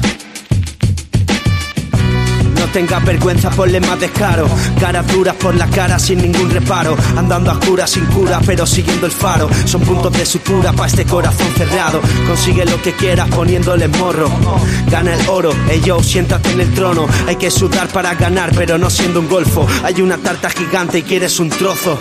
No 2.62 2.68
tengas 2.68 3.04
vergüenza, 3.04 3.50
ponle 3.50 3.82
más 3.82 4.00
descaro. 4.00 4.48
Caras 4.80 5.08
duras 5.08 5.36
por 5.36 5.56
la 5.56 5.68
cara 5.68 5.98
sin 5.98 6.22
ningún 6.22 6.48
reparo. 6.52 6.96
Andando 7.18 7.50
a 7.50 7.56
oscuras 7.56 7.90
sin 7.90 8.06
cura, 8.06 8.40
pero 8.46 8.68
siguiendo 8.68 9.08
el 9.08 9.12
faro. 9.12 9.50
Son 9.66 9.82
puntos 9.82 10.14
de 10.14 10.24
sutura 10.28 10.72
para 10.72 10.88
este 10.88 11.04
corazón 11.06 11.48
cerrado. 11.58 12.00
Consigue 12.28 12.64
lo 12.66 12.80
que 12.80 12.94
quieras 12.94 13.30
poniéndole 13.30 13.88
morro. 13.88 14.30
Gana 14.92 15.16
el 15.16 15.28
oro, 15.28 15.52
ellos 15.72 16.06
siéntate 16.06 16.52
en 16.52 16.62
el 16.62 16.72
trono. 16.76 17.08
Hay 17.28 17.38
que 17.38 17.50
sudar 17.50 17.88
para 17.88 18.14
ganar, 18.14 18.52
pero 18.56 18.78
no 18.78 18.92
siendo 18.92 19.22
un 19.22 19.28
golfo. 19.28 19.66
Hay 19.84 20.00
una 20.00 20.20
tarta 20.20 20.52
gigante 20.52 21.00
y 21.00 21.02
quieres 21.02 21.40
un 21.40 21.50
trozo. 21.50 21.98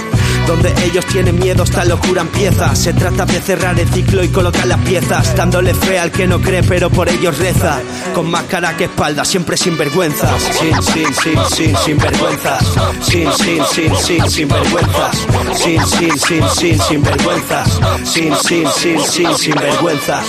Donde 0.47 0.74
ellos 0.85 1.05
tienen 1.07 1.39
miedo, 1.39 1.65
esta 1.65 1.85
locura 1.85 2.23
empieza. 2.23 2.74
Se 2.74 2.93
trata 2.93 3.24
de 3.27 3.40
cerrar 3.40 3.78
el 3.78 3.89
ciclo 3.89 4.24
y 4.24 4.28
colocar 4.28 4.66
las 4.66 4.81
piezas. 4.81 5.35
Dándole 5.36 5.74
fe 5.74 5.98
al 5.98 6.11
que 6.11 6.27
no 6.27 6.40
cree, 6.40 6.62
pero 6.62 6.90
por 6.90 7.09
ellos 7.09 7.39
reza. 7.39 7.81
Con 8.15 8.31
más 8.31 8.44
cara 8.44 8.77
que 8.77 8.85
espalda, 8.85 9.24
siempre 9.24 9.57
sin 9.57 9.77
vergüenzas. 9.77 10.43
Sin, 10.59 10.82
sin, 10.82 11.15
sin, 11.15 11.39
sin, 11.51 11.77
sin 11.77 11.98
vergüenzas. 11.98 12.65
Sin, 13.02 13.32
sin, 13.32 13.65
sin, 13.66 13.97
sin, 13.97 14.31
sin 14.31 14.48
vergüenzas. 14.48 15.27
Sin, 15.55 15.86
sin, 15.86 16.19
sin, 16.19 16.48
sin, 16.48 16.81
sin 16.81 17.02
vergüenzas. 17.02 17.81
Sin, 18.05 18.36
sin, 18.36 18.66
sin, 18.69 19.01
sin, 19.01 19.36
sin 19.36 19.55
vergüenzas. 19.55 20.24